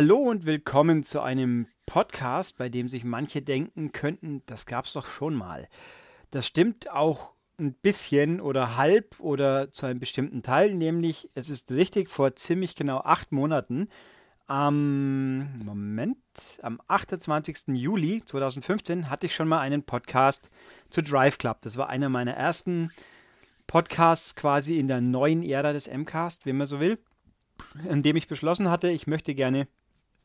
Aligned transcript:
Hallo 0.00 0.18
und 0.18 0.46
willkommen 0.46 1.02
zu 1.02 1.22
einem 1.22 1.66
Podcast, 1.84 2.56
bei 2.56 2.68
dem 2.68 2.88
sich 2.88 3.02
manche 3.02 3.42
denken 3.42 3.90
könnten, 3.90 4.44
das 4.46 4.64
gab's 4.64 4.92
doch 4.92 5.08
schon 5.08 5.34
mal. 5.34 5.66
Das 6.30 6.46
stimmt 6.46 6.88
auch 6.88 7.32
ein 7.58 7.74
bisschen 7.74 8.40
oder 8.40 8.76
halb 8.76 9.18
oder 9.18 9.72
zu 9.72 9.86
einem 9.86 9.98
bestimmten 9.98 10.44
Teil, 10.44 10.76
nämlich 10.76 11.30
es 11.34 11.50
ist 11.50 11.72
richtig, 11.72 12.10
vor 12.10 12.36
ziemlich 12.36 12.76
genau 12.76 12.98
acht 12.98 13.32
Monaten, 13.32 13.88
am 14.46 15.58
Moment, 15.64 16.16
am 16.62 16.80
28. 16.86 17.74
Juli 17.76 18.22
2015 18.24 19.10
hatte 19.10 19.26
ich 19.26 19.34
schon 19.34 19.48
mal 19.48 19.58
einen 19.58 19.82
Podcast 19.82 20.48
zu 20.90 21.02
Drive 21.02 21.38
Club. 21.38 21.58
Das 21.62 21.76
war 21.76 21.88
einer 21.88 22.08
meiner 22.08 22.34
ersten 22.34 22.92
Podcasts 23.66 24.36
quasi 24.36 24.78
in 24.78 24.86
der 24.86 25.00
neuen 25.00 25.42
Ära 25.42 25.72
des 25.72 25.90
MCAST, 25.90 26.46
wie 26.46 26.52
man 26.52 26.68
so 26.68 26.78
will, 26.78 26.98
in 27.88 28.04
dem 28.04 28.14
ich 28.14 28.28
beschlossen 28.28 28.70
hatte, 28.70 28.90
ich 28.90 29.08
möchte 29.08 29.34
gerne 29.34 29.66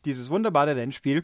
dieses 0.05 0.30
wunderbare 0.30 0.75
Rennspiel 0.75 1.23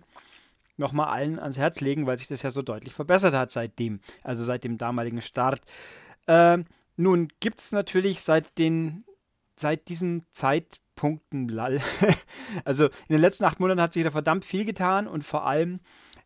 nochmal 0.79 1.09
allen 1.09 1.39
ans 1.39 1.57
Herz 1.57 1.81
legen, 1.81 2.07
weil 2.07 2.17
sich 2.17 2.27
das 2.27 2.41
ja 2.41 2.51
so 2.51 2.61
deutlich 2.61 2.93
verbessert 2.93 3.33
hat 3.33 3.51
seitdem, 3.51 3.99
also 4.23 4.43
seit 4.43 4.63
dem 4.63 4.77
damaligen 4.77 5.21
Start. 5.21 5.61
Äh, 6.25 6.59
nun 6.95 7.27
gibt 7.39 7.59
es 7.59 7.71
natürlich 7.71 8.21
seit 8.21 8.57
den, 8.57 9.03
seit 9.55 9.89
diesen 9.89 10.25
Zeitpunkten, 10.31 11.49
lall, 11.49 11.81
also 12.65 12.85
in 12.85 12.91
den 13.09 13.21
letzten 13.21 13.45
acht 13.45 13.59
Monaten 13.59 13.81
hat 13.81 13.93
sich 13.93 14.03
da 14.03 14.11
verdammt 14.11 14.45
viel 14.45 14.65
getan 14.65 15.07
und 15.07 15.23
vor 15.23 15.45
allem 15.45 15.79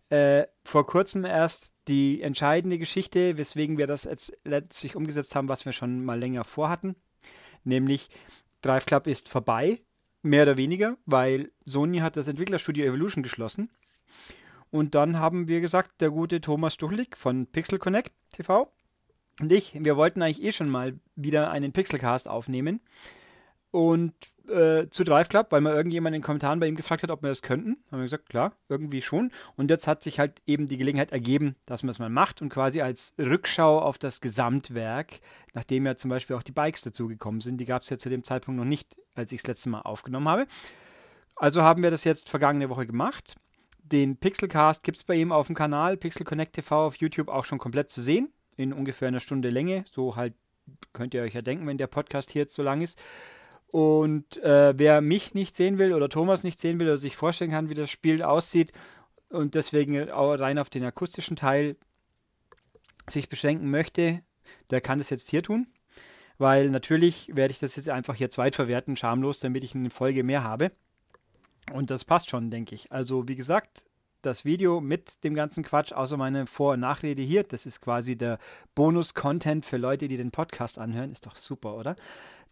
äh, 0.10 0.46
vor 0.64 0.86
kurzem 0.86 1.26
erst 1.26 1.74
die 1.88 2.22
entscheidende 2.22 2.78
Geschichte, 2.78 3.38
weswegen 3.38 3.78
wir 3.78 3.88
das 3.88 4.04
jetzt 4.04 4.34
letztlich 4.44 4.96
umgesetzt 4.96 5.36
haben, 5.36 5.50
was 5.50 5.66
wir 5.66 5.74
schon 5.74 6.06
mal 6.06 6.20
länger 6.20 6.44
vorhatten, 6.44 6.96
nämlich 7.64 8.10
Drive 8.62 8.86
Club 8.86 9.08
ist 9.08 9.28
vorbei 9.28 9.82
Mehr 10.24 10.44
oder 10.44 10.58
weniger, 10.58 10.98
weil 11.06 11.52
Sony 11.64 12.00
hat 12.00 12.18
das 12.18 12.28
Entwicklerstudio 12.28 12.86
Evolution 12.86 13.22
geschlossen. 13.24 13.70
Und 14.72 14.96
dann 14.96 15.20
haben 15.20 15.48
wir 15.48 15.62
gesagt, 15.62 16.02
der 16.02 16.10
gute 16.10 16.42
Thomas 16.42 16.74
Stuchlik 16.74 17.16
von 17.16 17.46
Pixel 17.46 17.78
Connect 17.78 18.12
TV 18.32 18.68
und 19.40 19.52
ich, 19.52 19.74
wir 19.84 19.98
wollten 19.98 20.22
eigentlich 20.22 20.44
eh 20.44 20.52
schon 20.52 20.70
mal 20.70 21.00
wieder 21.16 21.52
einen 21.52 21.72
Pixelcast 21.72 22.28
aufnehmen. 22.28 22.82
Und 23.72 24.14
äh, 24.48 24.90
zu 24.90 25.04
Drive 25.04 25.30
Club, 25.30 25.48
weil 25.52 25.62
mal 25.62 25.74
irgendjemand 25.74 26.16
in 26.16 26.22
den 26.22 26.26
Kommentaren 26.26 26.60
bei 26.60 26.68
ihm 26.68 26.76
gefragt 26.76 27.04
hat, 27.04 27.12
ob 27.12 27.22
wir 27.22 27.30
das 27.30 27.42
könnten. 27.42 27.78
Haben 27.92 28.00
wir 28.00 28.04
gesagt, 28.04 28.28
klar, 28.28 28.54
irgendwie 28.70 29.02
schon. 29.02 29.32
Und 29.56 29.70
jetzt 29.70 29.88
hat 29.88 30.04
sich 30.04 30.20
halt 30.20 30.42
eben 30.46 30.68
die 30.68 30.78
Gelegenheit 30.78 31.12
ergeben, 31.12 31.56
dass 31.66 31.84
man 31.84 31.92
es 31.92 32.00
mal 32.00 32.10
macht 32.10 32.42
und 32.42 32.50
quasi 32.50 32.82
als 32.82 33.14
Rückschau 33.18 33.80
auf 33.80 33.98
das 33.98 34.22
Gesamtwerk, 34.22 35.22
nachdem 35.54 35.86
ja 35.86 35.96
zum 35.96 36.10
Beispiel 36.10 36.36
auch 36.36 36.44
die 36.44 36.52
Bikes 36.52 36.82
dazugekommen 36.82 37.42
sind, 37.42 37.58
die 37.58 37.66
gab 37.66 37.84
es 37.84 37.90
ja 37.90 37.98
zu 37.98 38.10
dem 38.10 38.24
Zeitpunkt 38.24 38.60
noch 38.60 38.66
nicht, 38.66 38.98
als 39.16 39.32
ich 39.32 39.42
das 39.42 39.48
letzte 39.48 39.70
Mal 39.70 39.82
aufgenommen 39.82 40.28
habe. 40.28 40.46
Also 41.36 41.64
haben 41.64 41.84
wir 41.84 41.92
das 41.92 42.04
jetzt 42.04 42.30
vergangene 42.30 42.70
Woche 42.70 42.86
gemacht. 42.86 43.36
Den 43.80 44.18
Pixelcast 44.18 44.84
gibt 44.84 44.98
es 44.98 45.04
bei 45.04 45.16
ihm 45.16 45.32
auf 45.32 45.48
dem 45.48 45.56
Kanal, 45.56 45.98
Pixel 45.98 46.26
Connect 46.26 46.54
TV 46.54 46.88
auf 46.88 46.96
YouTube 46.96 47.28
auch 47.28 47.46
schon 47.46 47.60
komplett 47.60 47.90
zu 47.90 48.02
sehen, 48.02 48.32
in 48.56 48.72
ungefähr 48.72 49.08
einer 49.08 49.20
Stunde 49.20 49.50
Länge. 49.50 49.84
So 49.90 50.16
halt 50.16 50.34
könnt 50.94 51.14
ihr 51.14 51.22
euch 51.22 51.34
ja 51.34 51.42
denken, 51.42 51.68
wenn 51.68 51.78
der 51.78 51.88
Podcast 51.88 52.32
hier 52.32 52.44
jetzt 52.44 52.56
so 52.56 52.64
lang 52.64 52.82
ist. 52.82 53.02
Und 53.74 54.38
äh, 54.44 54.78
wer 54.78 55.02
mich 55.02 55.34
nicht 55.34 55.56
sehen 55.56 55.80
will 55.80 55.94
oder 55.94 56.08
Thomas 56.08 56.44
nicht 56.44 56.60
sehen 56.60 56.80
will 56.80 56.90
oder 56.90 57.00
sich 57.00 57.16
vorstellen 57.16 57.50
kann, 57.50 57.70
wie 57.70 57.74
das 57.74 57.90
Spiel 57.90 58.22
aussieht 58.22 58.72
und 59.30 59.56
deswegen 59.56 60.12
auch 60.12 60.36
rein 60.36 60.60
auf 60.60 60.70
den 60.70 60.84
akustischen 60.84 61.36
Teil 61.36 61.76
sich 63.10 63.30
beschränken 63.30 63.72
möchte, 63.72 64.22
der 64.70 64.80
kann 64.80 65.00
das 65.00 65.10
jetzt 65.10 65.32
hier 65.32 65.42
tun. 65.42 65.66
Weil 66.38 66.70
natürlich 66.70 67.36
werde 67.36 67.52
ich 67.52 67.58
das 67.58 67.76
jetzt 67.76 67.90
einfach 67.90 68.14
hier 68.14 68.30
zweitverwerten, 68.30 68.96
schamlos, 68.96 69.40
damit 69.40 69.64
ich 69.64 69.74
eine 69.74 69.90
Folge 69.90 70.24
mehr 70.24 70.44
habe. 70.44 70.72
Und 71.74 71.90
das 71.90 72.06
passt 72.06 72.30
schon, 72.30 72.52
denke 72.52 72.76
ich. 72.76 72.92
Also, 72.92 73.28
wie 73.28 73.36
gesagt, 73.36 73.86
das 74.22 74.46
Video 74.46 74.82
mit 74.82 75.24
dem 75.24 75.34
ganzen 75.34 75.64
Quatsch, 75.64 75.94
außer 75.94 76.16
meine 76.16 76.46
Vor- 76.46 76.74
und 76.74 76.82
Nachrede 76.82 77.24
hier, 77.24 77.42
das 77.42 77.66
ist 77.66 77.82
quasi 77.82 78.16
der 78.16 78.38
Bonus-Content 78.76 79.66
für 79.66 79.78
Leute, 79.78 80.08
die 80.08 80.18
den 80.18 80.30
Podcast 80.30 80.78
anhören. 80.78 81.12
Ist 81.12 81.26
doch 81.26 81.38
super, 81.38 81.76
oder? 81.76 81.96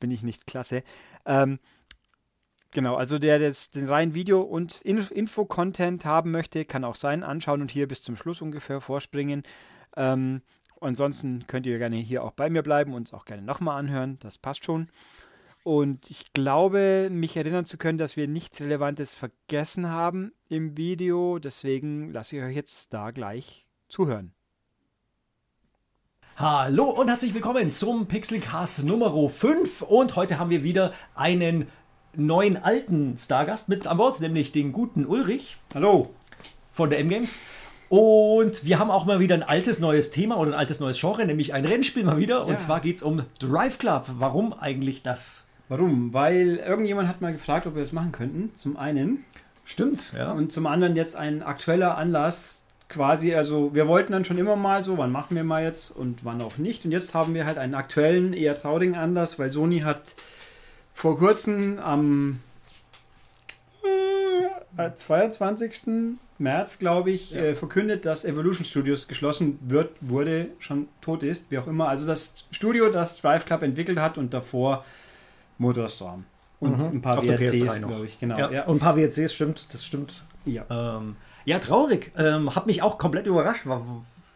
Bin 0.02 0.12
ich 0.12 0.24
nicht 0.24 0.46
klasse. 0.46 0.84
Ähm, 1.26 1.60
genau, 2.72 2.96
also 2.96 3.18
der 3.18 3.40
das, 3.40 3.70
den 3.70 3.88
reinen 3.88 4.14
Video- 4.14 4.42
und 4.42 4.82
Info-Content 4.82 6.04
haben 6.04 6.32
möchte, 6.32 6.66
kann 6.66 6.84
auch 6.84 6.96
sein, 6.96 7.24
anschauen 7.24 7.62
und 7.62 7.72
hier 7.72 7.88
bis 7.88 8.04
zum 8.04 8.18
Schluss 8.18 8.42
ungefähr 8.42 8.82
vorspringen. 8.82 9.44
Ähm, 9.96 10.42
ansonsten 10.82 11.48
könnt 11.48 11.66
ihr 11.66 11.78
gerne 11.78 11.96
hier 11.96 12.26
auch 12.26 12.32
bei 12.32 12.50
mir 12.50 12.64
bleiben 12.64 12.94
und 12.94 13.08
es 13.08 13.14
auch 13.14 13.24
gerne 13.24 13.44
nochmal 13.44 13.80
anhören. 13.80 14.18
Das 14.20 14.38
passt 14.38 14.66
schon. 14.66 14.90
Und 15.64 16.10
ich 16.10 16.34
glaube, 16.34 17.10
mich 17.12 17.38
erinnern 17.38 17.66
zu 17.66 17.78
können, 17.78 18.00
dass 18.00 18.18
wir 18.18 18.28
nichts 18.28 18.60
Relevantes 18.62 19.14
vergessen 19.14 19.88
haben 19.88 20.34
im 20.50 20.76
Video. 20.76 21.38
Deswegen 21.38 22.12
lasse 22.12 22.38
ich 22.38 22.44
euch 22.44 22.56
jetzt 22.56 22.94
da 22.94 23.12
gleich 23.12 23.68
zuhören. 23.88 24.34
Hallo 26.38 26.86
und 26.86 27.10
herzlich 27.10 27.34
willkommen 27.34 27.72
zum 27.72 28.08
Pixelcast 28.08 28.84
Nummer 28.84 29.30
5 29.30 29.82
und 29.84 30.16
heute 30.16 30.40
haben 30.40 30.50
wir 30.50 30.64
wieder 30.64 30.94
einen 31.14 31.68
neuen 32.16 32.58
alten 32.58 33.18
Stargast 33.18 33.70
mit 33.70 33.86
an 33.86 33.98
Bord, 33.98 34.20
nämlich 34.22 34.52
den 34.52 34.72
guten 34.72 35.06
Ulrich. 35.06 35.58
Hallo. 35.76 36.10
Von 36.72 36.90
der 36.90 37.00
M-Games. 37.00 37.44
Und 37.90 38.64
wir 38.64 38.80
haben 38.80 38.90
auch 38.90 39.06
mal 39.06 39.20
wieder 39.20 39.36
ein 39.36 39.44
altes 39.44 39.80
neues 39.80 40.10
Thema 40.10 40.38
oder 40.38 40.52
ein 40.52 40.60
altes 40.60 40.80
neues 40.80 41.00
Genre, 41.00 41.26
nämlich 41.26 41.54
ein 41.54 41.66
Rennspiel 41.66 42.06
mal 42.06 42.18
wieder. 42.18 42.38
Ja. 42.38 42.44
Und 42.44 42.60
zwar 42.60 42.80
geht 42.80 42.96
es 42.96 43.04
um 43.04 43.24
Drive 43.38 43.78
Club. 43.78 44.06
Warum 44.18 44.54
eigentlich 44.54 45.04
das? 45.04 45.44
Warum? 45.68 46.14
Weil 46.14 46.56
irgendjemand 46.66 47.10
hat 47.10 47.22
mal 47.22 47.34
gefragt, 47.34 47.68
ob 47.68 47.76
wir 47.76 47.82
das 47.82 47.92
machen 47.92 48.14
könnten. 48.14 48.56
Zum 48.56 48.78
einen. 48.78 49.26
Stimmt, 49.66 50.12
ja. 50.18 50.32
Und 50.32 50.52
zum 50.52 50.66
anderen 50.66 50.96
jetzt 50.96 51.16
ein 51.16 51.44
aktueller 51.44 51.98
Anlass, 51.98 52.66
quasi, 52.92 53.34
also 53.34 53.74
wir 53.74 53.88
wollten 53.88 54.12
dann 54.12 54.26
schon 54.26 54.38
immer 54.38 54.56
mal 54.56 54.84
so, 54.84 54.98
wann 54.98 55.12
machen 55.12 55.36
wir 55.36 55.44
mal 55.44 55.64
jetzt 55.64 55.90
und 55.90 56.24
wann 56.24 56.42
auch 56.42 56.58
nicht. 56.58 56.86
Und 56.86 56.92
jetzt 56.92 57.16
haben 57.16 57.34
wir 57.34 57.46
halt 57.46 57.58
einen 57.58 57.74
aktuellen, 57.74 58.34
eher 58.34 58.56
traurigen 58.56 58.96
Anlass, 58.96 59.40
weil 59.40 59.52
Sony 59.52 59.80
hat 59.80 60.16
vor 60.94 61.18
kurzem 61.18 61.80
am 61.80 62.42
äh, 64.78 64.92
22. 64.94 66.18
März, 66.38 66.80
glaube 66.80 67.12
ich, 67.12 67.32
ja. 67.32 67.42
äh, 67.42 67.56
verkündet, 67.56 68.06
dass 68.06 68.26
Evolution 68.26 68.66
Studios 68.66 69.08
geschlossen 69.08 69.60
wird, 69.62 69.92
wurde, 70.02 70.50
schon 70.60 70.88
tot 71.00 71.24
ist, 71.24 71.50
wie 71.52 71.58
auch 71.58 71.68
immer. 71.68 71.88
Also 71.88 72.06
das 72.06 72.46
Studio, 72.52 72.90
das 72.90 73.22
Drive 73.22 73.46
Club 73.46 73.64
entwickelt 73.64 74.00
hat 74.00 74.18
und 74.18 74.34
davor 74.34 74.84
Motorstorm. 75.58 76.26
Und 76.60 76.78
mhm. 76.78 76.98
ein 76.98 77.02
paar 77.02 77.20
Auf 77.20 77.26
WRCs, 77.28 77.80
glaube 77.80 78.06
ich, 78.06 78.20
genau. 78.20 78.38
Ja. 78.38 78.52
ja. 78.52 78.66
Und 78.66 78.78
ein 78.78 78.80
paar 78.80 78.96
WRCs, 78.96 79.34
stimmt, 79.34 79.74
das 79.74 79.86
stimmt. 79.86 80.24
Ja. 80.46 80.66
Ähm, 80.70 81.16
ja, 81.46 81.60
traurig. 81.60 82.12
Ähm, 82.18 82.56
hat 82.56 82.68
mich 82.68 82.82
auch 82.82 82.98
komplett 82.98 83.28
überrascht. 83.28 83.66
War, 83.66 83.86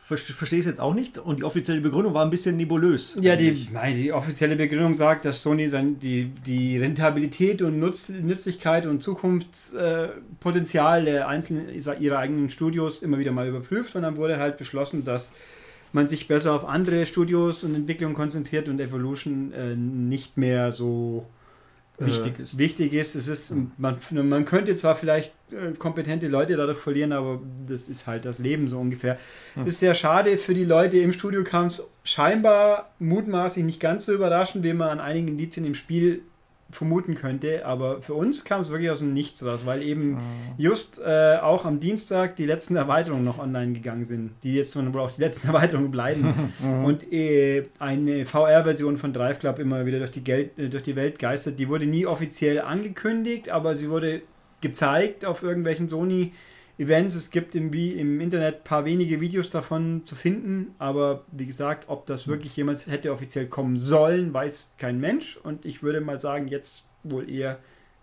verstehe 0.05 0.59
es 0.59 0.65
jetzt 0.65 0.79
auch 0.79 0.93
nicht. 0.93 1.17
Und 1.17 1.39
die 1.39 1.43
offizielle 1.43 1.81
Begründung 1.81 2.13
war 2.13 2.23
ein 2.23 2.29
bisschen 2.29 2.55
nebulös. 2.57 3.17
Ja, 3.21 3.35
die, 3.35 3.67
nein, 3.73 3.95
die 3.95 4.13
offizielle 4.13 4.55
Begründung 4.55 4.93
sagt, 4.93 5.25
dass 5.25 5.41
Sony 5.41 5.67
sein, 5.67 5.97
die, 5.99 6.25
die 6.45 6.77
Rentabilität 6.77 7.63
und 7.63 7.79
Nutz, 7.79 8.09
Nützlichkeit 8.09 8.85
und 8.85 9.01
Zukunftspotenzial 9.01 11.05
der 11.05 11.27
einzelnen 11.27 11.69
ihrer 11.99 12.19
eigenen 12.19 12.49
Studios 12.49 13.01
immer 13.01 13.17
wieder 13.17 13.31
mal 13.31 13.47
überprüft. 13.47 13.95
Und 13.95 14.03
dann 14.03 14.17
wurde 14.17 14.37
halt 14.37 14.57
beschlossen, 14.57 15.03
dass 15.05 15.33
man 15.91 16.07
sich 16.07 16.27
besser 16.27 16.53
auf 16.53 16.65
andere 16.65 17.07
Studios 17.07 17.63
und 17.63 17.73
Entwicklungen 17.73 18.15
konzentriert 18.15 18.69
und 18.69 18.79
Evolution 18.79 19.53
äh, 19.53 19.75
nicht 19.75 20.37
mehr 20.37 20.71
so 20.71 21.25
wichtig 21.97 22.39
ist. 22.39 22.57
Wichtig 22.57 22.93
ist, 22.93 23.15
es 23.15 23.27
ist, 23.27 23.53
man, 23.77 23.97
man 24.11 24.45
könnte 24.45 24.75
zwar 24.75 24.95
vielleicht 24.95 25.33
äh, 25.51 25.71
kompetente 25.77 26.27
Leute 26.27 26.57
dadurch 26.57 26.77
verlieren, 26.77 27.11
aber 27.11 27.41
das 27.67 27.87
ist 27.87 28.07
halt 28.07 28.25
das 28.25 28.39
Leben 28.39 28.67
so 28.67 28.79
ungefähr. 28.79 29.17
Hm. 29.53 29.65
Ist 29.65 29.79
sehr 29.79 29.95
schade 29.95 30.37
für 30.37 30.53
die 30.53 30.65
Leute. 30.65 30.97
Im 30.97 31.13
Studio 31.13 31.43
kam 31.43 31.67
es 31.67 31.87
scheinbar 32.03 32.93
mutmaßlich 32.99 33.65
nicht 33.65 33.79
ganz 33.79 34.05
so 34.05 34.13
überraschend, 34.13 34.63
wie 34.63 34.73
man 34.73 34.89
an 34.89 34.99
einigen 34.99 35.29
Indizien 35.29 35.65
im 35.65 35.75
Spiel 35.75 36.21
vermuten 36.71 37.15
könnte. 37.15 37.65
Aber 37.65 38.01
für 38.01 38.13
uns 38.13 38.43
kam 38.43 38.61
es 38.61 38.69
wirklich 38.69 38.89
aus 38.89 38.99
dem 38.99 39.13
Nichts 39.13 39.45
raus, 39.45 39.65
weil 39.65 39.81
eben 39.81 40.11
mhm. 40.11 40.19
just 40.57 40.99
äh, 40.99 41.37
auch 41.41 41.65
am 41.65 41.79
Dienstag 41.79 42.35
die 42.35 42.45
letzten 42.45 42.75
Erweiterungen 42.75 43.23
noch 43.23 43.39
online 43.39 43.73
gegangen 43.73 44.03
sind, 44.03 44.31
die 44.43 44.55
jetzt 44.55 44.75
wohl 44.75 44.99
auch 44.99 45.11
die 45.11 45.21
letzten 45.21 45.47
Erweiterungen 45.53 45.91
bleiben. 45.91 46.51
mhm. 46.59 46.85
Und 46.85 47.11
äh, 47.13 47.65
eine 47.79 48.25
VR-Version 48.25 48.97
von 48.97 49.13
Drive 49.13 49.39
Club 49.39 49.59
immer 49.59 49.85
wieder 49.85 49.99
durch 49.99 50.11
die, 50.11 50.23
Geld, 50.23 50.57
äh, 50.57 50.69
durch 50.69 50.83
die 50.83 50.95
Welt 50.95 51.19
geistert. 51.19 51.59
Die 51.59 51.69
wurde 51.69 51.85
nie 51.85 52.05
offiziell 52.05 52.61
angekündigt, 52.61 53.49
aber 53.49 53.75
sie 53.75 53.89
wurde 53.89 54.21
gezeigt 54.61 55.25
auf 55.25 55.43
irgendwelchen 55.43 55.87
Sony- 55.87 56.31
Events. 56.77 57.15
Es 57.15 57.31
gibt 57.31 57.55
im, 57.55 57.71
im 57.73 58.19
Internet 58.19 58.57
ein 58.57 58.63
paar 58.63 58.85
wenige 58.85 59.21
Videos 59.21 59.49
davon 59.49 60.03
zu 60.05 60.15
finden, 60.15 60.75
aber 60.77 61.23
wie 61.31 61.45
gesagt, 61.45 61.85
ob 61.87 62.05
das 62.05 62.27
wirklich 62.27 62.55
jemals 62.55 62.87
hätte 62.87 63.11
offiziell 63.11 63.47
kommen 63.47 63.77
sollen, 63.77 64.33
weiß 64.33 64.75
kein 64.77 64.99
Mensch. 64.99 65.37
Und 65.37 65.65
ich 65.65 65.83
würde 65.83 66.01
mal 66.01 66.19
sagen, 66.19 66.47
jetzt 66.47 66.89
wohl 67.03 67.29
eher 67.29 67.59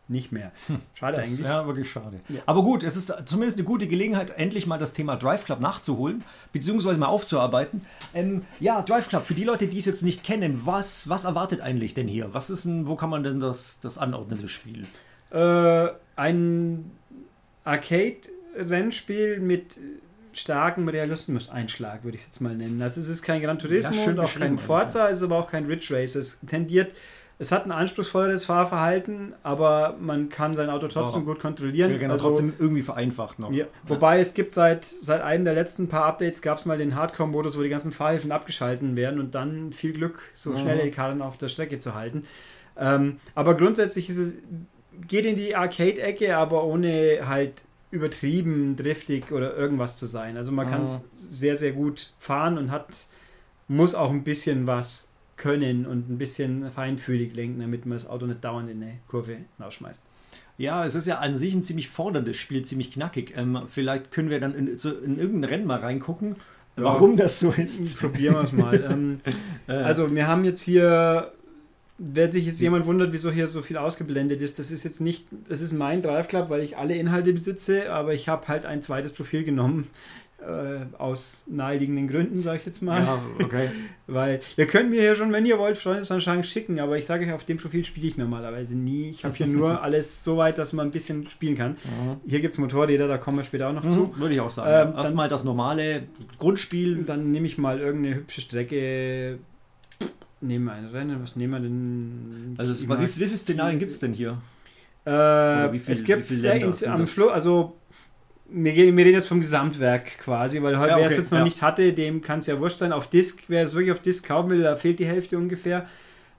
nicht 0.08 0.32
mehr. 0.32 0.52
Hm. 0.66 0.80
Schade 0.94 1.16
das, 1.16 1.26
eigentlich. 1.26 1.46
Ja, 1.46 1.66
wirklich 1.66 1.90
schade. 1.90 2.20
Ja. 2.28 2.40
Aber 2.46 2.62
gut, 2.62 2.82
es 2.82 2.96
ist 2.96 3.12
zumindest 3.24 3.58
eine 3.58 3.66
gute 3.66 3.86
Gelegenheit, 3.86 4.30
endlich 4.30 4.66
mal 4.66 4.78
das 4.78 4.92
Thema 4.92 5.16
Drive 5.16 5.44
Club 5.44 5.60
nachzuholen, 5.60 6.24
beziehungsweise 6.52 6.98
mal 6.98 7.06
aufzuarbeiten. 7.06 7.82
Ähm, 8.14 8.44
ja, 8.60 8.82
Drive 8.82 9.08
Club, 9.08 9.24
für 9.24 9.34
die 9.34 9.44
Leute, 9.44 9.69
die 9.69 9.78
es 9.78 9.86
jetzt 9.86 10.02
nicht 10.02 10.24
kennen, 10.24 10.62
was, 10.64 11.08
was 11.08 11.24
erwartet 11.24 11.60
eigentlich 11.60 11.94
denn 11.94 12.08
hier? 12.08 12.34
Was 12.34 12.50
ist 12.50 12.64
denn, 12.64 12.86
wo 12.86 12.96
kann 12.96 13.10
man 13.10 13.22
denn 13.22 13.40
das, 13.40 13.80
das 13.80 13.98
anordnen, 13.98 14.40
das 14.40 14.50
Spiel? 14.50 14.86
Äh, 15.30 15.88
ein 16.16 16.90
Arcade-Rennspiel 18.56 19.40
mit 19.40 19.78
starkem 20.32 20.88
Realismus-Einschlag, 20.88 22.04
würde 22.04 22.16
ich 22.16 22.22
es 22.22 22.28
jetzt 22.28 22.40
mal 22.40 22.54
nennen. 22.56 22.81
Also 22.81 23.00
es 23.00 23.08
ist 23.08 23.22
kein 23.22 23.43
Gran 23.43 23.58
Turismo 23.58 24.02
und 24.10 24.19
auch 24.19 24.34
kein 24.34 24.58
Forza, 24.58 25.08
es 25.08 25.19
ist 25.19 25.25
aber 25.25 25.37
auch 25.38 25.50
kein 25.50 25.66
Ridge 25.66 25.94
Race. 25.94 26.14
Es 26.14 26.40
tendiert, 26.40 26.94
es 27.38 27.52
hat 27.52 27.66
ein 27.66 27.72
anspruchsvolleres 27.72 28.46
Fahrverhalten, 28.46 29.34
aber 29.43 29.96
man 30.00 30.31
kann 30.31 30.54
sein 30.54 30.70
Auto 30.70 30.88
trotzdem 30.88 31.22
Aber 31.22 31.32
gut 31.34 31.40
kontrollieren. 31.43 31.90
Ja, 31.90 31.99
genau, 31.99 32.14
also, 32.14 32.28
trotzdem 32.31 32.54
irgendwie 32.58 32.81
vereinfacht 32.82 33.38
noch. 33.38 33.52
ja, 33.52 33.66
wobei 33.87 34.20
es 34.20 34.32
gibt 34.32 34.52
seit, 34.52 34.84
seit 34.87 35.20
einem 35.20 35.44
der 35.44 35.52
letzten 35.55 35.88
paar 35.88 36.05
Updates 36.06 36.40
gab 36.40 36.56
es 36.58 36.64
mal 36.64 36.78
den 36.78 36.94
Hardcore-Modus, 36.94 37.58
wo 37.58 37.62
die 37.62 37.69
ganzen 37.69 37.93
Fahrhilfen 37.93 38.32
abgeschalten 38.32 38.96
werden 38.96 39.20
und 39.20 39.34
dann 39.34 39.72
viel 39.72 39.93
Glück, 39.93 40.20
so 40.34 40.50
Mhm. 40.52 40.58
schnelle 40.58 40.90
Karren 40.90 41.20
auf 41.20 41.37
der 41.37 41.48
Strecke 41.48 41.78
zu 41.78 41.94
halten. 41.94 42.25
Ähm, 42.78 43.19
aber 43.34 43.55
grundsätzlich 43.55 44.08
ist 44.08 44.16
es, 44.19 44.34
geht 45.06 45.26
in 45.26 45.37
die 45.37 45.55
Arcade-Ecke, 45.55 46.34
aber 46.38 46.64
ohne 46.64 47.19
halt 47.26 47.52
übertrieben 47.92 48.74
driftig 48.74 49.30
oder 49.30 49.56
irgendwas 49.56 49.96
zu 49.96 50.06
sein. 50.06 50.36
Also 50.36 50.50
man 50.50 50.68
kann 50.68 50.82
es 50.82 51.04
sehr, 51.14 51.56
sehr 51.56 51.72
gut 51.72 52.12
fahren 52.18 52.58
und 52.58 52.70
hat, 52.72 53.06
muss 53.68 53.94
auch 53.94 54.10
ein 54.10 54.24
bisschen 54.24 54.66
was 54.66 55.08
können 55.36 55.86
und 55.86 56.10
ein 56.10 56.18
bisschen 56.18 56.70
feinfühlig 56.72 57.34
lenken, 57.36 57.60
damit 57.60 57.86
man 57.86 57.96
das 57.96 58.06
Auto 58.08 58.26
nicht 58.26 58.42
dauernd 58.42 58.70
in 58.70 58.82
eine 58.82 58.98
Kurve 59.08 59.36
rausschmeißt. 59.60 60.02
Ja, 60.58 60.84
es 60.86 60.94
ist 60.94 61.06
ja 61.06 61.18
an 61.18 61.36
sich 61.36 61.54
ein 61.54 61.64
ziemlich 61.64 61.88
forderndes 61.88 62.36
Spiel, 62.36 62.64
ziemlich 62.64 62.90
knackig. 62.92 63.34
Ähm, 63.36 63.58
vielleicht 63.68 64.10
können 64.10 64.30
wir 64.30 64.40
dann 64.40 64.54
in, 64.54 64.78
so 64.78 64.90
in 64.92 65.18
irgendein 65.18 65.50
Rennen 65.50 65.66
mal 65.66 65.80
reingucken, 65.80 66.36
Ja. 66.76 66.84
warum 66.84 67.16
das 67.16 67.40
so 67.40 67.50
ist. 67.50 67.98
Probieren 67.98 68.34
wir 68.34 68.42
es 68.42 68.52
mal. 68.52 68.82
ähm, 68.90 69.20
Äh, 69.68 69.72
Also 69.72 70.14
wir 70.14 70.26
haben 70.26 70.44
jetzt 70.44 70.62
hier, 70.62 71.32
wenn 72.04 72.32
sich 72.32 72.46
jetzt 72.46 72.60
jemand 72.60 72.84
wundert, 72.87 73.12
wieso 73.12 73.31
hier 73.31 73.46
so 73.46 73.62
viel 73.62 73.76
ausgeblendet 73.76 74.40
ist, 74.40 74.58
das 74.58 74.72
ist 74.72 74.82
jetzt 74.82 75.00
nicht, 75.00 75.26
das 75.49 75.60
ist 75.60 75.72
mein 75.72 76.02
Drive 76.02 76.26
Club, 76.26 76.50
weil 76.50 76.60
ich 76.62 76.76
alle 76.76 76.94
Inhalte 76.94 77.32
besitze, 77.32 77.93
aber 77.93 78.12
ich 78.12 78.28
habe 78.28 78.49
halt 78.49 78.66
ein 78.66 78.82
zweites 78.82 79.12
Profil 79.12 79.44
genommen. 79.44 79.88
Äh, 80.40 80.87
aus 80.99 81.46
naheliegenden 81.49 82.08
Gründen, 82.08 82.38
sage 82.38 82.58
ich 82.58 82.66
jetzt 82.66 82.82
mal. 82.82 83.00
ja, 83.00 83.22
okay. 83.40 83.69
Weil 84.08 84.40
ihr 84.56 84.66
könnt 84.66 84.90
mir 84.90 85.00
hier 85.00 85.14
schon, 85.14 85.31
wenn 85.32 85.46
ihr 85.46 85.56
wollt, 85.56 85.78
Freundesanschlagen 85.78 86.43
schicken, 86.43 86.81
aber 86.81 86.99
ich 86.99 87.06
sage 87.06 87.25
euch, 87.26 87.32
auf 87.32 87.44
dem 87.44 87.58
Profil 87.58 87.84
spiele 87.84 88.08
ich 88.08 88.16
normalerweise 88.16 88.76
nie. 88.76 89.08
Ich 89.08 89.25
habe 89.25 89.37
hier 89.37 89.46
nur 89.46 89.81
alles 89.84 90.25
so 90.25 90.38
weit, 90.38 90.58
dass 90.58 90.72
man 90.72 90.88
ein 90.88 90.90
bisschen 90.90 91.28
spielen 91.28 91.56
kann. 91.56 91.76
Hier 92.26 92.40
gibt 92.40 92.55
es 92.55 92.58
Motorräder, 92.58 93.06
da 93.06 93.19
kommen 93.19 93.37
wir 93.37 93.44
später 93.44 93.69
auch 93.69 93.72
noch 93.72 93.87
zu. 93.87 94.00
Mhm, 94.00 94.16
würde 94.16 94.34
ich 94.34 94.40
auch 94.40 94.50
sagen. 94.50 94.90
Ähm. 94.90 94.98
Erstmal 94.98 95.28
das 95.28 95.44
normale 95.44 96.08
Grundspiel. 96.40 97.05
Dann 97.05 97.31
nehme 97.31 97.46
ich 97.46 97.56
mal 97.56 97.78
irgendeine 97.78 98.16
hübsche 98.16 98.40
Strecke. 98.40 99.38
Nehmen 100.42 100.64
wir 100.66 100.72
ein 100.72 100.86
Rennen. 100.86 101.22
Was 101.22 101.36
nehmen 101.36 101.52
wir 101.52 101.60
denn? 101.60 102.54
Also, 102.58 102.72
es, 102.72 102.88
wie, 102.88 103.06
viele 103.06 103.36
Szenarien 103.36 103.78
gibt 103.78 103.92
es 103.92 104.00
denn 104.00 104.12
hier? 104.12 104.42
Äh, 105.04 105.70
viel- 105.78 105.92
es 105.92 106.04
gibt 106.04 106.28
sehr 106.28 106.60
am? 106.92 107.06
Schluss, 107.06 107.30
also 107.32 107.76
wir, 108.50 108.72
gehen- 108.72 108.96
wir 108.96 109.04
reden 109.04 109.14
jetzt 109.14 109.28
vom 109.28 109.40
Gesamtwerk 109.40 110.18
quasi, 110.18 110.62
weil 110.62 110.78
heute, 110.78 110.90
Ja, 110.90 110.96
wer 110.98 111.06
es 111.06 111.12
okay, 111.12 111.20
jetzt 111.22 111.30
noch 111.30 111.38
ja. 111.38 111.44
nicht 111.44 111.62
hatte, 111.62 111.92
dem 111.92 112.20
kann 112.20 112.40
es 112.40 112.46
ja 112.48 112.58
wurscht 112.58 112.78
sein. 112.78 112.92
Auf 112.92 113.08
Disk, 113.08 113.44
wer 113.48 113.64
es 113.64 113.72
wirklich 113.74 113.92
auf 113.92 114.00
Disk 114.00 114.26
kaufen 114.26 114.50
will, 114.50 114.62
da 114.62 114.76
fehlt 114.76 114.98
die 114.98 115.06
Hälfte 115.06 115.38
ungefähr. 115.38 115.88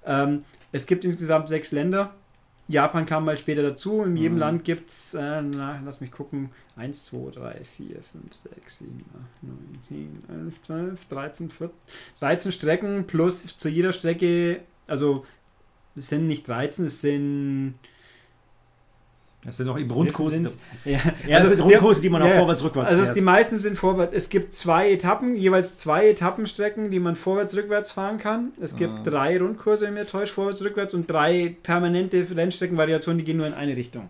Ähm, 0.06 0.44
es 0.72 0.86
gibt 0.86 1.06
insgesamt 1.06 1.50
sechs 1.50 1.72
Länder. 1.72 2.14
Japan 2.68 3.06
kam 3.06 3.26
mal 3.26 3.38
später 3.38 3.62
dazu. 3.62 4.04
In 4.04 4.16
jedem 4.16 4.34
Mhm. 4.36 4.40
Land 4.40 4.64
gibt 4.64 4.90
es, 4.90 5.14
äh, 5.14 5.42
na, 5.42 5.82
lass 5.84 6.00
mich 6.02 6.12
gucken, 6.12 6.50
1, 6.76 7.04
2, 7.06 7.32
3, 7.32 7.64
4, 7.64 8.02
5, 8.02 8.34
6, 8.34 8.78
7, 8.80 9.04
8, 9.14 9.44
9, 9.44 9.58
10, 9.88 10.24
11, 10.30 10.62
12, 10.62 11.06
13, 11.08 11.50
14, 11.50 11.78
13 12.20 12.52
Strecken 12.52 13.06
plus 13.06 13.58
zu 13.58 13.68
jeder 13.70 13.92
Strecke, 13.92 14.62
also 14.88 15.26
es 15.96 16.08
sind 16.08 16.28
nicht 16.28 16.48
13, 16.48 16.86
es 16.86 17.02
sind 17.02 17.76
Das 19.46 19.58
sind 19.58 19.68
noch 19.68 19.78
eben 19.78 19.92
Rundkurse. 19.92 20.42
Ja, 20.86 20.92
Ja, 20.92 21.00
das 21.28 21.36
also 21.36 21.48
sind 21.50 21.58
der- 21.58 21.66
Rundkurse, 21.66 22.02
die 22.02 22.10
man 22.10 22.22
auch 22.22 22.28
ja, 22.30 22.38
vorwärts, 22.38 22.64
rückwärts 22.64 22.90
Also 22.92 23.04
fährt. 23.04 23.18
die 23.18 23.22
meisten 23.22 23.58
sind 23.58 23.78
vorwärts. 23.78 24.14
Es 24.16 24.30
gibt 24.30 24.54
zwei 24.54 24.92
Etappen, 24.92 25.36
jeweils 25.36 25.78
zwei 25.78 26.08
Etappenstrecken, 26.10 26.92
die 26.92 27.00
man 27.00 27.16
vorwärts, 27.16 27.56
rückwärts 27.56 27.92
fahren 27.92 28.18
kann. 28.18 28.54
Es 28.62 28.76
gibt 28.78 28.92
Ah. 28.94 29.04
drei 29.04 29.38
Rundkurse, 29.38 29.86
wenn 29.86 29.96
mir 29.96 30.08
täuscht, 30.08 30.32
vorwärts, 30.34 30.64
rückwärts 30.64 30.94
und 30.94 31.10
drei 31.12 31.56
permanente 31.62 32.26
Rennstreckenvariationen, 32.36 33.18
die 33.20 33.26
gehen 33.26 33.38
nur 33.38 33.48
in 33.48 33.54
eine 33.54 33.76
Richtung. 33.76 34.10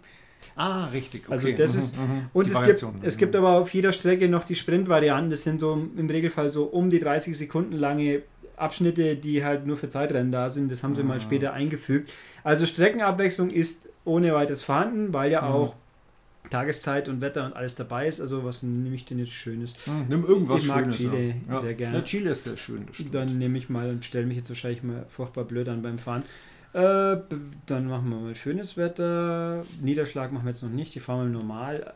Ah, 0.55 0.85
richtig. 0.93 1.23
Okay. 1.25 1.31
Also 1.33 1.51
das 1.51 1.73
Mhm, 1.73 1.77
ist- 1.79 1.97
mhm. 1.97 2.25
Und 2.33 2.47
Die 2.49 2.53
es 2.53 2.63
gibt, 2.81 2.85
es 3.01 3.17
gibt 3.17 3.35
aber 3.35 3.49
auf 3.57 3.73
jeder 3.73 3.91
Strecke 3.91 4.29
noch 4.29 4.43
die 4.43 4.55
Sprintvarianten. 4.55 5.31
Das 5.31 5.41
sind 5.41 5.59
so 5.59 5.73
im 5.97 6.07
Regelfall 6.09 6.51
so 6.51 6.65
um 6.65 6.91
die 6.91 6.99
30 6.99 7.35
Sekunden 7.35 7.73
lange 7.73 8.21
Abschnitte, 8.55 9.15
die 9.15 9.43
halt 9.43 9.65
nur 9.65 9.77
für 9.77 9.89
Zeitrennen 9.89 10.31
da 10.31 10.51
sind. 10.51 10.71
Das 10.71 10.83
haben 10.83 10.93
sie 10.93 11.01
mal 11.01 11.17
Ah. 11.17 11.21
später 11.21 11.53
eingefügt. 11.53 12.11
Also 12.43 12.67
Streckenabwechslung 12.67 13.49
ist 13.49 13.89
ohne 14.05 14.33
weiteres 14.33 14.63
vorhanden, 14.63 15.13
weil 15.13 15.31
ja 15.31 15.41
Mhm. 15.41 15.47
auch 15.47 15.75
Tageszeit 16.49 17.07
und 17.09 17.21
Wetter 17.21 17.45
und 17.45 17.53
alles 17.55 17.75
dabei 17.75 18.07
ist. 18.07 18.19
Also 18.21 18.43
was 18.43 18.63
nehme 18.63 18.95
ich 18.95 19.05
denn 19.05 19.17
jetzt 19.17 19.31
Schönes? 19.31 19.73
Mhm, 19.87 20.05
Nimm 20.09 20.25
irgendwas 20.25 20.61
Ich 20.61 20.67
mag 20.67 20.79
Schönes, 20.81 20.97
Chile 20.97 21.35
ja. 21.49 21.57
sehr 21.57 21.73
gerne. 21.73 21.97
Ja, 21.97 22.03
Chile 22.03 22.29
ist 22.31 22.43
sehr 22.43 22.57
schön. 22.57 22.85
Dann 23.11 23.37
nehme 23.37 23.57
ich 23.57 23.69
mal 23.69 23.89
und 23.89 24.03
stelle 24.05 24.25
mich 24.25 24.37
jetzt 24.37 24.49
wahrscheinlich 24.49 24.83
mal 24.83 25.05
furchtbar 25.09 25.45
blöd 25.45 25.69
an 25.69 25.81
beim 25.81 25.97
Fahren. 25.97 26.23
Äh, 26.73 27.17
dann 27.67 27.87
machen 27.87 28.09
wir 28.09 28.17
mal 28.17 28.35
schönes 28.35 28.77
Wetter. 28.77 29.63
Niederschlag 29.81 30.31
machen 30.31 30.43
wir 30.45 30.49
jetzt 30.49 30.63
noch 30.63 30.69
nicht. 30.69 30.93
Die 30.95 30.99
fahren 30.99 31.31
wir 31.31 31.39
normal. 31.39 31.93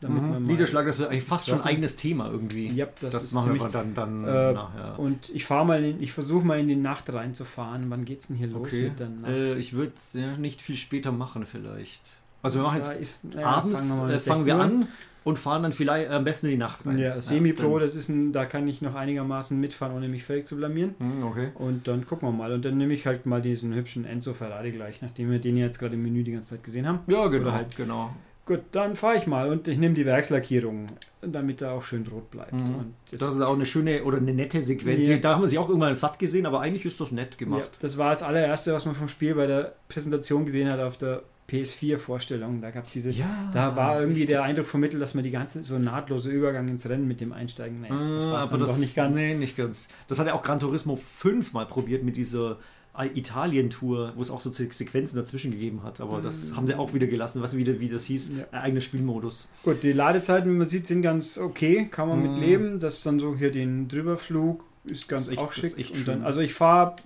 Damit 0.00 0.22
wir 0.22 0.26
mhm. 0.26 0.30
mal 0.30 0.40
Niederschlag, 0.40 0.84
das 0.86 0.98
ist 1.00 1.06
eigentlich 1.06 1.24
fast 1.24 1.48
schon 1.48 1.60
ein 1.60 1.66
eigenes 1.66 1.96
Thema 1.96 2.30
irgendwie. 2.30 2.68
Ja, 2.68 2.86
das, 3.00 3.12
das 3.12 3.24
ist 3.24 3.32
machen 3.32 3.54
wir 3.54 3.60
ziemlich, 3.60 3.74
aber 3.74 3.84
dann, 3.94 3.94
dann 3.94 4.24
äh, 4.24 4.52
nachher. 4.52 4.98
Und 4.98 5.30
ich 5.30 5.46
fahre 5.46 5.64
mal, 5.64 5.82
in, 5.82 6.02
ich 6.02 6.12
versuche 6.12 6.46
mal 6.46 6.58
in 6.58 6.68
die 6.68 6.76
Nacht 6.76 7.10
reinzufahren. 7.10 7.88
Wann 7.88 8.04
geht's 8.04 8.28
denn 8.28 8.36
hier 8.36 8.48
los 8.48 8.68
Okay. 8.68 8.88
mit 8.90 9.00
der 9.00 9.08
Nacht? 9.08 9.30
Äh, 9.30 9.54
ich 9.58 9.72
würde 9.72 9.92
ja, 10.12 10.36
nicht 10.36 10.60
viel 10.60 10.76
später 10.76 11.12
machen 11.12 11.46
vielleicht. 11.46 12.02
Also 12.42 12.58
wir 12.58 12.62
machen 12.64 12.76
jetzt 12.76 12.92
ist, 12.92 13.34
naja, 13.34 13.46
abends, 13.46 13.80
fangen 13.80 13.90
wir, 13.90 14.06
mal 14.06 14.14
äh, 14.14 14.20
fangen 14.20 14.40
16 14.42 14.46
wir 14.46 14.62
an 14.62 14.88
und 15.24 15.38
fahren 15.38 15.64
dann 15.64 15.72
vielleicht 15.72 16.10
äh, 16.10 16.14
am 16.14 16.24
besten 16.24 16.46
in 16.46 16.52
die 16.52 16.58
Nacht 16.58 16.86
rein. 16.86 16.98
Ja, 16.98 17.20
Semi-Pro, 17.20 17.80
das 17.80 17.96
ist 17.96 18.08
ein, 18.08 18.30
da 18.30 18.44
kann 18.44 18.68
ich 18.68 18.82
noch 18.82 18.94
einigermaßen 18.94 19.58
mitfahren, 19.58 19.96
ohne 19.96 20.08
mich 20.08 20.22
völlig 20.22 20.46
zu 20.46 20.56
blamieren. 20.56 20.94
Hm, 20.98 21.24
okay. 21.24 21.48
Und 21.54 21.88
dann 21.88 22.06
gucken 22.06 22.28
wir 22.28 22.32
mal. 22.32 22.52
Und 22.52 22.64
dann 22.64 22.76
nehme 22.76 22.94
ich 22.94 23.06
halt 23.06 23.26
mal 23.26 23.42
diesen 23.42 23.74
hübschen 23.74 24.04
Enzo 24.04 24.34
Ferrari 24.34 24.70
gleich, 24.70 25.02
nachdem 25.02 25.30
wir 25.30 25.40
den 25.40 25.56
jetzt 25.56 25.78
gerade 25.80 25.94
im 25.94 26.02
Menü 26.04 26.22
die 26.22 26.32
ganze 26.32 26.50
Zeit 26.50 26.62
gesehen 26.62 26.86
haben. 26.86 27.00
Ja, 27.08 27.26
genau. 27.26 27.46
Oder 27.46 27.54
halt- 27.54 27.76
genau. 27.76 28.14
Gut, 28.46 28.60
dann 28.70 28.94
fahre 28.96 29.16
ich 29.16 29.26
mal 29.26 29.50
und 29.50 29.66
ich 29.68 29.76
nehme 29.76 29.94
die 29.94 30.06
Werkslackierung, 30.06 30.86
damit 31.20 31.60
er 31.62 31.72
auch 31.72 31.82
schön 31.82 32.06
rot 32.06 32.30
bleibt. 32.30 32.52
Mhm. 32.54 32.94
Das 33.10 33.28
ist 33.34 33.40
auch 33.40 33.54
eine 33.54 33.66
schöne 33.66 34.04
oder 34.04 34.18
eine 34.18 34.32
nette 34.32 34.62
Sequenz. 34.62 35.08
Ja. 35.08 35.16
Da 35.18 35.34
haben 35.34 35.42
wir 35.42 35.48
sie 35.48 35.58
auch 35.58 35.68
irgendwann 35.68 35.94
satt 35.96 36.18
gesehen, 36.20 36.46
aber 36.46 36.60
eigentlich 36.60 36.86
ist 36.86 37.00
das 37.00 37.10
nett 37.10 37.34
ja, 37.34 37.38
gemacht. 37.38 37.70
das 37.80 37.98
war 37.98 38.10
das 38.10 38.22
allererste, 38.22 38.72
was 38.72 38.86
man 38.86 38.94
vom 38.94 39.08
Spiel 39.08 39.34
bei 39.34 39.48
der 39.48 39.74
Präsentation 39.88 40.44
gesehen 40.44 40.70
hat 40.70 40.78
auf 40.78 40.96
der 40.96 41.22
PS4-Vorstellung. 41.50 42.60
Da 42.60 42.70
gab 42.70 42.90
diese. 42.90 43.10
Ja, 43.10 43.50
Da 43.52 43.76
war 43.76 43.96
irgendwie 44.00 44.20
richtig. 44.20 44.34
der 44.34 44.42
Eindruck 44.42 44.66
vermittelt, 44.66 45.02
dass 45.02 45.14
man 45.14 45.24
die 45.24 45.30
ganze 45.30 45.62
so 45.62 45.78
nahtlose 45.78 46.30
Übergang 46.30 46.68
ins 46.68 46.88
Rennen 46.88 47.06
mit 47.08 47.20
dem 47.20 47.32
Einsteigen. 47.32 47.80
Nee, 47.80 47.88
das 47.88 48.26
Ah, 48.26 48.32
war 48.32 48.42
aber 48.44 48.58
das 48.58 48.72
doch 48.72 48.78
nicht 48.78 48.94
ganz. 48.94 49.18
Nee, 49.18 49.34
nicht 49.34 49.56
ganz. 49.56 49.88
Das 50.08 50.18
hat 50.18 50.26
ja 50.26 50.34
auch 50.34 50.42
Gran 50.42 50.60
Turismo 50.60 50.96
5 50.96 51.52
mal 51.52 51.66
probiert 51.66 52.02
mit 52.04 52.16
dieser 52.16 52.58
Italien-Tour, 53.04 54.12
wo 54.16 54.22
es 54.22 54.30
auch 54.30 54.40
so 54.40 54.50
Se- 54.52 54.68
Sequenzen 54.70 55.16
dazwischen 55.16 55.50
gegeben 55.50 55.82
hat. 55.82 56.00
Aber 56.00 56.20
das 56.20 56.50
Mm. 56.52 56.56
haben 56.56 56.66
sie 56.66 56.74
auch 56.74 56.94
wieder 56.94 57.06
gelassen. 57.06 57.42
Was 57.42 57.56
wieder, 57.56 57.78
wie 57.80 57.88
das 57.88 58.04
hieß, 58.04 58.32
Ja. 58.38 58.44
ein 58.52 58.60
eigener 58.62 58.80
Spielmodus. 58.80 59.48
Gut, 59.62 59.82
die 59.82 59.92
Ladezeiten, 59.92 60.50
wie 60.50 60.56
man 60.56 60.66
sieht, 60.66 60.86
sind 60.86 61.02
ganz 61.02 61.38
okay, 61.38 61.86
kann 61.90 62.08
man 62.08 62.22
Mhm. 62.22 62.32
mit 62.32 62.40
leben. 62.40 62.80
Das 62.80 63.02
dann 63.02 63.18
so 63.20 63.36
hier 63.36 63.52
den 63.52 63.88
Drüberflug 63.88 64.64
ist 64.84 65.08
ganz 65.08 65.22
Das 65.22 65.26
ist 65.26 65.32
echt- 65.32 65.40
auch 65.42 65.54
das 65.54 65.64
ist 65.64 65.70
schick. 65.76 65.80
echt 65.80 65.96
Und 65.96 66.08
dann, 66.08 66.22
also 66.24 66.40
ich 66.40 66.54
fahre, 66.54 66.96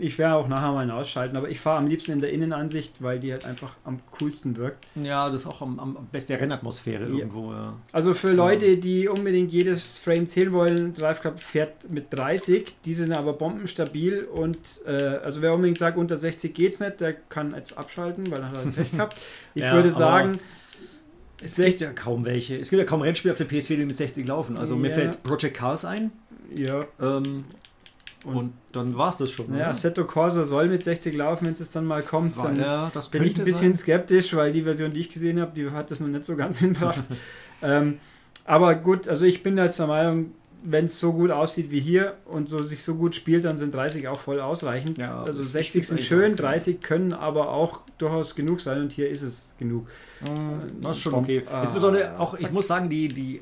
ich 0.00 0.18
werde 0.18 0.34
auch 0.34 0.48
nachher 0.48 0.72
mal 0.72 0.90
ausschalten, 0.90 1.36
aber 1.36 1.48
ich 1.48 1.60
fahre 1.60 1.78
am 1.78 1.86
liebsten 1.86 2.12
in 2.12 2.20
der 2.20 2.32
Innenansicht, 2.32 3.02
weil 3.02 3.20
die 3.20 3.32
halt 3.32 3.44
einfach 3.44 3.74
am 3.84 4.00
coolsten 4.18 4.56
wirkt. 4.56 4.86
Ja, 4.96 5.28
das 5.30 5.42
ist 5.42 5.46
auch 5.46 5.60
am, 5.60 5.78
am 5.78 6.08
besten 6.10 6.32
der 6.32 6.40
Rennatmosphäre 6.40 7.04
Ja. 7.08 7.18
irgendwo. 7.18 7.52
Ja. 7.52 7.74
Also 7.92 8.14
für 8.14 8.32
Leute, 8.32 8.76
die 8.78 9.08
unbedingt 9.08 9.52
jedes 9.52 9.98
Frame 9.98 10.26
zählen 10.28 10.52
wollen, 10.52 10.94
Drive 10.94 11.20
Club 11.20 11.38
fährt 11.40 11.90
mit 11.90 12.06
30, 12.10 12.76
die 12.84 12.94
sind 12.94 13.12
aber 13.12 13.32
bombenstabil 13.34 14.24
und 14.24 14.58
äh, 14.86 14.90
also 14.92 15.42
wer 15.42 15.54
unbedingt 15.54 15.78
sagt, 15.78 15.96
unter 15.98 16.16
60 16.16 16.54
geht's 16.54 16.80
nicht, 16.80 17.00
der 17.00 17.12
kann 17.14 17.54
jetzt 17.54 17.76
abschalten, 17.78 18.30
weil 18.30 18.40
er 18.40 18.48
hat 18.48 18.56
halt 18.56 18.74
Pech 18.74 18.90
gehabt. 18.92 19.16
Ich 19.54 19.62
Ja, 19.62 19.74
würde 19.74 19.92
sagen, 19.92 20.38
Es 21.42 21.56
gibt 21.56 21.80
ja 21.80 21.92
kaum 21.92 22.24
welche. 22.24 22.58
Es 22.58 22.68
gibt 22.70 22.80
ja 22.80 22.86
kaum 22.86 23.00
Rennspiele 23.00 23.32
auf 23.32 23.38
der 23.38 23.48
PS4, 23.48 23.76
die 23.76 23.84
mit 23.86 23.96
60 23.96 24.26
laufen. 24.26 24.58
Also 24.58 24.76
mir 24.76 24.88
Ja. 24.88 24.94
fällt 24.94 25.22
Project 25.22 25.56
Cars 25.56 25.84
ein. 25.84 26.12
ja, 26.54 26.84
Ähm, 27.00 27.44
und, 28.24 28.36
Und- 28.36 28.52
dann 28.72 28.96
war 28.96 29.10
es 29.10 29.16
das 29.16 29.30
schon. 29.32 29.46
oder? 29.46 29.68
Assetto 29.68 30.04
Corsa 30.04 30.44
soll 30.44 30.68
mit 30.68 30.82
60 30.84 31.14
laufen, 31.16 31.46
wenn 31.46 31.52
es 31.54 31.70
dann 31.70 31.86
mal 31.86 32.02
kommt. 32.02 32.36
War- 32.36 32.44
Dann 32.52 32.56
ja, 32.60 32.92
bin 33.10 33.22
ich 33.24 33.38
ein 33.38 33.44
bisschen 33.44 33.74
sein. 33.74 33.76
skeptisch, 33.76 34.34
weil 34.36 34.52
die 34.52 34.62
Version, 34.62 34.92
die 34.92 35.00
ich 35.00 35.08
gesehen 35.08 35.40
habe, 35.40 35.52
die 35.54 35.70
hat 35.70 35.90
das 35.90 36.00
noch 36.00 36.08
nicht 36.08 36.24
so 36.24 36.36
ganz 36.36 36.58
hinbracht. 36.58 37.02
ähm, 37.62 37.98
aber 38.44 38.74
gut, 38.76 39.08
also 39.08 39.24
ich 39.24 39.42
bin 39.42 39.56
jetzt 39.58 39.78
der 39.78 39.86
Meinung, 39.86 40.32
wenn 40.62 40.84
es 40.84 41.00
so 41.00 41.12
gut 41.14 41.30
aussieht 41.30 41.70
wie 41.70 41.80
hier 41.80 42.18
und 42.26 42.46
so 42.48 42.62
sich 42.62 42.82
so 42.84 42.94
gut 42.94 43.14
spielt, 43.14 43.46
dann 43.46 43.56
sind 43.56 43.74
30 43.74 44.08
auch 44.08 44.20
voll 44.20 44.40
ausreichend. 44.40 44.98
Ja, 44.98 45.22
also 45.22 45.42
ich 45.42 45.48
60 45.48 45.72
find's 45.72 45.88
sind 45.88 46.02
schön, 46.02 46.32
okay. 46.34 46.42
30 46.42 46.82
können 46.82 47.12
aber 47.14 47.48
auch 47.50 47.80
durchaus 47.96 48.34
genug 48.34 48.60
sein 48.60 48.80
und 48.82 48.92
hier 48.92 49.08
ist 49.08 49.22
es 49.22 49.52
genug. 49.58 49.86
Mm, 50.20 50.82
Das 50.82 50.96
ist 50.98 51.02
schon 51.02 51.14
okay. 51.14 51.44
Ah, 51.50 51.62
Insbesondere 51.62 52.18
auch, 52.18 52.34
ich 52.34 52.40
zack. 52.40 52.52
muss 52.52 52.66
sagen, 52.66 52.90
die, 52.90 53.08
die 53.08 53.40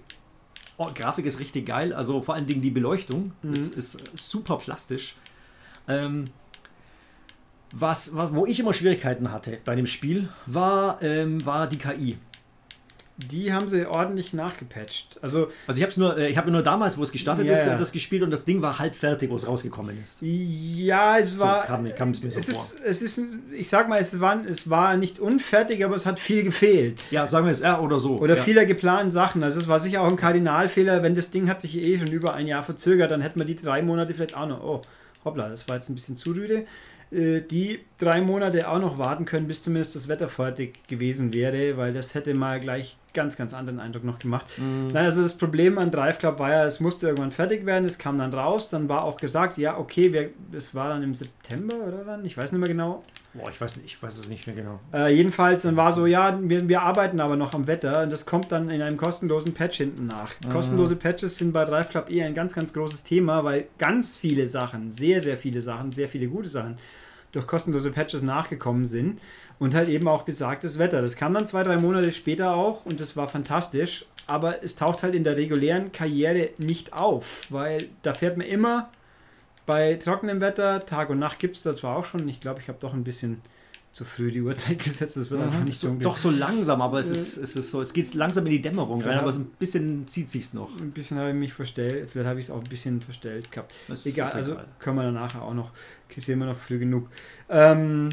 oh, 0.79 0.89
Grafik 0.95 1.27
ist 1.27 1.39
richtig 1.39 1.67
geil. 1.67 1.93
Also 1.93 2.23
vor 2.23 2.35
allen 2.35 2.47
Dingen 2.47 2.63
die 2.63 2.71
Beleuchtung 2.71 3.33
Mhm. 3.43 3.53
ist, 3.53 3.75
ist 3.75 3.99
super 4.17 4.57
plastisch. 4.57 5.17
Ähm, 5.87 6.31
was, 7.73 8.15
wa- 8.17 8.31
wo 8.33 8.47
ich 8.47 8.61
immer 8.61 8.73
Schwierigkeiten 8.73 9.31
hatte 9.31 9.59
bei 9.65 9.75
dem 9.77 9.87
Spiel, 9.87 10.29
war, 10.47 11.03
ähm, 11.03 11.45
war 11.45 11.67
die 11.67 11.77
KI. 11.79 12.19
Die 13.21 13.53
haben 13.53 13.67
sie 13.67 13.85
ordentlich 13.85 14.33
nachgepatcht. 14.33 15.19
Also, 15.23 15.49
Also 15.67 15.81
ich 15.81 15.85
habe 15.85 15.99
nur, 15.99 16.17
äh, 16.17 16.29
ich 16.29 16.37
habe 16.39 16.53
nur 16.53 16.63
damals, 16.63 16.97
wo 16.99 17.03
es 17.03 17.11
gestartet 17.11 17.47
Ja, 17.47 17.55
ist, 17.55 17.67
das 17.67 17.91
gespielt 17.91 18.23
und 18.23 18.31
das 18.31 18.45
Ding 18.45 18.63
war 18.63 18.79
halb 18.79 18.95
fertig, 18.95 19.29
wo 19.29 19.35
es 19.35 19.45
rausgekommen 19.47 20.01
ist. 20.01 20.19
ja, 20.23 21.19
es 21.19 21.33
So 21.33 21.41
war. 21.41 21.65
kam, 21.67 21.93
kam 21.97 22.11
es 22.13 22.23
mir 22.23 22.31
so 22.31 22.39
es, 22.39 22.45
vor. 22.47 22.55
ist, 22.55 23.03
es 23.03 23.19
ist, 23.19 23.21
ich 23.57 23.69
sag 23.69 23.89
mal, 23.89 23.99
es 23.99 24.21
war, 24.21 24.39
es 24.47 24.71
war 24.71 24.97
nicht 24.97 25.19
unfertig, 25.19 25.85
aber 25.85 25.97
es 25.97 26.07
hat 26.07 26.21
viel 26.21 26.45
gefehlt. 26.45 27.01
Ja, 27.11 27.27
sagen 27.27 27.47
wir 27.47 27.51
es, 27.51 27.59
ja, 27.61 27.81
oder 27.81 27.99
so. 27.99 28.19
Oder 28.19 28.37
ja. 28.37 28.43
vieler 28.43 28.67
geplanten 28.67 29.11
Sachen. 29.11 29.43
Also 29.43 29.59
es 29.59 29.67
war 29.67 29.81
sicher 29.81 30.01
auch 30.03 30.09
ein 30.09 30.17
Kardinalfehler, 30.17 31.03
wenn 31.03 31.17
das 31.17 31.31
Ding 31.33 31.49
hat 31.49 31.61
sich 31.61 31.77
eh 31.77 31.99
schon 31.99 32.13
über 32.13 32.35
ein 32.35 32.47
Jahr 32.47 32.63
verzögert, 32.63 33.11
dann 33.11 33.21
hätten 33.21 33.41
wir 33.41 33.47
die 33.47 33.57
drei 33.57 33.83
Monate 33.83 34.15
vielleicht 34.15 34.37
auch 34.37 34.47
noch. 34.47 34.63
Oh, 34.63 34.83
hoppla, 35.25 35.49
das 35.49 35.69
war 35.69 35.75
jetzt 35.75 35.89
ein 35.91 35.97
bisschen 35.97 36.17
zu 36.17 36.31
rüde. 36.31 36.67
Äh, 37.11 37.41
Die 37.41 37.81
drei 37.99 38.21
Monate 38.21 38.69
auch 38.69 38.79
noch 38.79 38.99
warten 38.99 39.25
können, 39.25 39.49
bis 39.49 39.63
zumindest 39.63 39.97
das 39.97 40.09
Wetter 40.09 40.29
fertig 40.29 40.87
gewesen 40.89 41.33
wäre, 41.35 41.77
weil 41.77 41.93
das 41.93 42.15
hätte 42.15 42.35
mal 42.35 42.61
gleich 42.61 42.97
ganz, 43.13 43.37
ganz 43.37 43.55
anderen 43.55 43.81
Eindruck 43.81 44.05
noch 44.05 44.19
gemacht. 44.19 44.47
Mhm. 44.57 44.89
Nein, 44.93 45.07
also 45.07 45.23
das 45.23 45.37
Problem 45.37 45.79
an 45.79 45.91
Drive 45.91 46.19
Club 46.19 46.39
war 46.39 46.51
ja, 46.51 46.65
es 46.67 46.79
musste 46.81 47.07
irgendwann 47.09 47.33
fertig 47.33 47.67
werden, 47.67 47.85
es 47.85 47.99
kam 47.99 48.19
dann 48.19 48.33
raus, 48.33 48.71
dann 48.71 48.89
war 48.89 49.03
auch 49.03 49.17
gesagt, 49.17 49.59
ja, 49.59 49.77
okay, 49.79 50.13
wir, 50.13 50.31
es 50.53 50.75
war 50.75 50.91
dann 50.91 51.03
im 51.03 51.15
September 51.15 51.75
oder 51.87 52.03
wann, 52.05 52.25
ich 52.25 52.37
weiß 52.37 52.53
nicht 52.53 52.61
mehr 52.61 52.69
genau. 52.69 53.03
Boah, 53.35 53.51
ich 53.51 53.61
weiß, 53.61 53.77
nicht, 53.77 53.87
ich 53.87 54.03
weiß 54.03 54.17
es 54.17 54.29
nicht 54.29 54.47
mehr 54.47 54.57
genau. 54.57 54.81
Äh, 54.93 55.15
jedenfalls, 55.15 55.63
dann 55.63 55.77
war 55.77 55.93
so, 55.93 56.07
ja, 56.07 56.39
wir, 56.43 56.69
wir 56.69 56.83
arbeiten 56.83 57.21
aber 57.21 57.37
noch 57.37 57.53
am 57.53 57.67
Wetter 57.67 58.03
und 58.03 58.11
das 58.11 58.25
kommt 58.25 58.51
dann 58.51 58.71
in 58.71 58.81
einem 58.81 58.97
kostenlosen 58.97 59.53
Patch 59.53 59.77
hinten 59.77 60.07
nach. 60.07 60.33
Kostenlose 60.51 60.97
Patches 60.97 61.37
sind 61.37 61.53
bei 61.53 61.65
Drive 61.65 61.91
Club 61.91 62.11
eher 62.11 62.27
ein 62.27 62.35
ganz, 62.35 62.55
ganz 62.55 62.73
großes 62.73 63.05
Thema, 63.05 63.45
weil 63.45 63.69
ganz 63.77 64.17
viele 64.17 64.49
Sachen, 64.49 64.91
sehr, 64.91 65.21
sehr 65.21 65.37
viele 65.37 65.61
Sachen, 65.61 65.93
sehr 65.93 66.09
viele 66.09 66.29
gute 66.29 66.49
Sachen 66.49 66.79
durch 67.33 67.47
kostenlose 67.47 67.91
Patches 67.91 68.23
nachgekommen 68.23 68.87
sind 68.87 69.21
und 69.59 69.75
halt 69.75 69.89
eben 69.91 70.09
auch 70.09 70.23
besagtes 70.23 70.79
Wetter. 70.79 71.03
Das 71.03 71.17
kam 71.17 71.35
dann 71.35 71.47
zwei, 71.47 71.63
drei 71.63 71.77
Monate 71.77 72.13
später 72.13 72.55
auch 72.55 72.87
und 72.87 72.99
das 72.99 73.17
war 73.17 73.29
fantastisch, 73.29 74.07
aber 74.27 74.65
es 74.65 74.75
taucht 74.75 75.03
halt 75.03 75.15
in 75.15 75.25
der 75.25 75.37
regulären 75.37 75.93
Karriere 75.93 76.51
nicht 76.57 76.95
auf, 76.95 77.47
weil 77.51 77.89
da 78.03 78.15
fährt 78.15 78.39
man 78.39 78.47
immer 78.47 78.89
bei 79.69 79.95
trockenem 79.95 80.41
Wetter, 80.41 80.85
Tag 80.87 81.11
und 81.11 81.19
Nacht 81.21 81.39
gibt 81.39 81.55
es 81.55 81.63
da 81.63 81.73
zwar 81.75 81.97
auch 81.97 82.05
schon, 82.07 82.27
ich 82.29 82.41
glaube, 82.41 82.61
ich 82.61 82.69
habe 82.69 82.79
doch 82.81 82.95
ein 82.95 83.05
bisschen 83.05 83.41
zu 83.93 84.05
früh 84.05 84.31
die 84.33 84.41
Uhrzeit 84.43 84.79
gesetzt, 84.85 85.17
das 85.17 85.31
wird 85.31 85.41
einfach 85.43 85.63
nicht 85.65 85.79
so 85.79 85.95
doch 85.95 86.17
so 86.17 86.31
langsam, 86.31 86.81
aber 86.83 87.01
es 87.01 87.11
Äh, 87.11 87.13
ist, 87.15 87.37
es 87.37 87.55
ist 87.57 87.71
so, 87.71 87.81
es 87.81 87.93
geht 87.93 88.13
langsam 88.15 88.45
in 88.47 88.53
die 88.53 88.63
Dämmerung 88.63 89.03
rein, 89.03 89.19
aber 89.19 89.31
so 89.33 89.41
ein 89.41 89.47
bisschen 89.59 90.09
zieht 90.09 90.31
sich's 90.31 90.55
noch. 90.55 90.71
Ein 90.81 90.91
bisschen 90.93 91.19
habe 91.19 91.31
ich 91.31 91.35
mich 91.37 91.53
verstellt, 91.53 92.09
vielleicht 92.11 92.29
habe 92.29 92.41
ich 92.41 92.47
es 92.47 92.51
auch 92.51 92.63
ein 92.63 92.69
bisschen 92.69 93.01
verstellt 93.03 93.51
gehabt. 93.53 93.75
Das 93.89 94.07
Egal, 94.07 94.31
also 94.33 94.53
egal. 94.53 94.67
können 94.79 94.97
wir 94.97 95.03
dann 95.05 95.15
nachher 95.15 95.43
auch 95.43 95.55
noch, 95.55 95.71
sehen 96.17 96.39
wir 96.39 96.47
noch 96.47 96.57
früh 96.57 96.79
genug. 96.79 97.09
Ähm, 97.49 98.09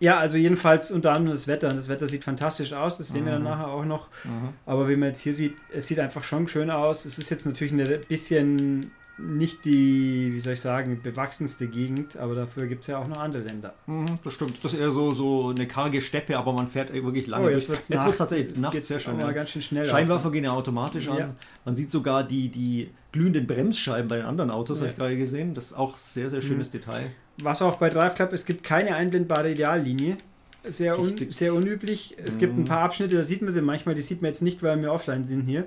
ja, 0.00 0.18
also 0.18 0.36
jedenfalls 0.36 0.90
unter 0.92 1.12
anderem 1.12 1.34
das 1.36 1.48
Wetter. 1.48 1.70
Und 1.70 1.76
das 1.76 1.88
Wetter 1.88 2.06
sieht 2.06 2.22
fantastisch 2.24 2.72
aus, 2.72 2.98
das 2.98 3.08
sehen 3.08 3.24
wir 3.24 3.32
dann 3.32 3.42
Mhm. 3.42 3.48
nachher 3.48 3.68
auch 3.68 3.84
noch. 3.84 4.08
Mhm. 4.24 4.50
Aber 4.66 4.88
wie 4.88 4.96
man 4.96 5.08
jetzt 5.08 5.20
hier 5.22 5.34
sieht, 5.34 5.56
es 5.72 5.88
sieht 5.88 5.98
einfach 5.98 6.22
schon 6.24 6.46
schön 6.46 6.70
aus. 6.70 7.04
Es 7.04 7.18
ist 7.18 7.30
jetzt 7.30 7.46
natürlich 7.46 7.72
ein 7.72 8.00
bisschen 8.08 8.92
nicht 9.18 9.64
die, 9.64 10.30
wie 10.32 10.40
soll 10.40 10.52
ich 10.54 10.60
sagen, 10.60 11.00
bewachsenste 11.02 11.66
Gegend, 11.66 12.16
aber 12.16 12.34
dafür 12.34 12.66
gibt 12.66 12.82
es 12.82 12.86
ja 12.86 12.98
auch 12.98 13.08
noch 13.08 13.18
andere 13.18 13.42
Länder. 13.42 13.74
Mhm, 13.86 14.18
das 14.22 14.32
stimmt. 14.34 14.62
Das 14.64 14.72
ist 14.74 14.80
eher 14.80 14.90
so, 14.90 15.12
so 15.14 15.48
eine 15.48 15.66
karge 15.66 16.00
Steppe, 16.00 16.38
aber 16.38 16.52
man 16.52 16.68
fährt 16.68 16.92
wirklich 16.92 17.26
lange 17.26 17.46
Oh, 17.46 17.48
jetzt 17.50 17.68
wird 17.68 17.78
es 17.80 17.88
tatsächlich 17.88 18.48
Jetzt 18.48 18.60
Nacht, 18.60 18.72
geht's 18.72 18.88
sehr 18.88 19.00
schön. 19.00 19.18
Ja. 19.18 19.30
ganz 19.32 19.50
schön 19.50 19.62
schnell. 19.62 19.84
Scheinwerfer 19.84 20.30
gehen 20.30 20.44
ja 20.44 20.52
automatisch 20.52 21.08
an. 21.08 21.18
Ja. 21.18 21.34
Man 21.64 21.74
sieht 21.76 21.90
sogar 21.90 22.22
die, 22.24 22.48
die 22.48 22.90
glühenden 23.12 23.46
Bremsscheiben 23.46 24.08
bei 24.08 24.16
den 24.18 24.26
anderen 24.26 24.50
Autos, 24.50 24.78
Ja. 24.78 24.84
habe 24.84 24.92
ich 24.92 24.98
gerade 24.98 25.16
gesehen. 25.16 25.54
Das 25.54 25.66
ist 25.66 25.72
auch 25.74 25.96
sehr, 25.96 26.30
sehr 26.30 26.40
schönes 26.40 26.70
Detail. 26.70 27.10
Was 27.42 27.62
auch 27.62 27.76
bei 27.76 27.90
Drive 27.90 28.14
Club, 28.14 28.32
es 28.32 28.46
gibt 28.46 28.62
keine 28.64 28.94
einblendbare 28.96 29.50
Ideallinie. 29.52 30.16
Sehr, 30.66 30.98
un, 30.98 31.14
sehr 31.30 31.54
unüblich. 31.54 32.16
Es 32.24 32.36
gibt 32.38 32.54
ein 32.56 32.62
Mhm. 32.62 32.64
paar 32.66 32.80
Abschnitte, 32.80 33.14
da 33.16 33.22
sieht 33.22 33.42
man 33.42 33.52
sie 33.52 33.62
manchmal, 33.62 33.94
die 33.94 34.00
sieht 34.00 34.22
man 34.22 34.30
jetzt 34.30 34.42
nicht, 34.42 34.62
weil 34.62 34.80
wir 34.82 34.92
offline 34.92 35.24
sind 35.24 35.42
hier. 35.46 35.64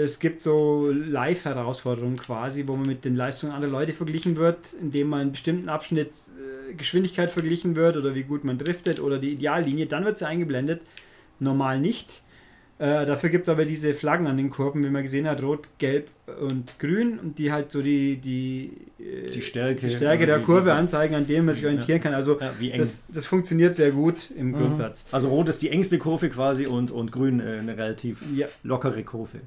Es 0.00 0.20
gibt 0.20 0.42
so 0.42 0.92
Live-Herausforderungen 0.92 2.18
quasi, 2.18 2.68
wo 2.68 2.76
man 2.76 2.86
mit 2.86 3.04
den 3.04 3.16
Leistungen 3.16 3.52
anderer 3.52 3.72
Leute 3.72 3.92
verglichen 3.92 4.36
wird, 4.36 4.72
indem 4.80 5.08
man 5.08 5.20
einen 5.22 5.32
bestimmten 5.32 5.68
Abschnitt 5.68 6.10
äh, 6.10 6.74
Geschwindigkeit 6.74 7.30
verglichen 7.30 7.74
wird 7.74 7.96
oder 7.96 8.14
wie 8.14 8.22
gut 8.22 8.44
man 8.44 8.58
driftet 8.58 9.00
oder 9.00 9.18
die 9.18 9.32
Ideallinie, 9.32 9.86
dann 9.86 10.04
wird 10.04 10.16
sie 10.16 10.28
eingeblendet. 10.28 10.82
Normal 11.40 11.80
nicht. 11.80 12.22
Äh, 12.78 13.06
dafür 13.06 13.30
gibt 13.30 13.42
es 13.42 13.48
aber 13.48 13.64
diese 13.64 13.92
Flaggen 13.92 14.28
an 14.28 14.36
den 14.36 14.50
Kurven, 14.50 14.84
wie 14.84 14.90
man 14.90 15.02
gesehen 15.02 15.26
hat, 15.26 15.42
rot, 15.42 15.68
gelb 15.78 16.12
und 16.40 16.78
grün, 16.78 17.18
und 17.18 17.38
die 17.38 17.52
halt 17.52 17.70
so 17.70 17.82
die, 17.82 18.16
die, 18.16 18.72
äh, 18.98 19.30
Die 19.30 19.42
Stärke. 19.42 19.86
die 19.86 19.90
Stärke 19.90 20.26
der 20.26 20.38
Kurve 20.40 20.72
anzeigen, 20.72 21.14
an 21.14 21.26
dem 21.26 21.46
man 21.46 21.54
sich 21.54 21.62
Ja. 21.64 21.68
orientieren 21.70 22.00
kann. 22.00 22.14
Also 22.14 22.38
Ja, 22.40 22.76
das, 22.76 23.04
das 23.08 23.26
funktioniert 23.26 23.74
sehr 23.74 23.90
gut 23.90 24.30
im 24.36 24.48
Mhm. 24.48 24.52
Grundsatz. 24.54 25.06
Also 25.12 25.28
rot 25.28 25.48
ist 25.48 25.62
die 25.62 25.70
engste 25.70 25.98
Kurve 25.98 26.28
quasi 26.28 26.66
und, 26.66 26.90
und 26.90 27.12
grün 27.12 27.40
äh, 27.40 27.58
eine 27.58 27.76
relativ 27.76 28.18
Ja. 28.34 28.46
lockere 28.62 29.02
Kurve. 29.02 29.38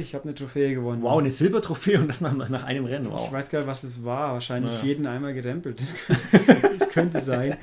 Ich 0.00 0.14
habe 0.14 0.24
eine 0.24 0.34
Trophäe 0.34 0.74
gewonnen. 0.74 1.02
Wow, 1.02 1.18
eine 1.20 1.30
Silbertrophäe 1.30 1.98
und 2.00 2.08
das 2.08 2.22
nach, 2.22 2.34
nach 2.48 2.64
einem 2.64 2.86
Rennen. 2.86 3.06
Ich 3.08 3.12
Wow. 3.12 3.30
weiß 3.32 3.50
gar 3.50 3.58
nicht, 3.58 3.68
was 3.68 3.84
es 3.84 4.02
war. 4.02 4.32
Wahrscheinlich 4.32 4.72
Naja. 4.72 4.84
jeden 4.84 5.06
einmal 5.06 5.34
gerempelt. 5.34 5.80
Das, 5.82 5.94
könnte- 5.94 6.68
das 6.78 6.88
könnte 6.90 7.20
sein. 7.20 7.56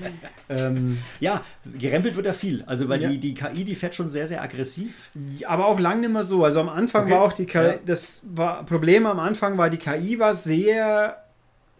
Ähm, 0.48 1.00
Ja, 1.20 1.44
gerempelt 1.80 2.16
wird 2.16 2.28
ja 2.28 2.34
viel. 2.34 2.64
Also 2.68 2.88
weil 2.88 3.02
Ja. 3.02 3.10
die, 3.10 3.18
die 3.18 3.34
KI, 3.34 3.64
die 3.64 3.74
fährt 3.76 3.96
schon 3.96 4.10
sehr, 4.10 4.28
sehr 4.28 4.44
aggressiv. 4.44 5.10
aber 5.48 5.66
auch 5.66 5.80
lang 5.80 6.02
nicht 6.02 6.12
mehr 6.14 6.24
so. 6.24 6.44
Also 6.46 6.60
am 6.60 6.70
Anfang 6.70 7.04
Okay. 7.06 7.12
war 7.14 7.22
auch 7.22 7.34
die 7.34 7.46
KI, 7.46 7.58
Ja. 7.58 7.74
das 7.84 8.24
war 8.34 8.66
Problem 8.66 9.06
am 9.06 9.20
Anfang 9.20 9.58
war, 9.58 9.70
die 9.70 9.78
KI 9.78 10.20
war 10.20 10.34
sehr 10.36 11.24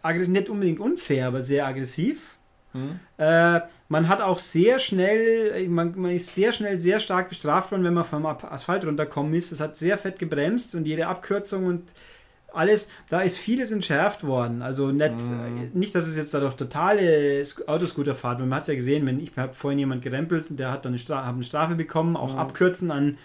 aggressiv, 0.02 0.32
nicht 0.32 0.48
unbedingt 0.48 0.80
unfair, 0.80 1.28
aber 1.28 1.42
sehr 1.42 1.66
aggressiv. 1.66 2.18
Äh, 3.18 3.60
man 3.88 4.08
hat 4.08 4.22
auch 4.22 4.38
sehr 4.38 4.78
schnell, 4.78 5.68
man, 5.68 5.92
man 5.94 6.12
ist 6.12 6.34
sehr 6.34 6.52
schnell 6.52 6.80
sehr 6.80 7.00
stark 7.00 7.28
bestraft 7.28 7.70
worden, 7.70 7.84
wenn 7.84 7.92
man 7.92 8.04
vom 8.04 8.24
Asphalt 8.24 8.86
runterkommen 8.86 9.34
ist. 9.34 9.52
Es 9.52 9.60
hat 9.60 9.76
sehr 9.76 9.98
fett 9.98 10.18
gebremst 10.18 10.74
und 10.74 10.86
jede 10.86 11.06
Abkürzung 11.06 11.66
und 11.66 11.92
alles, 12.54 12.88
da 13.10 13.20
ist 13.20 13.38
vieles 13.38 13.72
entschärft 13.72 14.24
worden. 14.24 14.62
Also 14.62 14.88
nicht, 14.90 15.12
Mhm. 15.12 15.70
nicht 15.74 15.94
dass 15.94 16.06
es 16.06 16.16
jetzt 16.16 16.32
dadurch 16.34 16.54
totale 16.54 17.42
Sk- 17.42 17.66
Autoscooterfahrt, 17.66 18.40
weil 18.40 18.46
man 18.46 18.56
hat 18.56 18.62
es 18.62 18.68
ja 18.68 18.74
gesehen, 18.74 19.06
wenn 19.06 19.20
ich 19.20 19.32
habe 19.36 19.52
vorhin 19.54 19.78
jemand 19.78 20.02
gerempelt 20.02 20.48
und 20.50 20.58
der 20.58 20.70
hat 20.72 20.84
dann 20.84 20.92
eine, 20.92 20.98
Stra 20.98 21.28
eine 21.28 21.44
Strafe 21.44 21.74
bekommen, 21.74 22.16
auch 22.16 22.32
Mhm. 22.34 22.38
Abkürzen 22.38 22.90
an, 22.90 23.18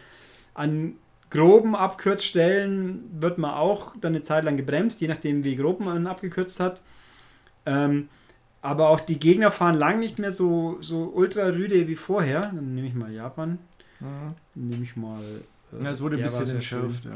an 0.54 0.94
groben 1.30 1.76
Abkürzstellen 1.76 3.04
wird 3.22 3.38
man 3.38 3.52
auch 3.52 3.94
dann 4.00 4.14
eine 4.14 4.24
Zeit 4.24 4.44
lang 4.46 4.58
gebremst, 4.58 5.02
je 5.02 5.08
nachdem 5.08 5.44
wie 5.44 5.56
grob 5.56 5.80
man 5.80 6.08
abgekürzt 6.08 6.60
hat. 6.60 6.82
Ähm, 7.66 8.10
aber 8.62 8.90
auch 8.90 9.00
die 9.00 9.20
Gegner 9.20 9.52
fahren 9.52 9.76
lang 9.76 10.00
nicht 10.00 10.20
mehr 10.20 10.32
so, 10.32 10.78
so 10.82 11.12
ultra 11.14 11.48
rüde 11.48 11.88
wie 11.88 11.96
vorher. 11.96 12.42
Dann 12.42 12.74
nehme 12.76 12.88
ich 12.88 12.94
mal 12.94 13.12
Japan. 13.12 13.60
Dann 14.00 14.36
nehme 14.56 14.84
ich 14.84 14.96
mal. 14.96 15.22
äh, 15.74 15.84
Ja, 15.84 15.90
es 15.90 16.02
wurde 16.02 16.18
ein 16.18 16.24
bisschen 16.24 16.50
entschärft. 16.56 17.06
Ja. 17.06 17.12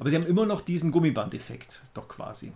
Aber 0.00 0.10
sie 0.10 0.16
haben 0.16 0.26
immer 0.26 0.46
noch 0.46 0.60
diesen 0.60 0.90
Gummibandeffekt, 0.90 1.82
doch 1.94 2.08
quasi. 2.08 2.52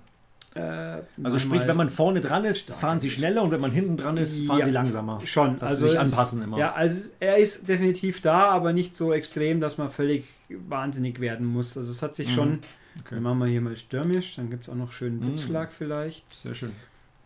Äh, 0.55 1.03
Also 1.23 1.39
sprich, 1.39 1.65
wenn 1.67 1.77
man 1.77 1.89
vorne 1.89 2.21
dran 2.21 2.45
ist, 2.45 2.75
fahren 2.75 2.99
sie 2.99 3.11
schneller 3.11 3.43
und 3.43 3.53
wenn 3.53 3.61
man 3.61 3.71
hinten 3.71 3.97
dran 3.97 4.17
ist, 4.17 4.45
fahren 4.47 4.59
Ja. 4.59 4.65
sie 4.65 4.73
langsamer. 4.73 5.21
Schon, 5.25 5.59
Dass 5.61 5.71
also 5.71 5.85
sie 5.85 5.91
sich 5.93 6.01
anpassen 6.01 6.43
immer. 6.43 6.59
Ja, 6.59 6.73
also 6.73 7.11
er 7.21 7.37
ist 7.37 7.69
definitiv 7.69 8.21
da, 8.21 8.47
aber 8.51 8.73
nicht 8.73 8.97
so 8.97 9.13
extrem, 9.13 9.61
dass 9.61 9.79
man 9.79 9.91
völlig 9.91 10.25
wahnsinnig 10.49 11.21
werden 11.21 11.47
muss. 11.47 11.77
Also 11.77 11.89
es 11.91 12.03
hat 12.03 12.17
sich 12.17 12.29
Mhm. 12.31 12.33
schon. 12.33 12.53
Okay. 12.99 13.15
Dann 13.15 13.23
machen 13.23 13.39
wir 13.39 13.47
hier 13.47 13.61
mal 13.61 13.77
stürmisch, 13.77 14.35
dann 14.35 14.51
gibt 14.51 14.65
es 14.65 14.69
auch 14.69 14.75
noch 14.75 14.93
schönen 14.93 15.21
Mhm. 15.21 15.27
Blitzschlag 15.27 15.71
vielleicht. 15.71 16.33
Sehr 16.33 16.57
schön. 16.57 16.73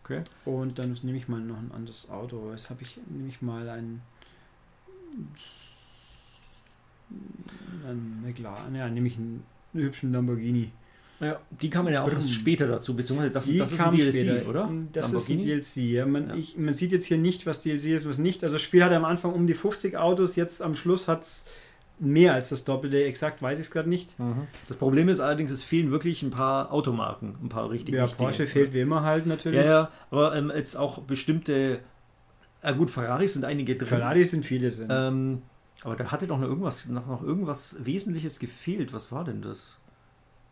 Okay. 0.03 0.21
Und 0.45 0.77
dann 0.77 0.95
nehme 1.01 1.17
ich 1.17 1.27
mal 1.27 1.39
noch 1.41 1.57
ein 1.57 1.71
anderes 1.75 2.07
Auto. 2.11 2.51
Jetzt 2.51 2.69
habe 2.69 2.83
ich 2.83 2.99
nehme 3.09 3.27
ich 3.27 3.41
mal 3.41 3.67
ein. 3.69 4.01
Ein 7.87 8.21
McLaren, 8.23 8.75
ja, 8.75 8.87
nehme 8.89 9.07
ich 9.07 9.17
einen, 9.17 9.43
hübschen 9.73 10.11
Lamborghini. 10.11 10.71
Ja, 11.21 11.39
die 11.49 11.69
kamen 11.69 11.93
ja 11.93 12.01
auch 12.01 12.07
Brumm. 12.07 12.17
erst 12.17 12.31
später 12.33 12.67
dazu, 12.67 12.95
beziehungsweise 12.95 13.31
das, 13.31 13.45
Die 13.45 13.57
das 13.57 13.71
ist 13.71 13.79
ein 13.79 13.91
DLC, 13.91 14.13
später. 14.15 14.49
oder? 14.49 14.69
Das 14.91 15.13
ist 15.13 15.29
ein 15.29 15.39
DLC. 15.39 15.77
Ja. 15.77 16.05
Man, 16.05 16.29
Ja. 16.29 16.35
Ich, 16.35 16.57
man 16.57 16.73
sieht 16.73 16.91
jetzt 16.91 17.05
hier 17.05 17.17
nicht, 17.17 17.45
was 17.45 17.61
DLC 17.61 17.85
ist, 17.87 18.07
was 18.07 18.17
nicht. 18.17 18.43
Also 18.43 18.55
das 18.55 18.61
Spiel 18.61 18.83
hat 18.83 18.91
am 18.91 19.05
Anfang 19.05 19.33
um 19.33 19.47
die 19.47 19.53
50 19.53 19.95
Autos, 19.97 20.35
jetzt 20.35 20.61
am 20.61 20.75
Schluss 20.75 21.07
hat 21.07 21.21
es 21.23 21.45
mehr 21.99 22.33
als 22.33 22.49
das 22.49 22.65
Doppelte. 22.65 23.01
Exakt 23.05 23.41
weiß 23.41 23.57
ich 23.59 23.65
es 23.67 23.71
gerade 23.71 23.87
nicht. 23.87 24.19
Mhm. 24.19 24.47
Das 24.67 24.75
Problem 24.75 25.07
ist 25.07 25.21
allerdings, 25.21 25.51
es 25.51 25.63
fehlen 25.63 25.89
wirklich 25.91 26.21
ein 26.21 26.31
paar 26.31 26.73
Automarken, 26.73 27.35
ein 27.41 27.47
paar 27.47 27.69
richtig 27.69 27.95
Ja. 27.95 28.07
Porsche 28.07 28.45
fehlt 28.47 28.73
wie 28.73 28.81
immer 28.81 29.03
halt 29.03 29.25
natürlich. 29.25 29.61
Ja, 29.61 29.65
ja, 29.65 29.91
aber 30.11 30.35
ähm, 30.35 30.51
jetzt 30.53 30.75
auch 30.75 30.99
bestimmte, 31.03 31.79
äh, 32.61 32.73
gut, 32.73 32.91
Ferraris 32.91 33.33
sind 33.35 33.45
einige 33.45 33.75
drin. 33.75 33.87
Ferrari 33.87 34.25
sind 34.25 34.43
viele 34.43 34.71
drin. 34.71 34.87
Ähm, 34.91 35.41
aber 35.83 35.95
da 35.95 36.11
hatte 36.11 36.27
doch 36.27 36.39
noch 36.39 36.47
irgendwas, 36.47 36.89
noch, 36.89 37.07
noch 37.07 37.23
irgendwas 37.23 37.77
Wesentliches 37.85 38.39
gefehlt. 38.39 38.91
Was 38.91 39.13
war 39.13 39.23
denn 39.23 39.41
das? 39.41 39.77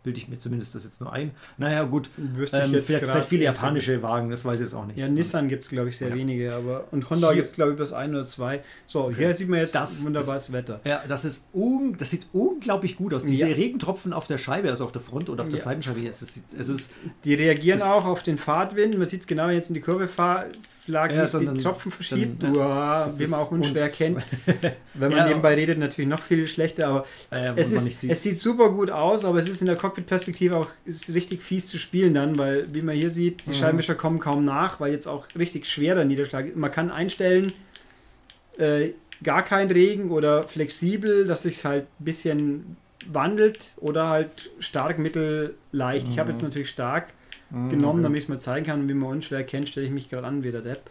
Bilde 0.04 0.18
ich 0.20 0.28
mir 0.28 0.38
zumindest 0.38 0.76
das 0.76 0.84
jetzt 0.84 1.00
nur 1.00 1.14
ein. 1.14 1.32
Naja, 1.58 1.84
gut. 1.84 2.10
Wüsste 2.18 2.58
ich 2.58 2.64
Ähm, 2.66 2.74
jetzt 2.74 2.88
vielleicht, 2.88 3.06
vielleicht 3.06 3.30
viele 3.30 3.46
japanische 3.46 4.02
Wagen, 4.04 4.30
das 4.30 4.44
weiß 4.44 4.56
ich 4.58 4.62
jetzt 4.66 4.74
auch 4.74 4.86
nicht. 4.86 5.00
Ja, 5.00 5.08
Nissan 5.08 5.48
gibt 5.48 5.64
es, 5.64 5.70
glaube 5.70 5.90
ich, 5.90 5.98
sehr 5.98 6.10
Ja. 6.10 6.16
wenige, 6.16 6.54
aber 6.54 6.86
und 6.92 7.10
Honda 7.10 7.34
gibt 7.34 7.48
es, 7.48 7.54
glaube 7.54 7.72
ich, 7.72 7.78
bloß 7.78 7.94
ein 7.94 8.12
oder 8.14 8.26
zwei. 8.26 8.62
So, 8.88 9.06
Okay. 9.06 9.16
hier 9.18 9.36
sieht 9.36 9.48
man 9.50 9.60
jetzt 9.60 9.76
Das 9.76 10.04
wunderbares 10.04 10.52
Wetter. 10.52 10.82
Ja, 10.84 11.02
das 11.08 11.24
ist 11.26 11.46
un 11.54 11.96
das 11.98 12.10
sieht 12.12 12.28
unglaublich 12.34 12.96
gut 12.98 13.14
aus. 13.14 13.26
Diese 13.26 13.48
Ja. 13.48 13.56
Regentropfen 13.56 14.12
auf 14.14 14.28
der 14.28 14.38
Scheibe, 14.38 14.70
also 14.70 14.84
auf 14.86 14.92
der 14.92 15.02
Front 15.02 15.30
oder 15.30 15.44
auf 15.44 15.50
der 15.50 15.60
Ja. 15.60 15.66
Seitenscheibe, 15.66 16.06
es 16.08 16.22
ist, 16.22 16.54
es 16.58 16.68
ist 16.70 16.92
Die 17.24 17.34
reagieren 17.34 17.82
auch 17.82 18.06
auf 18.06 18.24
den 18.24 18.38
Fahrtwind. 18.38 18.98
Man 18.98 19.08
sieht 19.08 19.22
es 19.22 19.28
genau, 19.28 19.44
wenn 19.44 19.52
ich 19.52 19.56
jetzt 19.58 19.70
in 19.70 19.76
die 19.76 19.82
Kurve 19.82 20.08
fahre, 20.10 20.48
Schlag, 20.86 21.12
Ja, 21.12 21.24
es 21.24 21.32
die 21.32 21.46
Tropfen 21.46 21.92
verschiebt, 21.92 22.44
dann- 22.44 22.56
Uah, 22.58 23.06
das 23.06 23.18
wie 23.20 23.28
man 23.28 23.40
auch 23.40 23.52
unschwer 23.52 23.86
uns- 23.86 23.94
kennt. 23.94 24.26
Wenn 24.96 25.10
man 25.12 25.20
Ja, 25.20 25.28
nebenbei 25.28 25.54
redet, 25.56 25.78
natürlich 25.80 26.10
noch 26.10 26.22
viel 26.22 26.46
schlechter, 26.48 26.88
aber 26.88 27.06
Äh, 27.30 27.52
wo 27.56 27.60
es, 27.62 27.72
ist, 27.72 28.02
sieht. 28.02 28.12
es 28.12 28.22
sieht 28.24 28.38
super 28.38 28.70
gut 28.70 28.90
aus, 28.90 29.24
aber 29.24 29.40
es 29.40 29.48
ist 29.48 29.62
in 29.62 29.68
der 29.68 29.78
Cockpit-Perspektive 29.78 30.58
auch 30.58 30.68
ist 30.84 31.14
richtig 31.14 31.42
fies 31.42 31.68
zu 31.68 31.80
spielen 31.80 32.14
dann, 32.14 32.38
weil, 32.38 32.74
wie 32.74 32.82
man 32.82 32.96
hier 32.96 33.10
sieht, 33.10 33.46
die 33.46 33.52
Mhm. 33.52 33.56
Scheibenwischer 33.56 33.96
kommen 33.96 34.20
kaum 34.20 34.44
nach, 34.44 34.80
weil 34.82 34.92
jetzt 34.92 35.08
auch 35.08 35.28
richtig 35.38 35.66
schwerer 35.68 36.04
Niederschlag 36.04 36.48
ist. 36.48 36.58
Man 36.58 36.70
kann 36.72 36.92
einstellen, 36.92 37.54
äh, 38.58 38.90
gar 39.24 39.44
kein 39.44 39.72
Regen 39.72 40.12
oder 40.12 40.44
flexibel, 40.44 41.26
dass 41.26 41.44
sich 41.44 41.64
halt 41.64 41.84
ein 42.00 42.04
bisschen 42.06 42.78
wandelt 43.08 43.76
oder 43.78 44.10
halt 44.10 44.50
stark, 44.60 45.00
mittel, 45.00 45.56
leicht. 45.72 46.08
Ich 46.10 46.20
habe 46.20 46.32
jetzt 46.32 46.42
natürlich 46.42 46.70
stark 46.70 47.14
Mhm, 47.54 47.70
genommen, 47.70 48.00
okay. 48.00 48.04
damit 48.04 48.18
ich 48.18 48.26
es 48.26 48.30
mal 48.30 48.40
zeigen 48.40 48.66
kann. 48.66 48.82
Und 48.82 48.90
wie 48.90 48.94
man 48.96 49.10
unschwer 49.10 49.44
kennt, 49.44 49.70
stelle 49.70 49.86
ich 49.86 49.92
mich 49.92 50.10
gerade 50.10 50.26
an 50.26 50.44
wie 50.44 50.52
der 50.52 50.62
Depp. 50.62 50.82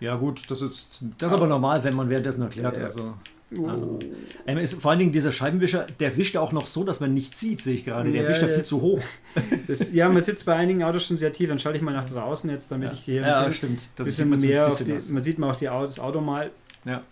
Ja, 0.00 0.16
gut, 0.16 0.50
das 0.50 0.60
ist, 0.62 1.00
das 1.16 1.30
ist 1.30 1.36
aber 1.36 1.46
normal, 1.46 1.84
wenn 1.84 1.94
man 1.94 2.10
währenddessen 2.10 2.42
erklärt. 2.42 2.76
Ja. 2.76 2.82
Also. 2.84 3.14
Oh. 3.56 3.98
Ähm, 4.46 4.58
ist, 4.58 4.82
vor 4.82 4.90
allen 4.90 4.98
Dingen 4.98 5.12
dieser 5.12 5.32
Scheibenwischer, 5.32 5.86
der 6.00 6.14
wischt 6.18 6.36
auch 6.36 6.52
noch 6.52 6.66
so, 6.66 6.84
dass 6.84 7.00
man 7.00 7.14
nichts 7.14 7.40
sieht, 7.40 7.62
sehe 7.62 7.76
ich 7.76 7.84
gerade. 7.84 8.12
Der 8.12 8.24
Ja, 8.24 8.28
wischt 8.28 8.42
ja 8.42 8.48
viel 8.48 8.64
zu 8.64 8.82
hoch. 8.82 9.00
Das, 9.68 9.92
ja, 9.92 10.08
man 10.08 10.22
sitzt 10.22 10.44
bei 10.46 10.54
einigen 10.54 10.82
Autos 10.82 11.06
schon 11.06 11.16
sehr 11.16 11.32
tief. 11.32 11.48
Dann 11.48 11.58
schalte 11.58 11.78
ich 11.78 11.84
mal 11.84 11.92
nach 11.92 12.08
draußen 12.08 12.50
jetzt, 12.50 12.70
damit 12.70 12.92
ich 12.92 13.00
hier 13.00 13.22
ja, 13.22 13.40
ein 13.40 13.48
bisschen, 13.48 13.78
stimmt. 13.78 13.82
Dann 13.96 14.04
bisschen 14.04 14.40
sieht 14.40 14.50
mehr 14.50 14.64
bisschen 14.66 14.98
die, 14.98 15.12
man 15.12 15.22
sieht 15.22 15.38
mal 15.38 15.50
auch 15.50 15.56
die 15.56 15.66
das 15.66 15.98
Auto 15.98 16.20
mal. 16.20 16.50
Ja. 16.84 17.02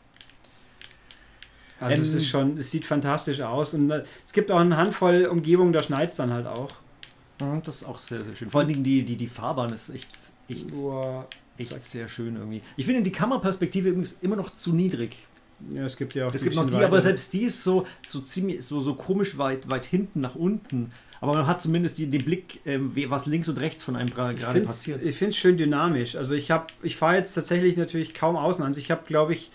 Also 1.79 2.03
es 2.03 2.13
Ähm, 2.13 2.19
ist 2.19 2.29
schon, 2.29 2.57
es 2.57 2.71
sieht 2.71 2.85
fantastisch 2.85 3.41
aus 3.43 3.75
und 3.75 3.91
äh, 3.91 4.03
es 4.25 4.33
gibt 4.33 4.51
auch 4.51 4.61
eine 4.61 4.77
Handvoll 4.77 5.27
Umgebungen, 5.27 5.73
da 5.73 5.83
schneit 5.83 6.11
es 6.11 6.17
dann 6.17 6.33
halt 6.33 6.47
auch. 6.47 6.71
Das 7.39 7.83
ist 7.83 7.85
auch 7.85 7.99
sehr, 7.99 8.25
sehr 8.25 8.35
schön. 8.35 8.51
Vor 8.51 8.61
allen 8.61 8.69
Dingen 8.69 8.85
die, 8.85 9.03
die, 9.05 9.17
die 9.17 9.27
Fahrbahn 9.27 9.73
ist 9.73 9.91
echt, 9.91 10.09
echt, 10.49 10.67
echt 11.59 11.83
sehr 11.83 12.09
schön 12.09 12.37
irgendwie. 12.37 12.63
Ich 12.77 12.87
finde 12.87 13.03
die 13.03 13.13
Kameraperspektive 13.13 13.89
übrigens 13.91 14.19
immer 14.23 14.37
noch 14.37 14.55
zu 14.55 14.73
niedrig. 14.73 15.17
ja, 15.71 15.85
es 15.85 15.97
gibt 15.97 16.15
ja 16.15 16.29
auch 16.29 16.35
Es 16.35 16.43
gibt 16.43 16.55
noch 16.57 16.63
die, 16.65 16.71
bisschen 16.71 16.85
aber 16.85 16.93
weiter. 16.95 17.03
selbst 17.03 17.33
die 17.33 17.43
ist 17.43 17.63
so, 17.63 17.87
so 18.03 18.21
ziemlich, 18.21 18.63
so, 18.65 18.81
so 18.81 18.95
komisch 18.95 19.37
weit, 19.39 19.71
weit 19.71 19.85
hinten 19.87 20.21
nach 20.23 20.35
unten. 20.35 20.93
Aber 21.21 21.33
man 21.33 21.47
hat 21.47 21.63
zumindest 21.63 21.97
die, 21.99 22.07
den 22.11 22.25
Blick, 22.25 22.61
ähm, 22.67 22.93
was 23.09 23.27
links 23.27 23.49
und 23.49 23.59
rechts 23.59 23.83
von 23.83 23.97
einem 23.97 24.09
gra- 24.11 24.33
Ich 24.35 24.41
gerade 24.41 24.53
finde 24.53 24.67
passiert. 24.67 25.03
es 25.03 25.37
schön 25.37 25.57
dynamisch. 25.57 26.15
Also 26.17 26.35
ich 26.35 26.51
habe, 26.51 26.67
ich 26.83 26.97
fahre 26.97 27.17
jetzt 27.17 27.33
tatsächlich 27.35 27.77
natürlich 27.77 28.13
kaum 28.15 28.37
außen 28.37 28.63
an. 28.65 28.75
Ich 28.77 28.91
habe, 28.91 29.03
glaube 29.07 29.33
ich, 29.33 29.51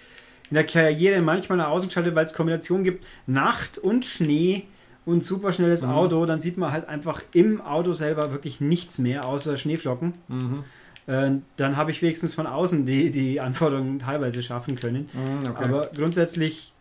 in 0.50 0.56
der 0.56 0.66
Karriere 0.66 1.22
manchmal 1.22 1.60
nach 1.60 1.70
außen 1.70 1.90
geschaltet, 1.90 2.14
weil 2.16 2.26
es 2.26 2.34
Kombination 2.34 2.84
gibt, 2.84 3.06
Nacht 3.28 3.78
und 3.78 4.06
Schnee 4.06 4.64
und 5.06 5.24
superschnelles 5.24 5.82
Mhm. 5.84 5.90
Auto. 5.90 6.26
Dann 6.26 6.40
sieht 6.40 6.58
man 6.58 6.72
halt 6.72 6.88
einfach 6.88 7.22
im 7.34 7.62
Auto 7.62 7.94
selber 7.94 8.32
wirklich 8.32 8.62
nichts 8.62 9.00
mehr, 9.00 9.28
außer 9.28 9.58
Schneeflocken. 9.58 10.14
Mhm. 10.28 10.64
Äh, 11.08 11.32
dann 11.58 11.78
habe 11.78 11.92
ich 11.92 12.02
wenigstens 12.02 12.36
von 12.36 12.46
außen 12.48 12.86
die, 12.86 13.10
die 13.12 13.42
Anforderungen 13.42 14.00
teilweise 14.00 14.44
schaffen 14.44 14.76
können. 14.76 15.10
Mhm, 15.14 15.50
okay. 15.50 15.64
Aber 15.64 15.88
grundsätzlich 15.88 16.74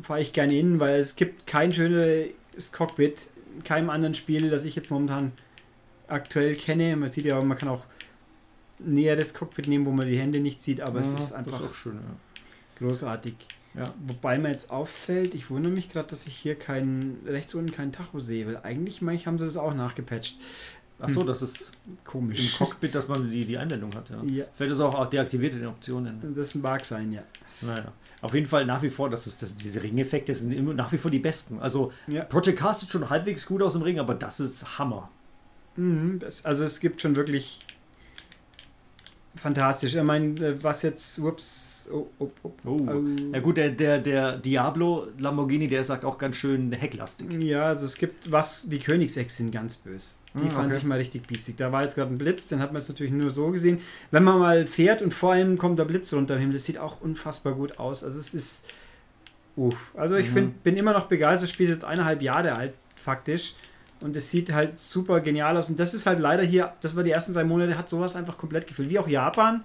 fahre 0.00 0.20
ich 0.22 0.32
gerne 0.32 0.54
innen, 0.56 0.78
weil 0.80 1.00
es 1.00 1.16
gibt 1.16 1.46
kein 1.46 1.72
schöneres 1.72 2.30
Cockpit, 2.72 3.28
in 3.56 3.64
keinem 3.64 3.90
anderen 3.90 4.14
Spiel, 4.14 4.50
das 4.50 4.64
ich 4.64 4.74
jetzt 4.76 4.90
momentan 4.90 5.32
aktuell 6.08 6.54
kenne. 6.56 6.96
Man 6.96 7.08
sieht 7.08 7.24
ja, 7.24 7.40
man 7.42 7.56
kann 7.58 7.68
auch 7.68 7.82
näher 8.78 9.16
das 9.16 9.34
Cockpit 9.34 9.68
nehmen, 9.68 9.86
wo 9.86 9.90
man 9.90 10.06
die 10.06 10.18
Hände 10.18 10.40
nicht 10.40 10.60
sieht, 10.62 10.80
aber 10.80 11.00
es 11.00 11.10
Ja, 11.10 11.16
ist 11.16 11.32
einfach 11.32 11.62
auch 11.62 11.74
schön. 11.74 11.98
großartig. 12.78 13.34
Ja. 13.74 13.92
Wobei 14.06 14.38
mir 14.38 14.50
jetzt 14.50 14.70
auffällt, 14.70 15.34
ich 15.34 15.50
wundere 15.50 15.72
mich 15.72 15.88
gerade, 15.90 16.08
dass 16.08 16.26
ich 16.26 16.36
hier 16.36 16.54
keinen, 16.54 17.18
rechts 17.26 17.54
unten 17.54 17.72
keinen 17.72 17.92
Tacho 17.92 18.20
sehe, 18.20 18.46
weil 18.46 18.58
eigentlich 18.58 19.02
meine 19.02 19.16
ich, 19.16 19.26
haben 19.26 19.38
sie 19.38 19.44
das 19.44 19.56
auch 19.56 19.74
nachgepatcht. 19.74 20.36
Achso, 21.00 21.24
das 21.24 21.42
ist 21.42 21.72
im 21.86 21.98
Komisch. 22.04 22.56
Cockpit, 22.56 22.94
dass 22.94 23.08
man 23.08 23.28
die, 23.28 23.44
die 23.44 23.58
Einblendung 23.58 23.92
hat. 23.96 24.10
Ja. 24.10 24.22
Ja, 24.22 24.44
Vielleicht 24.54 24.72
ist 24.74 24.80
auch 24.80 25.10
deaktiviert 25.10 25.54
in 25.54 25.58
den 25.60 25.68
Optionen. 25.68 26.34
das 26.34 26.54
mag 26.54 26.84
sein, 26.84 27.12
ja. 27.12 27.22
Naja. 27.62 27.92
Auf 28.20 28.32
jeden 28.32 28.46
Fall 28.46 28.64
nach 28.64 28.80
wie 28.80 28.90
vor, 28.90 29.10
das 29.10 29.26
ist, 29.26 29.42
das, 29.42 29.56
diese 29.56 29.82
Ringeffekte 29.82 30.32
sind 30.34 30.52
immer 30.52 30.72
nach 30.72 30.92
wie 30.92 30.98
vor 30.98 31.10
die 31.10 31.18
besten. 31.18 31.58
Also 31.58 31.92
Ja. 32.06 32.24
Project 32.24 32.58
Cars 32.60 32.80
sieht 32.80 32.90
schon 32.90 33.10
halbwegs 33.10 33.44
gut 33.44 33.60
aus 33.62 33.74
im 33.74 33.82
Ring, 33.82 33.98
aber 33.98 34.14
das 34.14 34.38
ist 34.40 34.78
Hammer. 34.78 35.10
Mhm, 35.76 36.20
das, 36.20 36.44
also 36.44 36.64
es 36.64 36.78
gibt 36.80 37.00
schon 37.00 37.16
wirklich 37.16 37.58
fantastisch. 39.36 39.94
Ich 39.94 40.02
meine, 40.02 40.40
äh, 40.40 40.62
was 40.62 40.82
jetzt, 40.82 41.18
ups, 41.18 41.88
oh, 41.92 42.06
oh, 42.18 42.30
oh, 42.42 42.50
Oh. 42.66 42.80
oh. 42.88 43.02
Ja 43.32 43.40
gut, 43.40 43.56
der, 43.56 43.70
der, 43.70 43.98
der 43.98 44.36
Diablo 44.38 45.08
Lamborghini, 45.18 45.66
der 45.68 45.80
ist 45.82 45.90
halt 45.90 46.04
auch 46.04 46.18
ganz 46.18 46.36
schön 46.36 46.72
hecklastig. 46.72 47.30
Ja, 47.42 47.64
also 47.66 47.84
es 47.86 47.96
gibt 47.96 48.30
was, 48.32 48.68
die 48.68 48.78
Königsex 48.78 49.36
sind 49.36 49.50
ganz 49.50 49.76
böse. 49.76 50.16
Die 50.34 50.44
Hm, 50.44 50.50
fand 50.50 50.68
okay. 50.68 50.78
ich 50.78 50.84
mal 50.84 50.98
richtig 50.98 51.26
biestig. 51.26 51.56
Da 51.56 51.72
war 51.72 51.82
jetzt 51.82 51.94
gerade 51.94 52.12
ein 52.12 52.18
Blitz, 52.18 52.48
den 52.48 52.60
hat 52.60 52.72
man 52.72 52.80
jetzt 52.80 52.88
natürlich 52.88 53.12
nur 53.12 53.30
so 53.30 53.50
gesehen. 53.50 53.78
Wenn 54.10 54.24
man 54.24 54.38
mal 54.38 54.66
fährt 54.66 55.02
und 55.02 55.12
vor 55.12 55.34
ihm 55.36 55.58
kommt 55.58 55.78
der 55.78 55.84
Blitz 55.84 56.12
runter 56.12 56.34
im 56.34 56.40
Himmel, 56.40 56.54
das 56.54 56.64
sieht 56.64 56.78
auch 56.78 57.00
unfassbar 57.00 57.54
gut 57.54 57.78
aus. 57.78 58.02
Also 58.04 58.18
es 58.18 58.34
ist, 58.34 58.66
uff. 59.56 59.76
Also 59.94 60.16
ich 60.16 60.28
Mhm. 60.30 60.34
find, 60.34 60.62
bin 60.64 60.76
immer 60.76 60.92
noch 60.92 61.06
begeistert, 61.06 61.44
das 61.44 61.50
Spiel 61.50 61.68
ist 61.68 61.74
jetzt 61.76 61.84
eineinhalb 61.84 62.22
Jahre 62.22 62.54
alt, 62.54 62.74
faktisch. 62.96 63.54
Und 64.04 64.14
es 64.16 64.30
sieht 64.30 64.52
halt 64.52 64.78
super 64.78 65.20
genial 65.20 65.56
aus. 65.56 65.70
Und 65.70 65.80
das 65.80 65.94
ist 65.94 66.04
halt 66.04 66.18
leider 66.20 66.42
hier, 66.42 66.74
das 66.82 66.94
war 66.94 67.02
die 67.02 67.10
ersten 67.10 67.32
drei 67.32 67.42
Monate, 67.44 67.78
hat 67.78 67.88
sowas 67.88 68.14
einfach 68.16 68.36
komplett 68.36 68.66
gefüllt. 68.66 68.90
Wie 68.90 68.98
auch 68.98 69.08
Japan. 69.08 69.62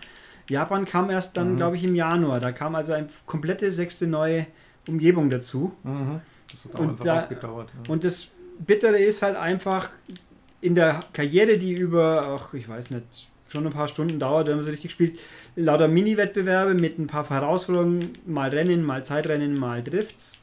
Japan 0.49 0.85
kam 0.85 1.09
erst 1.09 1.35
dann, 1.35 1.51
Mhm. 1.51 1.57
glaube 1.57 1.75
ich, 1.75 1.83
im 1.83 1.93
Januar. 1.93 2.39
Da 2.39 2.51
kam 2.53 2.73
also 2.73 2.93
eine 2.93 3.07
komplette 3.25 3.71
sechste 3.73 4.07
neue 4.07 4.47
Umgebung 4.87 5.29
dazu. 5.29 5.73
Das 6.51 6.65
hat 6.65 6.75
auch 6.75 6.79
Und 6.79 6.89
einfach 6.91 7.05
da- 7.05 7.23
auch 7.25 7.29
gedauert. 7.29 7.73
Ja. 7.85 7.91
Und 7.91 8.03
das 8.05 8.29
Bittere 8.65 8.97
ist 8.97 9.21
halt 9.21 9.35
einfach 9.35 9.89
in 10.61 10.73
der 10.73 11.01
Karriere, 11.13 11.57
die 11.57 11.73
über, 11.73 12.25
ach, 12.39 12.53
ich 12.53 12.67
weiß 12.67 12.91
nicht, 12.91 13.27
schon 13.49 13.65
ein 13.67 13.73
paar 13.73 13.87
Stunden 13.87 14.19
dauert, 14.19 14.47
wenn 14.47 14.55
man 14.55 14.63
sie 14.63 14.71
richtig 14.71 14.91
spielt, 14.91 15.19
lauter 15.55 15.87
Mini-Wettbewerbe 15.87 16.75
mit 16.75 16.97
ein 16.97 17.07
paar 17.07 17.29
Herausforderungen, 17.29 18.13
mal 18.25 18.49
Rennen, 18.49 18.83
mal 18.83 19.03
Zeitrennen, 19.03 19.59
mal 19.59 19.83
Drifts, 19.83 20.37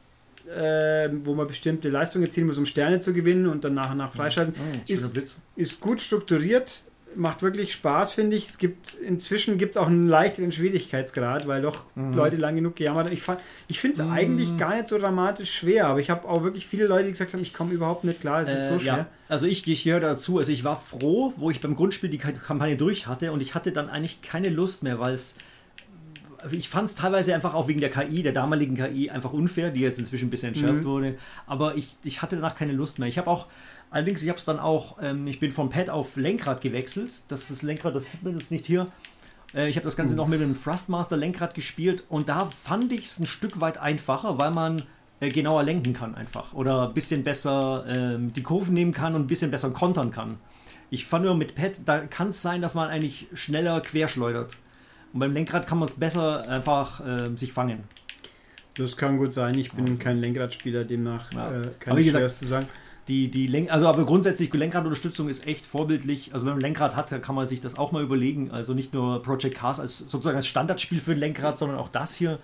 äh, 0.55 1.09
wo 1.23 1.33
man 1.35 1.47
bestimmte 1.47 1.89
Leistungen 1.89 2.25
erzielen 2.25 2.47
muss, 2.47 2.57
um 2.57 2.65
Sterne 2.65 2.99
zu 2.99 3.13
gewinnen 3.13 3.47
und 3.47 3.63
dann 3.63 3.73
nach 3.73 3.91
und 3.91 3.97
nach 3.97 4.13
freischalten. 4.13 4.53
Mhm, 4.53 4.71
schöner 4.73 4.83
ist- 4.87 5.13
Blitz. 5.13 5.31
Ist 5.55 5.79
gut 5.81 5.99
strukturiert, 6.01 6.83
macht 7.15 7.41
wirklich 7.41 7.73
Spaß, 7.73 8.11
finde 8.11 8.37
ich. 8.37 8.47
Es 8.47 8.57
gibt 8.59 8.93
inzwischen 8.95 9.57
gibt 9.57 9.75
es 9.75 9.81
auch 9.81 9.87
einen 9.87 10.07
leichteren 10.07 10.51
Schwierigkeitsgrad, 10.51 11.47
weil 11.47 11.61
doch 11.63 11.81
Mhm. 11.95 12.13
Leute 12.13 12.35
lang 12.37 12.55
genug 12.55 12.75
gejammert 12.75 13.05
haben. 13.07 13.13
Ich, 13.13 13.23
ich 13.67 13.79
finde 13.79 13.99
es 13.99 14.05
Mhm. 14.05 14.11
eigentlich 14.11 14.57
gar 14.57 14.75
nicht 14.75 14.87
so 14.87 14.97
dramatisch 14.99 15.51
schwer, 15.53 15.87
aber 15.87 15.99
ich 15.99 16.09
habe 16.11 16.27
auch 16.27 16.43
wirklich 16.43 16.67
viele 16.67 16.85
Leute, 16.85 17.05
die 17.05 17.11
gesagt 17.11 17.33
haben, 17.33 17.41
ich 17.41 17.53
komme 17.53 17.73
überhaupt 17.73 18.03
nicht 18.03 18.21
klar, 18.21 18.41
es 18.43 18.53
ist 18.53 18.67
so 18.67 18.75
Äh, 18.75 18.79
schwer. 18.81 18.97
Ja. 18.97 19.07
Also 19.29 19.47
ich, 19.47 19.67
ich 19.67 19.83
gehöre 19.83 19.99
dazu. 19.99 20.37
Also 20.37 20.51
ich 20.51 20.63
war 20.63 20.79
froh, 20.79 21.33
wo 21.37 21.49
ich 21.49 21.59
beim 21.59 21.75
Grundspiel 21.75 22.09
die 22.09 22.19
Kampagne 22.19 22.77
durch 22.77 23.07
hatte 23.07 23.31
und 23.31 23.41
ich 23.41 23.55
hatte 23.55 23.71
dann 23.71 23.89
eigentlich 23.89 24.21
keine 24.21 24.49
Lust 24.49 24.83
mehr, 24.83 24.99
weil 24.99 25.13
es 25.15 25.35
ich 26.51 26.69
fand 26.69 26.89
es 26.89 26.95
teilweise 26.95 27.33
einfach 27.33 27.53
auch 27.53 27.67
wegen 27.67 27.79
der 27.79 27.89
KI, 27.89 28.23
der 28.23 28.31
damaligen 28.33 28.75
KI, 28.75 29.09
einfach 29.09 29.33
unfair, 29.33 29.71
die 29.71 29.81
jetzt 29.81 29.99
inzwischen 29.99 30.27
ein 30.27 30.29
bisschen 30.29 30.49
entschärft 30.49 30.81
Mhm. 30.81 30.85
wurde. 30.85 31.17
Aber 31.45 31.75
ich, 31.75 31.97
ich 32.03 32.21
hatte 32.21 32.35
danach 32.35 32.55
keine 32.55 32.73
Lust 32.73 32.99
mehr. 32.99 33.07
Ich 33.07 33.17
habe 33.17 33.29
auch, 33.29 33.47
allerdings, 33.89 34.21
ich 34.23 34.29
habe 34.29 34.37
es 34.39 34.45
dann 34.45 34.59
auch, 34.59 34.97
ähm, 35.01 35.27
ich 35.27 35.39
bin 35.39 35.51
vom 35.51 35.69
Pad 35.69 35.89
auf 35.89 36.15
Lenkrad 36.15 36.61
gewechselt. 36.61 37.11
Das 37.29 37.41
ist 37.41 37.51
das 37.51 37.61
Lenkrad, 37.63 37.95
das 37.95 38.11
sieht 38.11 38.23
man 38.23 38.37
jetzt 38.37 38.51
nicht 38.51 38.65
hier. 38.65 38.87
Äh, 39.55 39.69
ich 39.69 39.75
habe 39.77 39.85
das 39.85 39.95
Ganze 39.97 40.13
Mhm. 40.13 40.17
noch 40.17 40.27
mit 40.27 40.41
dem 40.41 40.61
Thrustmaster 40.61 41.17
Lenkrad 41.17 41.53
gespielt 41.53 42.03
und 42.09 42.29
da 42.29 42.49
fand 42.63 42.91
ich 42.91 43.05
es 43.05 43.19
ein 43.19 43.25
Stück 43.25 43.59
weit 43.61 43.77
einfacher, 43.77 44.37
weil 44.39 44.51
man 44.51 44.83
äh, 45.19 45.29
genauer 45.29 45.63
lenken 45.63 45.93
kann 45.93 46.13
einfach. 46.15 46.53
Oder 46.53 46.89
ein 46.89 46.93
bisschen 46.93 47.23
besser 47.23 47.85
ähm, 47.87 48.33
die 48.33 48.43
Kurven 48.43 48.73
nehmen 48.75 48.91
kann 48.91 49.15
und 49.15 49.21
ein 49.21 49.27
bisschen 49.27 49.49
besser 49.49 49.71
kontern 49.71 50.11
kann. 50.11 50.37
Ich 50.91 51.05
fand 51.07 51.25
immer 51.25 51.33
mit 51.35 51.55
Pad, 51.55 51.81
da 51.85 51.99
kann 52.01 52.27
es 52.27 52.41
sein, 52.41 52.61
dass 52.61 52.75
man 52.75 52.89
eigentlich 52.89 53.27
schneller 53.33 53.81
querschleudert. 53.81 54.55
Und 55.13 55.19
beim 55.19 55.33
Lenkrad 55.33 55.67
kann 55.67 55.77
man 55.79 55.87
es 55.87 55.95
besser 55.95 56.47
einfach 56.47 57.05
äh, 57.05 57.29
sich 57.35 57.53
fangen. 57.53 57.83
Das 58.75 58.95
kann 58.97 59.17
gut 59.17 59.33
sein, 59.33 59.57
ich 59.57 59.71
bin 59.71 59.87
Also. 59.87 59.99
kein 59.99 60.17
Lenkradspieler, 60.21 60.83
demnach 60.83 61.31
Ja. 61.33 61.49
äh, 61.51 61.55
Aber 61.55 61.65
kann 61.79 61.97
wie 61.97 62.01
ich 62.01 62.05
gesagt, 62.07 62.21
schweres 62.21 62.39
zu 62.39 62.45
sagen. 62.45 62.67
Die, 63.07 63.31
die 63.31 63.47
Lenk 63.47 63.71
also 63.71 63.87
aber 63.87 64.05
grundsätzlich 64.05 64.53
Lenkradunterstützung 64.53 65.29
ist 65.29 65.47
echt 65.47 65.65
vorbildlich. 65.65 66.33
Also 66.33 66.45
wenn 66.45 66.53
man 66.53 66.61
Lenkrad 66.61 66.95
hat, 66.97 67.09
dann 67.11 67.21
kann 67.21 67.35
man 67.35 67.47
sich 67.47 67.61
das 67.61 67.77
auch 67.77 67.93
mal 67.93 68.03
überlegen. 68.03 68.51
Also 68.51 68.73
nicht 68.73 68.93
nur 68.93 69.21
Project 69.23 69.55
Cars 69.55 69.79
als 69.79 69.97
sozusagen 69.97 70.35
als 70.35 70.45
Standardspiel 70.45 70.99
für 70.99 71.13
ein 71.13 71.17
Lenkrad, 71.19 71.57
sondern 71.57 71.77
auch 71.77 71.87
das 71.89 72.15
hier. 72.15 72.37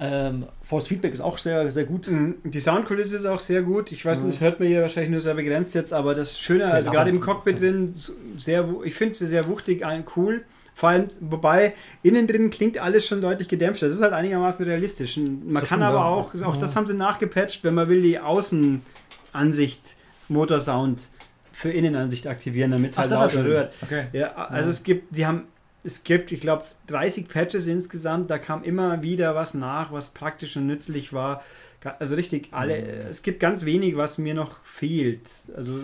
Ähm, 0.00 0.46
Force 0.62 0.86
Feedback 0.86 1.12
ist 1.12 1.20
auch 1.20 1.36
sehr, 1.38 1.68
sehr 1.72 1.82
gut. 1.84 2.06
Mhm, 2.08 2.36
Die 2.44 2.60
Soundkulisse 2.60 3.16
ist 3.16 3.26
auch 3.26 3.40
sehr 3.40 3.62
gut. 3.62 3.90
Ich 3.90 4.04
weiß 4.04 4.20
Mhm. 4.22 4.28
nicht, 4.28 4.40
hört 4.40 4.60
man 4.60 4.68
hier 4.68 4.82
wahrscheinlich 4.82 5.10
nur 5.10 5.20
sehr 5.20 5.34
begrenzt 5.34 5.74
jetzt, 5.74 5.92
aber 5.92 6.14
das 6.14 6.38
Schöne, 6.38 6.66
also 6.66 6.92
gerade 6.92 7.10
im. 7.10 7.18
Cockpit 7.20 7.60
drin, 7.60 7.92
sehr, 8.36 8.68
ich 8.84 8.94
finde 8.94 9.16
sie 9.16 9.26
sehr 9.26 9.48
wuchtig, 9.48 9.84
cool. 10.16 10.44
Vor 10.78 10.90
allem, 10.90 11.08
wobei 11.22 11.74
innen 12.04 12.28
drin 12.28 12.50
klingt 12.50 12.78
alles 12.78 13.04
schon 13.04 13.20
deutlich 13.20 13.48
gedämpfter. 13.48 13.88
Das 13.88 13.96
ist 13.96 14.00
halt 14.02 14.12
einigermaßen 14.12 14.64
realistisch. 14.64 15.16
Und 15.16 15.50
Man 15.50 15.60
Das 15.60 15.68
kann 15.68 15.82
aber 15.82 15.96
ja. 15.98 16.04
auch, 16.04 16.32
auch 16.44 16.54
Mhm. 16.54 16.60
das 16.60 16.76
haben 16.76 16.86
sie 16.86 16.94
nachgepatcht, 16.94 17.64
wenn 17.64 17.74
man 17.74 17.88
will, 17.88 18.00
die 18.00 18.20
Außenansicht, 18.20 19.96
Motorsound 20.28 21.02
für 21.50 21.72
Innenansicht 21.72 22.28
aktivieren, 22.28 22.70
damit 22.70 22.92
es 22.92 22.98
halt 22.98 23.10
ja 23.10 23.20
lauter 23.20 23.44
rührt. 23.44 23.74
Okay. 23.82 24.06
Ja, 24.12 24.34
also 24.36 24.70
es 24.70 24.84
gibt, 24.84 25.16
die 25.16 25.26
haben, 25.26 25.48
es 25.82 26.04
gibt, 26.04 26.30
ich 26.30 26.40
glaube, 26.40 26.62
30 26.86 27.26
Patches 27.26 27.66
insgesamt, 27.66 28.30
da 28.30 28.38
kam 28.38 28.62
immer 28.62 29.02
wieder 29.02 29.34
was 29.34 29.54
nach, 29.54 29.90
was 29.90 30.10
praktisch 30.10 30.56
und 30.56 30.68
nützlich 30.68 31.12
war. 31.12 31.42
Also 31.98 32.14
richtig 32.16 32.48
alle. 32.52 32.80
Mhm. 32.80 33.10
Es 33.10 33.22
gibt 33.22 33.40
ganz 33.40 33.64
wenig, 33.64 33.96
was 33.96 34.18
mir 34.18 34.34
noch 34.34 34.62
fehlt. 34.64 35.28
Also 35.56 35.80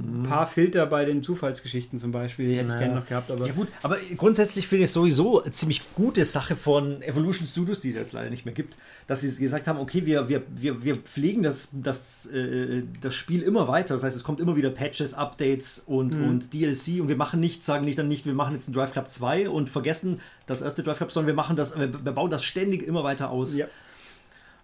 ein 0.00 0.22
paar 0.22 0.46
Filter 0.46 0.86
bei 0.86 1.04
den 1.04 1.22
Zufallsgeschichten 1.24 1.98
zum 1.98 2.12
Beispiel, 2.12 2.48
die 2.48 2.54
hätte 2.54 2.68
naja. 2.68 2.78
ich 2.78 2.84
gerne 2.84 3.00
noch 3.00 3.06
gehabt. 3.06 3.30
Aber 3.32 3.46
ja 3.46 3.52
gut, 3.52 3.66
aber 3.82 3.96
grundsätzlich 4.16 4.68
finde 4.68 4.84
ich 4.84 4.90
es 4.90 4.94
sowieso 4.94 5.42
eine 5.42 5.50
ziemlich 5.50 5.82
gute 5.94 6.24
Sache 6.24 6.54
von 6.54 7.02
Evolution 7.02 7.48
Studios, 7.48 7.80
die 7.80 7.88
es 7.88 7.96
jetzt 7.96 8.12
leider 8.12 8.30
nicht 8.30 8.44
mehr 8.44 8.54
gibt, 8.54 8.76
dass 9.08 9.22
sie 9.22 9.42
gesagt 9.42 9.66
haben, 9.66 9.80
okay, 9.80 10.06
wir, 10.06 10.28
wir, 10.28 10.42
wir, 10.54 10.84
wir 10.84 10.94
pflegen 10.94 11.42
das, 11.42 11.70
das, 11.72 12.26
äh, 12.26 12.84
das 13.00 13.14
Spiel 13.14 13.42
immer 13.42 13.66
weiter. 13.66 13.94
Das 13.94 14.04
heißt, 14.04 14.14
es 14.14 14.22
kommt 14.22 14.40
immer 14.40 14.54
wieder 14.54 14.70
Patches, 14.70 15.14
Updates 15.14 15.82
und, 15.84 16.14
mhm. 16.14 16.28
und 16.28 16.54
DLC 16.54 17.00
und 17.00 17.08
wir 17.08 17.16
machen 17.16 17.40
nicht, 17.40 17.64
sagen 17.64 17.84
nicht 17.84 17.98
dann 17.98 18.08
nicht, 18.08 18.24
wir 18.24 18.34
machen 18.34 18.54
jetzt 18.54 18.68
einen 18.68 18.74
Drive 18.74 18.92
Club 18.92 19.10
2 19.10 19.48
und 19.48 19.68
vergessen 19.68 20.20
das 20.46 20.62
erste 20.62 20.84
Drive 20.84 20.98
Club, 20.98 21.10
sondern 21.10 21.26
wir 21.26 21.34
machen 21.34 21.56
das, 21.56 21.76
wir, 21.76 21.92
wir 22.04 22.12
bauen 22.12 22.30
das 22.30 22.44
ständig 22.44 22.84
immer 22.84 23.02
weiter 23.02 23.30
aus. 23.30 23.56
Ja 23.56 23.66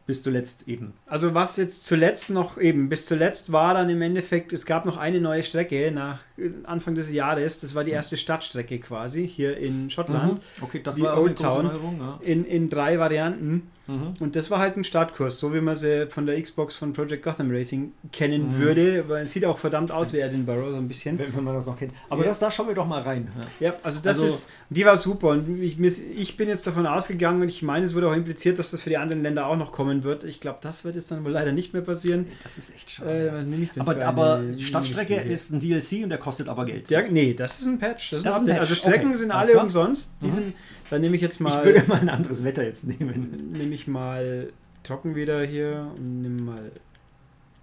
bis 0.07 0.23
zuletzt 0.23 0.69
eben. 0.69 0.93
Also 1.07 1.35
was 1.35 1.57
jetzt 1.57 1.87
zuletzt 1.87 2.31
noch 2.31 2.59
eben, 2.59 2.89
bis 2.89 3.07
zuletzt 3.07 3.53
war 3.53 3.75
dann 3.75 3.89
im 3.89 4.03
Endeffekt, 4.03 4.53
es 4.53 4.67
gab 4.67 4.85
noch 4.85 4.99
eine 4.99 5.21
neue 5.21 5.43
Strecke 5.43 5.91
nach 5.93 6.21
Anfang 6.65 6.95
des 6.95 7.11
Jahres, 7.11 7.61
das 7.61 7.75
war 7.75 7.85
die 7.85 7.93
erste 7.93 8.17
Stadtstrecke 8.17 8.79
quasi 8.81 9.27
hier 9.27 9.57
in 9.57 9.91
Schottland. 9.91 10.35
Mhm. 10.35 10.65
Okay, 10.65 10.81
das 10.83 10.97
die 10.97 11.03
war 11.03 11.19
Old 11.19 11.39
Town 11.39 11.99
ja. 11.99 12.19
in, 12.23 12.45
in 12.45 12.69
drei 12.69 12.99
Varianten. 12.99 13.71
Mhm. 13.87 14.15
Und 14.21 14.37
das 14.37 14.51
war 14.51 14.59
halt 14.59 14.77
ein 14.77 14.85
Startkurs, 14.85 15.39
so 15.39 15.53
wie 15.53 15.61
man 15.61 15.77
sie 15.77 16.07
von 16.09 16.27
der 16.27 16.41
Xbox 16.41 16.77
von 16.77 16.93
Project 16.93 17.23
Gotham 17.23 17.51
Racing 17.51 17.93
kennen 18.13 18.49
mhm. 18.49 18.59
würde, 18.59 19.09
weil 19.09 19.25
es 19.25 19.33
sieht 19.33 19.45
auch 19.45 19.59
verdammt 19.59 19.91
aus 19.91 20.13
wie 20.13 20.19
Edinburgh, 20.19 20.71
so 20.71 20.77
ein 20.77 20.89
bisschen. 20.89 21.19
Wenn, 21.19 21.35
wenn 21.35 21.45
man 21.45 21.55
das 21.55 21.67
noch 21.67 21.79
kennt. 21.79 21.93
Aber 22.09 22.23
ja. 22.23 22.29
das, 22.29 22.39
da 22.39 22.51
schauen 22.51 22.69
wir 22.69 22.75
doch 22.75 22.87
mal 22.87 23.03
rein. 23.03 23.31
Ja, 23.61 23.69
ja 23.69 23.75
also 23.83 24.01
das 24.01 24.21
also, 24.21 24.25
ist, 24.25 24.49
die 24.71 24.85
war 24.85 24.97
super 24.97 25.29
und 25.29 25.61
ich, 25.61 25.79
ich 25.81 26.37
bin 26.37 26.49
jetzt 26.49 26.67
davon 26.67 26.87
ausgegangen 26.87 27.43
und 27.43 27.49
ich 27.49 27.63
meine, 27.63 27.85
es 27.85 27.95
wurde 27.95 28.09
auch 28.09 28.17
impliziert, 28.17 28.59
dass 28.59 28.71
das 28.71 28.83
für 28.83 28.91
die 28.91 28.97
anderen 28.97 29.23
Länder 29.23 29.47
auch 29.47 29.57
noch 29.57 29.73
kommen 29.73 30.03
wird. 30.03 30.25
Ich 30.25 30.41
glaube, 30.41 30.59
das 30.63 30.85
wird 30.85 30.97
jetzt 30.97 31.11
dann 31.11 31.25
wohl 31.25 31.33
leider 31.33 31.53
nicht 31.53 31.73
mehr 31.73 31.83
passieren. 31.83 32.27
Das 32.43 32.59
ist 32.59 32.75
echt 32.75 32.91
schade. 32.91 33.45
Äh, 33.45 33.81
aber 33.81 34.05
aber 34.05 34.41
Stadtstrecke 34.59 35.17
ist 35.17 35.51
ein 35.51 35.61
DLC 35.61 36.03
und 36.03 36.11
der 36.11 36.19
kostet 36.19 36.49
aber 36.49 36.65
Geld. 36.65 36.91
Ja, 36.91 37.03
nee, 37.03 37.35
das 37.35 37.59
ist 37.59 37.67
ein 37.67 37.79
Patch. 37.79 38.11
Das, 38.11 38.23
das 38.23 38.37
ist 38.37 38.41
ein 38.41 38.47
Patch. 38.47 38.59
Also 38.61 38.75
Strecken 38.75 39.09
okay. 39.09 39.19
sind 39.19 39.31
alle 39.31 39.59
umsonst. 39.59 40.13
Die 40.23 40.27
mhm. 40.27 40.33
sind, 40.33 40.55
dann 40.91 41.01
nehme 41.01 41.17
ich 41.17 41.23
jetzt 41.23 41.41
mal. 41.41 41.59
Ich 41.59 41.65
würde 41.65 41.89
mal 41.89 42.01
ein 42.01 42.09
anderes 42.09 42.45
Wetter 42.45 42.63
jetzt 42.63 42.87
nehmen. 42.87 43.53
Nehme 43.53 43.74
ich 43.75 43.87
mal 43.87 44.53
trocken 44.83 45.15
wieder 45.15 45.43
hier 45.43 45.91
und 45.97 46.23
nehme 46.23 46.43
mal. 46.43 46.73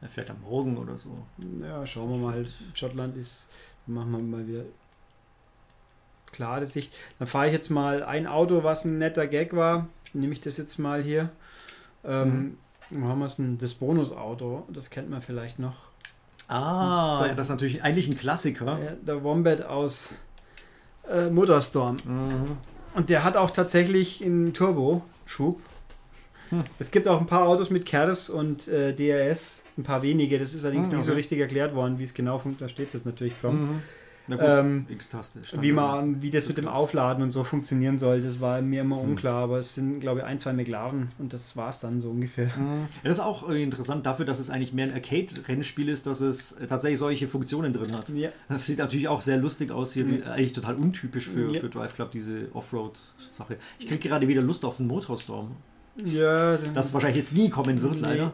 Er 0.01 0.09
fährt 0.09 0.29
am 0.31 0.41
Morgen 0.41 0.77
oder 0.77 0.97
so. 0.97 1.15
Ja, 1.59 1.85
schauen 1.85 2.09
wir 2.09 2.17
mal. 2.17 2.45
Schottland 2.73 3.15
ist. 3.17 3.49
Machen 3.85 4.11
wir 4.11 4.19
mal 4.19 4.47
wieder 4.47 4.63
klare 6.31 6.65
Sicht. 6.65 6.93
Dann 7.19 7.27
fahre 7.27 7.47
ich 7.47 7.53
jetzt 7.53 7.69
mal 7.69 8.03
ein 8.03 8.27
Auto, 8.27 8.63
was 8.63 8.85
ein 8.85 8.97
netter 8.97 9.27
Gag 9.27 9.55
war. 9.55 9.87
Nehme 10.13 10.33
ich 10.33 10.41
das 10.41 10.57
jetzt 10.57 10.79
mal 10.79 11.01
hier. 11.01 11.29
Ähm, 12.03 12.57
mhm. 12.89 13.07
haben 13.07 13.19
wir 13.19 13.25
es 13.25 13.37
ein, 13.37 13.57
das 13.57 13.75
Bonusauto. 13.75 14.67
Das 14.69 14.89
kennt 14.89 15.09
man 15.09 15.21
vielleicht 15.21 15.59
noch. 15.59 15.89
Ah, 16.47 17.23
der, 17.23 17.35
das 17.35 17.47
ist 17.47 17.51
natürlich 17.51 17.83
eigentlich 17.83 18.07
ein 18.07 18.17
Klassiker. 18.17 18.77
Der 19.01 19.23
Wombat 19.23 19.63
aus 19.63 20.13
äh, 21.09 21.29
Motorstorm. 21.29 21.97
Mhm. 22.03 22.57
Und 22.93 23.09
der 23.09 23.23
hat 23.23 23.37
auch 23.37 23.51
tatsächlich 23.51 24.23
einen 24.23 24.53
Turbo-Schub. 24.53 25.61
Hm. 26.51 26.63
Es 26.79 26.91
gibt 26.91 27.07
auch 27.07 27.19
ein 27.19 27.25
paar 27.25 27.47
Autos 27.47 27.69
mit 27.69 27.85
KERS 27.85 28.29
und 28.29 28.67
äh, 28.67 28.93
DRS, 28.93 29.63
ein 29.77 29.83
paar 29.83 30.03
wenige. 30.03 30.37
Das 30.37 30.53
ist 30.53 30.63
allerdings 30.63 30.87
hm, 30.87 30.91
okay. 30.91 30.97
nicht 30.97 31.05
so 31.05 31.13
richtig 31.13 31.39
erklärt 31.39 31.73
worden, 31.73 31.97
wie 31.97 32.03
es 32.03 32.13
genau 32.13 32.37
funktioniert. 32.37 32.61
Da 32.61 32.73
steht 32.73 32.87
es 32.87 32.93
jetzt 32.93 33.05
natürlich 33.05 33.39
prompt. 33.39 33.61
Mhm. 33.61 33.81
Ähm, 34.39 34.85
wie, 35.59 35.71
man, 35.71 36.21
wie 36.21 36.31
das 36.31 36.47
mit 36.47 36.57
dem 36.57 36.67
Aufladen 36.67 37.23
und 37.23 37.31
so 37.31 37.43
funktionieren 37.43 37.99
soll, 37.99 38.21
das 38.21 38.39
war 38.39 38.61
mir 38.61 38.81
immer 38.81 39.01
hm. 39.01 39.09
unklar, 39.09 39.43
aber 39.43 39.59
es 39.59 39.73
sind, 39.75 39.99
glaube 39.99 40.19
ich, 40.19 40.25
ein, 40.25 40.39
zwei 40.39 40.53
McLaren 40.53 41.09
und 41.17 41.33
das 41.33 41.57
war 41.57 41.69
es 41.69 41.79
dann 41.79 42.01
so 42.01 42.09
ungefähr. 42.09 42.47
Mhm. 42.57 42.87
Ja, 43.03 43.09
das 43.09 43.17
ist 43.17 43.23
auch 43.23 43.49
interessant 43.49 44.05
dafür, 44.05 44.25
dass 44.25 44.39
es 44.39 44.49
eigentlich 44.49 44.73
mehr 44.73 44.85
ein 44.85 44.93
Arcade-Rennspiel 44.93 45.89
ist, 45.89 46.07
dass 46.07 46.21
es 46.21 46.55
tatsächlich 46.67 46.99
solche 46.99 47.27
Funktionen 47.27 47.73
drin 47.73 47.93
hat. 47.93 48.09
Ja. 48.09 48.29
Das 48.47 48.65
sieht 48.65 48.77
natürlich 48.77 49.07
auch 49.07 49.21
sehr 49.21 49.37
lustig 49.37 49.71
aus 49.71 49.93
hier, 49.93 50.05
mhm. 50.05 50.23
eigentlich 50.23 50.53
total 50.53 50.75
untypisch 50.75 51.27
für, 51.27 51.51
ja. 51.51 51.59
für 51.59 51.69
Drive 51.69 51.95
Club, 51.95 52.11
diese 52.11 52.47
Offroad-Sache. 52.53 53.57
Ich 53.79 53.87
kriege 53.87 54.07
gerade 54.07 54.27
wieder 54.27 54.41
Lust 54.41 54.63
auf 54.65 54.79
einen 54.79 54.87
Motorstorm. 54.87 55.55
Ja, 55.95 56.57
das 56.57 56.93
wahrscheinlich 56.93 57.17
jetzt 57.17 57.33
nie 57.33 57.49
kommen 57.49 57.81
wird, 57.81 57.95
nee. 57.95 58.01
leider. 58.01 58.33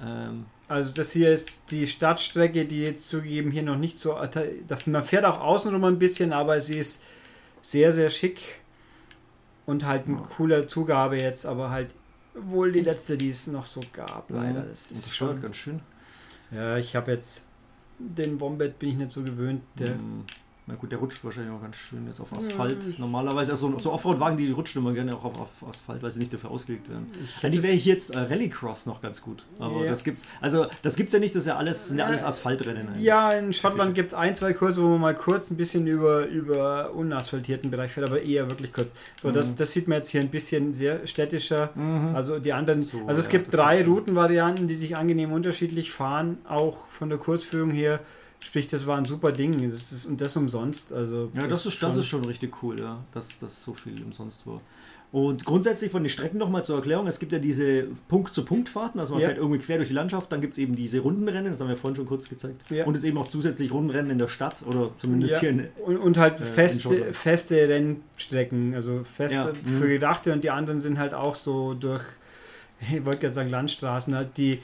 Ähm, 0.00 0.46
also 0.68 0.92
das 0.92 1.12
hier 1.12 1.32
ist 1.32 1.70
die 1.70 1.86
Stadtstrecke, 1.86 2.64
die 2.64 2.82
jetzt 2.82 3.08
zugegeben 3.08 3.50
hier 3.50 3.62
noch 3.62 3.76
nicht 3.76 3.98
so... 3.98 4.16
Man 4.86 5.04
fährt 5.04 5.24
auch 5.24 5.40
außenrum 5.40 5.84
ein 5.84 5.98
bisschen, 5.98 6.32
aber 6.32 6.60
sie 6.60 6.78
ist 6.78 7.02
sehr, 7.60 7.92
sehr 7.92 8.10
schick 8.10 8.40
und 9.66 9.84
halt 9.84 10.08
ein 10.08 10.22
cooler 10.36 10.66
Zugabe 10.66 11.20
jetzt, 11.20 11.46
aber 11.46 11.70
halt 11.70 11.94
wohl 12.34 12.72
die 12.72 12.80
letzte, 12.80 13.16
die 13.16 13.30
es 13.30 13.46
noch 13.46 13.66
so 13.66 13.80
gab, 13.92 14.30
leider. 14.30 14.62
Das 14.62 14.90
ist 14.90 15.06
das 15.06 15.16
schon 15.16 15.40
ganz 15.40 15.56
schön. 15.56 15.80
Ja, 16.50 16.76
ich 16.76 16.96
habe 16.96 17.12
jetzt 17.12 17.42
den 17.98 18.40
Wombat 18.40 18.78
bin 18.78 18.90
ich 18.90 18.96
nicht 18.96 19.10
so 19.10 19.22
gewöhnt. 19.22 19.62
Der, 19.78 19.94
mm. 19.94 20.24
Na 20.72 20.78
gut, 20.78 20.90
der 20.90 21.00
rutscht 21.00 21.22
wahrscheinlich 21.22 21.52
auch 21.52 21.60
ganz 21.60 21.76
schön 21.76 22.06
jetzt 22.06 22.18
auf 22.18 22.32
Asphalt. 22.32 22.82
Ja, 22.82 22.94
Normalerweise, 22.96 23.52
also 23.52 23.78
so 23.78 23.92
Offroad-Wagen, 23.92 24.38
die 24.38 24.50
rutschen 24.52 24.80
immer 24.80 24.94
gerne 24.94 25.14
auch 25.14 25.22
auf, 25.22 25.38
auf, 25.38 25.68
Asphalt, 25.68 26.02
weil 26.02 26.10
sie 26.10 26.18
nicht 26.18 26.32
dafür 26.32 26.50
ausgelegt 26.50 26.88
werden. 26.88 27.10
Ja, 27.42 27.50
die 27.50 27.62
wäre 27.62 27.74
hier 27.74 27.92
jetzt 27.92 28.14
äh, 28.14 28.18
Rallycross 28.20 28.86
noch 28.86 29.02
ganz 29.02 29.20
gut. 29.20 29.44
Aber 29.58 29.84
ja. 29.84 29.90
das 29.90 30.02
gibt's, 30.02 30.26
also 30.40 30.64
das 30.80 30.96
gibt's 30.96 31.12
ja 31.12 31.20
nicht, 31.20 31.34
das 31.34 31.42
ist 31.42 31.48
ja 31.48 31.58
alles, 31.58 31.88
sind 31.88 31.98
ja 31.98 32.06
alles 32.06 32.24
Asphaltrennen. 32.24 32.88
Eigentlich. 32.88 33.04
Ja, 33.04 33.32
in 33.32 33.52
Schottland 33.52 33.94
gibt 33.94 34.12
es 34.12 34.14
ein, 34.14 34.34
zwei 34.34 34.54
Kurse, 34.54 34.82
wo 34.82 34.88
man 34.88 35.00
mal 35.02 35.14
kurz 35.14 35.50
ein 35.50 35.58
bisschen 35.58 35.86
über, 35.86 36.24
über 36.24 36.94
unasphaltierten 36.94 37.70
Bereich 37.70 37.92
fährt, 37.92 38.08
aber 38.08 38.22
eher 38.22 38.48
wirklich 38.48 38.72
kurz. 38.72 38.94
So, 39.20 39.28
mhm. 39.28 39.34
das, 39.34 39.54
das 39.54 39.72
sieht 39.72 39.88
man 39.88 39.96
jetzt 39.96 40.08
hier 40.08 40.22
ein 40.22 40.30
bisschen 40.30 40.72
sehr 40.72 41.06
städtischer. 41.06 41.68
Mhm. 41.74 42.16
Also 42.16 42.38
die 42.38 42.54
anderen, 42.54 42.80
so, 42.80 43.04
also 43.06 43.20
es 43.20 43.28
gibt 43.28 43.52
drei 43.52 43.84
Routenvarianten, 43.84 44.68
die 44.68 44.74
sich 44.74 44.96
angenehm 44.96 45.32
unterschiedlich 45.32 45.92
fahren, 45.92 46.38
auch 46.48 46.86
von 46.86 47.10
der 47.10 47.18
Kursführung 47.18 47.72
her. 47.72 48.00
Sprich, 48.42 48.66
das 48.66 48.86
war 48.86 48.98
ein 48.98 49.04
super 49.04 49.30
Ding. 49.30 49.70
Das 49.70 49.92
ist, 49.92 50.04
und 50.04 50.20
das 50.20 50.36
umsonst. 50.36 50.92
Also 50.92 51.30
ja, 51.32 51.46
das, 51.46 51.64
ist, 51.64 51.74
schon, 51.74 51.88
das 51.88 51.96
ist 51.96 52.06
schon 52.06 52.24
richtig 52.24 52.62
cool, 52.62 52.80
ja, 52.80 52.98
dass 53.12 53.38
das 53.38 53.62
so 53.62 53.72
viel 53.72 54.02
umsonst 54.02 54.46
war. 54.46 54.60
Und 55.12 55.44
grundsätzlich 55.44 55.90
von 55.92 56.02
den 56.02 56.08
Strecken 56.08 56.38
nochmal 56.38 56.64
zur 56.64 56.76
Erklärung: 56.76 57.06
Es 57.06 57.18
gibt 57.20 57.32
ja 57.32 57.38
diese 57.38 57.86
Punkt-zu-Punkt-Fahrten, 58.08 58.98
also 58.98 59.12
man 59.12 59.22
ja. 59.22 59.28
fährt 59.28 59.38
irgendwie 59.38 59.60
quer 59.60 59.76
durch 59.76 59.88
die 59.88 59.94
Landschaft, 59.94 60.32
dann 60.32 60.40
gibt 60.40 60.54
es 60.54 60.58
eben 60.58 60.74
diese 60.74 61.00
Rundenrennen, 61.00 61.52
das 61.52 61.60
haben 61.60 61.68
wir 61.68 61.76
vorhin 61.76 61.96
schon 61.96 62.06
kurz 62.06 62.28
gezeigt. 62.28 62.62
Ja. 62.70 62.84
Und 62.84 62.96
es 62.96 63.04
eben 63.04 63.18
auch 63.18 63.28
zusätzlich 63.28 63.72
Rundenrennen 63.72 64.10
in 64.10 64.18
der 64.18 64.28
Stadt 64.28 64.64
oder 64.66 64.90
zumindest 64.98 65.34
ja. 65.34 65.40
hier 65.40 65.50
in. 65.50 65.68
Und, 65.84 65.98
und 65.98 66.18
halt 66.18 66.40
äh, 66.40 66.44
feste, 66.44 67.12
feste 67.12 67.68
Rennstrecken, 67.68 68.74
also 68.74 69.04
feste 69.04 69.54
für 69.54 69.84
mhm. 69.84 69.88
Gedachte 69.88 70.32
und 70.32 70.42
die 70.42 70.50
anderen 70.50 70.80
sind 70.80 70.98
halt 70.98 71.14
auch 71.14 71.34
so 71.34 71.74
durch, 71.74 72.02
ich 72.80 73.04
wollte 73.04 73.20
gerade 73.20 73.34
sagen 73.34 73.50
Landstraßen, 73.50 74.16
halt 74.16 74.36
die 74.38 74.60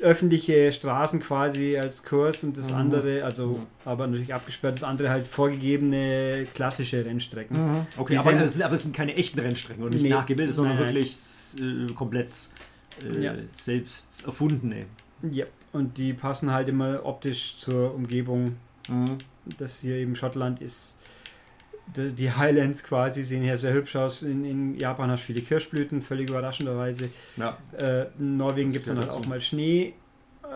öffentliche 0.00 0.72
Straßen 0.72 1.20
quasi 1.20 1.76
als 1.76 2.04
Kurs 2.04 2.44
und 2.44 2.56
das 2.56 2.70
mhm. 2.70 2.76
andere, 2.76 3.24
also 3.24 3.66
aber 3.84 4.06
natürlich 4.06 4.32
abgesperrt, 4.32 4.76
das 4.76 4.84
andere 4.84 5.10
halt 5.10 5.26
vorgegebene 5.26 6.46
klassische 6.54 7.04
Rennstrecken. 7.04 7.56
Mhm. 7.56 7.86
Okay, 7.96 8.16
aber, 8.16 8.30
sind, 8.30 8.40
es, 8.40 8.60
aber 8.60 8.74
es 8.74 8.82
sind 8.84 8.94
keine 8.94 9.16
echten 9.16 9.40
Rennstrecken 9.40 9.82
und 9.82 9.92
nicht 9.92 10.02
nee, 10.02 10.10
nachgebildet, 10.10 10.54
sondern 10.54 10.76
nein. 10.76 10.94
wirklich 10.94 11.16
äh, 11.58 11.92
komplett 11.92 12.28
äh, 13.04 13.22
ja. 13.22 13.34
selbst 13.52 14.24
erfundene. 14.24 14.86
Ja, 15.22 15.46
und 15.72 15.98
die 15.98 16.12
passen 16.12 16.52
halt 16.52 16.68
immer 16.68 17.04
optisch 17.04 17.56
zur 17.56 17.94
Umgebung. 17.94 18.56
Mhm. 18.88 19.18
Das 19.58 19.80
hier 19.80 19.96
eben 19.96 20.14
Schottland 20.14 20.60
ist 20.60 20.98
die 21.96 22.30
Highlands 22.30 22.82
quasi 22.82 23.22
sehen 23.24 23.42
hier 23.42 23.58
sehr 23.58 23.72
hübsch 23.72 23.96
aus. 23.96 24.22
In, 24.22 24.44
in 24.44 24.78
Japan 24.78 25.10
hast 25.10 25.22
du 25.22 25.26
viele 25.32 25.40
Kirschblüten, 25.40 26.02
völlig 26.02 26.28
überraschenderweise. 26.28 27.10
Ja. 27.36 27.56
Äh, 27.78 28.06
in 28.18 28.36
Norwegen 28.36 28.72
gibt 28.72 28.86
es 28.86 28.94
dann 28.94 28.98
halt 28.98 29.10
auch 29.10 29.26
mal 29.26 29.40
Schnee. 29.40 29.94
Äh, 30.44 30.48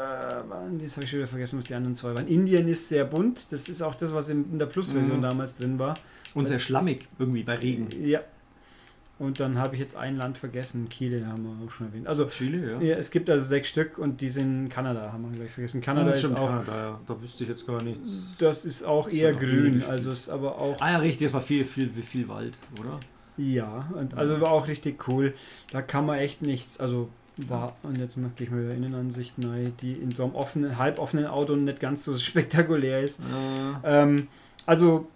das 0.83 0.97
habe 0.97 1.05
ich 1.05 1.11
schon 1.11 1.19
wieder 1.19 1.27
vergessen, 1.27 1.59
was 1.59 1.67
die 1.67 1.75
anderen 1.75 1.95
zwei 1.95 2.15
waren. 2.15 2.27
Indien 2.27 2.69
ist 2.69 2.89
sehr 2.89 3.05
bunt. 3.05 3.53
Das 3.53 3.69
ist 3.69 3.83
auch 3.83 3.95
das, 3.95 4.15
was 4.15 4.29
in, 4.29 4.59
der 4.59 4.67
Plus-Version 4.67 5.19
mhm. 5.19 5.23
damals 5.23 5.57
drin 5.57 5.79
war. 5.79 5.95
Und 6.35 6.49
sehr 6.49 6.59
schlammig 6.59 7.09
irgendwie 7.19 7.43
bei 7.43 7.57
Regen. 7.57 7.89
Ja, 8.01 8.21
und 9.23 9.39
dann 9.39 9.57
habe 9.59 9.77
ich 9.77 9.81
jetzt 9.81 9.97
ein 9.97 10.17
Land 10.17 10.37
vergessen. 10.37 10.89
Chile 10.89 11.25
haben 11.29 11.45
wir 11.45 11.65
auch 11.65 11.71
schon 11.71 11.87
erwähnt. 11.87 12.09
Also 12.09 12.27
Chile, 12.27 12.73
ja. 12.73 12.81
ja. 12.81 12.97
Es 12.97 13.13
gibt 13.13 13.31
also 13.31 13.47
sechs 13.47 13.69
Stück 13.69 13.97
und 13.97 14.21
die 14.21 14.29
sind 14.29 14.65
in 14.65 14.69
Kanada, 14.69 15.13
haben 15.13 15.31
wir 15.31 15.39
gleich 15.39 15.53
vergessen. 15.53 15.81
Kanada 15.81 16.11
ja, 16.11 16.17
ist 16.17 16.37
auch. 16.37 16.49
Kanada, 16.49 16.77
ja. 16.77 17.01
Da 17.07 17.23
wüsste 17.23 17.45
ich 17.45 17.51
jetzt 17.51 17.65
gar 17.65 17.81
nichts. 17.85 18.35
Das 18.39 18.65
ist 18.65 18.83
auch 18.83 19.05
das 19.05 19.15
eher 19.15 19.33
grün, 19.33 19.85
also 19.89 20.11
ist 20.11 20.29
aber 20.29 20.59
auch. 20.59 20.81
Ah 20.81 20.91
ja, 20.91 20.99
richtig, 20.99 21.29
das 21.29 21.35
war 21.35 21.41
viel, 21.41 21.65
viel, 21.65 21.89
viel 21.91 22.29
Wald, 22.29 22.59
oder? 22.81 22.99
Ja, 23.37 23.89
und 23.97 24.15
also 24.15 24.41
war 24.41 24.51
auch 24.51 24.67
richtig 24.67 25.07
cool. 25.07 25.35
Da 25.71 25.83
kann 25.83 26.05
man 26.05 26.19
echt 26.19 26.43
nichts, 26.43 26.81
also 26.81 27.09
war, 27.37 27.77
und 27.85 27.99
jetzt 27.99 28.17
möchte 28.17 28.43
ich 28.43 28.51
mal 28.51 28.65
wieder 28.65 28.75
Innenansicht 28.75 29.39
nein, 29.39 29.73
die 29.81 29.93
in 29.93 30.13
so 30.17 30.25
einem 30.25 30.35
offenen, 30.35 30.79
halboffenen 30.79 31.27
Auto 31.27 31.55
nicht 31.55 31.79
ganz 31.79 32.03
so 32.03 32.17
spektakulär 32.17 33.03
ist. 33.03 33.21
Ähm, 33.85 34.27
also 34.67 35.07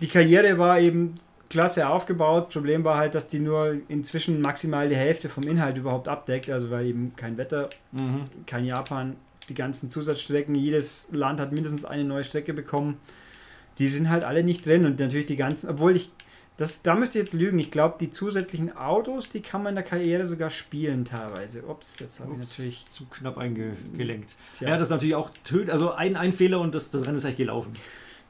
die 0.00 0.08
Karriere 0.08 0.56
war 0.56 0.80
eben 0.80 1.14
klasse 1.50 1.88
aufgebaut. 1.88 2.46
Das 2.46 2.52
Problem 2.52 2.82
war 2.84 2.96
halt, 2.96 3.14
dass 3.14 3.26
die 3.26 3.40
nur 3.40 3.76
inzwischen 3.88 4.40
maximal 4.40 4.88
die 4.88 4.96
Hälfte 4.96 5.28
vom 5.28 5.42
Inhalt 5.42 5.76
überhaupt 5.76 6.08
abdeckt, 6.08 6.48
also 6.48 6.70
weil 6.70 6.86
eben 6.86 7.12
kein 7.16 7.36
Wetter, 7.36 7.68
mhm. 7.92 8.30
kein 8.46 8.64
Japan, 8.64 9.16
die 9.50 9.54
ganzen 9.54 9.90
Zusatzstrecken, 9.90 10.54
jedes 10.54 11.10
Land 11.12 11.40
hat 11.40 11.52
mindestens 11.52 11.84
eine 11.84 12.04
neue 12.04 12.24
Strecke 12.24 12.54
bekommen. 12.54 12.96
Die 13.78 13.88
sind 13.88 14.08
halt 14.08 14.24
alle 14.24 14.44
nicht 14.44 14.64
drin 14.64 14.86
und 14.86 14.98
natürlich 14.98 15.26
die 15.26 15.36
ganzen, 15.36 15.68
obwohl 15.68 15.96
ich 15.96 16.10
Das, 16.56 16.82
da 16.82 16.94
müsste 16.94 17.18
ich 17.18 17.24
jetzt 17.24 17.32
lügen. 17.32 17.58
Ich 17.58 17.70
glaube, 17.70 17.96
die 17.98 18.10
zusätzlichen 18.10 18.76
Autos, 18.76 19.30
die 19.30 19.40
kann 19.40 19.62
man 19.62 19.70
in 19.70 19.76
der 19.76 19.84
Karriere 19.84 20.26
sogar 20.26 20.50
spielen 20.50 21.06
teilweise. 21.06 21.62
Ups, 21.62 21.98
jetzt 22.00 22.20
habe 22.20 22.32
ich 22.34 22.38
natürlich. 22.38 22.86
Zu 22.88 23.06
knapp 23.06 23.38
eingelenkt. 23.38 24.36
Ja, 24.60 24.76
das 24.76 24.88
ist 24.88 24.90
natürlich 24.90 25.14
auch 25.14 25.30
töd. 25.42 25.70
Also 25.70 25.92
ein, 25.92 26.16
ein 26.16 26.34
Fehler 26.34 26.60
und 26.60 26.74
das, 26.74 26.90
das 26.90 27.06
Rennen 27.06 27.16
ist 27.16 27.24
eigentlich 27.24 27.38
gelaufen. 27.38 27.72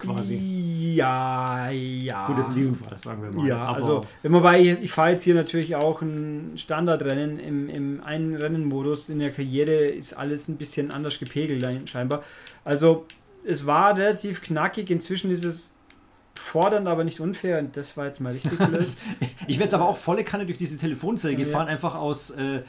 Quasi. 0.01 0.95
Ja, 0.95 1.71
ja. 1.71 2.27
Gut, 2.27 2.39
das 2.39 2.49
in 2.49 2.55
diesem 2.55 2.75
Fall, 2.75 2.99
sagen 2.99 3.23
wir 3.23 3.31
mal. 3.31 3.47
Ja, 3.47 3.59
Aber 3.59 3.77
also, 3.77 4.05
wobei 4.23 4.61
ich, 4.61 4.83
ich 4.83 4.91
fahre 4.91 5.11
jetzt 5.11 5.23
hier 5.23 5.35
natürlich 5.35 5.77
auch 5.77 6.03
ein 6.03 6.53
Standardrennen 6.57 7.39
im, 7.39 7.69
im 7.69 8.03
einen 8.03 8.35
Rennenmodus. 8.35 9.09
In 9.09 9.19
der 9.19 9.31
Karriere 9.31 9.87
ist 9.87 10.15
alles 10.15 10.49
ein 10.49 10.57
bisschen 10.57 10.91
anders 10.91 11.19
gepegelt, 11.19 11.89
scheinbar. 11.89 12.23
Also, 12.65 13.07
es 13.45 13.67
war 13.67 13.97
relativ 13.97 14.43
knackig. 14.43 14.91
Inzwischen 14.91 15.31
ist 15.31 15.45
es 15.45 15.77
fordernd, 16.41 16.89
aber 16.89 17.05
nicht 17.05 17.21
unfair. 17.21 17.59
Und 17.59 17.77
das 17.77 17.97
war 17.97 18.07
jetzt 18.07 18.21
mal 18.21 18.33
richtig 18.33 18.59
blöd. 18.59 18.87
ich 19.47 19.59
werde 19.59 19.65
jetzt 19.65 19.75
aber 19.75 19.89
auch 19.89 19.97
volle 19.97 20.25
Kanne 20.25 20.47
durch 20.47 20.59
diese 20.59 20.79
Telefonzelle 20.79 21.35
ja, 21.35 21.45
gefahren, 21.45 21.67
ja. 21.67 21.73
einfach 21.73 21.95
aus 21.95 22.31
äh, 22.31 22.63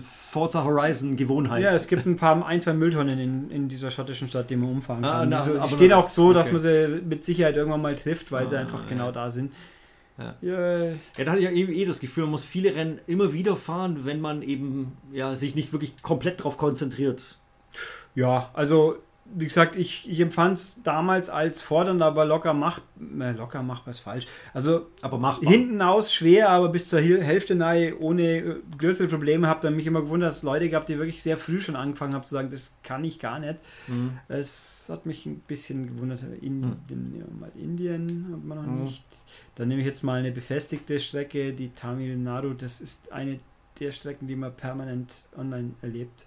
Forza 0.00 0.64
Horizon 0.64 1.16
Gewohnheit. 1.16 1.62
Ja, 1.62 1.72
es 1.72 1.88
gibt 1.88 2.06
ein 2.06 2.16
paar, 2.16 2.46
ein, 2.46 2.60
zwei 2.60 2.74
Mülltonnen 2.74 3.18
in, 3.18 3.50
in 3.50 3.68
dieser 3.68 3.90
schottischen 3.90 4.28
Stadt, 4.28 4.50
die 4.50 4.56
man 4.56 4.70
umfahren 4.70 5.04
ah, 5.04 5.20
kann. 5.20 5.32
Ah, 5.32 5.38
na, 5.38 5.38
die, 5.38 5.50
so, 5.50 5.58
die 5.58 5.68
stehen 5.68 5.92
auch 5.92 6.08
so, 6.08 6.26
okay. 6.26 6.34
dass 6.34 6.52
man 6.52 6.60
sie 6.60 7.02
mit 7.04 7.24
Sicherheit 7.24 7.56
irgendwann 7.56 7.82
mal 7.82 7.94
trifft, 7.94 8.30
weil 8.30 8.44
ah, 8.44 8.48
sie 8.48 8.58
einfach 8.58 8.80
ja. 8.80 8.88
genau 8.88 9.10
da 9.10 9.30
sind. 9.30 9.52
Ja. 10.16 10.36
Ja. 10.42 10.84
ja, 10.84 10.94
da 11.24 11.32
hatte 11.32 11.40
ich 11.40 11.44
ja 11.44 11.50
eh 11.50 11.84
das 11.86 11.98
Gefühl, 11.98 12.24
man 12.24 12.32
muss 12.32 12.44
viele 12.44 12.74
Rennen 12.74 13.00
immer 13.06 13.32
wieder 13.32 13.56
fahren, 13.56 14.04
wenn 14.04 14.20
man 14.20 14.42
eben 14.42 14.96
ja, 15.12 15.34
sich 15.34 15.56
nicht 15.56 15.72
wirklich 15.72 16.00
komplett 16.02 16.40
darauf 16.40 16.56
konzentriert. 16.56 17.38
Ja, 18.14 18.50
also 18.54 18.96
wie 19.26 19.44
gesagt, 19.44 19.76
ich, 19.76 20.08
ich 20.08 20.20
empfand 20.20 20.58
es 20.58 20.82
damals 20.82 21.30
als 21.30 21.62
fordernd, 21.62 22.02
aber 22.02 22.26
locker 22.26 22.52
mach, 22.52 22.80
äh, 23.18 23.32
locker 23.32 23.62
machbar 23.62 23.92
ist 23.92 24.00
falsch. 24.00 24.26
Also 24.52 24.88
aber 25.00 25.18
machbar. 25.18 25.50
hinten 25.50 25.80
aus 25.80 26.12
schwer, 26.12 26.50
aber 26.50 26.68
bis 26.68 26.88
zur 26.88 27.00
Hälfte 27.00 27.54
nahe 27.54 27.98
ohne 27.98 28.22
äh, 28.22 28.56
größere 28.78 29.08
Probleme. 29.08 29.48
Habe 29.48 29.60
dann 29.62 29.76
mich 29.76 29.86
immer 29.86 30.02
gewundert, 30.02 30.28
dass 30.28 30.38
es 30.38 30.42
Leute 30.42 30.68
gab, 30.68 30.84
die 30.86 30.98
wirklich 30.98 31.22
sehr 31.22 31.38
früh 31.38 31.58
schon 31.58 31.74
angefangen 31.74 32.14
haben 32.14 32.24
zu 32.24 32.34
sagen, 32.34 32.50
das 32.50 32.76
kann 32.82 33.02
ich 33.04 33.18
gar 33.18 33.38
nicht. 33.38 33.56
Mhm. 33.88 34.18
Es 34.28 34.88
hat 34.90 35.06
mich 35.06 35.24
ein 35.24 35.40
bisschen 35.40 35.86
gewundert. 35.86 36.22
In, 36.42 36.60
mhm. 36.60 36.76
den, 36.90 37.24
mal 37.40 37.50
Indien 37.56 38.28
hat 38.30 38.44
man 38.44 38.58
noch 38.58 38.66
mhm. 38.66 38.82
nicht. 38.82 39.04
Dann 39.54 39.68
nehme 39.68 39.80
ich 39.80 39.86
jetzt 39.86 40.04
mal 40.04 40.18
eine 40.18 40.32
befestigte 40.32 41.00
Strecke, 41.00 41.54
die 41.54 41.70
Tamil 41.70 42.16
Nadu. 42.16 42.52
Das 42.52 42.80
ist 42.80 43.10
eine 43.10 43.40
der 43.80 43.90
Strecken, 43.90 44.28
die 44.28 44.36
man 44.36 44.54
permanent 44.54 45.26
online 45.36 45.72
erlebt. 45.82 46.26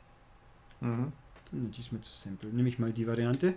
Mhm. 0.81 1.12
Die 1.51 1.81
ist 1.81 1.91
mir 1.91 2.01
zu 2.01 2.12
simpel. 2.12 2.51
Nehme 2.51 2.69
ich 2.69 2.79
mal 2.79 2.91
die 2.91 3.07
Variante. 3.07 3.53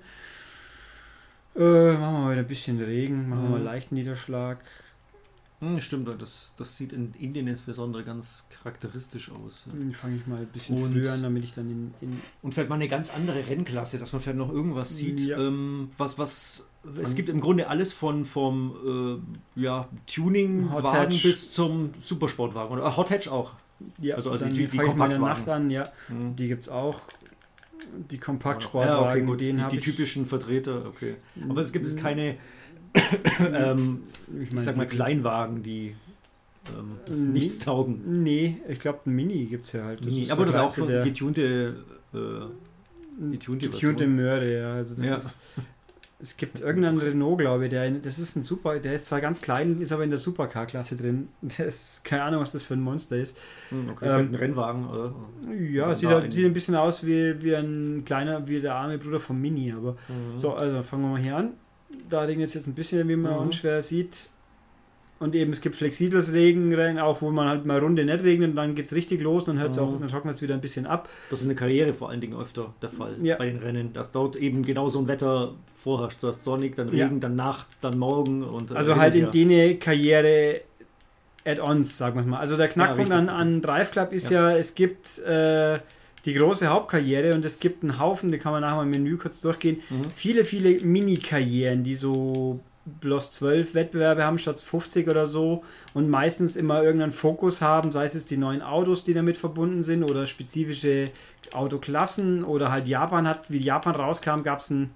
Äh, 1.56 1.92
machen 1.94 2.14
wir 2.14 2.20
mal 2.20 2.38
ein 2.38 2.46
bisschen 2.46 2.80
Regen, 2.80 3.28
machen 3.28 3.42
wir 3.42 3.50
mal 3.50 3.58
mhm. 3.58 3.64
leichten 3.64 3.94
Niederschlag. 3.96 4.58
Hm, 5.60 5.78
stimmt, 5.80 6.08
das, 6.22 6.54
das 6.56 6.76
sieht 6.78 6.92
in 6.94 7.12
Indien 7.18 7.46
insbesondere 7.46 8.02
ganz 8.02 8.46
charakteristisch 8.48 9.30
aus. 9.30 9.66
Ja. 9.66 9.92
Fange 9.92 10.16
ich 10.16 10.26
mal 10.26 10.38
ein 10.38 10.46
bisschen 10.46 10.82
und, 10.82 10.92
früher 10.92 11.12
an, 11.12 11.22
damit 11.22 11.44
ich 11.44 11.52
dann 11.52 11.68
in, 11.68 11.94
in, 12.00 12.20
Und 12.40 12.54
vielleicht 12.54 12.70
mal 12.70 12.76
eine 12.76 12.88
ganz 12.88 13.12
andere 13.14 13.46
Rennklasse, 13.46 13.98
dass 13.98 14.14
man 14.14 14.22
vielleicht 14.22 14.38
noch 14.38 14.50
irgendwas 14.50 14.96
sieht, 14.96 15.20
ja. 15.20 15.38
ähm, 15.38 15.90
was, 15.98 16.18
was. 16.18 16.68
Es 17.02 17.14
gibt 17.14 17.28
im 17.28 17.40
Grunde 17.40 17.68
alles 17.68 17.92
von 17.92 18.24
vom 18.24 19.20
äh, 19.56 19.60
ja, 19.60 19.86
Tuning-Wagen 20.06 21.18
bis 21.22 21.50
zum 21.50 21.90
Supersportwagen. 22.00 22.78
Oder 22.78 22.96
Hot 22.96 23.10
Hatch 23.10 23.28
auch. 23.28 23.52
Ja, 23.98 24.14
also, 24.14 24.30
also 24.30 24.46
die, 24.46 24.66
die, 24.66 24.78
die 24.78 24.78
Nacht 24.78 25.46
an, 25.46 25.70
ja. 25.70 25.86
Mhm. 26.08 26.36
Die 26.36 26.48
gibt 26.48 26.62
es 26.62 26.68
auch 26.70 27.02
die 28.10 28.18
Kompaktsportwagen, 28.18 29.26
ja, 29.26 29.34
okay, 29.34 29.52
die, 29.52 29.76
die, 29.76 29.80
typischen 29.80 30.26
Vertreter, 30.26 30.86
okay. 30.86 31.16
Aber 31.48 31.60
es 31.60 31.72
gibt 31.72 31.86
es 31.86 31.96
keine, 31.96 32.36
ähm, 33.40 34.02
ich, 34.40 34.52
ich 34.52 34.60
sag 34.60 34.76
mal, 34.76 34.86
Kleinwagen, 34.86 35.62
die 35.62 35.94
ähm, 36.68 37.32
nichts 37.32 37.58
taugen. 37.64 38.22
Nee, 38.22 38.60
ich 38.68 38.80
glaube, 38.80 39.00
ein 39.06 39.14
Mini 39.14 39.46
gibt 39.46 39.64
es 39.64 39.72
ja 39.72 39.84
halt. 39.84 40.00
Das 40.00 40.06
Mini, 40.06 40.30
aber 40.30 40.46
das 40.46 40.54
ist 40.54 40.60
auch 40.60 40.70
so 40.70 40.86
getunte, 40.86 41.84
äh, 42.14 43.30
getunte, 43.30 43.68
getunte 43.68 44.06
Möhre, 44.06 44.52
ja. 44.52 44.74
Also 44.74 44.96
das 44.96 45.06
ja. 45.06 45.16
ist 45.16 45.38
es 46.22 46.36
gibt 46.36 46.60
irgendeinen 46.60 46.98
Renault, 46.98 47.38
glaube 47.38 47.64
ich, 47.64 47.70
der, 47.70 47.90
das 47.90 48.18
ist 48.18 48.36
ein 48.36 48.42
Super, 48.42 48.78
der 48.78 48.94
ist 48.94 49.06
zwar 49.06 49.20
ganz 49.20 49.40
klein, 49.40 49.80
ist 49.80 49.92
aber 49.92 50.04
in 50.04 50.10
der 50.10 50.18
Supercar-Klasse 50.18 50.96
drin. 50.96 51.28
Der 51.58 51.66
ist, 51.66 52.04
keine 52.04 52.24
Ahnung, 52.24 52.40
was 52.40 52.52
das 52.52 52.64
für 52.64 52.74
ein 52.74 52.80
Monster 52.80 53.16
ist. 53.16 53.38
Hm, 53.70 53.90
okay, 53.90 54.06
ähm, 54.06 54.28
ein 54.28 54.34
Rennwagen, 54.34 54.88
oder? 54.88 55.14
Ja, 55.58 55.94
sieht, 55.94 56.10
ein, 56.10 56.30
sieht 56.30 56.44
ein 56.44 56.52
bisschen 56.52 56.76
aus 56.76 57.04
wie, 57.04 57.42
wie 57.42 57.54
ein 57.54 58.02
kleiner, 58.04 58.46
wie 58.46 58.60
der 58.60 58.74
arme 58.74 58.98
Bruder 58.98 59.20
vom 59.20 59.40
Mini, 59.40 59.72
aber 59.72 59.92
mhm. 59.92 60.36
so, 60.36 60.54
also 60.54 60.82
fangen 60.82 61.02
wir 61.04 61.08
mal 61.08 61.20
hier 61.20 61.36
an. 61.36 61.50
Da 62.08 62.22
regnet 62.22 62.48
es 62.48 62.54
jetzt 62.54 62.66
ein 62.66 62.74
bisschen, 62.74 63.08
wie 63.08 63.16
man 63.16 63.32
mhm. 63.32 63.38
unschwer 63.38 63.82
sieht. 63.82 64.28
Und 65.20 65.34
eben, 65.34 65.52
es 65.52 65.60
gibt 65.60 65.76
flexibles 65.76 66.32
Regenrennen, 66.32 66.98
auch 66.98 67.20
wo 67.20 67.30
man 67.30 67.46
halt 67.46 67.66
mal 67.66 67.78
Runde 67.78 68.06
nicht 68.06 68.24
regnet 68.24 68.50
und 68.50 68.56
dann 68.56 68.74
geht 68.74 68.86
es 68.86 68.94
richtig 68.94 69.20
los 69.20 69.46
und 69.50 69.58
hört 69.58 69.72
es 69.72 69.76
mhm. 69.76 69.82
auch, 69.82 70.00
dann 70.00 70.08
trocknet 70.08 70.34
es 70.34 70.40
wieder 70.40 70.54
ein 70.54 70.62
bisschen 70.62 70.86
ab. 70.86 71.10
Das 71.28 71.40
ist 71.40 71.42
in 71.42 71.50
der 71.50 71.58
Karriere 71.58 71.92
vor 71.92 72.08
allen 72.08 72.22
Dingen 72.22 72.40
öfter 72.40 72.72
der 72.80 72.88
Fall 72.88 73.16
ja. 73.22 73.36
bei 73.36 73.44
den 73.44 73.58
Rennen, 73.58 73.92
dass 73.92 74.12
dort 74.12 74.34
eben 74.36 74.62
genau 74.62 74.88
so 74.88 74.98
ein 74.98 75.08
Wetter 75.08 75.54
vorherrscht. 75.76 76.20
Zuerst 76.20 76.42
sonnig, 76.42 76.74
dann 76.74 76.88
Regen, 76.88 76.98
ja. 76.98 77.18
dann 77.20 77.36
Nacht, 77.36 77.66
dann 77.82 77.98
Morgen. 77.98 78.42
Und, 78.42 78.70
äh, 78.70 78.74
also 78.74 78.96
halt 78.96 79.14
in 79.14 79.30
denen 79.30 79.78
Karriere 79.78 80.62
Add-ons, 81.44 81.98
sagen 81.98 82.16
wir 82.16 82.24
mal. 82.24 82.38
Also 82.38 82.56
der 82.56 82.68
Knackpunkt 82.68 83.10
ja, 83.10 83.18
an, 83.18 83.28
an 83.28 83.60
Drive 83.60 83.90
Club 83.90 84.14
ist 84.14 84.30
ja, 84.30 84.56
es 84.56 84.74
gibt 84.74 85.18
äh, 85.18 85.80
die 86.24 86.32
große 86.32 86.68
Hauptkarriere 86.68 87.34
und 87.34 87.44
es 87.44 87.58
gibt 87.60 87.82
einen 87.82 87.98
Haufen, 87.98 88.32
die 88.32 88.38
kann 88.38 88.52
man 88.52 88.62
nachher 88.62 88.76
mal 88.76 88.82
im 88.84 88.90
Menü 88.90 89.18
kurz 89.18 89.42
durchgehen, 89.42 89.82
mhm. 89.90 90.02
viele, 90.14 90.46
viele 90.46 90.80
Mini-Karrieren, 90.80 91.82
die 91.82 91.96
so 91.96 92.60
bloß 92.84 93.30
12 93.32 93.74
Wettbewerbe 93.74 94.24
haben 94.24 94.38
statt 94.38 94.60
50 94.60 95.08
oder 95.08 95.26
so 95.26 95.62
und 95.92 96.08
meistens 96.08 96.56
immer 96.56 96.82
irgendeinen 96.82 97.12
Fokus 97.12 97.60
haben, 97.60 97.92
sei 97.92 98.06
es 98.06 98.24
die 98.24 98.36
neuen 98.36 98.62
Autos, 98.62 99.04
die 99.04 99.14
damit 99.14 99.36
verbunden 99.36 99.82
sind 99.82 100.02
oder 100.02 100.26
spezifische 100.26 101.10
Autoklassen 101.52 102.42
oder 102.44 102.72
halt 102.72 102.88
Japan 102.88 103.28
hat, 103.28 103.50
wie 103.50 103.58
Japan 103.58 103.94
rauskam, 103.94 104.42
gab 104.42 104.60
es 104.60 104.70
eine 104.70 104.88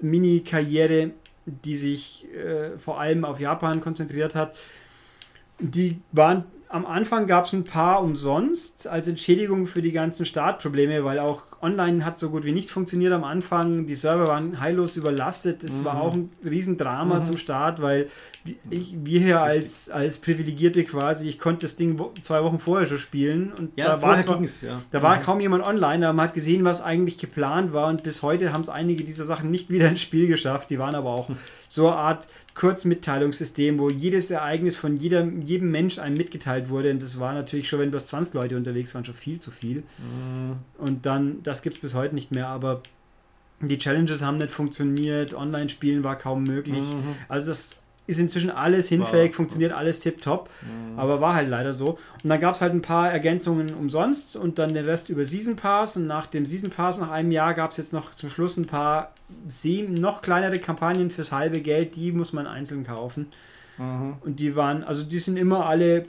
Mini-Karriere, 0.00 1.10
die 1.46 1.76
sich 1.76 2.28
äh, 2.34 2.78
vor 2.78 3.00
allem 3.00 3.24
auf 3.24 3.40
Japan 3.40 3.80
konzentriert 3.80 4.34
hat. 4.34 4.56
Die 5.58 6.00
waren 6.10 6.44
am 6.72 6.86
Anfang 6.86 7.26
gab 7.26 7.44
es 7.44 7.52
ein 7.52 7.64
paar 7.64 8.02
umsonst 8.02 8.86
als 8.86 9.06
Entschädigung 9.06 9.66
für 9.66 9.82
die 9.82 9.92
ganzen 9.92 10.24
Startprobleme, 10.24 11.04
weil 11.04 11.18
auch 11.18 11.42
online 11.60 12.02
hat 12.04 12.18
so 12.18 12.30
gut 12.30 12.44
wie 12.44 12.52
nicht 12.52 12.70
funktioniert 12.70 13.12
am 13.12 13.24
Anfang. 13.24 13.84
Die 13.84 13.94
Server 13.94 14.26
waren 14.26 14.58
heillos 14.58 14.96
überlastet. 14.96 15.62
Es 15.64 15.80
mhm. 15.80 15.84
war 15.84 16.00
auch 16.00 16.14
ein 16.14 16.30
Riesendrama 16.42 17.16
mhm. 17.16 17.22
zum 17.22 17.36
Start, 17.36 17.82
weil 17.82 18.08
ich, 18.70 18.96
wir 19.04 19.20
hier 19.20 19.42
als, 19.42 19.90
als 19.90 20.18
Privilegierte 20.18 20.82
quasi, 20.84 21.28
ich 21.28 21.38
konnte 21.38 21.66
das 21.66 21.76
Ding 21.76 22.00
zwei 22.22 22.42
Wochen 22.42 22.58
vorher 22.58 22.88
schon 22.88 22.98
spielen 22.98 23.52
und 23.52 23.76
ja, 23.76 23.88
da, 23.88 24.02
war, 24.02 24.18
zwar, 24.20 24.42
ja. 24.42 24.80
da 24.90 25.02
war 25.02 25.18
mhm. 25.18 25.22
kaum 25.22 25.40
jemand 25.40 25.64
online, 25.64 26.06
aber 26.08 26.16
man 26.16 26.28
hat 26.28 26.34
gesehen, 26.34 26.64
was 26.64 26.80
eigentlich 26.80 27.18
geplant 27.18 27.74
war 27.74 27.88
und 27.88 28.02
bis 28.02 28.22
heute 28.22 28.52
haben 28.52 28.62
es 28.62 28.70
einige 28.70 29.04
dieser 29.04 29.26
Sachen 29.26 29.50
nicht 29.50 29.68
wieder 29.70 29.88
ins 29.88 30.00
Spiel 30.00 30.26
geschafft. 30.26 30.70
Die 30.70 30.78
waren 30.78 30.94
aber 30.94 31.10
auch 31.10 31.28
so 31.72 31.88
eine 31.88 31.96
Art 31.96 32.28
Kurzmitteilungssystem, 32.54 33.78
wo 33.78 33.88
jedes 33.88 34.30
Ereignis 34.30 34.76
von 34.76 34.98
jedem, 34.98 35.40
jedem 35.40 35.70
Mensch 35.70 35.98
einem 35.98 36.18
mitgeteilt 36.18 36.68
wurde. 36.68 36.90
Und 36.90 37.00
das 37.00 37.18
war 37.18 37.32
natürlich 37.32 37.66
schon, 37.66 37.78
wenn 37.78 37.90
bloß 37.90 38.04
20 38.06 38.34
Leute 38.34 38.58
unterwegs 38.58 38.94
waren, 38.94 39.06
schon 39.06 39.14
viel 39.14 39.38
zu 39.38 39.50
viel. 39.50 39.78
Mhm. 39.78 40.56
Und 40.76 41.06
dann, 41.06 41.42
das 41.42 41.62
gibt 41.62 41.76
es 41.76 41.80
bis 41.80 41.94
heute 41.94 42.14
nicht 42.14 42.30
mehr, 42.30 42.48
aber 42.48 42.82
die 43.60 43.78
Challenges 43.78 44.20
haben 44.20 44.36
nicht 44.36 44.50
funktioniert, 44.50 45.32
Online-Spielen 45.32 46.04
war 46.04 46.18
kaum 46.18 46.44
möglich. 46.44 46.82
Mhm. 46.82 47.14
Also 47.28 47.48
das 47.48 47.76
ist 48.12 48.18
inzwischen 48.18 48.50
alles 48.50 48.88
hinfällig, 48.88 49.32
war, 49.32 49.36
funktioniert 49.36 49.72
alles 49.72 50.00
tipptopp, 50.00 50.48
mhm. 50.60 50.98
aber 50.98 51.20
war 51.20 51.34
halt 51.34 51.48
leider 51.48 51.74
so. 51.74 51.98
Und 52.22 52.30
dann 52.30 52.40
gab 52.40 52.54
es 52.54 52.60
halt 52.60 52.72
ein 52.72 52.82
paar 52.82 53.10
Ergänzungen 53.10 53.74
umsonst 53.74 54.36
und 54.36 54.58
dann 54.58 54.74
den 54.74 54.84
Rest 54.84 55.08
über 55.08 55.24
Season 55.24 55.56
Pass 55.56 55.96
und 55.96 56.06
nach 56.06 56.26
dem 56.26 56.46
Season 56.46 56.70
Pass, 56.70 56.98
nach 56.98 57.10
einem 57.10 57.32
Jahr, 57.32 57.54
gab 57.54 57.72
es 57.72 57.76
jetzt 57.76 57.92
noch 57.92 58.12
zum 58.12 58.30
Schluss 58.30 58.56
ein 58.56 58.66
paar 58.66 59.12
noch 59.88 60.22
kleinere 60.22 60.58
Kampagnen 60.58 61.10
fürs 61.10 61.32
halbe 61.32 61.60
Geld, 61.60 61.96
die 61.96 62.12
muss 62.12 62.32
man 62.32 62.46
einzeln 62.46 62.84
kaufen. 62.84 63.26
Mhm. 63.78 64.14
Und 64.20 64.40
die 64.40 64.54
waren, 64.56 64.84
also 64.84 65.04
die 65.04 65.18
sind 65.18 65.36
immer 65.36 65.66
alle 65.66 66.04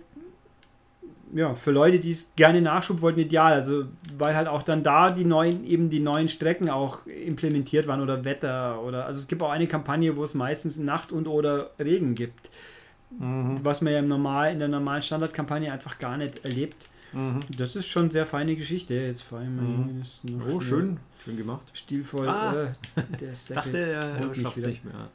ja, 1.36 1.56
für 1.56 1.72
Leute, 1.72 2.00
die 2.00 2.12
es 2.12 2.32
gerne 2.36 2.62
Nachschub 2.62 3.02
wollten, 3.02 3.20
ideal. 3.20 3.54
Also, 3.54 3.86
weil 4.18 4.36
halt 4.36 4.48
auch 4.48 4.64
dann 4.64 4.84
da 4.84 5.12
die 5.12 5.26
neuen, 5.26 5.66
eben 5.66 5.90
die 5.90 6.00
neuen 6.00 6.30
Strecken 6.30 6.70
auch 6.70 7.06
implementiert 7.08 7.88
waren 7.88 8.02
oder 8.02 8.24
Wetter 8.24 8.82
oder, 8.84 9.06
also 9.06 9.20
es 9.20 9.28
gibt 9.28 9.42
auch 9.42 9.50
eine 9.50 9.68
Kampagne, 9.68 10.16
wo 10.16 10.24
es 10.24 10.34
meistens 10.34 10.78
Nacht 10.78 11.12
und 11.12 11.28
oder 11.28 11.72
Regen 11.80 12.16
gibt. 12.16 12.52
Mhm. 13.20 13.60
Was 13.64 13.82
man 13.82 13.94
ja 13.94 14.00
im 14.00 14.06
normal, 14.06 14.52
in 14.54 14.60
der 14.60 14.68
normalen 14.68 15.02
Standardkampagne 15.02 15.72
einfach 15.72 16.00
gar 16.00 16.18
nicht 16.18 16.44
erlebt. 16.46 16.90
Mhm. 17.14 17.42
Das 17.58 17.76
ist 17.76 17.88
schon 17.88 18.04
eine 18.04 18.12
sehr 18.12 18.26
feine 18.26 18.56
Geschichte. 18.56 18.94
Jetzt 18.94 19.22
vor 19.24 19.40
allem 19.40 19.56
mhm. 19.56 20.42
Oh, 20.52 20.60
schön, 20.60 21.00
schön 21.24 21.38
gemacht. 21.38 21.72
Stilvoll. 21.74 22.28
Ah, 22.28 22.54
äh, 22.96 23.02
der 23.20 23.34
Dachte, 23.56 23.78
er 23.78 24.22
ja, 24.22 24.36
schafft 24.36 24.58
nicht 24.58 24.84
mehr. 24.84 25.10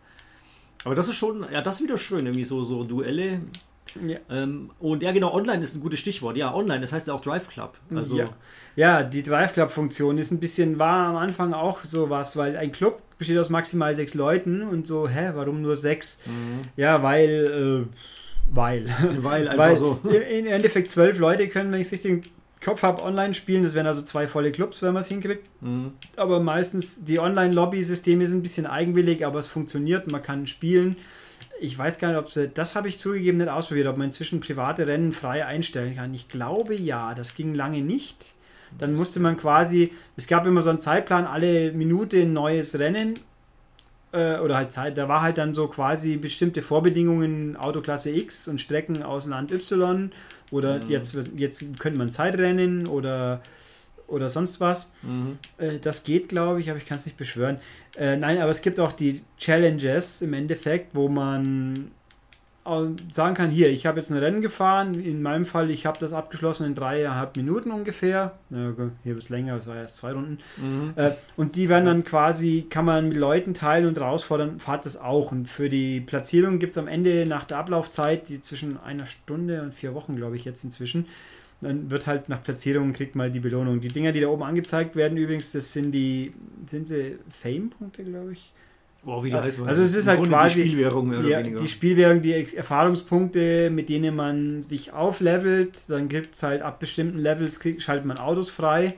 Aber 0.85 0.95
das 0.95 1.09
ist 1.09 1.17
schon, 1.17 1.45
ja, 1.53 1.61
das 1.61 1.77
ist 1.77 1.83
wieder 1.83 1.99
schön, 1.99 2.25
irgendwie 2.25 2.45
so, 2.45 2.63
so 2.63 2.85
Duelle 2.85 3.41
Ja. 4.07 4.19
Ähm, 4.31 4.71
und 4.79 5.03
ja, 5.03 5.13
genau, 5.13 5.33
online 5.33 5.63
ist 5.63 5.75
ein 5.75 5.81
gutes 5.81 6.01
Stichwort. 6.01 6.37
Ja, 6.37 6.55
online, 6.55 6.81
das 6.81 6.93
heißt 6.93 7.07
ja 7.07 7.15
auch 7.15 7.21
Drive 7.21 7.49
Club. 7.49 7.79
Also 7.95 8.19
ja. 8.19 8.27
ja 8.77 9.03
die 9.03 9.23
Drive 9.23 9.53
Club-Funktion 9.55 10.19
ist 10.19 10.31
ein 10.31 10.41
bisschen, 10.41 10.79
war 10.79 11.09
am 11.09 11.17
Anfang 11.17 11.55
auch 11.55 11.85
so 11.85 12.11
was, 12.11 12.37
weil 12.37 12.57
ein 12.57 12.73
Club 12.73 13.01
besteht 13.19 13.39
aus 13.39 13.51
maximal 13.51 13.95
sechs 13.95 14.15
Leuten 14.15 14.63
und 14.63 14.87
so, 14.87 15.09
hä, 15.09 15.33
warum 15.35 15.63
nur 15.63 15.77
sechs? 15.77 16.21
Mhm. 16.27 16.69
Ja, 16.77 17.03
weil, 17.03 17.87
äh, 17.91 17.99
weil. 18.51 18.87
Weil 19.19 19.49
einfach 19.49 19.59
weil 19.59 19.77
so. 19.77 20.01
Im 20.05 20.47
Endeffekt 20.47 20.91
zwölf 20.91 21.19
Leute 21.19 21.49
können, 21.49 21.71
wenn 21.73 21.81
ich 21.81 21.89
es 21.89 21.93
richtig 21.93 22.11
im 22.11 22.23
Kopf 22.65 22.83
habe, 22.83 23.03
online 23.03 23.35
spielen. 23.35 23.63
Das 23.63 23.75
wären 23.75 23.87
also 23.87 24.03
zwei 24.03 24.27
volle 24.27 24.53
Clubs, 24.53 24.83
wenn 24.83 24.95
man 24.95 25.03
es 25.03 25.09
hinkriegt. 25.09 25.47
Mhm. 25.61 25.93
Aber 26.17 26.41
meistens, 26.41 27.05
die 27.05 27.19
Online-Lobby-Systeme 27.19 28.27
sind 28.27 28.39
ein 28.39 28.43
bisschen 28.43 28.67
eigenwillig, 28.67 29.27
aber 29.27 29.39
es 29.39 29.49
funktioniert, 29.49 30.11
man 30.11 30.23
kann 30.23 30.47
spielen 30.47 30.97
ich 31.61 31.77
weiß 31.77 31.99
gar 31.99 32.09
nicht, 32.09 32.19
ob 32.19 32.29
sie, 32.29 32.49
das 32.49 32.75
habe 32.75 32.89
ich 32.89 32.99
zugegeben 32.99 33.39
nicht 33.39 33.49
ausprobiert, 33.49 33.87
ob 33.87 33.97
man 33.97 34.07
inzwischen 34.07 34.41
private 34.41 34.87
Rennen 34.87 35.13
frei 35.13 35.47
einstellen 35.47 35.97
kann. 35.97 36.15
Ich 36.15 36.29
glaube 36.29 36.75
ja, 36.75 37.15
das 37.15 37.35
ging 37.35 37.55
lange 37.55 37.83
nicht. 37.83 38.35
Dann 38.77 38.95
musste 38.95 39.19
man 39.21 39.37
quasi, 39.37 39.93
es 40.17 40.27
gab 40.27 40.47
immer 40.47 40.63
so 40.63 40.71
einen 40.71 40.81
Zeitplan, 40.81 41.25
alle 41.25 41.73
Minute 41.73 42.21
ein 42.21 42.33
neues 42.33 42.79
Rennen 42.79 43.15
äh, 44.13 44.39
oder 44.39 44.57
halt 44.57 44.73
Zeit, 44.73 44.99
da 44.99 45.09
war 45.09 45.23
halt 45.23 45.39
dann 45.39 45.55
so 45.55 45.69
quasi 45.69 46.17
bestimmte 46.17 46.63
Vorbedingungen, 46.63 47.57
Autoklasse 47.57 48.11
X 48.11 48.49
und 48.49 48.61
Strecken 48.61 49.03
aus 49.03 49.27
Land 49.27 49.53
Y 49.53 50.11
oder 50.51 50.85
mhm. 50.85 50.91
jetzt, 50.91 51.17
jetzt 51.37 51.79
könnte 51.79 51.99
man 51.99 52.13
Zeitrennen 52.13 52.87
oder 52.87 53.41
oder 54.09 54.31
sonst 54.31 54.61
was. 54.61 54.93
Mhm. 55.03 55.39
Äh, 55.59 55.79
das 55.81 56.03
geht, 56.03 56.29
glaube 56.29 56.61
ich, 56.61 56.71
aber 56.71 56.79
ich 56.79 56.87
kann 56.87 56.97
es 56.97 57.07
nicht 57.07 57.17
beschwören. 57.17 57.59
Äh, 57.97 58.17
nein, 58.17 58.39
aber 58.39 58.51
es 58.51 58.63
gibt 58.63 58.81
auch 58.81 58.93
die 58.93 59.23
Challenges 59.39 60.23
im 60.23 60.33
Endeffekt, 60.33 60.95
wo 60.95 61.09
man 61.09 61.93
sagen 63.11 63.35
kann, 63.35 63.49
hier, 63.49 63.71
ich 63.71 63.87
habe 63.87 63.99
jetzt 63.99 64.11
ein 64.11 64.19
Rennen 64.19 64.43
gefahren, 64.43 65.01
in 65.01 65.23
meinem 65.23 65.47
Fall, 65.47 65.71
ich 65.71 65.87
habe 65.87 65.99
das 65.99 66.13
abgeschlossen 66.13 66.67
in 66.67 66.75
dreieinhalb 66.75 67.35
Minuten 67.37 67.71
ungefähr, 67.71 68.35
hier 68.51 68.91
wird 69.05 69.19
es 69.19 69.31
länger, 69.31 69.57
es 69.57 69.67
war 69.67 69.77
erst 69.77 69.97
zwei 69.97 70.13
Runden, 70.13 70.39
mhm. 70.59 70.93
äh, 70.97 71.13
und 71.37 71.57
die 71.57 71.69
werden 71.69 71.87
dann 71.87 72.05
quasi, 72.05 72.67
kann 72.69 72.85
man 72.85 73.09
mit 73.09 73.17
Leuten 73.17 73.55
teilen 73.55 73.87
und 73.87 73.99
herausfordern, 73.99 74.61
fahrt 74.61 74.85
das 74.85 74.99
auch 75.01 75.33
und 75.33 75.49
für 75.49 75.71
die 75.71 76.01
Platzierung 76.01 76.59
gibt 76.59 76.73
es 76.73 76.79
am 76.79 76.89
Ende 76.89 77.27
nach 77.27 77.45
der 77.45 77.57
Ablaufzeit, 77.57 78.29
die 78.29 78.43
zwischen 78.43 78.79
einer 78.79 79.07
Stunde 79.07 79.63
und 79.63 79.73
vier 79.73 79.95
Wochen, 79.95 80.17
glaube 80.17 80.37
ich, 80.37 80.45
jetzt 80.45 80.63
inzwischen, 80.63 81.07
dann 81.61 81.91
wird 81.91 82.07
halt 82.07 82.29
nach 82.29 82.43
Platzierung 82.43 82.93
kriegt 82.93 83.17
mal 83.17 83.31
die 83.31 83.41
Belohnung. 83.41 83.81
Die 83.81 83.89
Dinger, 83.89 84.13
die 84.13 84.21
da 84.21 84.29
oben 84.29 84.45
angezeigt 84.45 84.95
werden, 84.95 85.19
übrigens, 85.19 85.53
das 85.53 85.73
sind 85.73 85.93
die, 85.93 86.33
sind 86.67 86.87
sie 86.87 87.19
Fame-Punkte, 87.43 88.05
glaube 88.05 88.33
ich. 88.33 88.53
Wow, 89.03 89.25
wie 89.25 89.31
die 89.31 89.37
heißt, 89.37 89.61
also 89.61 89.83
es 89.83 89.95
ist 89.95 90.09
halt 90.09 90.23
quasi 90.25 90.63
die 90.63 90.69
Spielwährung, 90.69 91.09
mehr 91.09 91.23
ja, 91.23 91.43
die 91.43 91.69
Spielwährung, 91.69 92.21
die 92.21 92.33
Erfahrungspunkte, 92.57 93.71
mit 93.71 93.89
denen 93.89 94.15
man 94.15 94.63
sich 94.63 94.93
auflevelt. 94.93 95.89
Dann 95.89 96.09
gibt 96.09 96.35
es 96.35 96.43
halt 96.43 96.63
ab 96.63 96.81
bestimmten 96.81 97.19
Levels, 97.19 97.61
kriegt, 97.61 97.83
schaltet 97.83 98.05
man 98.05 98.19
Autos 98.19 98.51
frei 98.51 98.95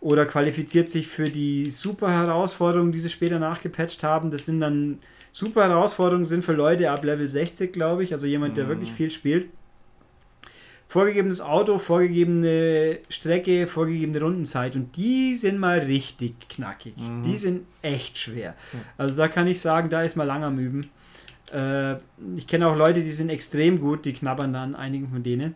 oder 0.00 0.26
qualifiziert 0.26 0.88
sich 0.88 1.08
für 1.08 1.28
die 1.28 1.70
super 1.70 2.10
Herausforderungen, 2.10 2.92
die 2.92 3.00
sie 3.00 3.10
später 3.10 3.38
nachgepatcht 3.38 4.02
haben. 4.04 4.30
Das 4.30 4.46
sind 4.46 4.60
dann 4.60 4.98
super 5.32 5.68
Herausforderungen 5.68 6.24
sind 6.24 6.44
für 6.44 6.52
Leute 6.52 6.90
ab 6.90 7.04
Level 7.04 7.28
60, 7.28 7.72
glaube 7.72 8.04
ich, 8.04 8.12
also 8.12 8.26
jemand, 8.26 8.56
der 8.56 8.64
mhm. 8.64 8.68
wirklich 8.70 8.92
viel 8.92 9.10
spielt 9.10 9.48
vorgegebenes 10.90 11.40
Auto, 11.40 11.78
vorgegebene 11.78 12.98
Strecke, 13.08 13.68
vorgegebene 13.68 14.20
Rundenzeit 14.20 14.74
und 14.74 14.96
die 14.96 15.36
sind 15.36 15.60
mal 15.60 15.78
richtig 15.78 16.34
knackig. 16.48 16.96
Mhm. 16.96 17.22
Die 17.22 17.36
sind 17.36 17.64
echt 17.80 18.18
schwer. 18.18 18.56
Also 18.98 19.16
da 19.16 19.28
kann 19.28 19.46
ich 19.46 19.60
sagen, 19.60 19.88
da 19.88 20.02
ist 20.02 20.16
mal 20.16 20.24
lang 20.24 20.42
am 20.42 20.58
Üben. 20.58 20.90
Äh, 21.54 21.94
ich 22.34 22.48
kenne 22.48 22.66
auch 22.66 22.74
Leute, 22.74 23.02
die 23.02 23.12
sind 23.12 23.28
extrem 23.28 23.78
gut, 23.78 24.04
die 24.04 24.12
knabbern 24.12 24.52
dann 24.52 24.74
einigen 24.74 25.08
von 25.08 25.22
denen. 25.22 25.54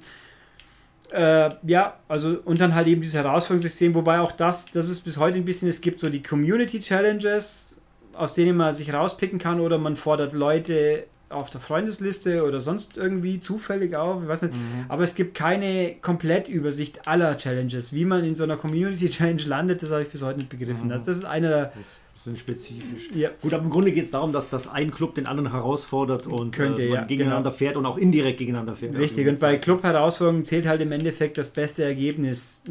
Äh, 1.10 1.50
ja, 1.64 1.98
also 2.06 2.38
und 2.44 2.60
dann 2.60 2.72
halt 2.72 2.86
eben 2.86 3.00
dieses 3.00 3.16
Herausforderungssystem, 3.16 3.92
wobei 3.96 4.20
auch 4.20 4.30
das, 4.30 4.66
das 4.66 4.88
ist 4.88 5.00
bis 5.00 5.16
heute 5.16 5.38
ein 5.38 5.44
bisschen, 5.44 5.68
es 5.68 5.80
gibt 5.80 5.98
so 5.98 6.10
die 6.10 6.22
Community 6.22 6.78
Challenges, 6.78 7.80
aus 8.12 8.34
denen 8.34 8.56
man 8.56 8.72
sich 8.76 8.92
rauspicken 8.92 9.40
kann 9.40 9.58
oder 9.58 9.78
man 9.78 9.96
fordert 9.96 10.32
Leute 10.32 11.06
auf 11.34 11.50
der 11.50 11.60
Freundesliste 11.60 12.44
oder 12.44 12.60
sonst 12.60 12.96
irgendwie 12.96 13.38
zufällig 13.38 13.96
auf, 13.96 14.22
ich 14.22 14.28
weiß 14.28 14.42
nicht. 14.42 14.54
Mhm. 14.54 14.84
Aber 14.88 15.02
es 15.02 15.14
gibt 15.14 15.34
keine 15.34 15.96
Komplettübersicht 16.00 17.06
aller 17.06 17.36
Challenges. 17.36 17.92
Wie 17.92 18.04
man 18.04 18.24
in 18.24 18.34
so 18.34 18.44
einer 18.44 18.56
Community 18.56 19.10
Challenge 19.10 19.42
landet, 19.42 19.82
das 19.82 19.90
habe 19.90 20.02
ich 20.02 20.08
bis 20.08 20.22
heute 20.22 20.38
nicht 20.38 20.48
begriffen. 20.48 20.86
Mhm. 20.86 20.92
Also 20.92 21.06
das 21.06 21.18
ist 21.18 21.24
einer 21.24 21.48
der. 21.48 21.72
Das 22.14 22.22
sind 22.22 22.38
spezifisch. 22.38 23.10
Ja. 23.12 23.30
Gut, 23.42 23.52
aber 23.52 23.64
im 23.64 23.70
Grunde 23.70 23.90
geht 23.90 24.04
es 24.04 24.12
darum, 24.12 24.32
dass 24.32 24.48
das 24.48 24.68
ein 24.68 24.92
Club 24.92 25.16
den 25.16 25.26
anderen 25.26 25.50
herausfordert 25.50 26.28
und 26.28 26.54
Könnte, 26.54 26.82
äh, 26.82 26.92
ja, 26.92 27.04
gegeneinander 27.04 27.50
genau. 27.50 27.58
fährt 27.58 27.76
und 27.76 27.86
auch 27.86 27.98
indirekt 27.98 28.38
gegeneinander 28.38 28.76
fährt. 28.76 28.96
Richtig, 28.96 29.26
also 29.26 29.30
und 29.30 29.40
bei 29.40 29.56
Club-Herausforderungen 29.56 30.44
zählt 30.44 30.68
halt 30.68 30.80
im 30.80 30.92
Endeffekt 30.92 31.38
das 31.38 31.50
beste 31.50 31.82
Ergebnis. 31.82 32.62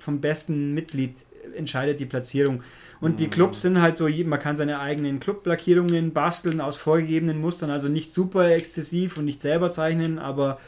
Vom 0.00 0.20
besten 0.20 0.74
Mitglied 0.74 1.14
entscheidet 1.54 2.00
die 2.00 2.06
Platzierung. 2.06 2.62
Und 3.00 3.20
die 3.20 3.28
Clubs 3.28 3.60
sind 3.60 3.80
halt 3.80 3.96
so, 3.96 4.08
man 4.08 4.38
kann 4.38 4.56
seine 4.56 4.80
eigenen 4.80 5.20
Club-Lackierungen 5.20 6.12
basteln 6.12 6.60
aus 6.60 6.76
vorgegebenen 6.76 7.40
Mustern, 7.40 7.70
also 7.70 7.88
nicht 7.88 8.12
super 8.12 8.50
exzessiv 8.50 9.18
und 9.18 9.26
nicht 9.26 9.40
selber 9.40 9.70
zeichnen, 9.70 10.18
aber 10.18 10.58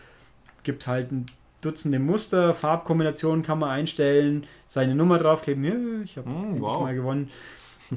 gibt 0.63 0.87
halt 0.87 1.11
ein 1.11 1.27
Dutzende 1.61 1.99
Muster, 1.99 2.55
Farbkombinationen 2.55 3.43
kann 3.43 3.59
man 3.59 3.71
einstellen, 3.71 4.47
seine 4.67 4.95
Nummer 4.95 5.19
draufkleben. 5.19 5.65
Ja, 5.65 6.05
ich 6.05 6.17
habe 6.17 6.31
mm, 6.31 6.61
wow. 6.61 6.83
mal 6.83 6.95
gewonnen. 6.95 7.31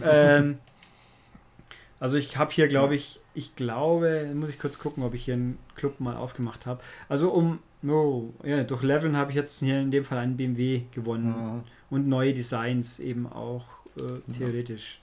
ähm, 0.04 0.58
also 2.00 2.18
ich 2.18 2.38
habe 2.38 2.52
hier, 2.52 2.68
glaube 2.68 2.96
ich, 2.96 3.20
ich 3.36 3.56
glaube, 3.56 4.32
muss 4.34 4.50
ich 4.50 4.58
kurz 4.58 4.80
gucken, 4.80 5.04
ob 5.04 5.14
ich 5.14 5.26
hier 5.26 5.36
einen 5.36 5.60
Club 5.76 6.00
mal 6.00 6.16
aufgemacht 6.16 6.66
habe. 6.66 6.82
Also 7.08 7.30
um, 7.30 7.60
oh, 7.88 8.30
ja, 8.44 8.64
durch 8.64 8.82
Leveln 8.82 9.16
habe 9.16 9.30
ich 9.30 9.38
jetzt 9.38 9.60
hier 9.60 9.80
in 9.80 9.92
dem 9.92 10.06
Fall 10.06 10.18
einen 10.18 10.38
BMW 10.38 10.82
gewonnen 10.92 11.28
mhm. 11.28 11.64
Und 11.92 12.08
neue 12.08 12.34
Designs 12.34 13.00
eben 13.00 13.28
auch 13.28 13.66
äh, 13.98 14.34
theoretisch. 14.34 15.00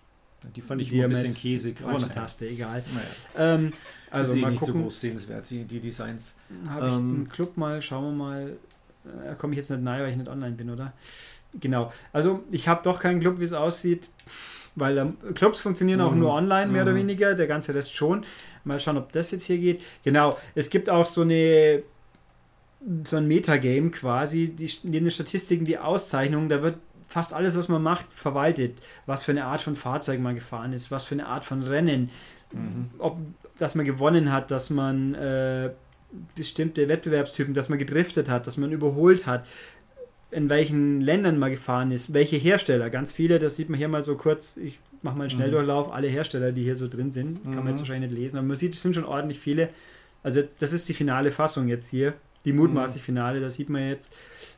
Die 0.57 0.63
fand 0.63 0.81
ich 0.81 0.93
ein 0.93 1.09
bisschen 1.09 1.35
käsig. 1.35 1.79
Falsche 1.79 2.07
naja. 2.07 2.21
Taste, 2.21 2.49
egal. 2.49 2.83
Naja. 2.93 3.55
Ähm, 3.55 3.73
also 4.11 4.37
mal 4.37 4.51
nicht 4.51 4.61
gucken. 4.61 4.75
so 4.75 4.83
groß 4.83 5.01
sehenswert, 5.01 5.51
die, 5.51 5.65
die 5.65 5.81
Designs. 5.81 6.35
Habe 6.69 6.89
ich 6.89 6.95
ähm, 6.95 7.09
einen 7.09 7.29
Club 7.29 7.57
mal, 7.57 7.83
schauen 7.83 8.05
wir 8.05 8.25
mal. 8.25 8.57
Da 9.25 9.35
komme 9.35 9.53
ich 9.53 9.59
jetzt 9.59 9.71
nicht 9.71 9.83
nahe, 9.83 10.03
weil 10.03 10.11
ich 10.11 10.17
nicht 10.17 10.29
online 10.29 10.57
bin, 10.57 10.71
oder? 10.71 10.93
Genau. 11.61 11.93
Also 12.13 12.45
ich 12.51 12.69
habe 12.69 12.83
doch 12.83 13.01
keinen 13.01 13.21
Club, 13.21 13.41
wie 13.41 13.45
es 13.45 13.53
aussieht, 13.53 14.11
weil 14.75 14.97
ähm, 14.99 15.17
Clubs 15.35 15.61
funktionieren 15.61 16.01
auch 16.01 16.13
mhm. 16.13 16.21
nur 16.21 16.33
online, 16.33 16.71
mehr 16.71 16.83
mhm. 16.83 16.89
oder 16.89 16.97
weniger, 16.97 17.35
der 17.35 17.47
ganze 17.47 17.75
Rest 17.75 17.95
schon. 17.95 18.25
Mal 18.65 18.79
schauen, 18.81 18.97
ob 18.97 19.13
das 19.13 19.31
jetzt 19.33 19.45
hier 19.45 19.59
geht. 19.59 19.83
Genau, 20.05 20.39
es 20.55 20.71
gibt 20.71 20.89
auch 20.89 21.07
so 21.07 21.23
eine 21.23 21.83
so 23.05 23.17
ein 23.17 23.27
Metagame 23.27 23.91
quasi, 23.91 24.51
die, 24.55 24.71
neben 24.85 25.07
den 25.07 25.11
Statistiken, 25.11 25.65
die 25.65 25.79
Auszeichnungen, 25.79 26.49
da 26.49 26.63
wird 26.63 26.77
fast 27.09 27.33
alles, 27.33 27.57
was 27.57 27.69
man 27.69 27.83
macht, 27.83 28.07
verwaltet. 28.13 28.81
Was 29.07 29.25
für 29.25 29.33
eine 29.33 29.45
Art 29.45 29.63
von 29.63 29.75
Fahrzeug 29.75 30.21
man 30.21 30.35
gefahren 30.35 30.73
ist, 30.73 30.91
was 30.91 31.07
für 31.07 31.15
eine 31.15 31.27
Art 31.27 31.45
von 31.45 31.63
Rennen, 31.63 32.11
mhm. 32.53 32.91
ob, 32.99 33.19
dass 33.57 33.75
man 33.75 33.87
gewonnen 33.87 34.31
hat, 34.31 34.51
dass 34.51 34.71
man 34.71 35.15
äh, 35.15 35.71
bestimmte 36.35 36.89
Wettbewerbstypen, 36.89 37.55
dass 37.55 37.69
man 37.69 37.79
gedriftet 37.79 38.29
hat, 38.29 38.47
dass 38.47 38.57
man 38.57 38.71
überholt 38.71 39.27
hat, 39.27 39.47
in 40.31 40.51
welchen 40.51 41.01
Ländern 41.01 41.39
man 41.39 41.51
gefahren 41.51 41.91
ist, 41.91 42.13
welche 42.13 42.37
Hersteller, 42.37 42.91
ganz 42.91 43.13
viele, 43.13 43.39
das 43.39 43.57
sieht 43.57 43.71
man 43.71 43.79
hier 43.79 43.89
mal 43.89 44.05
so 44.05 44.15
kurz, 44.15 44.59
ich 44.59 44.79
mache 45.01 45.17
mal 45.17 45.25
einen 45.25 45.33
mhm. 45.33 45.37
Schnelldurchlauf, 45.37 45.93
alle 45.93 46.09
Hersteller, 46.09 46.53
die 46.53 46.63
hier 46.63 46.77
so 46.77 46.89
drin 46.89 47.13
sind, 47.13 47.43
kann 47.45 47.57
man 47.57 47.69
jetzt 47.69 47.77
mhm. 47.77 47.81
wahrscheinlich 47.81 48.11
nicht 48.11 48.21
lesen, 48.21 48.37
aber 48.37 48.47
man 48.47 48.57
sieht, 48.57 48.75
es 48.75 48.83
sind 48.83 48.95
schon 48.95 49.05
ordentlich 49.05 49.41
viele. 49.41 49.71
Also 50.23 50.43
das 50.59 50.73
ist 50.73 50.89
die 50.89 50.95
finale 50.95 51.31
Fassung 51.33 51.69
jetzt 51.69 51.89
hier, 51.89 52.15
die 52.49 52.59
mutmaßlich. 52.59 53.03
Finale, 53.03 53.41
da 53.41 53.51
sieht 53.51 53.69
man 53.69 53.89
jetzt, 53.89 54.13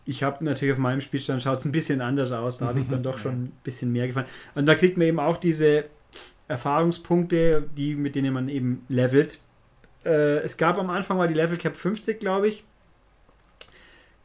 ich 0.04 0.22
habe 0.22 0.44
natürlich 0.44 0.72
auf 0.72 0.78
meinem 0.78 1.00
Spielstand 1.00 1.42
schaut 1.42 1.58
es 1.58 1.64
ein 1.64 1.72
bisschen 1.72 2.00
anders 2.00 2.32
aus. 2.32 2.58
Da 2.58 2.66
habe 2.66 2.80
ich 2.80 2.88
dann 2.88 3.02
doch 3.02 3.18
schon 3.22 3.44
ein 3.44 3.52
bisschen 3.62 3.92
mehr 3.92 4.06
gefallen. 4.06 4.26
Und 4.54 4.66
da 4.66 4.74
kriegt 4.74 4.96
man 4.96 5.06
eben 5.06 5.20
auch 5.20 5.36
diese 5.36 5.84
Erfahrungspunkte, 6.48 7.68
die, 7.76 7.94
mit 7.94 8.14
denen 8.14 8.34
man 8.34 8.48
eben 8.48 8.84
levelt. 8.88 9.38
Äh, 10.04 10.38
es 10.38 10.56
gab 10.56 10.78
am 10.78 10.90
Anfang 10.90 11.16
mal 11.16 11.28
die 11.28 11.34
Level 11.34 11.56
Cap 11.56 11.76
50, 11.76 12.18
glaube 12.18 12.48
ich. 12.48 12.64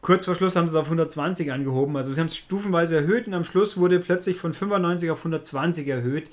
Kurz 0.02 0.26
vor 0.26 0.36
Schluss 0.36 0.56
haben 0.56 0.68
sie 0.68 0.76
es 0.76 0.80
auf 0.80 0.86
120 0.86 1.52
angehoben. 1.52 1.98
Also 1.98 2.12
sie 2.12 2.20
haben 2.20 2.28
es 2.28 2.36
stufenweise 2.36 2.96
erhöht 2.96 3.28
und 3.28 3.34
am 3.34 3.44
Schluss 3.44 3.78
wurde 3.78 4.00
plötzlich 4.00 4.38
von 4.38 4.54
95 4.54 5.10
auf 5.12 5.20
120 5.20 5.88
erhöht. 5.88 6.30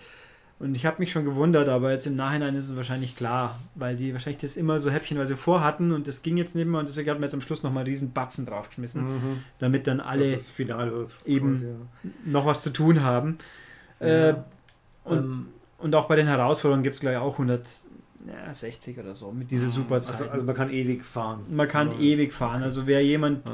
Und 0.63 0.77
ich 0.77 0.87
habe 0.87 0.99
mich 1.01 1.11
schon 1.11 1.25
gewundert, 1.25 1.69
aber 1.69 1.91
jetzt 1.91 2.07
im 2.07 2.15
Nachhinein 2.15 2.55
ist 2.55 2.67
es 2.67 2.77
wahrscheinlich 2.77 3.17
klar, 3.17 3.59
weil 3.75 3.97
die 3.97 4.13
wahrscheinlich 4.13 4.41
das 4.41 4.57
immer 4.57 4.79
so 4.79 4.91
häppchenweise 4.91 5.37
vorhatten 5.37 5.91
und 5.91 6.07
das 6.07 6.23
ging 6.23 6.37
jetzt 6.37 6.55
nicht 6.55 6.69
mehr 6.69 6.79
und 6.79 6.89
deswegen 6.89 7.11
hat 7.11 7.17
man 7.17 7.25
jetzt 7.25 7.35
am 7.35 7.41
Schluss 7.41 7.65
nochmal 7.65 7.81
einen 7.81 7.91
riesen 7.91 8.13
Batzen 8.13 8.47
draufgeschmissen, 8.47 9.03
mhm. 9.03 9.43
damit 9.59 9.89
dann 9.89 9.99
alle 9.99 10.39
eben 11.27 11.53
quasi, 11.55 11.67
ja. 11.67 12.11
noch 12.25 12.47
was 12.47 12.61
zu 12.61 12.71
tun 12.71 13.03
haben. 13.03 13.39
Ja. 13.99 14.29
Äh, 14.29 14.35
und, 15.03 15.19
ähm, 15.19 15.49
und 15.79 15.97
auch 15.97 16.07
bei 16.07 16.15
den 16.15 16.29
Herausforderungen 16.29 16.85
gibt 16.85 16.95
es 16.95 17.01
gleich 17.01 17.17
auch 17.17 17.41
160 17.41 19.01
oder 19.01 19.17
so 19.17 19.33
mit 19.33 19.51
dieser 19.51 19.67
ah, 19.67 19.71
Superzeit. 19.71 20.21
Also, 20.21 20.31
also, 20.31 20.47
man 20.47 20.55
kann 20.55 20.71
ewig 20.71 21.05
fahren. 21.05 21.41
Man 21.51 21.67
kann 21.67 21.91
ja. 21.91 21.99
ewig 21.99 22.33
fahren. 22.33 22.59
Okay. 22.59 22.65
Also 22.67 22.87
wer 22.87 23.05
jemand 23.05 23.49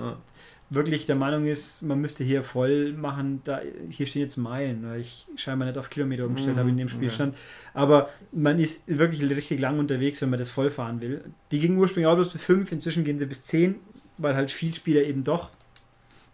wirklich 0.71 1.07
der 1.07 1.17
Meinung 1.17 1.47
ist, 1.47 1.83
man 1.83 2.01
müsste 2.01 2.25
hier 2.25 2.43
voll 2.43 2.93
machen, 2.93 3.41
da, 3.45 3.61
hier 3.89 4.07
stehen 4.07 4.23
jetzt 4.23 4.37
Meilen, 4.37 4.87
weil 4.87 5.01
ich 5.01 5.27
scheinbar 5.37 5.67
nicht 5.67 5.79
auf 5.79 5.89
Kilometer 5.89 6.27
umgestellt 6.27 6.57
Mhm, 6.57 6.61
habe 6.61 6.71
in 6.71 6.77
dem 6.77 6.89
Spielstand. 6.89 7.37
Aber 7.73 8.11
man 8.33 8.59
ist 8.59 8.83
wirklich 8.87 9.23
richtig 9.31 9.61
lang 9.61 9.79
unterwegs, 9.79 10.21
wenn 10.21 10.31
man 10.31 10.39
das 10.39 10.51
voll 10.51 10.71
fahren 10.71 11.01
will. 11.01 11.25
Die 11.53 11.59
gingen 11.59 11.79
ursprünglich 11.79 12.07
auch 12.07 12.17
bloß 12.17 12.31
bis 12.31 12.43
5, 12.43 12.71
inzwischen 12.73 13.05
gehen 13.05 13.19
sie 13.19 13.27
bis 13.27 13.45
10, 13.45 13.77
weil 14.19 14.35
halt 14.35 14.51
viel 14.51 14.75
Spieler 14.75 15.03
eben 15.03 15.25
doch 15.25 15.51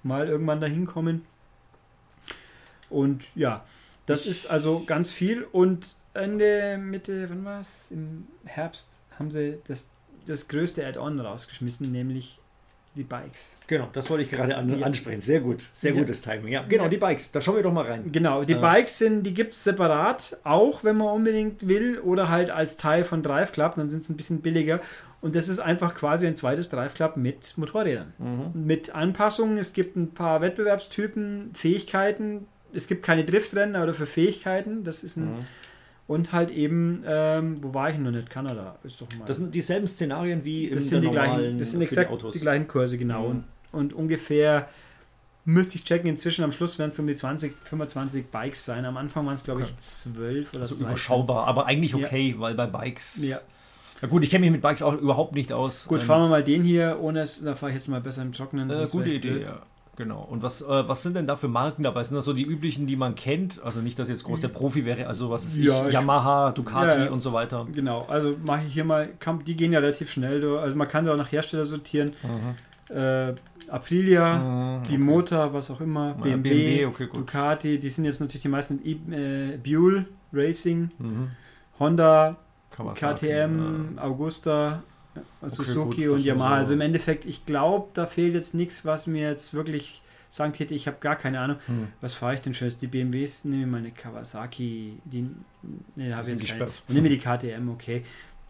mal 0.03 0.29
irgendwann 0.29 0.61
dahin 0.61 0.87
kommen. 0.87 1.23
Und 2.91 3.25
ja, 3.35 3.65
das 4.07 4.27
ist 4.27 4.47
also 4.47 4.83
ganz 4.85 5.13
viel. 5.13 5.45
Und 5.45 5.97
Ende, 6.13 6.79
Mitte, 6.79 7.29
wann 7.31 7.45
war 7.45 7.61
es? 7.61 7.91
Im 7.91 8.27
Herbst 8.45 9.01
haben 9.19 9.31
sie 9.31 9.59
das, 9.67 9.91
das 10.27 10.49
größte 10.49 10.85
Add-on 10.85 11.21
rausgeschmissen, 11.21 11.91
nämlich 11.91 12.41
die 12.97 13.03
Bikes. 13.03 13.57
Genau, 13.67 13.89
das 13.93 14.09
wollte 14.09 14.23
ich 14.25 14.31
gerade 14.31 14.57
an, 14.57 14.79
Ja. 14.79 14.87
ansprechen. 14.87 15.21
Sehr 15.21 15.41
gut, 15.41 15.69
sehr 15.73 15.93
Ja. 15.93 16.01
gutes 16.01 16.21
Timing. 16.21 16.53
Ja, 16.53 16.63
genau, 16.69 16.85
Ja. 16.85 16.89
die 16.89 16.97
Bikes, 16.97 17.33
da 17.33 17.41
schauen 17.41 17.57
wir 17.57 17.63
doch 17.63 17.73
mal 17.73 17.85
rein. 17.87 18.11
Genau, 18.13 18.45
die 18.45 18.53
Ja. 18.53 18.61
Bikes 18.61 18.99
sind, 18.99 19.25
die 19.25 19.35
gibt 19.35 19.53
es 19.53 19.65
separat, 19.65 20.37
auch 20.45 20.85
wenn 20.85 20.97
man 20.99 21.09
unbedingt 21.09 21.67
will, 21.67 21.99
oder 21.99 22.29
halt 22.29 22.51
als 22.51 22.77
Teil 22.77 23.05
von 23.05 23.23
Drive 23.23 23.53
Club, 23.53 23.75
dann 23.77 23.89
sind 23.89 24.03
es 24.03 24.09
ein 24.11 24.17
bisschen 24.17 24.41
billiger. 24.43 24.81
Und 25.21 25.35
das 25.35 25.49
ist 25.49 25.59
einfach 25.59 25.95
quasi 25.95 26.27
ein 26.27 26.37
zweites 26.37 26.69
Drive 26.69 26.95
Club 26.95 27.17
mit 27.17 27.57
Motorrädern. 27.57 28.13
Mhm. 28.19 28.67
Mit 28.67 28.95
Anpassungen, 28.95 29.57
es 29.59 29.73
gibt 29.73 29.97
ein 29.97 30.13
paar 30.13 30.41
Wettbewerbstypen, 30.43 31.51
Fähigkeiten, 31.55 32.47
es 32.73 32.87
gibt 32.87 33.03
keine 33.05 33.25
Driftrennen, 33.25 33.75
aber 33.77 33.95
für 33.95 34.07
Fähigkeiten, 34.07 34.85
das 34.85 35.03
ist 35.03 35.17
ein. 35.17 35.33
Mhm. 35.33 35.47
Und 36.07 36.33
halt 36.33 36.51
eben, 36.51 37.03
ähm, 37.07 37.59
wo 37.63 37.73
war 37.73 37.89
ich 37.91 37.97
noch 37.99 38.11
nicht? 38.11 38.29
Kanada 38.29 38.77
ist 38.85 39.01
doch 39.01 39.07
mal. 39.19 39.25
Das 39.25 39.39
sind 39.39 39.55
dieselben 39.55 39.87
Szenarien 39.87 40.45
wie 40.45 40.67
in 40.67 40.75
das 40.77 40.89
sind, 40.89 41.03
die 41.03 41.09
gleichen, 41.11 41.59
das 41.59 41.71
sind 41.71 41.81
exakt 41.81 42.11
die 42.11 42.15
Autos. 42.15 42.35
die 42.35 42.41
gleichen 42.41 42.69
Kurse, 42.69 42.99
genau. 42.99 43.23
Mhm. 43.23 43.27
Und, 43.31 43.45
und 43.73 43.93
ungefähr 43.95 44.69
müsste 45.47 45.77
ich 45.77 45.85
checken, 45.85 46.09
inzwischen 46.11 46.45
am 46.45 46.53
Schluss 46.53 46.79
werden 46.79 46.91
es 46.91 46.99
um 46.99 47.07
die 47.07 47.15
20, 47.15 47.55
25 47.55 48.27
Bikes 48.27 48.65
sein. 48.67 48.85
Am 48.85 48.97
Anfang 48.99 49.25
waren 49.27 49.35
es, 49.35 49.45
glaube 49.45 49.63
ich, 49.63 49.69
Okay. 49.69 49.77
12 49.79 50.51
oder 50.53 50.61
also 50.61 50.75
13. 50.75 50.87
überschaubar, 50.91 51.47
aber 51.47 51.67
eigentlich 51.67 51.93
Ja. 51.93 51.99
okay, 52.07 52.35
weil 52.39 52.55
bei 52.55 52.67
Bikes. 52.67 53.19
Ja. 53.23 53.41
Ja 54.03 54.09
gut, 54.09 54.23
ich 54.25 54.29
kenne 54.31 54.41
mich 54.43 54.51
mit 54.53 54.61
Bikes 54.61 54.83
auch 54.83 54.95
überhaupt 54.95 55.35
nicht 55.35 55.53
aus. 55.53 55.87
Gut, 55.87 56.01
Ähm, 56.01 56.07
fahren 56.07 56.23
wir 56.23 56.29
mal 56.29 56.45
den 56.45 56.65
hier, 56.65 56.99
ohne 57.01 57.21
es, 57.21 57.43
da 57.43 57.55
fahre 57.55 57.73
ich 57.73 57.77
jetzt 57.77 57.89
mal 57.89 58.01
besser 58.03 58.21
im 58.23 58.33
Trockenen. 58.33 58.69
Äh, 58.71 58.87
gute 58.91 59.09
ich 59.09 59.17
Idee, 59.17 59.31
blöd. 59.31 59.47
ja. 59.49 59.63
Genau. 59.97 60.23
Und 60.29 60.43
was, 60.43 60.61
äh, 60.63 60.89
was 60.89 61.03
sind 61.03 61.15
denn 61.17 61.27
da 61.27 61.37
für 61.37 61.49
Marken 61.49 61.83
dabei? 61.83 62.03
Sind 62.03 62.17
das 62.17 62.25
so 62.25 62.33
die 62.33 62.45
üblichen, 62.45 62.87
die 62.87 62.97
man 62.97 63.15
kennt? 63.15 63.63
Also 63.63 63.81
nicht, 63.81 63.99
dass 63.99 64.09
jetzt 64.09 64.25
groß 64.25 64.41
der 64.41 64.49
Profi 64.49 64.85
wäre, 64.85 65.07
also 65.07 65.31
was 65.31 65.45
ist 65.45 65.59
Ja, 65.59 65.87
ich, 65.87 65.93
Yamaha, 65.93 66.51
Ducati 66.53 66.99
Ja, 66.99 67.05
ja. 67.07 67.11
und 67.11 67.21
so 67.23 67.33
weiter. 67.33 67.67
Genau, 67.73 68.03
also 68.09 68.35
mache 68.45 68.65
ich 68.67 68.73
hier 68.75 68.85
mal, 68.85 69.09
die 69.47 69.57
gehen 69.57 69.73
ja 69.73 69.79
relativ 69.79 70.11
schnell. 70.11 70.45
Also 70.59 70.77
man 70.77 70.89
kann 70.89 71.05
da 71.05 71.13
auch 71.13 71.19
nach 71.19 71.31
Hersteller 71.31 71.65
sortieren. 71.67 72.13
Äh, 72.89 73.35
Aprilia, 73.69 74.81
okay. 74.83 74.97
Bimota, 74.97 75.53
was 75.53 75.71
auch 75.71 75.81
immer, 75.81 76.15
BMW, 76.15 76.51
BMW, 76.51 76.87
okay. 76.87 77.09
Ducati, 77.13 77.79
die 77.81 77.89
sind 77.89 78.05
jetzt 78.05 78.21
natürlich 78.21 78.43
die 78.43 78.49
meisten 78.49 78.79
in 78.83 79.13
äh, 79.13 79.59
Buell 79.63 80.07
Racing, 80.33 80.91
Mhm. 80.99 81.29
Honda, 81.79 82.37
Kawasaki, 82.71 83.27
KTM, 83.27 83.99
Augusta, 83.99 84.83
Suzuki 85.47 86.05
gut, 86.07 86.15
und 86.15 86.25
Yamaha. 86.25 86.49
so- 86.51 86.55
Also 86.57 86.73
im 86.75 86.81
Endeffekt, 86.81 87.25
ich 87.27 87.45
glaube, 87.47 87.89
da 87.95 88.07
fehlt 88.07 88.35
jetzt 88.35 88.55
nichts, 88.55 88.85
was 88.85 89.07
mir 89.07 89.29
jetzt 89.31 89.55
wirklich 89.55 90.03
sagen 90.31 90.53
täte, 90.53 90.75
ich 90.75 90.87
habe 90.89 90.97
gar 91.01 91.15
keine 91.17 91.39
Ahnung. 91.41 91.59
hm. 91.67 91.89
Was 92.01 92.15
fahre 92.15 92.35
ich 92.35 92.41
denn 92.41 92.55
schön? 92.55 92.73
Die 92.81 92.87
BMWs, 92.89 93.45
nehme 93.45 93.63
ich 93.65 93.69
mal 93.69 93.79
eine 93.79 93.91
Kawasaki, 93.93 94.99
die 95.05 95.29
ne, 95.95 96.17
habe 96.17 96.29
ich 96.29 96.39
jetzt 96.41 96.47
keine. 96.59 96.69
Nehme 96.89 97.09
die 97.09 97.19
KTM, 97.19 97.69
okay. 97.69 98.03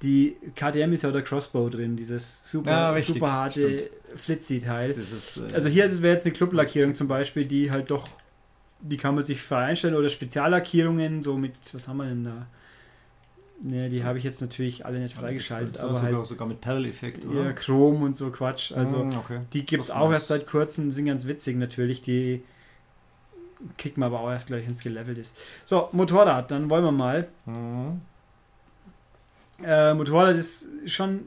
Die 0.02 0.36
KTM 0.54 0.92
ist 0.92 1.02
ja 1.02 1.08
auch 1.10 1.12
der 1.12 1.22
Crossbow 1.22 1.68
drin, 1.70 1.96
dieses 1.96 2.50
super, 2.50 2.70
Ja, 2.70 2.90
richtig, 2.90 3.14
super 3.14 3.32
harte 3.32 3.90
Flitzy-Teil. 4.16 4.90
Äh, 4.92 5.52
Also 5.54 5.68
hier 5.68 6.02
wäre 6.02 6.14
jetzt 6.14 6.26
eine 6.26 6.34
Clublackierung 6.34 6.94
zum 6.94 7.08
Beispiel, 7.08 7.44
die 7.46 7.70
halt 7.70 7.90
doch, 7.90 8.08
die 8.80 8.96
kann 8.96 9.14
man 9.14 9.24
sich 9.24 9.40
frei 9.40 9.66
einstellen 9.66 9.94
oder 9.94 10.08
Speziallackierungen, 10.10 11.22
so 11.22 11.36
mit, 11.36 11.52
was 11.72 11.86
haben 11.88 11.98
wir 11.98 12.04
denn 12.06 12.24
da? 12.24 12.46
Ne, 13.66 13.88
die 13.88 14.04
habe 14.04 14.18
ich 14.18 14.24
jetzt 14.24 14.42
natürlich 14.42 14.84
alle 14.84 14.98
nicht 15.00 15.14
freigeschaltet, 15.14 15.78
aber 15.80 15.94
sogar, 15.94 16.12
halt 16.12 16.26
sogar 16.26 16.46
mit 16.46 16.60
Perl-Effekt, 16.60 17.24
oder? 17.24 17.54
Chrom 17.54 18.02
und 18.02 18.14
so 18.14 18.28
Quatsch. 18.30 18.72
Also 18.72 18.98
Mhm, 19.04 19.14
okay. 19.16 19.40
die 19.54 19.64
gibt 19.64 19.84
es 19.84 19.90
auch 19.90 20.12
erst 20.12 20.26
seit 20.26 20.46
kurzem, 20.46 20.90
sind 20.90 21.06
ganz 21.06 21.26
witzig 21.26 21.56
natürlich, 21.56 22.02
die 22.02 22.42
kriegt 23.78 23.96
man 23.96 24.08
aber 24.08 24.20
auch 24.20 24.30
erst 24.30 24.48
gleich, 24.48 24.64
wenn 24.66 24.72
es 24.72 24.82
gelevelt 24.82 25.16
ist. 25.16 25.38
So, 25.64 25.88
Motorrad, 25.92 26.50
dann 26.50 26.68
wollen 26.68 26.84
wir 26.84 26.92
mal. 26.92 27.26
Mhm. 27.46 28.02
Äh, 29.64 29.94
Motorrad 29.94 30.36
ist 30.36 30.68
schon, 30.84 31.20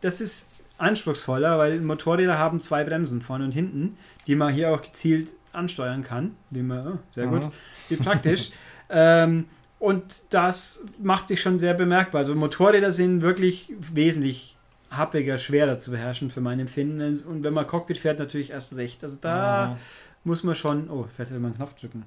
das 0.00 0.22
ist 0.22 0.46
anspruchsvoller, 0.78 1.58
weil 1.58 1.78
Motorräder 1.80 2.38
haben 2.38 2.60
zwei 2.62 2.84
Bremsen, 2.84 3.20
vorne 3.20 3.44
und 3.44 3.52
hinten, 3.52 3.98
die 4.26 4.34
man 4.34 4.54
hier 4.54 4.70
auch 4.72 4.80
gezielt 4.80 5.32
ansteuern 5.52 6.02
kann. 6.02 6.36
Wie 6.48 6.62
man, 6.62 6.86
oh, 6.94 6.98
sehr 7.14 7.26
gut, 7.26 7.44
Mhm. 7.44 7.50
wie 7.90 7.96
praktisch. 7.96 8.50
ähm, 8.88 9.44
und 9.82 10.22
das 10.30 10.84
macht 11.02 11.28
sich 11.28 11.40
schon 11.42 11.58
sehr 11.58 11.74
bemerkbar. 11.74 12.20
Also 12.20 12.34
Motorräder 12.34 12.92
sind 12.92 13.20
wirklich 13.20 13.72
wesentlich 13.78 14.56
happiger, 14.90 15.38
schwerer 15.38 15.78
zu 15.78 15.90
beherrschen 15.90 16.30
für 16.30 16.40
mein 16.40 16.60
Empfinden. 16.60 17.20
Und 17.28 17.42
wenn 17.42 17.52
man 17.52 17.66
Cockpit 17.66 17.98
fährt, 17.98 18.18
natürlich 18.18 18.50
erst 18.50 18.76
recht. 18.76 19.02
Also 19.02 19.18
da 19.20 19.76
muss 20.24 20.44
man 20.44 20.54
schon, 20.54 20.88
oh, 20.88 21.06
fährt 21.16 21.30
immer 21.30 21.46
einen 21.48 21.56
Knopf 21.56 21.74
drücken. 21.74 22.04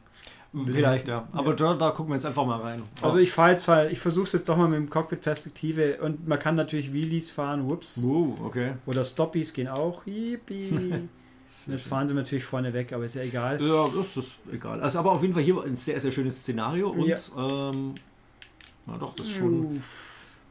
Mhm. 0.54 0.68
Vielleicht, 0.68 1.08
ja. 1.10 1.28
Aber 1.34 1.54
Da, 1.54 1.74
da 1.74 1.90
gucken 1.92 2.12
wir 2.12 2.16
jetzt 2.16 2.26
einfach 2.26 2.46
mal 2.46 2.62
rein. 2.62 2.82
Also 3.02 3.18
ich 3.18 3.32
fahre 3.32 3.52
jetzt, 3.52 3.66
fahr- 3.66 3.90
ich 3.90 4.00
versuche 4.00 4.26
es 4.26 4.32
jetzt 4.34 4.48
doch 4.48 4.56
mal 4.56 4.70
mit 4.70 4.78
dem 4.80 4.90
Cockpit-Perspektive 4.90 5.98
und 6.02 6.28
man 6.28 6.40
kann 6.40 6.56
natürlich 6.56 6.94
Wheelies 6.94 7.30
fahren, 7.30 7.68
whoops. 7.68 7.98
Uh, 7.98 8.38
okay. 8.46 8.74
Oder 8.86 9.04
Stoppies 9.04 9.52
gehen 9.52 9.68
auch. 9.68 10.06
Yippie. 10.08 11.10
Jetzt 11.68 11.88
fahren 11.88 12.08
sie 12.08 12.14
natürlich 12.14 12.44
vorne 12.44 12.74
weg, 12.74 12.94
aber 12.94 13.06
ist 13.06 13.16
ja 13.16 13.22
egal. 13.24 13.62
Ja, 13.62 13.88
das 13.96 14.18
ist 14.18 14.36
egal. 14.52 14.82
Also 14.82 15.00
aber 15.00 15.12
auf 15.14 15.22
jeden 15.22 15.34
Fall 15.34 15.44
hier 15.44 15.62
ein 15.64 15.76
sehr, 15.76 16.00
sehr 16.00 16.12
schönes 16.12 16.38
Szenario 16.40 16.90
und 16.90 17.08
Ja. 17.08 17.18
ähm, 17.38 17.96
na 18.86 18.98
doch, 18.98 19.16
das 19.16 19.28
ist 19.28 19.34
schon. 19.36 19.82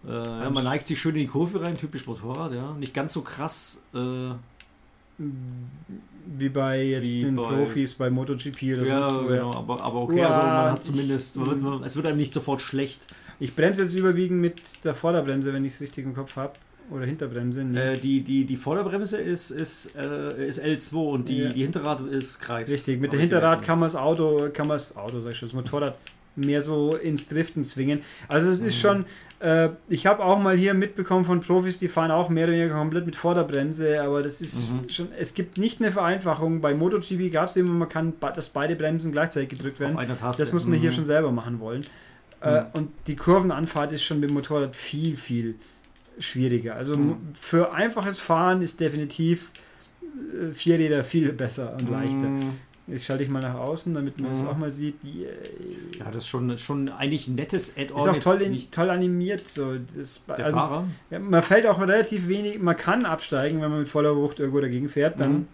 Äh, 0.07 0.13
ja, 0.13 0.51
man 0.51 0.65
neigt 0.65 0.87
sich 0.89 1.01
schön 1.01 1.13
in 1.15 1.21
die 1.23 1.27
Kurve 1.27 1.61
rein, 1.63 1.77
typisch 1.79 2.07
Motorrad, 2.07 2.53
ja. 2.53 2.73
Nicht 2.75 2.93
ganz 2.95 3.13
so 3.13 3.23
krass. 3.23 3.83
Äh, 3.95 4.33
Wie 6.37 6.49
bei 6.49 6.83
jetzt 6.83 7.13
Wie 7.13 7.23
den 7.25 7.37
bei- 7.37 7.43
Profis 7.43 7.95
bei 7.95 8.11
MotoGP 8.11 8.63
oder 8.75 8.85
ja, 8.87 9.03
sonst 9.03 9.25
wo. 9.25 9.29
genau, 9.29 9.55
aber, 9.55 9.81
aber 9.83 10.01
okay, 10.03 10.21
Uah, 10.21 10.27
also 10.27 10.39
man 10.41 10.73
hat 10.73 10.83
zumindest, 10.85 11.37
man 11.37 11.47
wird, 11.47 11.61
man, 11.63 11.83
es 11.85 11.95
wird 11.97 12.07
einem 12.07 12.17
nicht 12.17 12.33
sofort 12.33 12.61
schlecht. 12.63 13.07
Ich 13.39 13.55
bremse 13.55 13.83
jetzt 13.83 13.95
überwiegend 13.95 14.41
mit 14.41 14.85
der 14.85 14.95
Vorderbremse, 14.95 15.53
wenn 15.53 15.65
ich 15.65 15.75
es 15.75 15.81
richtig 15.81 16.05
im 16.05 16.15
Kopf 16.15 16.35
habe. 16.37 16.55
Oder 16.91 17.07
Hinterbremse. 17.07 17.65
Nee. 17.65 17.79
Äh, 17.79 17.97
die, 17.97 18.21
die, 18.23 18.45
die 18.45 18.57
Vorderbremse 18.57 19.17
ist, 19.19 19.51
ist, 19.51 19.97
äh, 19.97 20.47
ist 20.47 20.63
L2 20.63 20.95
und 20.97 21.29
die, 21.29 21.39
Ja. 21.39 21.49
die 21.49 21.63
Hinterrad 21.63 22.01
ist 22.07 22.41
Kreis. 22.41 22.71
Richtig, 22.71 23.01
mit 23.01 23.13
ich 23.15 23.21
Hinterrad 23.21 23.63
kann 23.63 23.79
man 23.79 23.87
das 23.87 23.97
Auto, 23.97 24.49
kann 24.53 24.69
man 24.69 24.77
das 24.77 24.97
Auto, 24.97 25.21
sag 25.21 25.33
ich 25.33 25.39
schon, 25.39 25.49
das 25.49 25.55
Motorrad 25.55 25.97
mehr 26.37 26.61
so 26.61 26.97
ins 26.97 27.29
Driften 27.29 27.65
zwingen. 27.65 28.01
Also 28.29 28.51
es 28.51 28.61
ist 28.61 28.77
Mhm. 28.79 28.81
schon, 28.89 29.05
äh, 29.39 29.69
ich 29.89 30.07
habe 30.07 30.25
auch 30.25 30.39
mal 30.41 30.57
hier 30.57 30.75
mitbekommen 30.75 31.25
von 31.25 31.41
Profis, 31.41 31.79
die 31.79 31.87
fahren 31.89 32.11
auch 32.11 32.29
mehr 32.29 32.45
oder 32.49 32.55
weniger 32.55 32.75
komplett 32.75 33.07
mit 33.07 33.15
Vorderbremse, 33.17 34.03
aber 34.03 34.21
das 34.23 34.41
ist 34.41 34.73
Mhm. 34.75 34.89
schon, 34.89 35.09
es 35.17 35.35
gibt 35.35 35.59
nicht 35.59 35.81
eine 35.81 35.93
Vereinfachung. 35.93 36.61
Bei 36.61 36.75
MotoGP 36.75 37.31
gab 37.31 37.49
es 37.49 37.57
immer, 37.57 37.73
man 37.73 37.89
kann, 37.89 38.13
dass 38.21 38.49
beide 38.49 38.75
Bremsen 38.77 39.13
gleichzeitig 39.13 39.49
gedrückt 39.51 39.79
werden. 39.81 39.93
Auf 39.95 39.99
einer 40.01 40.17
Taste. 40.19 40.43
Das 40.43 40.53
muss 40.53 40.67
man 40.67 40.79
hier 40.79 40.91
Mhm. 40.91 40.95
schon 40.97 41.05
selber 41.05 41.31
machen 41.33 41.61
wollen. 41.61 41.87
Äh, 42.41 42.61
Mhm. 42.63 42.67
und 42.75 42.91
die 43.07 43.17
Kurvenanfahrt 43.17 43.93
ist 43.93 44.03
schon 44.03 44.19
mit 44.21 44.29
dem 44.29 44.35
Motorrad 44.35 44.75
viel, 44.77 45.17
viel 45.17 45.55
schwieriger. 46.19 46.77
Also 46.77 46.97
Mhm. 46.97 47.17
für 47.35 47.73
einfaches 47.73 48.19
Fahren 48.19 48.63
ist 48.63 48.81
definitiv 48.81 49.51
äh, 50.03 50.53
Vierräder 50.53 51.05
viel 51.05 51.33
besser 51.33 51.75
und 51.79 51.91
leichter. 51.91 52.17
Mhm. 52.29 52.53
Jetzt 52.87 53.07
schalte 53.07 53.25
ich 53.25 53.31
mal 53.31 53.41
nach 53.41 53.55
außen, 53.55 53.95
damit 53.95 54.21
man 54.21 54.33
es 54.33 54.43
Mhm. 54.43 54.49
auch 54.49 54.57
mal 54.59 54.71
sieht. 54.71 55.03
Die, 55.03 55.25
äh, 55.25 55.29
Ja, 55.99 56.07
das 56.07 56.25
ist 56.25 56.29
schon, 56.29 56.57
schon 56.59 56.89
eigentlich 56.91 57.27
ein 57.29 57.35
nettes 57.35 57.77
Add-on. 57.79 57.99
ist 58.01 58.09
auch 58.09 58.19
toll, 58.19 58.43
in, 58.43 58.71
toll 58.71 58.91
animiert. 58.91 59.49
So. 59.49 59.75
Das, 59.97 60.23
der 60.27 60.39
also, 60.47 60.57
Fahrer. 60.57 60.85
ja, 61.11 61.19
man 61.19 61.43
fällt 61.43 61.67
auch 61.67 61.81
relativ 61.81 62.29
wenig, 62.29 62.59
man 62.61 62.77
kann 62.77 63.07
absteigen, 63.07 63.61
wenn 63.63 63.71
man 63.71 63.81
mit 63.81 63.89
voller 63.89 64.15
Wucht 64.17 64.39
irgendwo 64.39 64.61
dagegen 64.61 64.89
fährt. 64.89 65.19
Dann, 65.21 65.33
Mhm. 65.33 65.49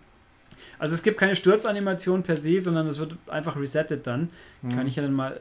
Also 0.78 0.94
es 0.94 1.02
gibt 1.02 1.18
keine 1.18 1.36
Sturzanimation 1.36 2.22
per 2.22 2.36
se, 2.38 2.58
sondern 2.61 2.86
es 2.86 2.98
wird 2.98 3.14
einfach 3.28 3.56
resettet 3.56 4.06
dann. 4.06 4.30
Mhm. 4.62 4.70
Kann 4.70 4.86
ich 4.86 4.96
ja 4.96 5.02
dann 5.02 5.12
mal 5.12 5.38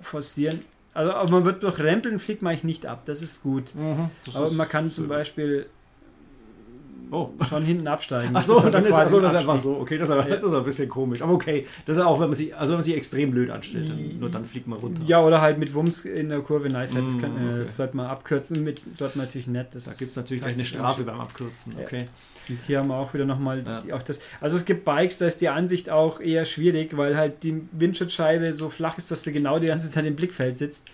forcieren. 0.00 0.60
Also 0.96 1.12
aber 1.12 1.30
man 1.30 1.44
wird 1.44 1.62
durch 1.62 1.78
Rempeln 1.78 2.18
fliegt 2.18 2.42
man 2.42 2.52
eigentlich 2.52 2.64
nicht 2.64 2.86
ab, 2.86 3.02
das 3.04 3.22
ist 3.22 3.42
gut. 3.42 3.74
Mhm. 3.74 4.10
Das 4.24 4.34
Aber 4.36 4.46
ist- 4.46 4.54
man 4.54 4.68
kann 4.68 4.90
zum 4.90 5.08
Beispiel 5.08 5.66
Oh. 7.12 7.30
schon 7.48 7.62
hinten 7.62 7.86
absteigen. 7.86 8.30
Ach 8.34 8.40
Das 8.40 8.46
so, 8.48 8.54
also 8.56 8.68
dann 8.70 8.84
ist 8.84 8.92
also 8.94 9.20
das 9.20 9.32
einfach 9.32 9.54
Abstieg. 9.54 9.70
so. 9.72 9.78
Okay, 9.78 9.96
das 9.96 10.08
ist, 10.08 10.12
aber, 10.12 10.28
Ja. 10.28 10.34
das 10.34 10.42
ist 10.44 10.52
ein 10.52 10.64
bisschen 10.64 10.88
komisch. 10.88 11.22
Aber 11.22 11.34
okay, 11.34 11.64
das 11.86 11.96
ist 11.98 12.02
auch, 12.02 12.18
wenn 12.18 12.26
man 12.28 12.34
sich, 12.34 12.52
also 12.56 12.72
wenn 12.72 12.78
man 12.78 12.82
sich 12.82 12.96
extrem 12.96 13.30
blöd 13.30 13.48
anstellt, 13.50 13.88
dann, 13.88 14.18
nur 14.18 14.28
dann 14.28 14.44
fliegt 14.44 14.66
man 14.66 14.80
runter. 14.80 15.02
Ja, 15.06 15.20
oder 15.20 15.40
halt 15.40 15.56
mit 15.58 15.72
Wumms 15.72 16.04
in 16.04 16.30
der 16.30 16.40
Kurve 16.40 16.68
neifährt. 16.68 17.06
Das, 17.06 17.14
Mm, 17.14 17.20
kann, 17.20 17.30
äh, 17.36 17.48
okay. 17.50 17.58
das 17.60 17.76
sollte 17.76 17.96
man 17.96 18.06
abkürzen. 18.06 18.64
Mit, 18.64 18.80
sollte 18.94 19.18
man 19.18 19.26
natürlich 19.28 19.46
nicht. 19.46 19.72
Das 19.72 19.84
Da 19.84 19.90
gibt 19.92 20.02
es 20.02 20.16
natürlich 20.16 20.42
gleich 20.42 20.54
eine 20.54 20.64
Strafe 20.64 21.04
beim 21.04 21.20
Abkürzen. 21.20 21.74
Ja. 21.78 21.84
Und 22.48 22.60
hier 22.60 22.78
haben 22.78 22.88
wir 22.88 22.96
auch 22.96 23.12
wieder 23.14 23.24
nochmal 23.24 23.62
Ja. 23.66 23.80
die- 23.80 23.92
auch 23.92 24.02
das. 24.02 24.20
Also 24.40 24.56
es 24.56 24.64
gibt 24.64 24.84
Bikes, 24.84 25.18
da 25.18 25.26
ist 25.26 25.40
die 25.40 25.48
Ansicht 25.48 25.90
auch 25.90 26.20
eher 26.20 26.44
schwierig, 26.44 26.96
weil 26.96 27.16
halt 27.16 27.42
die 27.42 27.62
Windschutzscheibe 27.72 28.54
so 28.54 28.70
flach 28.70 28.98
ist, 28.98 29.10
dass 29.10 29.22
du 29.22 29.32
genau 29.32 29.58
die 29.58 29.66
ganze 29.66 29.90
Zeit 29.90 30.04
im 30.04 30.14
Blickfeld 30.16 30.56
sitzt. 30.56 30.86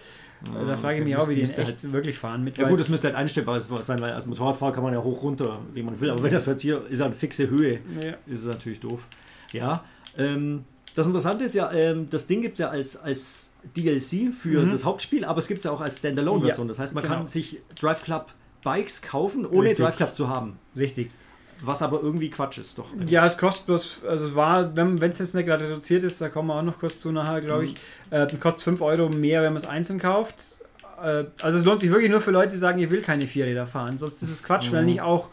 Also 0.52 0.66
da 0.66 0.76
frage 0.76 0.98
ich 0.98 1.04
mich 1.04 1.14
Okay, 1.14 1.22
auch, 1.24 1.28
wie 1.28 1.34
die 1.36 1.42
echt 1.42 1.92
wirklich 1.92 2.18
fahren. 2.18 2.42
Mit 2.42 2.58
Ja 2.58 2.68
gut, 2.68 2.80
das 2.80 2.88
müsste 2.88 3.06
halt 3.06 3.16
einstellbar 3.16 3.60
sein, 3.60 4.00
weil 4.00 4.12
als 4.12 4.26
Motorradfahrer 4.26 4.72
kann 4.72 4.82
man 4.82 4.92
ja 4.92 5.00
hoch 5.02 5.22
runter, 5.22 5.60
wie 5.72 5.82
man 5.84 6.00
will. 6.00 6.10
Aber 6.10 6.22
wenn 6.24 6.32
das 6.32 6.46
jetzt 6.46 6.62
hier 6.62 6.84
ist, 6.88 7.00
eine 7.00 7.14
fixe 7.14 7.48
Höhe, 7.48 7.78
Ja. 8.02 8.14
ist 8.26 8.40
es 8.40 8.46
natürlich 8.46 8.80
doof. 8.80 9.06
Ja, 9.52 9.84
ähm, 10.18 10.64
das 10.96 11.06
Interessante 11.06 11.44
ist 11.44 11.54
ja, 11.54 11.70
ähm, 11.72 12.08
das 12.10 12.26
Ding 12.26 12.40
gibt 12.42 12.54
es 12.54 12.60
ja 12.60 12.70
als, 12.70 12.96
als 12.96 13.52
DLC 13.76 14.32
für 14.32 14.62
Mhm. 14.64 14.70
das 14.70 14.84
Hauptspiel, 14.84 15.24
aber 15.24 15.38
es 15.38 15.46
gibt 15.46 15.58
es 15.58 15.64
ja 15.64 15.70
auch 15.70 15.80
als 15.80 15.98
Standalone-Version. 15.98 16.66
Ja, 16.66 16.68
Das 16.68 16.78
heißt, 16.80 16.94
man 16.94 17.04
genau. 17.04 17.16
kann 17.18 17.28
sich 17.28 17.60
Drive 17.78 18.02
Club 18.02 18.32
Bikes 18.64 19.00
kaufen, 19.02 19.46
ohne 19.46 19.68
Richtig. 19.70 19.84
Drive 19.84 19.96
Club 19.96 20.14
zu 20.14 20.28
haben. 20.28 20.58
Richtig. 20.76 21.10
Was 21.64 21.80
aber 21.80 22.02
irgendwie 22.02 22.28
Quatsch 22.28 22.58
ist, 22.58 22.76
doch. 22.78 22.86
Ja, 23.06 23.24
es 23.24 23.38
kostet 23.38 23.66
bloß, 23.66 24.04
also 24.04 24.24
es 24.24 24.34
war, 24.34 24.74
wenn 24.76 25.00
es 25.00 25.18
jetzt 25.18 25.34
nicht 25.34 25.46
gerade 25.46 25.64
reduziert 25.64 26.02
ist, 26.02 26.20
da 26.20 26.28
kommen 26.28 26.48
wir 26.48 26.56
auch 26.56 26.62
noch 26.62 26.78
kurz 26.78 26.98
zu 26.98 27.12
nachher, 27.12 27.40
glaube 27.40 27.66
ich, 27.66 27.74
äh, 28.10 28.26
kostet 28.38 28.64
5 28.64 28.80
Euro 28.80 29.08
mehr, 29.08 29.42
wenn 29.42 29.52
man 29.52 29.62
es 29.62 29.68
einzeln 29.68 30.00
kauft. 30.00 30.56
Äh, 31.00 31.24
also 31.40 31.58
es 31.58 31.64
lohnt 31.64 31.80
sich 31.80 31.90
wirklich 31.90 32.10
nur 32.10 32.20
für 32.20 32.32
Leute, 32.32 32.50
die 32.50 32.56
sagen, 32.56 32.78
ihr 32.80 32.90
will 32.90 33.00
keine 33.00 33.26
Vierräder 33.26 33.66
fahren. 33.66 33.96
Sonst 33.96 34.22
ist 34.22 34.30
es 34.30 34.42
Quatsch, 34.42 34.72
weil 34.72 34.84
nicht 34.84 35.02
auch, 35.02 35.28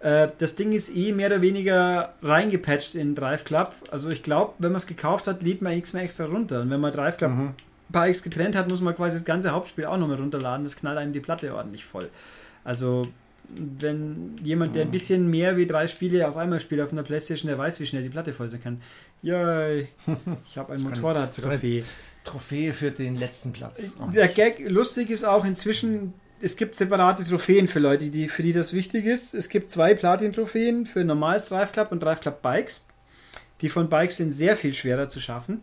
äh, 0.00 0.28
das 0.38 0.54
Ding 0.54 0.72
ist 0.72 0.94
eh 0.94 1.12
mehr 1.12 1.28
oder 1.28 1.40
weniger 1.40 2.12
reingepatcht 2.22 2.94
in 2.94 3.14
Drive 3.14 3.44
Club. 3.44 3.72
Also 3.90 4.10
ich 4.10 4.22
glaube, 4.22 4.54
wenn 4.58 4.72
man 4.72 4.78
es 4.78 4.86
gekauft 4.86 5.26
hat, 5.28 5.42
lädt 5.42 5.62
man 5.62 5.74
nichts 5.74 5.92
mehr 5.94 6.02
extra 6.02 6.26
runter. 6.26 6.60
Und 6.60 6.70
wenn 6.70 6.80
man 6.80 6.92
Drive 6.92 7.16
Club 7.16 7.30
Mhm. 7.30 7.54
Bikes 7.88 8.22
getrennt 8.22 8.54
hat, 8.54 8.68
muss 8.68 8.80
man 8.80 8.94
quasi 8.94 9.16
das 9.16 9.24
ganze 9.24 9.50
Hauptspiel 9.50 9.86
auch 9.86 9.96
nochmal 9.96 10.16
runterladen. 10.18 10.64
Das 10.64 10.76
knallt 10.76 10.98
einem 10.98 11.12
die 11.12 11.20
Platte 11.20 11.54
ordentlich 11.54 11.84
voll. 11.84 12.08
Also, 12.64 13.08
wenn 13.56 14.36
jemand, 14.42 14.74
der 14.74 14.82
ein 14.82 14.90
bisschen 14.90 15.28
mehr 15.28 15.56
wie 15.56 15.66
drei 15.66 15.88
Spiele 15.88 16.28
auf 16.28 16.36
einmal 16.36 16.60
spielt 16.60 16.80
auf 16.80 16.92
einer 16.92 17.02
Playstation, 17.02 17.48
der 17.48 17.58
weiß, 17.58 17.80
wie 17.80 17.86
schnell 17.86 18.02
die 18.02 18.08
Platte 18.08 18.32
voll 18.32 18.48
sein 18.50 18.60
kann. 18.60 18.82
Yay, 19.22 19.88
ich 20.46 20.58
habe 20.58 20.72
ein 20.72 20.80
Motorrad-Trophäe. 20.82 21.84
Trophäe 22.24 22.72
für 22.72 22.90
den 22.90 23.16
letzten 23.16 23.52
Platz. 23.52 23.96
Der 24.14 24.28
Gag 24.28 24.60
lustig 24.68 25.10
ist 25.10 25.24
auch 25.24 25.44
inzwischen, 25.44 26.12
es 26.40 26.56
gibt 26.56 26.74
separate 26.74 27.24
Trophäen 27.24 27.66
für 27.66 27.78
Leute, 27.78 28.10
die, 28.10 28.28
für 28.28 28.42
die 28.42 28.52
das 28.52 28.72
wichtig 28.72 29.06
ist. 29.06 29.34
Es 29.34 29.48
gibt 29.48 29.70
zwei 29.70 29.94
Platin-Trophäen 29.94 30.86
für 30.86 31.04
normales 31.04 31.46
Drive 31.46 31.72
Club 31.72 31.92
und 31.92 32.02
Drive 32.02 32.20
Club 32.20 32.42
Bikes. 32.42 32.86
Die 33.60 33.68
von 33.68 33.88
Bikes 33.88 34.18
sind 34.18 34.32
sehr 34.32 34.56
viel 34.56 34.74
schwerer 34.74 35.08
zu 35.08 35.20
schaffen. 35.20 35.62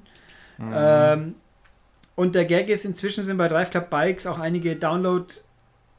Ähm, 0.60 1.36
und 2.16 2.34
der 2.34 2.46
Gag 2.46 2.70
ist, 2.70 2.86
inzwischen 2.86 3.24
sind 3.24 3.38
bei 3.38 3.48
Drive 3.48 3.70
Club 3.70 3.90
Bikes 3.90 4.26
auch 4.26 4.40
einige 4.40 4.76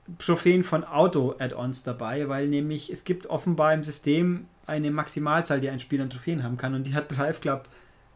Download-Trophäen 0.08 0.64
von 0.64 0.84
Auto-Add-ons 0.84 1.82
dabei, 1.82 2.28
weil 2.28 2.48
nämlich 2.48 2.90
es 2.90 3.04
gibt 3.04 3.26
offenbar 3.26 3.74
im 3.74 3.84
System 3.84 4.46
eine 4.66 4.90
Maximalzahl, 4.90 5.60
die 5.60 5.68
ein 5.70 5.80
Spiel 5.80 6.00
an 6.00 6.10
Trophäen 6.10 6.42
haben 6.42 6.56
kann 6.56 6.74
und 6.74 6.84
die 6.86 6.94
hat 6.94 7.16
Drive 7.16 7.40
Club 7.40 7.68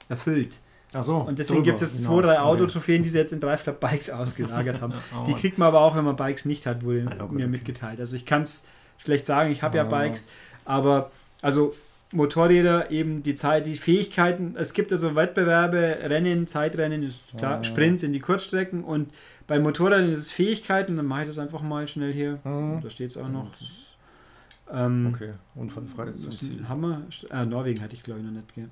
erfüllt. 0.09 0.59
Ach 0.95 1.03
so, 1.05 1.17
Und 1.19 1.39
deswegen 1.39 1.63
gibt 1.63 1.81
es 1.81 2.03
zwei, 2.03 2.21
drei. 2.21 2.39
Autotrophäen, 2.39 3.03
die 3.03 3.09
sie 3.09 3.17
jetzt 3.19 3.33
in 3.33 3.41
Drive 3.41 3.63
Club 3.63 3.81
Bikes 3.81 4.11
ausgelagert 4.11 4.81
haben. 4.83 4.93
Oh 5.15 5.25
Die 5.25 5.31
Mann. 5.33 5.41
kriegt 5.41 5.57
man 5.59 5.69
aber 5.69 5.81
auch, 5.81 5.97
wenn 5.97 6.05
man 6.05 6.17
Bikes 6.17 6.45
nicht 6.45 6.67
hat, 6.67 6.83
wurde 6.85 7.07
Ah, 7.09 7.15
ja, 7.17 7.17
mir 7.17 7.25
okay. 7.25 7.47
mitgeteilt. 7.47 7.99
Also 7.99 8.15
ich 8.17 8.27
kann 8.27 8.43
es 8.43 8.67
schlecht 8.99 9.25
sagen, 9.25 9.51
ich 9.51 9.63
habe 9.63 9.77
ja 9.79 9.85
Ah. 9.85 9.89
Bikes, 9.89 10.29
aber 10.67 11.11
also 11.41 11.75
Motorräder, 12.13 12.91
eben 12.91 13.23
die 13.23 13.35
Zeit, 13.35 13.67
die 13.67 13.75
Fähigkeiten, 13.77 14.55
es 14.57 14.75
gibt 14.75 14.93
also 14.93 15.15
Wettbewerbe, 15.17 15.97
Rennen, 16.05 16.47
Zeitrennen, 16.47 17.09
klar, 17.37 17.59
Ah. 17.61 17.65
Sprints 17.65 18.03
in 18.03 18.13
die 18.13 18.21
Kurzstrecken 18.21 18.85
und 18.85 19.13
bei 19.47 19.59
Motorrädern 19.59 20.11
ist 20.11 20.19
es 20.19 20.33
Fähigkeiten, 20.33 20.97
dann 20.97 21.07
mache 21.07 21.23
ich 21.23 21.29
das 21.29 21.39
einfach 21.39 21.63
mal 21.63 21.89
schnell 21.89 22.13
hier. 22.13 22.39
Mhm. 22.45 22.81
Da 22.83 22.91
steht 22.91 23.11
es 23.11 23.17
auch 23.17 23.29
noch. 23.29 23.53
Ähm, 24.73 25.13
Okay, 25.15 25.31
unfallfrei 25.55 26.07
das 26.07 26.21
ist 26.25 26.39
Ziel. 26.39 26.59
ein 26.61 26.69
Hammer. 26.69 27.03
Ah, 27.31 27.45
Norwegen 27.45 27.81
hatte 27.83 27.95
ich 27.95 28.03
glaube 28.03 28.21
ich 28.21 28.27
noch 28.27 28.33
nicht. 28.33 28.55
Gell? 28.55 28.69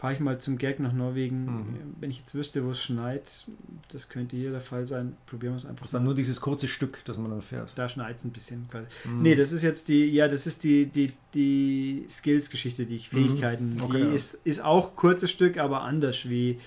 Fahre 0.00 0.14
ich 0.14 0.20
mal 0.20 0.40
zum 0.40 0.56
Gag 0.56 0.80
nach 0.80 0.94
Norwegen. 0.94 1.44
Mhm. 1.44 1.94
Wenn 2.00 2.10
ich 2.10 2.20
jetzt 2.20 2.34
wüsste, 2.34 2.64
wo 2.64 2.70
es 2.70 2.82
schneit, 2.82 3.44
das 3.92 4.08
könnte 4.08 4.34
hier 4.34 4.50
der 4.50 4.62
Fall 4.62 4.86
sein. 4.86 5.14
Probieren 5.26 5.52
wir 5.52 5.56
es 5.58 5.66
einfach 5.66 5.80
Das 5.80 5.88
ist 5.88 5.94
dann 5.94 6.04
nur 6.04 6.14
dieses 6.14 6.40
kurze 6.40 6.68
Stück, 6.68 7.04
das 7.04 7.18
man 7.18 7.30
dann 7.30 7.42
fährt. 7.42 7.72
Da 7.76 7.86
schneit 7.86 8.16
es 8.16 8.24
ein 8.24 8.30
bisschen. 8.30 8.66
Quasi. 8.70 8.86
Mhm. 9.04 9.22
Nee, 9.22 9.34
das 9.34 9.52
ist 9.52 9.62
jetzt 9.62 9.88
die, 9.88 10.06
ja, 10.06 10.26
das 10.26 10.46
ist 10.46 10.64
die, 10.64 10.86
die, 10.86 11.12
die 11.34 12.06
Skills-Geschichte, 12.08 12.86
die 12.86 12.96
ich, 12.96 13.12
Mhm. 13.12 13.16
Fähigkeiten. 13.26 13.78
Okay, 13.82 13.98
die 13.98 14.08
ja. 14.08 14.14
ist, 14.14 14.40
ist 14.44 14.64
auch 14.64 14.96
kurzes 14.96 15.30
Stück, 15.30 15.58
aber 15.58 15.82
anders 15.82 16.26
wie, 16.30 16.58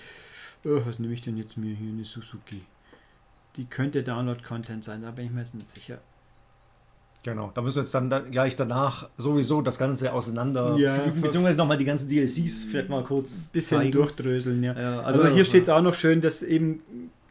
oh, 0.64 0.82
was 0.84 1.00
nehme 1.00 1.12
ich 1.14 1.20
denn 1.20 1.36
jetzt 1.36 1.56
mir 1.56 1.74
hier, 1.74 1.88
eine 1.88 2.04
Suzuki? 2.04 2.62
Die 3.56 3.64
könnte 3.64 4.04
Download-Content 4.04 4.84
sein, 4.84 5.02
da 5.02 5.10
bin 5.10 5.26
ich 5.26 5.32
mir 5.32 5.40
jetzt 5.40 5.56
nicht 5.56 5.70
sicher. 5.70 6.00
Genau, 7.24 7.50
da 7.54 7.62
müssen 7.62 7.76
wir 7.78 7.82
jetzt 7.84 7.94
dann 7.94 8.10
da, 8.10 8.18
gleich 8.20 8.54
danach 8.54 9.08
sowieso 9.16 9.62
das 9.62 9.78
Ganze 9.78 10.12
auseinander 10.12 10.76
Ja, 10.76 10.94
pflügen, 10.94 11.22
beziehungsweise 11.22 11.56
nochmal 11.58 11.78
die 11.78 11.86
ganzen 11.86 12.08
DLCs 12.08 12.64
vielleicht 12.70 12.90
mal 12.90 13.02
kurz 13.02 13.48
Bisschen 13.48 13.78
zeigen. 13.78 13.92
durchdröseln, 13.92 14.62
ja. 14.62 14.78
Ja, 14.78 15.00
Also, 15.00 15.26
hier 15.28 15.44
steht 15.46 15.62
es 15.64 15.68
auch 15.70 15.80
noch 15.80 15.94
schön, 15.94 16.20
dass 16.20 16.42
eben, 16.42 16.82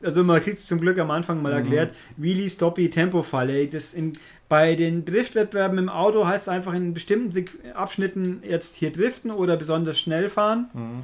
also 0.02 0.24
man 0.24 0.42
kriegt 0.42 0.58
es 0.58 0.66
zum 0.66 0.82
Glück 0.82 0.98
am 0.98 1.12
Anfang 1.12 1.42
mal 1.44 1.50
Mhm. 1.52 1.58
erklärt, 1.60 1.94
Wheelie, 2.18 2.50
Stoppy, 2.50 2.90
Tempofalle. 2.90 3.68
Das 3.68 3.94
in, 3.94 4.14
bei 4.50 4.74
den 4.76 5.06
Driftwettbewerben 5.06 5.78
im 5.78 5.90
Auto 5.90 6.26
heißt 6.26 6.44
es 6.44 6.50
einfach 6.50 6.74
in 6.74 6.96
bestimmten 6.96 7.46
Abschnitten 7.76 8.42
jetzt 8.48 8.76
hier 8.78 8.92
driften 8.92 9.30
oder 9.30 9.58
besonders 9.58 10.00
schnell 10.00 10.28
fahren. 10.30 10.70
Mhm. 10.74 11.04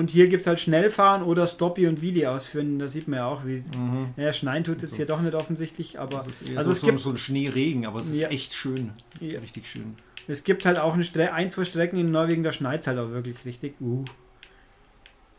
Und 0.00 0.08
hier 0.10 0.28
gibt 0.28 0.40
es 0.40 0.46
halt 0.46 0.58
Schnellfahren 0.58 1.22
oder 1.22 1.46
Stoppy 1.46 1.86
und 1.86 2.00
Wheelie 2.00 2.24
ausführen. 2.30 2.78
Da 2.78 2.88
sieht 2.88 3.06
man 3.06 3.18
ja 3.18 3.26
auch, 3.26 3.44
wie. 3.44 3.56
Mhm. 3.76 4.14
Ja, 4.16 4.32
schneien 4.32 4.64
tut 4.64 4.76
es 4.76 4.82
jetzt 4.84 4.90
So. 4.92 4.96
hier 4.96 5.04
doch 5.06 5.20
nicht 5.20 5.34
offensichtlich, 5.34 5.98
aber 5.98 6.20
also 6.24 6.62
so, 6.62 6.70
es 6.70 6.80
gibt- 6.80 6.98
so 7.00 7.10
ein 7.10 7.18
Schneeregen, 7.18 7.84
aber 7.84 8.00
es 8.00 8.08
ist 8.08 8.20
Ja. 8.22 8.28
echt 8.30 8.54
schön. 8.54 8.92
Es 9.16 9.26
ist 9.26 9.32
Ja. 9.34 9.40
richtig 9.40 9.66
schön. 9.66 9.96
es 10.26 10.42
gibt 10.42 10.64
halt 10.64 10.78
auch 10.78 10.94
eine 10.94 11.04
Stre 11.04 11.34
ein, 11.34 11.50
zwei 11.50 11.64
Strecken 11.66 11.98
in 11.98 12.10
Norwegen, 12.12 12.42
da 12.42 12.50
schneit 12.50 12.80
es 12.80 12.86
halt 12.86 12.98
auch 12.98 13.10
wirklich 13.10 13.44
richtig. 13.44 13.74
Uh. 13.80 14.04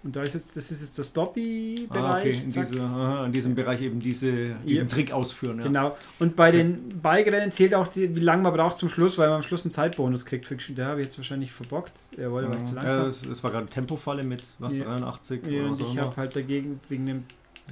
Und 0.04 0.16
da 0.16 0.24
ist 0.24 0.34
jetzt, 0.34 0.58
das 0.58 0.72
ist 0.72 0.82
jetzt 0.82 0.98
der 0.98 1.04
Stoppy-Bereich. 1.04 2.04
Ah, 2.04 2.18
okay, 2.20 2.32
in, 2.32 2.46
diese, 2.46 2.82
aha, 2.82 3.26
in 3.28 3.32
diesem 3.32 3.54
Bereich 3.54 3.82
eben 3.82 4.00
diese, 4.00 4.56
diesen 4.66 4.88
Ja. 4.88 4.94
Trick 4.96 5.12
ausführen. 5.12 5.60
Ja. 5.60 5.64
Genau. 5.66 5.98
Und 6.20 6.36
bei 6.36 6.52
den 6.52 7.00
Bike-Rennen 7.02 7.52
zählt 7.52 7.76
auch, 7.76 7.88
die, 7.88 8.16
wie 8.16 8.20
lange 8.20 8.42
man 8.42 8.54
braucht 8.54 8.78
zum 8.78 8.90
Schluss, 8.90 9.18
weil 9.20 9.28
man 9.28 9.38
am 9.38 9.44
Schluss 9.44 9.64
einen 9.64 9.72
Zeitbonus 9.72 10.26
kriegt. 10.26 10.52
Da 10.76 10.86
habe 10.88 11.02
ich 11.02 11.06
jetzt 11.06 11.18
wahrscheinlich 11.20 11.52
verbockt. 11.52 12.02
Jawohl, 12.18 12.50
war 12.50 12.56
ich 12.58 12.64
zu 12.64 12.76
Ja, 12.76 12.82
langsam. 12.82 13.10
es, 13.10 13.26
es 13.26 13.44
war 13.44 13.52
gerade 13.52 13.68
Tempofalle 13.68 14.24
mit 14.24 14.44
was, 14.58 14.76
Ja. 14.76 14.86
83 14.86 15.46
Ja, 15.46 15.64
und 15.66 15.74
auch 15.74 15.80
ich 15.80 15.98
habe 16.00 16.16
halt 16.18 16.36
dagegen, 16.36 16.80
wegen 16.90 17.06
dem 17.06 17.24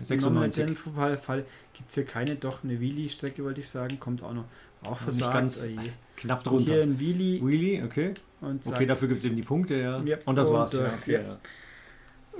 96. 0.01 0.77
Fall 1.21 1.45
gibt 1.73 1.89
es 1.89 1.95
hier 1.95 2.05
keine, 2.05 2.35
doch 2.35 2.63
eine 2.63 2.79
Wheelie-Strecke, 2.79 3.43
wollte 3.43 3.61
ich 3.61 3.69
sagen, 3.69 3.99
kommt 3.99 4.23
auch 4.23 4.33
noch. 4.33 4.45
Auch 4.83 4.97
versagt. 4.97 5.33
ganz 5.33 5.65
oh. 5.65 5.79
Knapp 6.15 6.49
Und 6.51 6.59
hier 6.59 6.75
drunter. 6.77 6.83
ein 6.83 6.99
Wheelie 6.99 7.45
Wheelie, 7.45 7.83
okay. 7.83 8.13
Okay, 8.41 8.85
dafür 8.85 9.07
gibt 9.09 9.19
es 9.19 9.25
eben 9.25 9.35
die 9.35 9.41
Punkte, 9.41 9.75
ja. 9.75 10.01
Ja, 10.03 10.17
Und 10.25 10.35
das 10.37 10.47
und 10.47 10.53
war's. 10.53 10.73
Ja, 10.73 10.93
okay, 10.93 11.13
ja. 11.15 11.37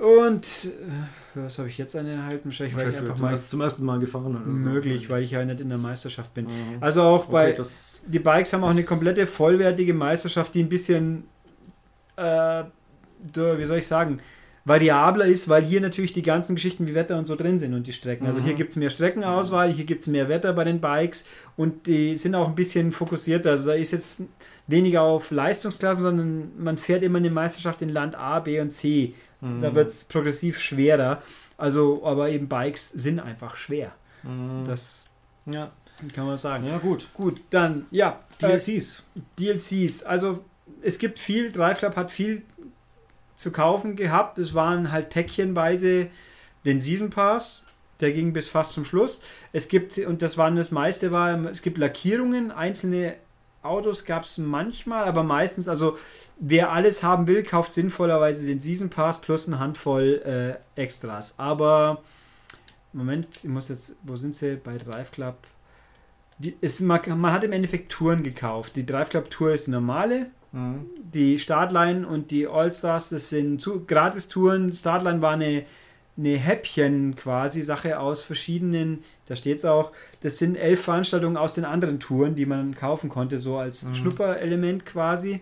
Und 0.00 0.46
äh, 0.64 1.38
was 1.42 1.58
habe 1.58 1.68
ich 1.68 1.76
jetzt 1.76 1.94
eine 1.94 2.12
erhalten? 2.12 2.46
Wahrscheinlich, 2.46 2.74
weil 2.76 2.90
ich 2.90 2.96
einfach 2.96 3.14
zum, 3.16 3.26
mal 3.26 3.40
zum 3.46 3.60
ersten 3.60 3.84
Mal 3.84 3.98
gefahren 3.98 4.34
oder 4.34 4.56
so. 4.56 4.68
möglich, 4.68 5.10
weil 5.10 5.22
ich 5.22 5.32
ja 5.32 5.44
nicht 5.44 5.60
in 5.60 5.68
der 5.68 5.78
Meisterschaft 5.78 6.32
bin. 6.32 6.46
Mhm. 6.46 6.78
Also 6.80 7.02
auch 7.02 7.26
bei 7.26 7.52
okay, 7.52 7.62
die 8.06 8.18
Bikes 8.18 8.52
haben 8.52 8.64
auch 8.64 8.70
eine 8.70 8.84
komplette 8.84 9.26
vollwertige 9.26 9.92
Meisterschaft, 9.92 10.54
die 10.54 10.62
ein 10.62 10.68
bisschen, 10.70 11.24
äh, 12.16 12.64
wie 13.34 13.64
soll 13.64 13.78
ich 13.78 13.86
sagen, 13.86 14.20
variabler 14.64 15.26
ist, 15.26 15.48
weil 15.48 15.62
hier 15.62 15.80
natürlich 15.80 16.12
die 16.12 16.22
ganzen 16.22 16.54
Geschichten 16.54 16.86
wie 16.86 16.94
Wetter 16.94 17.18
und 17.18 17.26
so 17.26 17.36
drin 17.36 17.58
sind 17.58 17.74
und 17.74 17.86
die 17.86 17.92
Strecken. 17.92 18.26
Also 18.26 18.40
Mhm. 18.40 18.44
hier 18.44 18.54
gibt 18.54 18.70
es 18.70 18.76
mehr 18.76 18.90
Streckenauswahl, 18.90 19.70
hier 19.72 19.84
gibt 19.84 20.02
es 20.02 20.06
mehr 20.08 20.28
Wetter 20.28 20.52
bei 20.52 20.64
den 20.64 20.80
Bikes 20.80 21.26
und 21.56 21.86
die 21.86 22.16
sind 22.16 22.34
auch 22.34 22.48
ein 22.48 22.54
bisschen 22.54 22.92
fokussierter. 22.92 23.50
Also 23.50 23.68
da 23.68 23.74
ist 23.74 23.90
jetzt 23.92 24.22
weniger 24.66 25.02
auf 25.02 25.30
Leistungsklassen, 25.30 26.04
sondern 26.04 26.52
man 26.58 26.78
fährt 26.78 27.02
immer 27.02 27.18
eine 27.18 27.30
Meisterschaft 27.30 27.82
in 27.82 27.88
Land 27.90 28.14
A, 28.16 28.40
B 28.40 28.60
und 28.60 28.70
C. 28.70 29.14
Mhm. 29.40 29.60
Da 29.60 29.74
wird 29.74 29.88
es 29.88 30.04
progressiv 30.04 30.58
schwerer. 30.58 31.22
Also, 31.56 32.04
aber 32.04 32.30
eben 32.30 32.48
Bikes 32.48 32.88
sind 32.88 33.20
einfach 33.20 33.56
schwer. 33.56 33.92
Mhm. 34.22 34.64
Das 34.64 35.08
ja. 35.46 35.70
kann 36.14 36.26
man 36.26 36.38
sagen. 36.38 36.66
ja, 36.66 36.78
gut. 36.78 37.08
Gut, 37.14 37.40
dann, 37.50 37.86
ja, 37.90 38.20
äh, 38.40 38.58
DLCs. 38.58 39.02
DLCs. 39.38 40.02
Also 40.02 40.44
es 40.82 40.98
gibt 40.98 41.18
viel, 41.18 41.52
Drive 41.52 41.78
Club 41.78 41.96
hat 41.96 42.10
viel 42.10 42.42
zu 43.34 43.50
kaufen 43.52 43.96
gehabt. 43.96 44.38
Es 44.38 44.54
waren 44.54 44.92
halt 44.92 45.10
päckchenweise 45.10 46.08
den 46.64 46.80
Season 46.80 47.10
Pass. 47.10 47.62
Der 48.00 48.12
ging 48.12 48.32
bis 48.32 48.48
fast 48.48 48.72
zum 48.72 48.84
Schluss. 48.84 49.20
Es 49.52 49.68
gibt, 49.68 49.98
und 49.98 50.22
das 50.22 50.38
waren 50.38 50.56
das 50.56 50.70
meiste 50.70 51.12
war, 51.12 51.44
es 51.46 51.60
gibt 51.60 51.76
Lackierungen, 51.76 52.50
einzelne 52.50 53.16
Autos 53.62 54.04
gab 54.06 54.24
es 54.24 54.38
manchmal, 54.38 55.04
aber 55.04 55.22
meistens, 55.22 55.68
also 55.68 55.98
wer 56.38 56.72
alles 56.72 57.02
haben 57.02 57.26
will, 57.26 57.42
kauft 57.42 57.72
sinnvollerweise 57.74 58.46
den 58.46 58.58
Season 58.60 58.88
Pass 58.88 59.20
plus 59.20 59.46
eine 59.46 59.58
Handvoll 59.58 60.58
äh, 60.76 60.80
Extras. 60.80 61.34
Aber 61.38 62.02
Moment, 62.92 63.26
ich 63.44 63.50
muss 63.50 63.68
jetzt, 63.68 63.96
wo 64.02 64.16
sind 64.16 64.34
sie 64.34 64.56
bei 64.56 64.78
Drive 64.78 65.10
Club? 65.12 65.36
Die, 66.38 66.56
ist, 66.62 66.80
man, 66.80 67.00
man 67.20 67.32
hat 67.34 67.44
im 67.44 67.52
Endeffekt 67.52 67.92
Touren 67.92 68.22
gekauft. 68.22 68.74
Die 68.76 68.86
Drive 68.86 69.10
Club 69.10 69.30
Tour 69.30 69.52
ist 69.52 69.66
die 69.66 69.70
normale, 69.72 70.30
Mhm. 70.52 70.86
die 71.14 71.38
Startline 71.38 72.04
und 72.08 72.32
die 72.32 72.48
All-Stars, 72.48 73.10
das 73.10 73.28
sind 73.28 73.60
zu- 73.60 73.84
Gratis-Touren. 73.86 74.72
Startline 74.72 75.22
war 75.22 75.34
eine, 75.34 75.64
eine 76.16 76.36
Häppchen 76.36 77.16
quasi, 77.16 77.62
Sache 77.62 77.98
aus 77.98 78.22
verschiedenen, 78.22 79.02
da 79.26 79.36
steht 79.36 79.58
es 79.58 79.64
auch, 79.64 79.92
das 80.22 80.38
sind 80.38 80.56
elf 80.56 80.82
Veranstaltungen 80.82 81.36
aus 81.36 81.52
den 81.54 81.64
anderen 81.64 81.98
Touren, 82.00 82.34
die 82.34 82.46
man 82.46 82.74
kaufen 82.74 83.08
konnte, 83.08 83.38
so 83.38 83.56
als 83.56 83.84
Mhm. 83.84 83.94
Schnupperelement 83.94 84.84
quasi. 84.84 85.40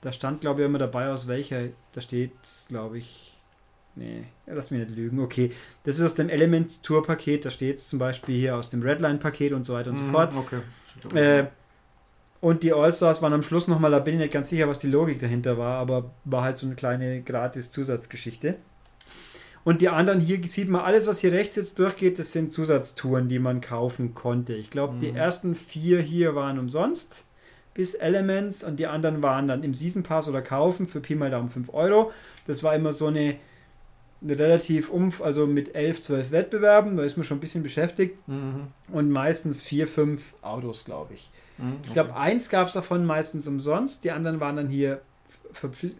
Da 0.00 0.10
stand, 0.12 0.40
glaube 0.40 0.60
ich, 0.62 0.66
immer 0.66 0.78
dabei, 0.78 1.08
aus 1.10 1.28
welcher, 1.28 1.68
da 1.92 2.00
steht 2.00 2.32
glaube 2.68 2.98
ich, 2.98 3.28
Nee, 3.94 4.24
lass 4.46 4.70
mich 4.70 4.80
nicht 4.80 4.96
lügen. 4.96 5.20
Okay, 5.20 5.52
das 5.84 5.98
ist 5.98 6.02
aus 6.02 6.14
dem 6.14 6.30
Element 6.30 6.82
Tour 6.82 7.02
Paket. 7.02 7.44
Da 7.44 7.50
steht 7.50 7.76
es 7.76 7.88
zum 7.88 7.98
Beispiel 7.98 8.34
hier 8.34 8.56
aus 8.56 8.70
dem 8.70 8.80
Redline 8.80 9.18
Paket 9.18 9.52
und 9.52 9.64
so 9.64 9.74
weiter 9.74 9.90
und 9.90 9.96
so 9.98 10.04
Mhm, 10.04 10.10
fort. 10.10 10.34
Okay. 10.34 10.60
Äh, 11.14 11.46
und 12.40 12.62
die 12.62 12.72
All-Stars 12.72 13.20
waren 13.20 13.34
am 13.34 13.42
Schluss 13.42 13.68
nochmal, 13.68 13.90
da 13.90 13.98
bin 13.98 14.14
ich 14.14 14.20
nicht 14.20 14.32
ganz 14.32 14.48
sicher, 14.48 14.66
was 14.66 14.78
die 14.78 14.86
Logik 14.88 15.20
dahinter 15.20 15.58
war, 15.58 15.78
aber 15.78 16.10
war 16.24 16.42
halt 16.42 16.56
so 16.56 16.66
eine 16.66 16.74
kleine 16.74 17.20
gratis 17.20 17.70
Zusatzgeschichte. 17.70 18.56
Und 19.64 19.80
die 19.80 19.88
anderen 19.88 20.18
hier 20.20 20.40
sieht 20.46 20.68
man, 20.68 20.80
alles, 20.82 21.06
was 21.06 21.20
hier 21.20 21.32
rechts 21.32 21.56
jetzt 21.56 21.78
durchgeht, 21.78 22.18
das 22.18 22.32
sind 22.32 22.50
Zusatztouren, 22.50 23.28
die 23.28 23.38
man 23.38 23.60
kaufen 23.60 24.14
konnte. 24.14 24.54
Ich 24.54 24.70
glaube, 24.70 24.98
die 25.00 25.10
Mhm. 25.12 25.16
ersten 25.16 25.54
vier 25.54 26.00
hier 26.00 26.34
waren 26.34 26.58
umsonst 26.58 27.24
bis 27.74 27.94
Elements 27.94 28.64
und 28.64 28.78
die 28.80 28.86
anderen 28.86 29.22
waren 29.22 29.48
dann 29.48 29.62
im 29.62 29.72
Season 29.72 30.02
Pass 30.02 30.28
oder 30.28 30.42
kaufen 30.42 30.86
für 30.86 31.00
Pi 31.00 31.14
mal 31.14 31.30
Daumen 31.30 31.48
5 31.48 31.72
Euro. 31.72 32.12
Das 32.46 32.62
war 32.64 32.74
immer 32.74 32.92
so 32.92 33.06
eine, 33.06 33.36
eine 34.20 34.38
relativ 34.38 34.90
umf, 34.90 35.22
also 35.22 35.46
mit 35.46 35.74
11, 35.74 36.00
12 36.02 36.30
Wettbewerben, 36.32 36.96
da 36.96 37.02
ist 37.04 37.16
man 37.16 37.24
schon 37.24 37.38
ein 37.38 37.40
bisschen 37.40 37.62
beschäftigt 37.62 38.16
Mhm. 38.28 38.66
und 38.92 39.10
meistens 39.10 39.62
vier, 39.62 39.86
fünf 39.88 40.34
Autos, 40.42 40.84
glaube 40.84 41.14
ich. 41.14 41.30
Mhm. 41.58 41.76
Ich 41.86 41.92
glaube, 41.92 42.14
eins 42.16 42.48
gab 42.50 42.66
es 42.66 42.74
davon 42.74 43.06
meistens 43.06 43.46
umsonst. 43.46 44.02
Die 44.04 44.10
anderen 44.10 44.40
waren 44.40 44.56
dann 44.56 44.68
hier 44.68 45.00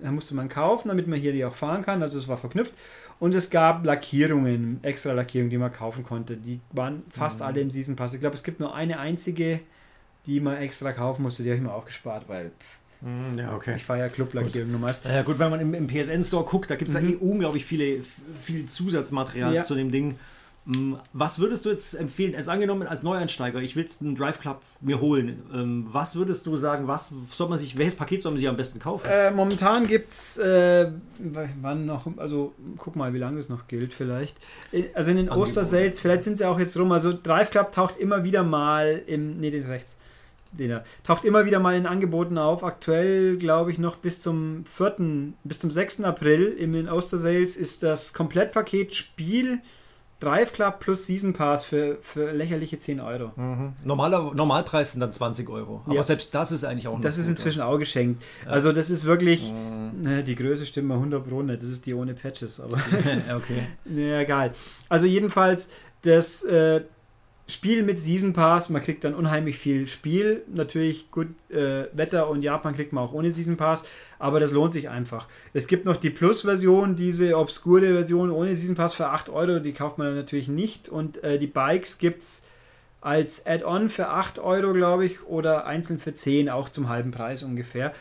da 0.02 0.10
musste 0.10 0.34
man 0.34 0.48
kaufen, 0.48 0.88
damit 0.88 1.06
man 1.08 1.20
hier 1.20 1.32
die 1.34 1.44
auch 1.44 1.52
fahren 1.54 1.82
kann. 1.82 2.00
Also 2.00 2.16
es 2.16 2.26
war 2.26 2.38
verknüpft. 2.38 2.72
Und 3.18 3.34
es 3.34 3.50
gab 3.50 3.84
Lackierungen, 3.86 4.80
extra 4.82 5.12
Lackierungen, 5.12 5.50
die 5.50 5.58
man 5.58 5.72
kaufen 5.72 6.02
konnte. 6.04 6.36
Die 6.36 6.60
waren 6.72 7.02
fast 7.08 7.40
Mhm. 7.40 7.46
alle 7.46 7.60
im 7.60 7.70
Season 7.70 7.96
Pass. 7.96 8.14
Ich 8.14 8.20
glaube, 8.20 8.34
es 8.34 8.42
gibt 8.42 8.58
nur 8.60 8.74
eine 8.74 8.98
einzige, 8.98 9.60
die 10.26 10.40
man 10.40 10.56
extra 10.58 10.92
kaufen 10.92 11.22
musste. 11.22 11.42
Die 11.42 11.50
habe 11.50 11.56
ich 11.58 11.62
mir 11.62 11.72
auch 11.72 11.84
gespart, 11.86 12.28
weil 12.28 12.50
pff, 12.50 12.78
Mhm, 13.04 13.36
Ja, 13.36 13.52
okay. 13.56 13.74
ich 13.76 13.84
fahre 13.84 13.98
ja 13.98 14.08
Club-Lackierungen 14.08 14.70
nur 14.70 14.80
meist. 14.80 15.04
Ja 15.04 15.22
gut, 15.22 15.38
wenn 15.40 15.50
man 15.50 15.58
im, 15.58 15.74
im 15.74 15.88
PSN-Store 15.88 16.44
guckt, 16.44 16.70
da 16.70 16.76
gibt 16.76 16.88
es 16.88 17.00
Mhm. 17.00 17.08
ja 17.08 17.14
eh 17.14 17.16
unglaublich 17.16 17.64
viele, 17.64 18.04
viel 18.40 18.66
Zusatzmaterial 18.66 19.52
Ja. 19.52 19.64
zu 19.64 19.74
dem 19.74 19.90
Ding. 19.90 20.14
Mm, 20.64 20.94
Was 21.12 21.40
würdest 21.40 21.64
du 21.64 21.70
jetzt 21.70 21.94
empfehlen, 21.94 22.36
also 22.36 22.50
angenommen 22.52 22.86
als 22.86 23.02
Neueinsteiger, 23.02 23.60
ich 23.60 23.74
will 23.74 23.82
jetzt 23.82 24.00
einen 24.00 24.14
Drive 24.14 24.38
Club 24.38 24.60
mir 24.80 25.00
holen, 25.00 25.42
ähm, 25.52 25.88
was 25.90 26.14
würdest 26.14 26.46
du 26.46 26.56
sagen, 26.56 26.86
was 26.86 27.08
soll 27.08 27.48
man 27.48 27.58
sich, 27.58 27.76
welches 27.76 27.96
Paket 27.96 28.22
soll 28.22 28.30
man 28.32 28.38
sich 28.38 28.48
am 28.48 28.56
besten 28.56 28.78
kaufen? 28.78 29.08
Äh, 29.10 29.32
momentan 29.32 29.88
gibt 29.88 30.12
es, 30.12 30.38
äh, 30.38 30.92
wann 31.60 31.86
noch, 31.86 32.06
also 32.16 32.52
guck 32.78 32.94
mal, 32.94 33.12
wie 33.12 33.18
lange 33.18 33.38
das 33.38 33.48
noch 33.48 33.66
gilt 33.66 33.92
vielleicht. 33.92 34.36
Also 34.94 35.10
in 35.10 35.16
den 35.16 35.28
Angebote. 35.28 35.50
Ostersales, 35.50 35.98
vielleicht 35.98 36.22
sind 36.22 36.38
sie 36.38 36.44
auch 36.44 36.60
jetzt 36.60 36.78
rum, 36.78 36.92
also 36.92 37.12
Drive 37.12 37.50
Club 37.50 37.72
taucht 37.72 37.96
immer 37.96 38.22
wieder 38.22 38.44
mal 38.44 39.02
im, 39.06 39.38
nee, 39.38 39.50
den 39.50 39.64
rechts, 39.64 39.96
den 40.52 40.70
da, 40.70 40.84
taucht 41.02 41.24
immer 41.24 41.44
wieder 41.44 41.58
mal 41.58 41.74
in 41.74 41.86
Angeboten 41.86 42.38
auf. 42.38 42.62
Aktuell, 42.62 43.36
glaube 43.36 43.72
ich, 43.72 43.78
noch 43.80 43.96
bis 43.96 44.20
zum 44.20 44.64
4., 44.64 45.32
bis 45.42 45.58
zum 45.58 45.72
6. 45.72 46.02
April 46.02 46.44
in 46.44 46.72
den 46.72 46.88
Ostersales 46.88 47.56
ist 47.56 47.82
das 47.82 48.12
Komplettpaket 48.12 48.94
Spiel 48.94 49.60
Drive 50.22 50.52
Club 50.52 50.78
plus 50.80 51.06
Season 51.06 51.32
Pass 51.32 51.64
für, 51.64 51.98
für 52.02 52.30
lächerliche 52.32 52.78
10 52.78 53.00
Euro. 53.00 53.32
Mhm. 53.36 53.72
Normaler, 53.84 54.32
Normalpreis 54.34 54.92
sind 54.92 55.00
dann 55.00 55.12
20 55.12 55.48
Euro. 55.48 55.82
Aber 55.84 55.94
Ja. 55.94 56.02
selbst 56.02 56.34
das 56.34 56.52
ist 56.52 56.64
eigentlich 56.64 56.86
auch 56.88 56.94
noch 56.96 57.02
Das 57.02 57.18
ist 57.18 57.28
inzwischen 57.28 57.60
auch 57.62 57.78
geschenkt. 57.78 58.22
Also 58.46 58.72
das 58.72 58.88
ist 58.90 59.04
wirklich. 59.04 59.52
Mhm. 59.52 60.02
ne, 60.02 60.22
die 60.22 60.34
Größe 60.36 60.64
stimmt 60.66 60.88
mal 60.88 60.94
100 60.94 61.28
Pro 61.28 61.42
nicht, 61.42 61.60
das 61.62 61.68
ist 61.68 61.86
die 61.86 61.94
ohne 61.94 62.14
Patches, 62.14 62.60
aber 62.60 62.76
Ja, 63.28 63.36
okay. 63.36 63.62
Ja, 63.84 64.20
egal. 64.20 64.54
Also 64.88 65.06
jedenfalls 65.06 65.70
das 66.02 66.42
äh, 66.44 66.82
Spiel 67.48 67.82
mit 67.82 67.98
Season 67.98 68.32
Pass, 68.32 68.70
man 68.70 68.82
kriegt 68.82 69.04
dann 69.04 69.14
unheimlich 69.14 69.58
viel 69.58 69.86
Spiel. 69.86 70.42
Natürlich 70.46 71.10
gut, 71.10 71.28
äh, 71.50 71.84
Wetter 71.92 72.28
und 72.30 72.42
Japan 72.42 72.74
kriegt 72.74 72.92
man 72.92 73.04
auch 73.04 73.12
ohne 73.12 73.32
Season 73.32 73.56
Pass, 73.56 73.84
aber 74.18 74.38
das 74.38 74.52
lohnt 74.52 74.72
sich 74.72 74.88
einfach. 74.88 75.26
Es 75.52 75.66
gibt 75.66 75.84
noch 75.84 75.96
die 75.96 76.10
Plus-Version, 76.10 76.94
diese 76.94 77.36
obskure 77.36 77.92
Version 77.92 78.30
ohne 78.30 78.54
Season 78.54 78.76
Pass 78.76 78.94
für 78.94 79.08
8 79.08 79.28
Euro, 79.28 79.58
die 79.58 79.72
kauft 79.72 79.98
man 79.98 80.14
natürlich 80.14 80.48
nicht. 80.48 80.88
Und 80.88 81.22
äh, 81.24 81.38
die 81.38 81.48
Bikes 81.48 81.98
gibt 81.98 82.22
es 82.22 82.44
als 83.00 83.44
Add-on 83.44 83.90
für 83.90 84.08
8 84.08 84.38
Euro, 84.38 84.72
glaube 84.72 85.04
ich, 85.04 85.24
oder 85.26 85.66
einzeln 85.66 85.98
für 85.98 86.14
10, 86.14 86.48
auch 86.48 86.68
zum 86.68 86.88
halben 86.88 87.10
Preis 87.10 87.42
ungefähr. 87.42 87.92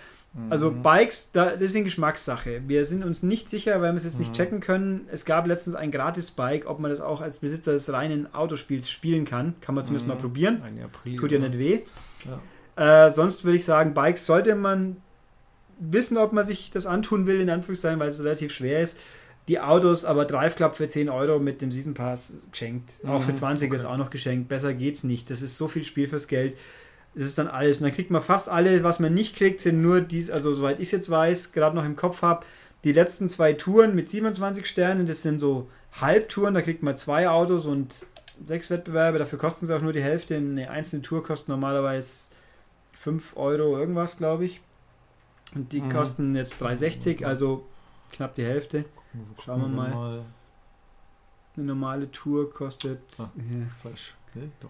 Also 0.50 0.72
Mhm. 0.72 0.82
Bikes, 0.82 1.32
da, 1.34 1.52
das 1.52 1.62
ist 1.62 1.76
eine 1.76 1.84
Geschmackssache. 1.84 2.62
Wir 2.66 2.86
sind 2.86 3.04
uns 3.04 3.22
nicht 3.22 3.50
sicher, 3.50 3.82
weil 3.82 3.92
wir 3.92 3.98
es 3.98 4.06
jetzt 4.06 4.18
nicht 4.20 4.30
Mhm. 4.32 4.36
checken 4.36 4.60
können. 4.62 5.08
Es 5.12 5.26
gab 5.26 5.46
letztens 5.46 5.76
ein 5.76 5.92
Gratis-Bike, 5.92 6.68
ob 6.70 6.80
man 6.80 6.90
das 6.90 7.02
auch 7.02 7.20
als 7.20 7.40
Besitzer 7.40 7.74
des 7.74 7.92
reinen 7.92 8.34
Autospiels 8.34 8.90
spielen 8.90 9.26
kann. 9.26 9.56
Kann 9.60 9.76
man 9.76 9.84
zumindest 9.84 10.08
Mhm. 10.08 10.14
mal 10.16 10.20
probieren. 10.20 10.62
Ein 10.62 10.82
April. 10.82 11.18
Tut 11.18 11.32
ja 11.34 11.40
nicht 11.40 11.58
weh. 11.58 11.80
Ja. 12.78 13.06
Äh, 13.08 13.12
sonst 13.12 13.44
würde 13.44 13.58
ich 13.58 13.66
sagen, 13.66 13.94
Bikes 13.94 14.26
sollte 14.26 14.56
man 14.56 14.98
wissen, 15.80 16.18
ob 16.18 16.32
man 16.32 16.46
sich 16.46 16.70
das 16.72 16.86
antun 16.86 17.26
will, 17.28 17.42
in 17.42 17.50
Anführungszeichen, 17.50 18.00
weil 18.00 18.10
es 18.10 18.20
relativ 18.24 18.54
schwer 18.54 18.82
ist. 18.82 18.98
Die 19.50 19.60
Autos, 19.60 20.06
aber 20.06 20.24
Drive 20.26 20.56
Club 20.56 20.76
für 20.76 20.88
10 20.88 21.10
Euro 21.10 21.40
mit 21.40 21.62
dem 21.62 21.72
Season 21.72 21.94
Pass 21.96 22.36
geschenkt. 22.52 23.00
Auch 23.06 23.24
für 23.24 23.32
Mhm, 23.32 23.36
20 23.36 23.74
ist 23.74 23.84
okay. 23.86 23.94
auch 23.94 23.98
noch 23.98 24.12
geschenkt. 24.12 24.48
Besser 24.48 24.74
geht's 24.74 25.04
nicht. 25.04 25.30
Das 25.30 25.42
ist 25.42 25.58
so 25.58 25.68
viel 25.68 25.84
Spiel 25.84 26.08
fürs 26.08 26.28
Geld. 26.28 26.56
Das 27.14 27.24
ist 27.24 27.38
dann 27.38 27.48
alles. 27.48 27.78
Und 27.80 27.84
dann 27.84 27.92
kriegt 27.94 28.10
man 28.12 28.22
fast 28.22 28.48
alle, 28.50 28.84
was 28.84 29.00
man 29.00 29.14
nicht 29.14 29.36
kriegt, 29.36 29.60
sind 29.60 29.82
nur 29.82 30.02
dies, 30.02 30.30
also 30.30 30.54
soweit 30.54 30.80
ich 30.80 30.86
es 30.88 30.92
jetzt 30.92 31.10
weiß, 31.10 31.52
gerade 31.52 31.76
noch 31.76 31.84
im 31.86 31.96
Kopf 31.96 32.22
habe, 32.22 32.46
die 32.84 32.94
letzten 32.94 33.28
zwei 33.30 33.54
Touren 33.54 33.94
mit 33.96 34.10
27 34.10 34.66
Sternen, 34.66 35.06
das 35.06 35.22
sind 35.22 35.40
so 35.40 35.70
Halbtouren, 36.00 36.54
da 36.54 36.62
kriegt 36.62 36.84
man 36.84 36.98
zwei 36.98 37.28
Autos 37.30 37.66
und 37.66 38.06
sechs 38.46 38.70
Wettbewerbe, 38.70 39.18
dafür 39.20 39.38
kosten 39.38 39.66
sie 39.68 39.76
auch 39.76 39.82
nur 39.82 39.94
die 39.94 40.02
Hälfte. 40.02 40.38
Eine 40.38 40.70
einzelne 40.72 41.02
Tour 41.02 41.22
kostet 41.24 41.50
normalerweise 41.50 42.30
5 42.94 43.36
Euro 43.38 43.78
irgendwas, 43.78 44.18
glaube 44.18 44.46
ich. 44.46 44.62
Und 45.54 45.74
die 45.74 45.82
Mhm. 45.82 45.92
kosten 45.92 46.36
jetzt 46.36 46.62
3,60, 46.62 47.26
also 47.26 47.68
knapp 48.14 48.34
die 48.34 48.46
Hälfte. 48.46 48.86
Schauen 49.44 49.62
wir 49.62 49.68
mal. 49.68 50.24
Eine 51.58 51.66
normale 51.66 52.10
Tour 52.10 52.52
kostet. 52.54 53.02
Ah. 53.20 53.30
Hier, 53.36 53.68
Falsch. 53.84 54.16
Okay, 54.30 54.50
doch. 54.62 54.70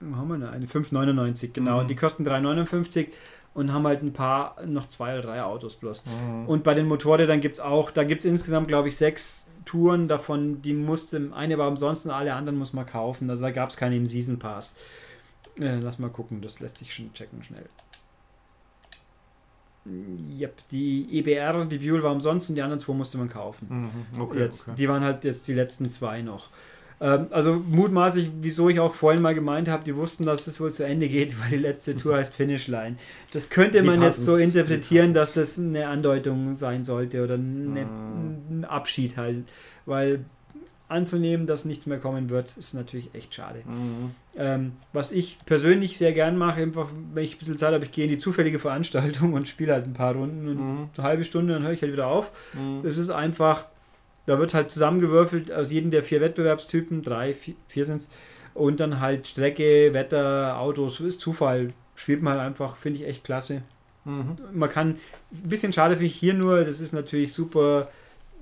Haben 0.00 0.28
wir 0.28 0.38
denn? 0.38 0.48
Eine 0.48 0.66
5,99, 0.66 1.52
genau. 1.52 1.74
Mhm. 1.74 1.78
Und 1.80 1.88
die 1.88 1.96
kosten 1.96 2.26
3,59 2.26 3.08
und 3.54 3.72
haben 3.72 3.86
halt 3.86 4.02
ein 4.02 4.12
paar, 4.12 4.56
noch 4.66 4.86
zwei 4.86 5.14
oder 5.14 5.22
drei 5.22 5.42
Autos 5.42 5.76
bloß. 5.76 6.04
Mhm. 6.06 6.46
Und 6.46 6.62
bei 6.62 6.74
den 6.74 6.86
Motorrädern 6.86 7.40
gibt 7.40 7.54
es 7.54 7.60
auch, 7.60 7.90
da 7.90 8.04
gibt 8.04 8.20
es 8.20 8.24
insgesamt, 8.24 8.68
glaube 8.68 8.88
ich, 8.88 8.96
sechs 8.96 9.50
Touren 9.64 10.08
davon, 10.08 10.62
die 10.62 10.74
musste, 10.74 11.30
eine 11.34 11.58
war 11.58 11.68
umsonst 11.68 12.06
und 12.06 12.12
alle 12.12 12.34
anderen 12.34 12.58
muss 12.58 12.72
man 12.72 12.86
kaufen. 12.86 13.28
Also 13.28 13.42
da 13.42 13.50
gab 13.50 13.70
es 13.70 13.76
keine 13.76 13.96
im 13.96 14.06
Season 14.06 14.38
Pass. 14.38 14.76
Äh, 15.60 15.76
lass 15.76 15.98
mal 15.98 16.10
gucken, 16.10 16.40
das 16.40 16.60
lässt 16.60 16.78
sich 16.78 16.94
schon 16.94 17.12
checken 17.12 17.42
schnell. 17.42 17.68
Yep, 20.38 20.68
die 20.70 21.18
EBR, 21.18 21.64
die 21.64 21.78
Buell 21.78 22.02
war 22.02 22.12
umsonst 22.12 22.50
und 22.50 22.56
die 22.56 22.62
anderen 22.62 22.78
zwei 22.78 22.92
musste 22.92 23.18
man 23.18 23.28
kaufen. 23.28 23.66
Mhm. 24.14 24.20
Okay, 24.20 24.38
jetzt, 24.38 24.68
okay. 24.68 24.76
Die 24.76 24.88
waren 24.88 25.02
halt 25.02 25.24
jetzt 25.24 25.48
die 25.48 25.54
letzten 25.54 25.88
zwei 25.88 26.22
noch. 26.22 26.50
Ähm, 27.00 27.26
also 27.30 27.62
mutmaßlich, 27.68 28.30
wieso 28.40 28.68
ich 28.68 28.80
auch 28.80 28.92
vorhin 28.94 29.22
mal 29.22 29.34
gemeint 29.34 29.68
habe, 29.68 29.84
die 29.84 29.94
wussten, 29.94 30.26
dass 30.26 30.46
es 30.48 30.60
wohl 30.60 30.72
zu 30.72 30.84
Ende 30.84 31.08
geht, 31.08 31.38
weil 31.40 31.50
die 31.50 31.56
letzte 31.56 31.96
Tour 31.96 32.16
heißt 32.16 32.34
Finishline. 32.34 32.96
Das 33.32 33.50
könnte 33.50 33.82
man 33.82 34.02
jetzt 34.02 34.24
so 34.24 34.36
interpretieren, 34.36 35.14
dass 35.14 35.34
das 35.34 35.58
eine 35.58 35.86
Andeutung 35.88 36.54
sein 36.56 36.84
sollte 36.84 37.22
oder 37.22 37.34
eine, 37.34 37.84
Mhm. 37.84 38.60
ein 38.60 38.64
Abschied 38.64 39.16
halt. 39.16 39.44
Weil 39.86 40.24
anzunehmen, 40.90 41.46
dass 41.46 41.66
nichts 41.66 41.84
mehr 41.84 41.98
kommen 41.98 42.30
wird, 42.30 42.56
ist 42.56 42.72
natürlich 42.72 43.10
echt 43.14 43.34
schade. 43.34 43.58
Mhm. 43.66 44.10
Ähm, 44.38 44.72
was 44.94 45.12
ich 45.12 45.38
persönlich 45.44 45.98
sehr 45.98 46.12
gern 46.14 46.38
mache, 46.38 46.62
einfach, 46.62 46.88
wenn 47.12 47.24
ich 47.24 47.34
ein 47.34 47.38
bisschen 47.38 47.58
Zeit 47.58 47.74
habe, 47.74 47.84
ich 47.84 47.92
gehe 47.92 48.04
in 48.04 48.10
die 48.10 48.16
zufällige 48.18 48.58
Veranstaltung 48.58 49.32
und 49.34 49.46
spiele 49.46 49.74
halt 49.74 49.84
ein 49.84 49.92
paar 49.92 50.14
Runden 50.14 50.48
und 50.48 50.56
Mhm. 50.56 50.88
eine 50.96 51.06
halbe 51.06 51.24
Stunde, 51.24 51.52
dann 51.52 51.62
höre 51.62 51.72
ich 51.72 51.82
halt 51.82 51.92
wieder 51.92 52.06
auf. 52.06 52.32
Mhm. 52.54 52.86
Es 52.86 52.96
ist 52.96 53.10
einfach, 53.10 53.66
da 54.28 54.38
wird 54.38 54.52
halt 54.52 54.70
zusammengewürfelt 54.70 55.50
aus 55.50 55.70
jedem 55.70 55.90
der 55.90 56.02
vier 56.02 56.20
Wettbewerbstypen, 56.20 57.02
drei, 57.02 57.32
vier, 57.32 57.54
vier 57.66 57.86
sind 57.86 58.02
es, 58.02 58.10
und 58.52 58.78
dann 58.78 59.00
halt 59.00 59.26
Strecke, 59.26 59.94
Wetter, 59.94 60.58
Autos, 60.58 61.00
ist 61.00 61.20
Zufall. 61.20 61.72
Spielt 61.94 62.22
man 62.22 62.34
halt 62.34 62.42
einfach, 62.46 62.76
finde 62.76 62.98
ich 62.98 63.06
echt 63.06 63.24
klasse. 63.24 63.62
Mhm. 64.04 64.36
Man 64.52 64.70
kann, 64.70 64.88
ein 65.32 65.48
bisschen 65.48 65.72
schade 65.72 65.94
finde 65.94 66.08
ich 66.08 66.16
hier 66.16 66.34
nur, 66.34 66.64
das 66.64 66.80
ist 66.80 66.92
natürlich 66.92 67.32
super 67.32 67.88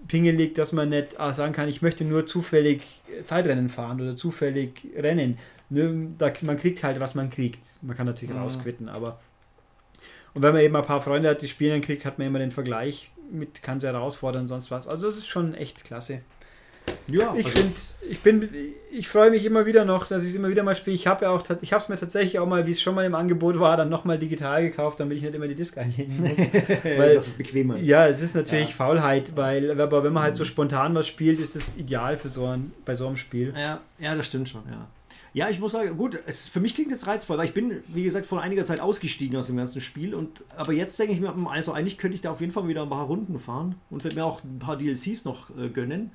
pingelig, 0.09 0.55
dass 0.55 0.72
man 0.72 0.89
nicht 0.89 1.20
ah, 1.20 1.32
sagen 1.32 1.53
kann, 1.53 1.68
ich 1.68 1.82
möchte 1.82 2.05
nur 2.05 2.26
zufällig 2.26 2.82
Zeitrennen 3.22 3.68
fahren 3.68 4.01
oder 4.01 4.16
zufällig 4.16 4.89
rennen. 4.97 5.39
Ne, 5.70 6.09
da, 6.18 6.32
man 6.43 6.59
kriegt 6.59 6.82
halt, 6.82 6.99
was 6.99 7.14
man 7.14 7.30
kriegt. 7.30 7.78
Man 7.82 7.97
kann 7.97 8.07
natürlich 8.07 8.34
Mhm. 8.34 8.41
rausquitten, 8.41 8.89
aber 8.89 9.20
und 10.34 10.43
wenn 10.43 10.53
man 10.53 10.62
eben 10.62 10.76
ein 10.76 10.82
paar 10.84 11.01
Freunde 11.01 11.30
hat, 11.30 11.41
die 11.41 11.49
spielen 11.49 11.72
dann 11.72 11.80
kriegt, 11.80 12.05
hat 12.05 12.18
man 12.18 12.26
immer 12.26 12.39
den 12.41 12.51
Vergleich 12.51 13.11
mit, 13.31 13.62
kann 13.62 13.81
sie 13.81 13.87
herausfordern, 13.87 14.47
sonst 14.47 14.70
was. 14.70 14.87
Also 14.87 15.09
es 15.09 15.16
ist 15.16 15.27
schon 15.27 15.55
echt 15.55 15.85
klasse. 15.85 16.20
Ja, 17.09 17.35
Ich 17.37 17.47
also- 17.47 17.59
finde, 17.59 17.74
ich 18.09 18.20
bin, 18.20 18.49
ich 18.93 19.09
freue 19.09 19.31
mich 19.31 19.45
immer 19.45 19.66
wieder 19.66 19.85
noch, 19.85 20.07
dass 20.07 20.22
ich 20.22 20.31
es 20.31 20.35
immer 20.37 20.49
wieder 20.49 20.62
mal 20.62 20.77
spiele. 20.77 20.95
Ich 20.95 21.09
habe 21.09 21.24
ja 21.24 21.31
auch, 21.33 21.43
ich 21.61 21.72
habe 21.72 21.83
es 21.83 21.89
mir 21.89 21.97
tatsächlich 21.97 22.39
auch 22.39 22.47
mal, 22.47 22.64
wie 22.66 22.70
es 22.70 22.81
schon 22.81 22.95
mal 22.95 23.05
im 23.05 23.16
Angebot 23.16 23.59
war, 23.59 23.77
dann 23.77 23.89
nochmal 23.89 24.18
digital 24.18 24.62
gekauft, 24.62 25.01
damit 25.01 25.16
ich 25.16 25.24
nicht 25.24 25.35
immer 25.35 25.49
die 25.49 25.57
Disc 25.57 25.77
einlegen 25.79 26.16
muss. 26.20 26.39
weil- 26.85 27.14
das 27.16 27.27
ist 27.29 27.39
bequemer. 27.39 27.77
ja, 27.79 28.07
es 28.07 28.22
ist 28.22 28.37
natürlich 28.37 28.70
Ja. 28.70 28.77
Faulheit, 28.77 29.33
weil, 29.37 29.81
aber 29.81 30.05
wenn 30.05 30.12
man 30.12 30.22
halt 30.22 30.37
so 30.37 30.45
spontan 30.45 30.95
was 30.95 31.09
spielt, 31.09 31.41
ist 31.41 31.57
es 31.57 31.77
ideal 31.77 32.16
für 32.16 32.29
so 32.29 32.47
ein, 32.47 32.72
bei 32.85 32.95
so 32.95 33.09
einem 33.09 33.16
Spiel. 33.16 33.53
Ja, 33.57 33.81
ja, 33.99 34.14
das 34.14 34.27
stimmt 34.27 34.49
schon, 34.49 34.62
ja. 34.70 34.87
Ja, 35.37 35.51
ich 35.51 35.61
muss 35.61 35.72
sagen, 35.72 35.99
gut, 35.99 36.18
es, 36.24 36.49
für 36.49 36.61
mich 36.61 36.74
klingt 36.74 36.91
jetzt 36.91 37.07
reizvoll, 37.07 37.37
weil 37.37 37.45
ich 37.45 37.53
bin, 37.53 37.82
wie 37.89 38.05
gesagt, 38.05 38.24
vor 38.24 38.41
einiger 38.41 38.64
Zeit 38.64 38.80
ausgestiegen 38.80 39.39
aus 39.39 39.49
dem 39.49 39.59
ganzen 39.59 39.82
Spiel. 39.82 40.14
Und, 40.14 40.47
aber 40.57 40.72
jetzt 40.72 40.99
denke 40.99 41.12
ich 41.12 41.20
mir, 41.20 41.37
also 41.51 41.72
eigentlich 41.72 41.99
könnte 41.99 42.14
ich 42.14 42.22
da 42.22 42.30
auf 42.30 42.41
jeden 42.41 42.55
Fall 42.55 42.66
wieder 42.68 42.80
ein 42.80 42.89
paar 42.89 43.05
Runden 43.05 43.39
fahren 43.39 43.74
und 43.91 44.03
werde 44.03 44.16
mir 44.16 44.24
auch 44.24 44.43
ein 44.43 44.59
paar 44.59 44.78
DLCs 44.78 45.26
noch 45.26 45.51
äh, 45.55 45.68
gönnen. 45.68 46.11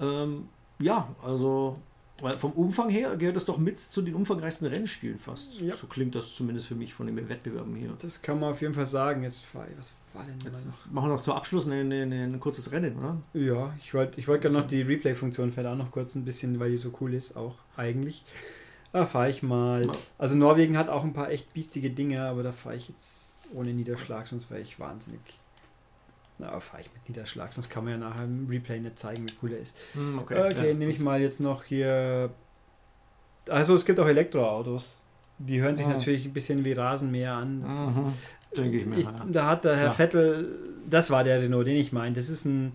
Ähm, 0.00 0.48
ja, 0.78 1.14
also 1.22 1.76
weil 2.22 2.38
vom 2.38 2.52
Umfang 2.52 2.88
her 2.88 3.16
gehört 3.16 3.36
das 3.36 3.44
doch 3.44 3.58
mit 3.58 3.78
zu 3.78 4.02
den 4.02 4.14
umfangreichsten 4.14 4.66
Rennspielen 4.66 5.18
fast. 5.18 5.60
Ja. 5.60 5.74
So 5.74 5.86
klingt 5.86 6.14
das 6.14 6.34
zumindest 6.34 6.66
für 6.66 6.74
mich 6.74 6.94
von 6.94 7.06
den 7.06 7.28
Wettbewerben 7.28 7.74
hier. 7.74 7.94
Das 7.98 8.22
kann 8.22 8.40
man 8.40 8.52
auf 8.52 8.60
jeden 8.60 8.74
Fall 8.74 8.86
sagen. 8.86 9.22
Jetzt, 9.22 9.46
was 9.54 9.94
war 10.12 10.24
denn 10.24 10.38
Jetzt 10.44 10.66
machen 10.90 11.08
wir 11.08 11.14
noch 11.14 11.22
zum 11.22 11.34
Abschluss 11.34 11.66
ein, 11.66 11.92
ein, 11.92 12.12
ein 12.12 12.40
kurzes 12.40 12.72
Rennen, 12.72 12.96
oder? 12.96 13.16
Ja, 13.32 13.74
ich 13.80 13.94
wollte 13.94 14.20
ich 14.20 14.28
wollt 14.28 14.42
gerne 14.42 14.58
noch 14.58 14.66
die 14.66 14.82
Replay-Funktion 14.82 15.52
vielleicht 15.52 15.68
auch 15.68 15.76
noch 15.76 15.90
kurz 15.90 16.14
ein 16.14 16.24
bisschen, 16.24 16.58
weil 16.60 16.70
die 16.70 16.78
so 16.78 16.92
cool 17.00 17.14
ist, 17.14 17.36
auch 17.36 17.54
eigentlich. 17.76 18.24
Da 18.92 19.06
fahre 19.06 19.30
ich 19.30 19.42
mal. 19.42 19.90
Also 20.18 20.34
Norwegen 20.34 20.76
hat 20.76 20.88
auch 20.88 21.04
ein 21.04 21.12
paar 21.12 21.30
echt 21.30 21.52
biestige 21.52 21.90
Dinge, 21.90 22.22
aber 22.22 22.42
da 22.42 22.52
fahre 22.52 22.76
ich 22.76 22.88
jetzt 22.88 23.42
ohne 23.54 23.72
Niederschlag, 23.72 24.26
sonst 24.26 24.50
wäre 24.50 24.60
ich 24.60 24.78
wahnsinnig 24.78 25.20
na, 26.40 26.58
fahre 26.60 26.82
ich 26.82 26.92
mit 26.92 27.08
Niederschlag, 27.08 27.52
sonst 27.52 27.68
kann 27.68 27.84
man 27.84 27.92
ja 27.94 27.98
nachher 27.98 28.24
im 28.24 28.46
Replay 28.48 28.80
nicht 28.80 28.98
zeigen, 28.98 29.28
wie 29.28 29.32
cool 29.42 29.52
er 29.52 29.58
ist. 29.58 29.76
Hm, 29.94 30.18
okay, 30.18 30.38
okay 30.38 30.68
ja, 30.68 30.74
nehme 30.74 30.90
ich 30.90 31.00
mal 31.00 31.20
jetzt 31.20 31.40
noch 31.40 31.64
hier. 31.64 32.30
Also 33.48 33.74
es 33.74 33.84
gibt 33.84 34.00
auch 34.00 34.06
Elektroautos. 34.06 35.04
Die 35.38 35.60
hören 35.60 35.76
sich 35.76 35.86
oh. 35.86 35.90
natürlich 35.90 36.26
ein 36.26 36.32
bisschen 36.32 36.64
wie 36.64 36.72
Rasenmäher 36.72 37.32
an. 37.32 37.62
Das 37.62 37.90
ist, 37.90 37.98
mhm. 37.98 38.12
Denke 38.56 38.78
ich 38.78 38.86
mir. 38.86 38.98
Ich, 38.98 39.08
da 39.30 39.46
hat 39.46 39.64
der 39.64 39.76
Herr 39.76 39.86
ja. 39.86 39.92
Vettel, 39.92 40.58
das 40.88 41.10
war 41.10 41.24
der 41.24 41.40
Renault, 41.40 41.66
den 41.66 41.76
ich 41.76 41.92
meine. 41.92 42.14
Das 42.14 42.28
ist 42.28 42.44
ein, 42.44 42.72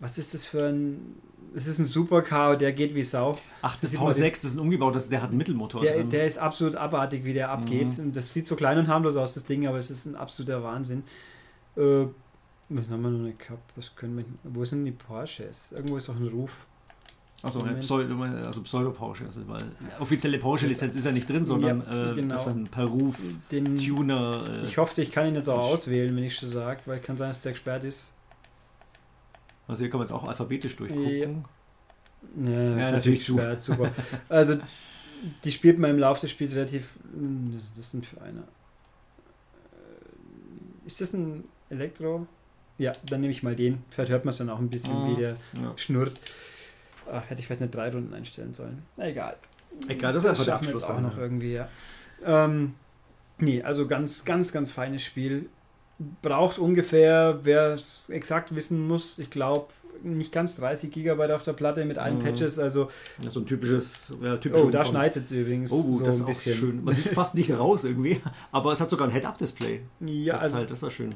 was 0.00 0.18
ist 0.18 0.34
das 0.34 0.46
für 0.46 0.66
ein, 0.66 1.16
das 1.54 1.66
ist 1.66 1.78
ein 1.78 1.84
Supercar, 1.84 2.56
der 2.56 2.72
geht 2.72 2.94
wie 2.94 3.04
Sau. 3.04 3.38
Ach, 3.62 3.76
das, 3.80 3.92
das 3.92 4.00
V6, 4.00 4.30
das 4.30 4.44
ist 4.44 4.54
ein 4.56 4.60
umgebaut, 4.60 4.96
das, 4.96 5.08
der 5.08 5.22
hat 5.22 5.28
einen 5.28 5.38
Mittelmotor 5.38 5.80
der, 5.80 5.94
drin. 5.94 6.10
Der 6.10 6.26
ist 6.26 6.38
absolut 6.38 6.74
abartig, 6.74 7.24
wie 7.24 7.34
der 7.34 7.50
abgeht. 7.50 7.98
Mhm. 7.98 8.06
Und 8.06 8.16
das 8.16 8.32
sieht 8.32 8.46
so 8.46 8.56
klein 8.56 8.78
und 8.78 8.88
harmlos 8.88 9.16
aus, 9.16 9.34
das 9.34 9.44
Ding, 9.44 9.66
aber 9.66 9.78
es 9.78 9.90
ist 9.90 10.06
ein 10.06 10.16
absoluter 10.16 10.62
Wahnsinn. 10.64 11.04
Äh, 11.76 12.06
was 12.76 12.90
haben 12.90 13.02
wir 13.02 13.10
noch 13.10 13.24
nicht 13.24 13.38
gehabt? 13.38 13.72
Was 13.76 13.94
können 13.94 14.18
wir, 14.18 14.24
wo 14.44 14.64
sind 14.64 14.84
die 14.84 14.92
Porsches? 14.92 15.72
Irgendwo 15.72 15.96
ist 15.96 16.08
auch 16.08 16.16
ein 16.16 16.28
Ruf. 16.28 16.66
Also, 17.42 17.58
Pseudo, 17.80 18.22
also 18.22 18.62
Pseudo-Porsche, 18.62 19.24
also 19.24 19.48
weil 19.48 19.64
offizielle 19.98 20.38
Porsche-Lizenz 20.38 20.94
ist 20.94 21.06
ja 21.06 21.10
nicht 21.10 21.28
drin, 21.28 21.44
sondern 21.44 21.80
ja, 21.80 22.14
genau. 22.14 22.26
äh, 22.26 22.28
das 22.28 22.46
ist 22.46 22.52
ein 22.52 22.68
per 22.68 22.84
Ruf 22.84 23.16
Den, 23.50 23.76
Tuner. 23.76 24.44
Äh, 24.48 24.64
ich 24.64 24.78
hoffe, 24.78 25.02
ich 25.02 25.10
kann 25.10 25.26
ihn 25.26 25.34
jetzt 25.34 25.48
auch 25.48 25.58
auswählen, 25.58 26.14
wenn 26.14 26.22
ich 26.22 26.36
schon 26.36 26.48
sage, 26.48 26.82
weil 26.86 27.00
kann 27.00 27.16
sein, 27.16 27.30
dass 27.30 27.40
der 27.40 27.50
gesperrt 27.50 27.82
ist. 27.82 28.14
Also 29.66 29.80
hier 29.80 29.90
kann 29.90 29.98
man 29.98 30.06
jetzt 30.06 30.12
auch 30.12 30.22
alphabetisch 30.22 30.76
durchgucken. 30.76 31.44
Ja, 32.44 32.50
ja, 32.52 32.76
ja 32.76 32.92
natürlich 32.92 33.26
gesperrt, 33.26 33.60
super. 33.60 33.90
Also 34.28 34.60
die 35.44 35.52
spielt 35.52 35.78
man 35.78 35.90
im 35.90 35.98
Laufe 35.98 36.20
des 36.20 36.30
Spiels 36.30 36.54
relativ. 36.54 36.94
Hm, 37.12 37.58
das, 37.76 37.90
sind 37.90 38.06
für 38.06 38.20
eine. 38.20 38.40
Äh, 38.40 38.44
ist 40.86 41.00
das 41.00 41.12
ein 41.12 41.44
Elektro? 41.70 42.26
Ja, 42.82 42.92
dann 43.06 43.20
nehme 43.20 43.30
ich 43.30 43.44
mal 43.44 43.54
den. 43.54 43.84
Vielleicht 43.90 44.10
hört 44.10 44.24
man 44.24 44.30
es 44.30 44.38
dann 44.38 44.50
auch 44.50 44.58
ein 44.58 44.68
bisschen, 44.68 44.92
ah, 44.92 45.08
wie 45.08 45.14
der 45.14 45.36
ja. 45.62 45.72
schnurrt. 45.76 46.14
Ach, 47.08 47.22
hätte 47.30 47.40
ich 47.40 47.46
vielleicht 47.46 47.60
nicht 47.60 47.72
drei 47.72 47.90
Runden 47.90 48.12
einstellen 48.12 48.54
sollen. 48.54 48.82
Na, 48.96 49.06
egal. 49.06 49.36
Egal, 49.86 50.12
das, 50.12 50.24
das 50.24 50.40
ist 50.40 50.46
schaffen 50.46 50.66
wir 50.66 50.74
jetzt 50.74 50.82
auch 50.82 51.00
noch 51.00 51.16
irgendwie, 51.16 51.52
ja. 51.52 51.68
Ähm, 52.24 52.74
nee, 53.38 53.62
also 53.62 53.86
ganz, 53.86 54.24
ganz, 54.24 54.50
ganz 54.50 54.72
feines 54.72 55.04
Spiel. 55.04 55.48
Braucht 56.22 56.58
ungefähr, 56.58 57.38
wer 57.44 57.74
es 57.74 58.10
exakt 58.10 58.56
wissen 58.56 58.84
muss, 58.84 59.20
ich 59.20 59.30
glaube, 59.30 59.68
nicht 60.02 60.32
ganz 60.32 60.56
30 60.56 60.90
Gigabyte 60.90 61.30
auf 61.30 61.44
der 61.44 61.52
Platte 61.52 61.84
mit 61.84 61.98
allen 61.98 62.18
mhm. 62.18 62.24
Patches, 62.24 62.58
also 62.58 62.88
ja, 63.22 63.30
so 63.30 63.38
ein 63.40 63.46
typisches, 63.46 64.12
ja, 64.20 64.38
typisch 64.38 64.60
Oh, 64.60 64.70
da 64.70 64.84
schneit 64.84 65.16
es 65.16 65.30
übrigens 65.30 65.70
oh, 65.70 65.98
so 65.98 66.04
das 66.04 66.18
ein 66.18 66.26
bisschen. 66.26 66.56
schön. 66.56 66.82
Man 66.82 66.94
sieht 66.94 67.08
fast 67.10 67.36
nicht 67.36 67.56
raus 67.56 67.84
irgendwie, 67.84 68.20
aber 68.50 68.72
es 68.72 68.80
hat 68.80 68.90
sogar 68.90 69.06
ein 69.06 69.12
Head-Up-Display. 69.12 69.82
Ja, 70.00 70.32
das 70.32 70.42
also 70.42 70.58
halt, 70.58 70.70
das 70.72 70.82
ist 70.82 70.92
schön. 70.92 71.14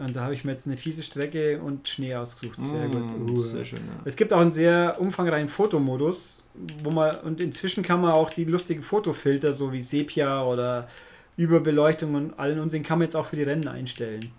Und 0.00 0.16
da 0.16 0.22
habe 0.22 0.34
ich 0.34 0.44
mir 0.44 0.52
jetzt 0.52 0.66
eine 0.66 0.76
fiese 0.76 1.02
Strecke 1.02 1.60
und 1.60 1.88
Schnee 1.88 2.14
ausgesucht. 2.14 2.62
Sehr 2.62 2.88
mm, 2.88 2.90
gut. 2.90 3.30
Uh. 3.30 3.38
Sehr 3.38 3.64
schön, 3.64 3.78
ja. 3.78 4.02
Es 4.04 4.16
gibt 4.16 4.32
auch 4.32 4.40
einen 4.40 4.52
sehr 4.52 4.96
umfangreichen 4.98 5.48
Fotomodus, 5.48 6.44
wo 6.82 6.90
man, 6.90 7.16
und 7.20 7.40
inzwischen 7.40 7.82
kann 7.82 8.00
man 8.00 8.12
auch 8.12 8.30
die 8.30 8.44
lustigen 8.44 8.82
Fotofilter, 8.82 9.52
so 9.52 9.72
wie 9.72 9.80
Sepia 9.80 10.44
oder 10.44 10.88
Überbeleuchtung 11.36 12.14
und 12.14 12.38
allen 12.38 12.60
Unsinn, 12.60 12.82
kann 12.82 12.98
man 12.98 13.06
jetzt 13.06 13.14
auch 13.14 13.26
für 13.26 13.36
die 13.36 13.44
Rennen 13.44 13.68
einstellen. 13.68 14.32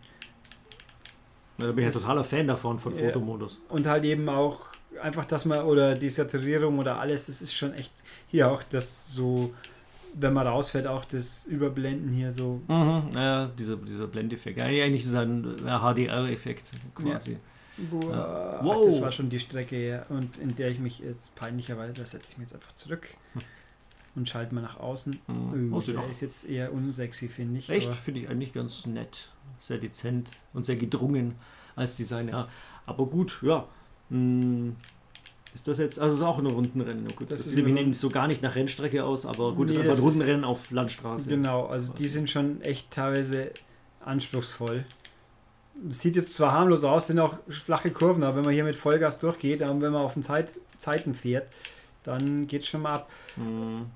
Ja, 1.58 1.68
da 1.68 1.72
bin 1.72 1.88
ich 1.88 1.94
ja 1.94 2.00
totaler 2.00 2.24
Fan 2.24 2.48
davon, 2.48 2.80
von 2.80 2.96
Fotomodus. 2.96 3.62
Und 3.70 3.88
halt 3.88 4.04
eben 4.06 4.30
auch 4.30 4.62
einfach, 5.02 5.26
dass 5.26 5.46
man, 5.46 5.64
oder 5.64 5.96
die 5.96 6.10
Saturierung 6.10 6.80
oder 6.80 7.00
alles, 7.00 7.28
das 7.28 7.42
ist 7.42 7.56
schon 7.56 7.74
echt, 7.74 7.92
hier 8.28 8.52
auch 8.52 8.64
das 8.64 9.14
so 9.14 9.54
wenn 10.14 10.34
man 10.34 10.48
rausfährt, 10.48 10.88
auch 10.88 11.06
das 11.06 11.46
Überblenden 11.46 12.12
hier 12.12 12.32
so. 12.32 12.62
Mhm, 12.68 13.10
ja, 13.16 13.48
dieser, 13.48 13.78
dieser 13.78 14.08
Blendeffekt. 14.08 14.58
Ja, 14.58 14.66
eigentlich 14.66 15.04
ist 15.04 15.10
es 15.10 15.16
ein 15.16 15.44
HDR-Effekt 15.66 16.72
quasi. 16.96 17.34
Ja. 17.34 17.38
Wow. 17.90 18.04
Ja. 18.04 18.60
wow. 18.62 18.78
Ach, 18.80 18.86
das 18.86 19.02
war 19.02 19.12
schon 19.12 19.30
die 19.30 19.40
Strecke, 19.40 20.06
und 20.10 20.38
in 20.38 20.56
der 20.56 20.70
ich 20.70 20.80
mich 20.80 21.00
jetzt 21.00 21.36
peinlicherweise, 21.36 21.94
da 21.94 22.06
setze 22.06 22.34
ich 22.34 22.38
mich 22.38 22.50
jetzt 22.50 22.56
einfach 22.56 22.74
zurück 22.74 23.16
hm. 23.34 23.42
und 24.16 24.30
schalte 24.30 24.54
mal 24.54 24.62
nach 24.62 24.80
außen. 24.80 25.20
Mhm. 25.28 25.74
Oh, 25.74 25.80
der 25.80 26.10
ist 26.10 26.22
jetzt 26.22 26.48
eher 26.48 26.74
unsexy, 26.74 27.28
finde 27.28 27.60
ich. 27.60 27.70
Echt? 27.70 27.92
Finde 27.94 28.22
ich 28.22 28.30
eigentlich 28.30 28.54
ganz 28.54 28.86
nett. 28.86 29.30
Sehr 29.60 29.78
dezent 29.78 30.32
und 30.54 30.66
sehr 30.66 30.76
gedrungen 30.76 31.36
als 31.76 31.96
Design, 31.96 32.28
ja. 32.28 32.48
Aber 32.86 33.06
gut, 33.06 33.40
ja. 33.42 33.68
Hm. 34.10 34.76
Ist 35.54 35.68
das 35.68 35.80
jetzt, 35.80 36.00
also 36.00 36.16
ist 36.16 36.22
auch 36.22 36.38
ein 36.38 36.46
Rundenrennen. 36.46 37.08
Gut, 37.16 37.30
das, 37.30 37.40
das 37.40 37.50
sieht 37.50 37.66
nämlich 37.66 37.98
so 37.98 38.10
gar 38.10 38.28
nicht 38.28 38.42
nach 38.42 38.56
Rennstrecke 38.56 39.04
aus, 39.04 39.26
aber 39.26 39.54
gut, 39.54 39.68
nee, 39.68 39.74
ist 39.74 39.82
einfach 39.82 39.98
ein 39.98 40.04
Rundenrennen 40.04 40.44
auf 40.46 40.72
Landstraße. 40.72 41.30
Genau, 41.30 41.66
also 41.66 41.94
die 41.94 42.08
sind 42.08 42.30
schon 42.30 42.62
echt 42.62 42.92
teilweise 42.92 43.52
anspruchsvoll. 44.06 44.86
Sieht 45.90 46.16
jetzt 46.16 46.36
zwar 46.36 46.54
harmlos 46.54 46.84
aus, 46.84 47.08
sind 47.08 47.20
auch 47.20 47.38
flache 47.50 47.92
Kurven, 47.92 48.24
aber 48.24 48.38
wenn 48.38 48.46
man 48.46 48.54
hier 48.54 48.64
mit 48.64 48.76
Vollgas 48.76 49.20
durchgeht, 49.20 49.62
und 49.62 49.82
wenn 49.82 49.92
man 49.92 50.04
auf 50.04 50.14
den 50.14 50.24
Zeit, 50.24 50.58
Zeiten 50.78 51.14
fährt, 51.14 51.50
dann 52.04 52.48
geht 52.48 52.64
es 52.64 52.70
schon 52.70 52.84
mal 52.84 52.96
ab. 52.96 53.10
Mhm. 53.36 53.88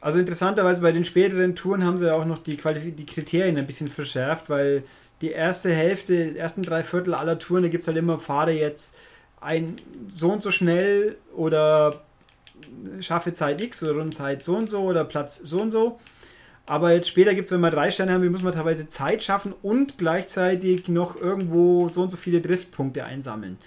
Also 0.00 0.18
interessanterweise 0.18 0.82
bei 0.82 0.92
den 0.92 1.04
späteren 1.04 1.54
Touren 1.54 1.84
haben 1.84 1.96
sie 1.96 2.06
ja 2.06 2.14
auch 2.14 2.26
noch 2.26 2.38
die, 2.38 2.56
Qualif 2.56 2.94
die 2.94 3.06
Kriterien 3.06 3.56
ein 3.56 3.66
bisschen 3.66 3.88
verschärft, 3.88 4.50
weil 4.50 4.84
die 5.20 5.30
erste 5.30 5.70
Hälfte, 5.70 6.32
die 6.32 6.38
ersten 6.38 6.62
drei 6.62 6.82
Viertel 6.82 7.14
aller 7.14 7.38
Touren, 7.38 7.62
da 7.62 7.68
gibt 7.68 7.82
es 7.82 7.88
halt 7.88 7.96
immer 7.96 8.18
Fahrer 8.18 8.50
jetzt 8.50 8.96
ein 9.44 9.76
so 10.08 10.32
und 10.32 10.42
so 10.42 10.50
schnell 10.50 11.16
oder 11.34 12.02
schaffe 13.00 13.32
Zeit 13.34 13.60
X 13.60 13.82
oder 13.82 13.92
Rundzeit 13.92 14.42
so 14.42 14.56
und 14.56 14.68
so 14.68 14.80
oder 14.80 15.04
Platz 15.04 15.36
so 15.36 15.60
und 15.60 15.70
so. 15.70 15.98
Aber 16.66 16.92
jetzt 16.92 17.08
später 17.08 17.34
gibt 17.34 17.44
es, 17.44 17.52
wenn 17.52 17.60
wir 17.60 17.70
drei 17.70 17.90
Sterne 17.90 18.12
haben, 18.12 18.26
muss 18.30 18.42
man 18.42 18.54
teilweise 18.54 18.88
Zeit 18.88 19.22
schaffen 19.22 19.52
und 19.62 19.98
gleichzeitig 19.98 20.88
noch 20.88 21.14
irgendwo 21.20 21.88
so 21.88 22.02
und 22.02 22.10
so 22.10 22.16
viele 22.16 22.40
Driftpunkte 22.40 23.04
einsammeln. 23.04 23.58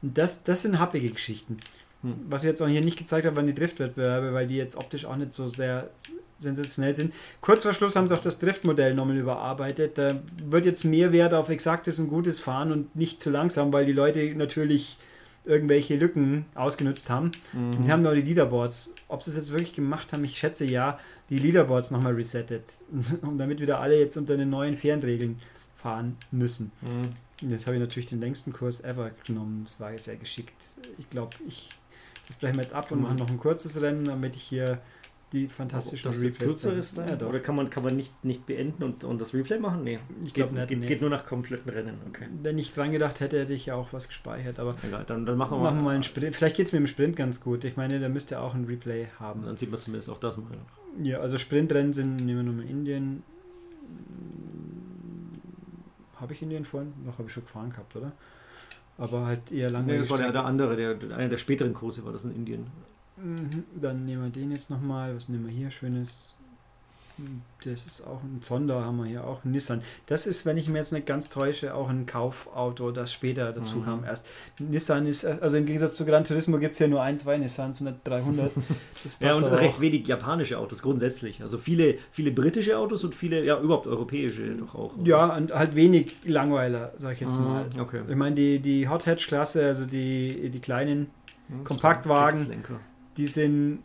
Und 0.00 0.16
das, 0.16 0.42
das 0.42 0.62
sind 0.62 0.78
happige 0.78 1.10
Geschichten. 1.10 1.58
Hm. 2.02 2.14
Was 2.30 2.44
ich 2.44 2.48
jetzt 2.48 2.62
auch 2.62 2.68
hier 2.68 2.80
nicht 2.80 2.98
gezeigt 2.98 3.26
habe, 3.26 3.36
waren 3.36 3.46
die 3.46 3.54
Driftwettbewerbe, 3.54 4.32
weil 4.32 4.46
die 4.46 4.56
jetzt 4.56 4.76
optisch 4.76 5.04
auch 5.04 5.16
nicht 5.16 5.34
so 5.34 5.48
sehr 5.48 5.90
sensationell 6.38 6.94
sind. 6.94 7.14
Kurz 7.40 7.62
vor 7.62 7.74
Schluss 7.74 7.96
haben 7.96 8.08
sie 8.08 8.14
auch 8.14 8.20
das 8.20 8.38
Driftmodell 8.38 8.94
nochmal 8.94 9.16
überarbeitet. 9.16 9.98
Da 9.98 10.20
wird 10.44 10.64
jetzt 10.64 10.84
mehr 10.84 11.12
Wert 11.12 11.34
auf 11.34 11.48
exaktes 11.48 11.98
und 11.98 12.08
gutes 12.08 12.40
Fahren 12.40 12.72
und 12.72 12.94
nicht 12.96 13.20
zu 13.20 13.30
langsam, 13.30 13.72
weil 13.72 13.84
die 13.84 13.92
Leute 13.92 14.34
natürlich 14.34 14.98
irgendwelche 15.46 15.96
Lücken 15.96 16.44
ausgenutzt 16.54 17.08
haben. 17.08 17.30
Mhm. 17.52 17.76
Und 17.76 17.82
sie 17.84 17.92
haben 17.92 18.02
noch 18.02 18.12
die 18.12 18.22
Leaderboards. 18.22 18.92
Ob 19.08 19.22
sie 19.22 19.30
es 19.30 19.36
jetzt 19.36 19.52
wirklich 19.52 19.72
gemacht 19.72 20.12
haben, 20.12 20.24
ich 20.24 20.36
schätze 20.36 20.64
ja, 20.64 20.98
die 21.30 21.38
Leaderboards 21.38 21.90
nochmal 21.90 22.14
resettet. 22.14 22.64
Und 23.22 23.38
damit 23.38 23.60
wieder 23.60 23.80
alle 23.80 23.98
jetzt 23.98 24.16
unter 24.16 24.36
den 24.36 24.50
neuen 24.50 24.76
fairen 24.76 25.02
Regeln 25.02 25.40
fahren 25.74 26.16
müssen. 26.30 26.72
Mhm. 26.82 27.50
Jetzt 27.50 27.66
habe 27.66 27.76
ich 27.76 27.80
natürlich 27.80 28.08
den 28.08 28.20
längsten 28.20 28.52
Kurs 28.52 28.82
ever 28.82 29.10
genommen. 29.26 29.62
Das 29.64 29.78
war 29.78 29.96
sehr 29.98 30.16
geschickt. 30.16 30.54
Ich 30.98 31.08
glaube, 31.10 31.36
ich 31.46 31.70
das 32.26 32.36
brechen 32.36 32.56
wir 32.56 32.62
jetzt 32.62 32.74
ab 32.74 32.90
und 32.90 33.02
machen 33.02 33.16
noch 33.16 33.30
ein 33.30 33.38
kurzes 33.38 33.80
Rennen, 33.80 34.04
damit 34.04 34.36
ich 34.36 34.42
hier 34.42 34.80
die 35.32 35.48
fantastischen 35.48 36.10
Ob 36.10 36.16
jetzt 36.22 36.38
kürzer 36.38 36.72
ist 36.74 36.96
dann? 36.96 37.08
Ja, 37.08 37.26
Oder 37.26 37.40
kann 37.40 37.56
man, 37.56 37.68
kann 37.68 37.82
man 37.82 37.96
nicht, 37.96 38.24
nicht 38.24 38.46
beenden 38.46 38.84
und, 38.84 39.02
und 39.02 39.20
das 39.20 39.34
Replay 39.34 39.58
machen? 39.58 39.82
Nee. 39.82 39.98
Ich 40.24 40.32
glaube 40.32 40.54
nicht. 40.54 40.68
Geht, 40.68 40.78
nee. 40.78 40.86
geht, 40.86 41.00
nur 41.00 41.10
nach 41.10 41.26
kompletten 41.26 41.70
Rennen. 41.70 41.98
Okay. 42.08 42.28
Wenn 42.42 42.58
ich 42.58 42.72
dran 42.72 42.92
gedacht 42.92 43.18
hätte, 43.18 43.40
hätte 43.40 43.52
ich 43.52 43.66
ja 43.66 43.74
auch 43.74 43.92
was 43.92 44.06
gespeichert. 44.06 44.60
Aber 44.60 44.76
Egal, 44.86 45.04
dann, 45.06 45.26
dann 45.26 45.36
machen 45.36 45.52
wir 45.52 45.58
mal, 45.58 45.64
machen 45.64 45.78
wir 45.78 45.84
mal 45.84 45.94
einen 45.94 46.04
Sprint. 46.04 46.36
Vielleicht 46.36 46.56
geht 46.56 46.66
es 46.66 46.72
mit 46.72 46.80
dem 46.80 46.86
Sprint 46.86 47.16
ganz 47.16 47.40
gut. 47.40 47.64
Ich 47.64 47.76
meine, 47.76 47.98
da 47.98 48.08
müsste 48.08 48.40
auch 48.40 48.54
ein 48.54 48.64
Replay 48.66 49.08
haben. 49.18 49.44
Dann 49.44 49.56
sieht 49.56 49.70
man 49.70 49.80
zumindest 49.80 50.10
auch 50.10 50.18
das 50.18 50.36
mal. 50.36 50.46
Ja, 51.02 51.18
also 51.18 51.38
Sprintrennen 51.38 51.92
sind, 51.92 52.16
nehmen 52.16 52.44
wir 52.44 52.52
nochmal 52.52 52.70
Indien. 52.70 53.24
Habe 56.20 56.32
ich 56.32 56.42
Indien 56.42 56.64
vorhin? 56.64 56.92
Noch 57.04 57.18
habe 57.18 57.28
ich 57.28 57.34
schon 57.34 57.44
gefahren 57.44 57.70
gehabt, 57.70 57.96
oder? 57.96 58.12
Aber 58.96 59.26
halt 59.26 59.52
eher 59.52 59.70
lange. 59.70 59.92
Nee, 59.92 59.98
das 59.98 60.08
war 60.08 60.18
der, 60.18 60.32
der 60.32 60.44
andere, 60.44 60.76
der, 60.76 61.16
einer 61.16 61.28
der 61.28 61.38
späteren 61.38 61.74
Kurse 61.74 62.04
war 62.04 62.12
das 62.12 62.24
in 62.24 62.34
Indien. 62.34 62.68
Mhm, 63.16 63.64
dann 63.80 64.04
nehmen 64.04 64.24
wir 64.24 64.30
den 64.30 64.50
jetzt 64.50 64.70
nochmal. 64.70 65.16
Was 65.16 65.28
nehmen 65.28 65.46
wir 65.46 65.52
hier? 65.52 65.70
Schönes. 65.70 66.36
Das 67.64 67.86
ist 67.86 68.06
auch 68.06 68.22
ein 68.22 68.42
Zonder, 68.42 68.84
haben 68.84 68.98
wir 68.98 69.06
hier 69.06 69.24
auch, 69.24 69.42
ein 69.42 69.50
Nissan. 69.50 69.80
Das 70.04 70.26
ist, 70.26 70.44
wenn 70.44 70.58
ich 70.58 70.68
mir 70.68 70.78
jetzt 70.78 70.92
nicht 70.92 71.06
ganz 71.06 71.30
täusche, 71.30 71.74
auch 71.74 71.88
ein 71.88 72.04
Kaufauto, 72.04 72.90
das 72.90 73.10
später 73.10 73.52
dazu 73.52 73.78
mhm. 73.78 73.84
kam 73.84 74.04
erst. 74.04 74.26
Nissan 74.60 75.06
ist, 75.06 75.24
also 75.24 75.56
im 75.56 75.64
Gegensatz 75.64 75.96
zu 75.96 76.04
Gran 76.04 76.24
Turismo 76.24 76.58
gibt 76.58 76.72
es 76.72 76.78
hier 76.78 76.88
nur 76.88 77.00
ein, 77.00 77.18
zwei 77.18 77.38
Nissans, 77.38 77.80
nicht 77.80 77.96
300. 78.04 78.52
ja, 79.20 79.34
und 79.34 79.44
recht 79.44 79.80
wenig 79.80 80.06
japanische 80.06 80.58
Autos 80.58 80.82
grundsätzlich. 80.82 81.40
Also 81.40 81.56
viele, 81.56 81.96
viele 82.10 82.32
britische 82.32 82.76
Autos 82.76 83.02
und 83.02 83.14
viele, 83.14 83.42
ja, 83.44 83.58
überhaupt 83.58 83.86
europäische 83.86 84.54
doch 84.54 84.74
auch. 84.74 84.94
Oder? 84.98 85.06
Ja, 85.06 85.36
und 85.36 85.54
halt 85.54 85.74
wenig 85.74 86.16
Langweiler, 86.24 86.92
sag 86.98 87.14
ich 87.14 87.20
jetzt 87.20 87.38
mhm, 87.38 87.44
mal. 87.46 87.66
Okay. 87.78 88.02
Ich 88.06 88.16
meine, 88.16 88.34
die, 88.34 88.60
die 88.60 88.90
Hot 88.90 89.06
Hatch-Klasse, 89.06 89.66
also 89.66 89.86
die, 89.86 90.50
die 90.50 90.60
kleinen 90.60 91.08
mhm, 91.48 91.64
Kompaktwagen, 91.64 92.62
die 93.16 93.26
sind 93.26 93.82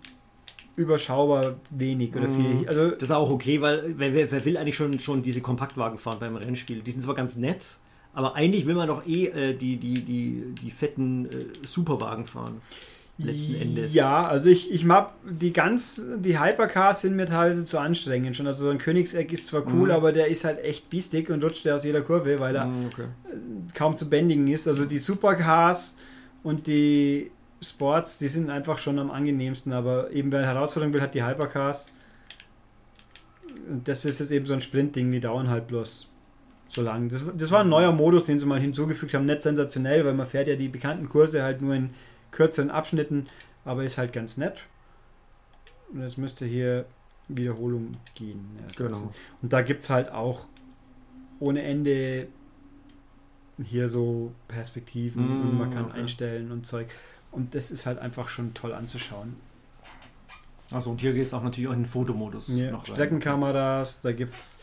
überschaubar 0.75 1.55
wenig 1.69 2.15
oder 2.15 2.27
viel. 2.27 2.55
Mhm. 2.55 2.67
Also 2.67 2.91
das 2.91 3.03
ist 3.03 3.11
auch 3.11 3.29
okay, 3.29 3.61
weil 3.61 3.93
wer, 3.97 4.13
wer, 4.13 4.45
will 4.45 4.57
eigentlich 4.57 4.75
schon, 4.75 4.99
schon 4.99 5.21
diese 5.21 5.41
Kompaktwagen 5.41 5.97
fahren 5.97 6.17
beim 6.19 6.35
Rennspiel? 6.35 6.81
Die 6.81 6.91
sind 6.91 7.01
zwar 7.01 7.15
ganz 7.15 7.35
nett, 7.35 7.77
aber 8.13 8.35
eigentlich 8.35 8.65
will 8.65 8.75
man 8.75 8.87
doch 8.87 9.05
eh 9.05 9.27
äh, 9.27 9.53
die, 9.53 9.77
die, 9.77 10.01
die, 10.01 10.43
die 10.61 10.71
fetten 10.71 11.25
äh, 11.25 11.65
Superwagen 11.65 12.25
fahren. 12.25 12.61
Letzten 13.17 13.55
Endes. 13.55 13.93
Ja, 13.93 14.23
also 14.23 14.49
ich, 14.49 14.71
ich 14.71 14.83
mag 14.83 15.11
die 15.29 15.53
ganz, 15.53 16.01
die 16.17 16.39
Hypercars 16.39 17.01
sind 17.01 17.15
mir 17.15 17.25
teilweise 17.25 17.63
zu 17.63 17.77
anstrengend 17.77 18.35
schon. 18.35 18.47
Also 18.47 18.65
so 18.65 18.69
ein 18.71 18.79
Königseck 18.79 19.31
ist 19.31 19.47
zwar 19.47 19.67
cool, 19.67 19.89
mhm. 19.89 19.91
aber 19.91 20.11
der 20.11 20.27
ist 20.27 20.43
halt 20.43 20.63
echt 20.63 20.89
biestig 20.89 21.29
und 21.29 21.43
rutscht 21.43 21.65
der 21.65 21.75
aus 21.75 21.83
jeder 21.83 22.01
Kurve, 22.01 22.39
weil 22.39 22.55
er 22.55 22.65
mhm, 22.65 22.85
okay. 22.85 23.05
kaum 23.75 23.95
zu 23.95 24.09
bändigen 24.09 24.47
ist. 24.47 24.67
Also 24.67 24.85
die 24.85 24.97
Supercars 24.97 25.97
und 26.41 26.65
die 26.65 27.29
Sports, 27.61 28.17
die 28.17 28.27
sind 28.27 28.49
einfach 28.49 28.77
schon 28.77 28.97
am 28.97 29.11
angenehmsten, 29.11 29.71
aber 29.71 30.11
eben 30.11 30.31
wer 30.31 30.39
eine 30.39 30.47
Herausforderung 30.47 30.93
will, 30.93 31.01
hat 31.01 31.13
die 31.13 31.23
Hypercars. 31.23 31.91
Und 33.69 33.87
das 33.87 34.05
ist 34.05 34.19
jetzt 34.19 34.31
eben 34.31 34.45
so 34.45 34.53
ein 34.53 34.61
Sprintding, 34.61 35.11
die 35.11 35.19
dauern 35.19 35.49
halt 35.49 35.67
bloß 35.67 36.09
so 36.67 36.81
lang. 36.81 37.09
Das, 37.09 37.23
das 37.35 37.51
war 37.51 37.61
ein 37.61 37.69
neuer 37.69 37.91
Modus, 37.91 38.25
den 38.25 38.39
sie 38.39 38.45
mal 38.45 38.59
hinzugefügt 38.59 39.13
haben. 39.13 39.25
Nicht 39.25 39.41
sensationell, 39.41 40.05
weil 40.05 40.13
man 40.13 40.25
fährt 40.25 40.47
ja 40.47 40.55
die 40.55 40.69
bekannten 40.69 41.09
Kurse 41.09 41.43
halt 41.43 41.61
nur 41.61 41.75
in 41.75 41.91
kürzeren 42.31 42.71
Abschnitten, 42.71 43.27
aber 43.65 43.83
ist 43.83 43.97
halt 43.97 44.13
ganz 44.13 44.37
nett. 44.37 44.63
Und 45.93 46.01
jetzt 46.01 46.17
müsste 46.17 46.45
hier 46.45 46.85
Wiederholung 47.27 47.97
gehen. 48.15 48.45
Genau. 48.75 49.11
Und 49.41 49.53
da 49.53 49.61
gibt 49.61 49.83
es 49.83 49.89
halt 49.89 50.09
auch 50.11 50.47
ohne 51.39 51.61
Ende 51.61 52.27
hier 53.61 53.89
so 53.89 54.31
Perspektiven 54.47 55.27
mm, 55.27 55.41
und 55.41 55.57
man 55.57 55.69
kann 55.69 55.85
okay. 55.85 55.99
einstellen 55.99 56.51
und 56.51 56.65
Zeug. 56.65 56.87
Und 57.31 57.55
das 57.55 57.71
ist 57.71 57.85
halt 57.85 57.99
einfach 57.99 58.29
schon 58.29 58.53
toll 58.53 58.73
anzuschauen. 58.73 59.35
Achso, 60.71 60.91
und 60.91 61.01
hier 61.01 61.13
geht 61.13 61.25
es 61.25 61.33
auch 61.33 61.43
natürlich 61.43 61.67
auch 61.67 61.73
in 61.73 61.81
den 61.81 61.89
Fotomodus. 61.89 62.57
Ja, 62.57 62.71
noch 62.71 62.85
Streckenkameras, 62.85 64.01
da 64.01 64.11
gibt's. 64.13 64.59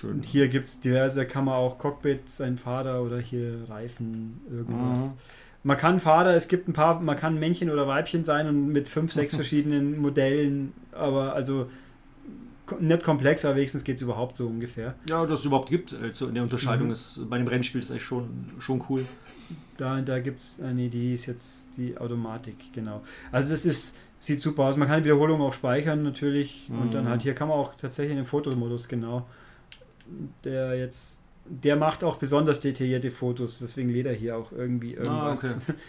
Schön. 0.00 0.10
Und 0.12 0.26
hier 0.26 0.48
gibt 0.48 0.66
es 0.66 0.80
diverse, 0.80 1.26
kann 1.26 1.46
man 1.46 1.54
auch 1.54 1.78
Cockpit, 1.78 2.28
sein 2.28 2.58
Vater 2.58 3.02
oder 3.02 3.18
hier 3.18 3.68
Reifen, 3.68 4.40
irgendwas. 4.48 5.14
Mhm. 5.14 5.18
Man 5.64 5.76
kann 5.76 5.98
Vater, 5.98 6.34
es 6.36 6.46
gibt 6.46 6.68
ein 6.68 6.72
paar, 6.74 7.00
man 7.00 7.16
kann 7.16 7.40
Männchen 7.40 7.70
oder 7.70 7.88
Weibchen 7.88 8.22
sein 8.22 8.48
und 8.48 8.68
mit 8.68 8.88
fünf, 8.88 9.12
sechs 9.12 9.34
verschiedenen 9.36 9.98
Modellen, 10.00 10.72
aber 10.92 11.34
also 11.34 11.68
nicht 12.80 13.02
komplex, 13.02 13.44
aber 13.44 13.56
wenigstens 13.56 13.82
geht 13.82 13.96
es 13.96 14.02
überhaupt 14.02 14.36
so 14.36 14.46
ungefähr. 14.46 14.94
Ja, 15.08 15.26
dass 15.26 15.40
es 15.40 15.46
überhaupt 15.46 15.70
gibt, 15.70 15.94
also 15.94 16.28
in 16.28 16.34
der 16.34 16.44
Unterscheidung 16.44 16.86
mhm. 16.86 16.92
ist 16.92 17.28
bei 17.28 17.38
dem 17.38 17.48
Rennspiel 17.48 17.80
ist 17.80 17.90
eigentlich 17.90 18.04
schon, 18.04 18.52
schon 18.60 18.82
cool. 18.88 19.04
Da, 19.76 20.00
da 20.00 20.20
gibt 20.20 20.40
es, 20.40 20.60
äh, 20.60 20.72
nee, 20.72 20.88
die 20.88 21.14
ist 21.14 21.26
jetzt 21.26 21.76
die 21.76 21.96
Automatik, 21.98 22.72
genau. 22.72 23.02
Also 23.32 23.52
es 23.52 23.66
ist, 23.66 23.96
sieht 24.18 24.40
super 24.40 24.64
aus. 24.64 24.76
Man 24.76 24.88
kann 24.88 25.02
die 25.02 25.06
Wiederholung 25.06 25.40
auch 25.40 25.52
speichern 25.52 26.02
natürlich. 26.02 26.68
Mhm. 26.68 26.82
Und 26.82 26.94
dann 26.94 27.08
halt 27.08 27.22
hier 27.22 27.34
kann 27.34 27.48
man 27.48 27.58
auch 27.58 27.74
tatsächlich 27.74 28.16
den 28.16 28.24
Fotomodus, 28.24 28.88
genau. 28.88 29.26
Der 30.44 30.76
jetzt, 30.78 31.20
der 31.44 31.76
macht 31.76 32.04
auch 32.04 32.16
besonders 32.16 32.60
detaillierte 32.60 33.10
Fotos, 33.10 33.58
deswegen 33.58 33.90
lädt 33.90 34.06
er 34.06 34.12
hier 34.12 34.36
auch 34.36 34.52
irgendwie 34.52 34.96
ah, 34.98 35.02
irgendwas. 35.02 35.44
Ah, 35.44 35.56
okay. 35.68 35.78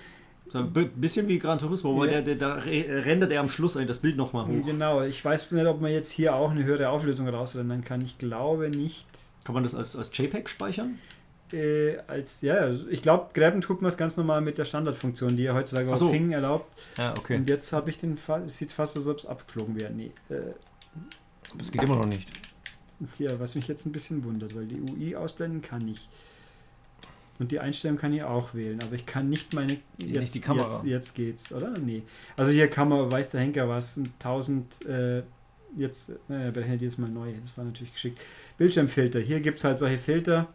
So 0.48 0.60
ein 0.60 0.72
bisschen 0.72 1.28
wie 1.28 1.40
Gran 1.40 1.58
Turismo, 1.58 1.96
wo 1.96 2.06
ja. 2.06 2.22
der, 2.22 2.22
der, 2.22 2.36
da 2.36 2.54
rendert 2.54 3.32
er 3.32 3.40
am 3.40 3.50
Schluss 3.50 3.74
das 3.74 4.00
Bild 4.00 4.16
nochmal 4.16 4.46
hoch. 4.46 4.64
Genau, 4.64 5.02
ich 5.02 5.26
weiß 5.26 5.52
nicht, 5.52 5.66
ob 5.66 5.82
man 5.82 5.92
jetzt 5.92 6.12
hier 6.12 6.36
auch 6.36 6.52
eine 6.52 6.64
höhere 6.64 6.90
Auflösung 6.90 7.28
rausrendern 7.28 7.84
kann. 7.84 8.02
Ich 8.02 8.20
glaube 8.20 8.70
nicht. 8.70 9.08
Kann 9.44 9.56
man 9.56 9.64
das 9.64 9.74
als, 9.74 9.96
als 9.96 10.16
JPEG 10.16 10.48
speichern? 10.48 11.00
Äh, 11.56 11.98
als, 12.08 12.42
ja, 12.42 12.56
also 12.56 12.88
ich 12.88 13.02
glaube, 13.02 13.30
Graben 13.34 13.62
tut 13.62 13.82
man 13.82 13.90
es 13.90 13.98
ganz 13.98 14.18
normal 14.18 14.42
mit 14.42 14.58
der 14.58 14.66
Standardfunktion, 14.66 15.38
die 15.38 15.44
ja 15.44 15.54
heutzutage 15.54 15.92
auch 15.92 15.98
so. 15.98 16.12
Ping 16.12 16.32
erlaubt. 16.32 16.66
Ja, 16.98 17.14
okay. 17.18 17.38
Und 17.38 17.48
jetzt 17.48 17.72
habe 17.72 17.90
ich 17.90 17.98
den, 17.98 18.18
sieht 18.48 18.70
es 18.70 18.74
fast, 18.74 18.96
als 18.98 19.08
ob 19.08 19.18
es 19.18 19.26
abgeflogen 19.26 19.80
wäre. 19.80 19.92
Nee. 19.92 20.12
Äh, 20.30 20.54
das 21.58 21.72
geht 21.72 21.84
immer 21.84 21.96
noch 21.96 22.06
nicht. 22.06 22.30
Ja, 23.18 23.40
was 23.40 23.56
mich 23.56 23.68
jetzt 23.68 23.86
ein 23.86 23.92
bisschen 23.92 24.24
wundert, 24.24 24.56
weil 24.56 24.66
die 24.66 24.82
UI 24.82 25.16
ausblenden 25.16 25.62
kann 25.62 25.88
ich. 25.88 26.10
Und 27.40 27.52
die 27.52 27.60
Einstellung 27.60 27.98
kann 27.98 28.14
ich 28.14 28.24
auch 28.24 28.54
wählen, 28.54 28.82
aber 28.82 28.96
ich 28.96 29.06
kann 29.06 29.30
nicht 29.30 29.54
meine. 29.54 29.78
Jetzt, 29.98 30.12
nicht 30.14 30.36
die 30.36 30.42
Kamera. 30.42 30.68
Jetzt, 30.68 30.86
jetzt, 30.86 31.16
geht's, 31.16 31.52
oder? 31.52 31.78
Nee. 31.78 32.04
Also 32.38 32.52
hier 32.52 32.70
kann 32.70 32.90
man, 32.90 33.12
weiß 33.12 33.32
der 33.32 33.42
Henker 33.42 33.68
was, 33.68 33.98
1000. 33.98 34.86
Äh, 34.86 35.24
jetzt 35.76 36.12
äh, 36.30 36.52
berechnet 36.52 36.82
jetzt 36.82 36.98
mal 37.00 37.10
neu. 37.10 37.34
Das 37.42 37.58
war 37.58 37.66
natürlich 37.66 37.94
geschickt. 37.94 38.22
Bildschirmfilter. 38.58 39.20
Hier 39.20 39.42
gibt 39.42 39.58
es 39.58 39.64
halt 39.66 39.78
solche 39.78 39.98
Filter 39.98 40.48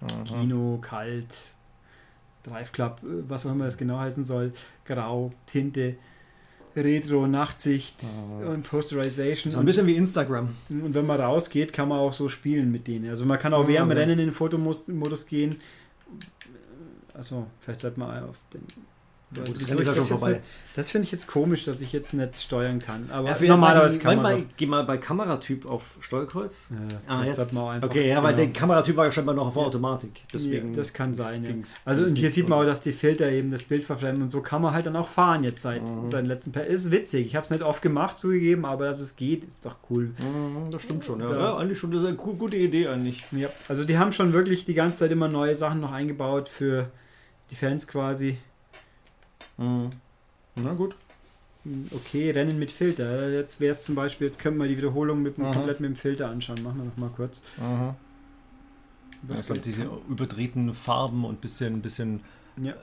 Mhm. 0.00 0.24
Kino, 0.24 0.78
kalt, 0.80 1.54
Drive 2.42 2.72
Club, 2.72 3.00
was 3.02 3.46
auch 3.46 3.52
immer 3.52 3.64
das 3.64 3.76
genau 3.76 3.98
heißen 3.98 4.24
soll, 4.24 4.52
Grau, 4.84 5.32
Tinte, 5.46 5.96
Retro, 6.76 7.26
Nachtsicht 7.26 7.96
mhm. 8.02 8.48
und 8.48 8.62
Posterization. 8.62 9.52
So 9.52 9.58
ein 9.58 9.66
bisschen 9.66 9.86
wie 9.86 9.96
Instagram. 9.96 10.54
Und 10.68 10.94
wenn 10.94 11.06
man 11.06 11.20
rausgeht, 11.20 11.72
kann 11.72 11.88
man 11.88 11.98
auch 11.98 12.12
so 12.12 12.28
spielen 12.28 12.70
mit 12.70 12.86
denen. 12.86 13.10
Also 13.10 13.24
man 13.24 13.38
kann 13.38 13.54
auch 13.54 13.64
mhm. 13.64 13.68
während 13.68 13.92
Rennen 13.92 14.12
in 14.12 14.18
den 14.18 14.32
Fotomodus 14.32 15.26
gehen. 15.26 15.60
Also 17.14 17.46
vielleicht 17.60 17.80
sollte 17.80 17.98
man 17.98 18.24
auf 18.24 18.36
den 18.52 18.62
ja, 19.36 19.44
gut, 19.44 19.56
das, 19.56 19.66
das, 19.66 20.08
das, 20.08 20.36
das 20.74 20.90
finde 20.90 21.04
ich 21.04 21.12
jetzt 21.12 21.26
komisch, 21.26 21.66
dass 21.66 21.82
ich 21.82 21.92
jetzt 21.92 22.14
nicht 22.14 22.40
steuern 22.40 22.78
kann. 22.78 23.10
Aber 23.12 23.28
ja, 23.28 23.48
normalerweise 23.48 23.98
kann 23.98 24.16
man. 24.16 24.22
Mal, 24.22 24.44
geh 24.56 24.64
mal 24.64 24.84
bei 24.84 24.96
Kameratyp 24.96 25.66
auf 25.66 25.82
Steuerkreuz. 26.00 26.70
Ja, 26.70 27.16
ah, 27.16 27.24
jetzt. 27.24 27.52
Man 27.52 27.84
okay, 27.84 28.08
ja, 28.08 28.22
weil 28.22 28.34
genau. 28.34 28.44
der 28.46 28.52
Kameratyp 28.54 28.96
war 28.96 29.04
ja 29.04 29.12
scheinbar 29.12 29.34
noch 29.34 29.48
auf 29.48 29.56
Automatik. 29.58 30.22
Deswegen 30.32 30.72
das 30.72 30.94
kann 30.94 31.12
sein. 31.12 31.44
Ja. 31.44 31.50
Also 31.84 32.04
und 32.04 32.16
hier 32.16 32.30
sieht 32.30 32.48
man 32.48 32.60
auch, 32.60 32.64
dass 32.64 32.80
die 32.80 32.92
Filter 32.92 33.30
eben 33.30 33.50
das 33.50 33.64
Bild 33.64 33.84
verfremden 33.84 34.22
und 34.22 34.30
so 34.30 34.40
kann 34.40 34.62
man 34.62 34.72
halt 34.72 34.86
dann 34.86 34.96
auch 34.96 35.08
fahren 35.08 35.44
jetzt 35.44 35.60
seit 35.60 35.82
mhm. 35.82 36.10
seinen 36.10 36.26
letzten 36.26 36.52
Paar. 36.52 36.64
Ist 36.64 36.90
witzig. 36.90 37.26
Ich 37.26 37.36
habe 37.36 37.44
es 37.44 37.50
nicht 37.50 37.62
oft 37.62 37.82
gemacht, 37.82 38.16
zugegeben, 38.18 38.64
aber 38.64 38.86
dass 38.86 39.00
es 39.00 39.14
geht, 39.14 39.44
ist 39.44 39.66
doch 39.66 39.76
cool. 39.90 40.14
Mhm, 40.18 40.70
das 40.70 40.80
stimmt 40.80 41.04
schon. 41.04 41.20
Ja. 41.20 41.30
ja, 41.30 41.56
eigentlich 41.58 41.78
schon. 41.78 41.90
Das 41.90 42.00
ist 42.00 42.06
eine 42.06 42.16
gute 42.16 42.56
Idee 42.56 42.88
eigentlich. 42.88 43.24
Ja, 43.32 43.48
also 43.68 43.84
die 43.84 43.98
haben 43.98 44.12
schon 44.12 44.32
wirklich 44.32 44.64
die 44.64 44.74
ganze 44.74 45.00
Zeit 45.00 45.10
immer 45.10 45.28
neue 45.28 45.54
Sachen 45.54 45.80
noch 45.80 45.92
eingebaut 45.92 46.48
für 46.48 46.88
die 47.50 47.56
Fans 47.56 47.86
quasi. 47.86 48.38
Mhm. 49.58 49.90
Na 50.56 50.72
gut. 50.72 50.96
Okay, 51.90 52.30
Rennen 52.30 52.58
mit 52.58 52.70
Filter. 52.70 53.30
Jetzt 53.30 53.60
wäre 53.60 53.72
es 53.72 53.82
zum 53.82 53.94
Beispiel, 53.94 54.26
jetzt 54.26 54.38
können 54.38 54.56
wir 54.56 54.68
die 54.68 54.76
Wiederholung 54.76 55.22
mit, 55.22 55.36
komplett 55.36 55.80
mit 55.80 55.90
dem 55.90 55.96
Filter 55.96 56.28
anschauen. 56.30 56.62
Machen 56.62 56.78
wir 56.78 56.84
noch 56.84 56.96
mal 56.96 57.10
kurz. 57.14 57.42
Aha. 57.60 57.94
Was 59.22 59.50
also 59.50 59.60
diese 59.60 59.88
überdrehten 60.08 60.72
Farben 60.74 61.24
und 61.24 61.40
bisschen, 61.40 61.82
bisschen 61.82 62.20
ja. 62.56 62.74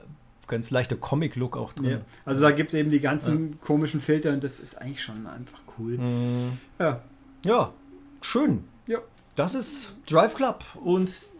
ganz 0.46 0.70
leichter 0.70 0.96
Comic-Look 0.96 1.56
auch 1.56 1.72
drin. 1.72 1.90
Ja. 1.90 2.00
Also 2.24 2.42
da 2.42 2.50
gibt 2.50 2.72
es 2.72 2.78
eben 2.78 2.90
die 2.90 3.00
ganzen 3.00 3.52
ja. 3.52 3.56
komischen 3.62 4.00
Filter 4.00 4.32
und 4.32 4.44
das 4.44 4.60
ist 4.60 4.74
eigentlich 4.80 5.02
schon 5.02 5.26
einfach 5.26 5.60
cool. 5.78 5.96
Mhm. 5.96 6.58
Ja. 6.78 7.00
Ja, 7.44 7.72
schön. 8.20 8.64
Ja. 8.86 8.98
Das 9.34 9.54
ist 9.54 9.94
Drive 10.06 10.34
Club 10.34 10.64
und 10.82 11.30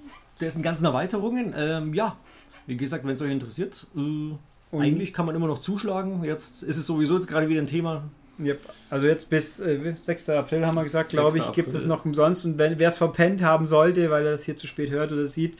dessen 0.41 0.63
ganzen 0.63 0.87
Erweiterungen. 0.87 1.55
Ähm, 1.57 1.95
ja, 1.95 2.17
wie 2.67 2.77
gesagt, 2.77 3.05
wenn 3.05 3.15
es 3.15 3.23
euch 3.23 3.31
interessiert, 3.31 3.87
äh, 3.97 4.35
und 4.77 4.83
Eigentlich 4.85 5.13
kann 5.13 5.27
man 5.27 5.35
immer 5.35 5.47
noch 5.47 5.59
zuschlagen. 5.59 6.23
Jetzt 6.25 6.63
ist 6.63 6.77
es 6.77 6.87
sowieso 6.87 7.17
jetzt 7.17 7.29
gerade 7.29 7.49
wieder 7.49 7.61
ein 7.61 7.67
Thema. 7.67 8.05
Yep. 8.39 8.61
Also 8.91 9.07
jetzt 9.07 9.31
bis 9.31 9.61
äh, 9.61 9.95
6. 10.03 10.29
April 10.31 10.67
haben 10.67 10.75
wir 10.75 10.83
gesagt, 10.83 11.11
glaube 11.11 11.39
ich, 11.39 11.53
gibt 11.53 11.73
es 11.73 11.87
noch 11.87 12.05
umsonst. 12.05 12.45
Und 12.45 12.59
wer 12.59 12.89
es 12.89 12.97
verpennt 12.97 13.43
haben 13.43 13.67
sollte, 13.67 14.11
weil 14.11 14.27
er 14.27 14.33
das 14.33 14.45
hier 14.45 14.57
zu 14.57 14.67
spät 14.67 14.91
hört 14.91 15.13
oder 15.13 15.27
sieht, 15.27 15.59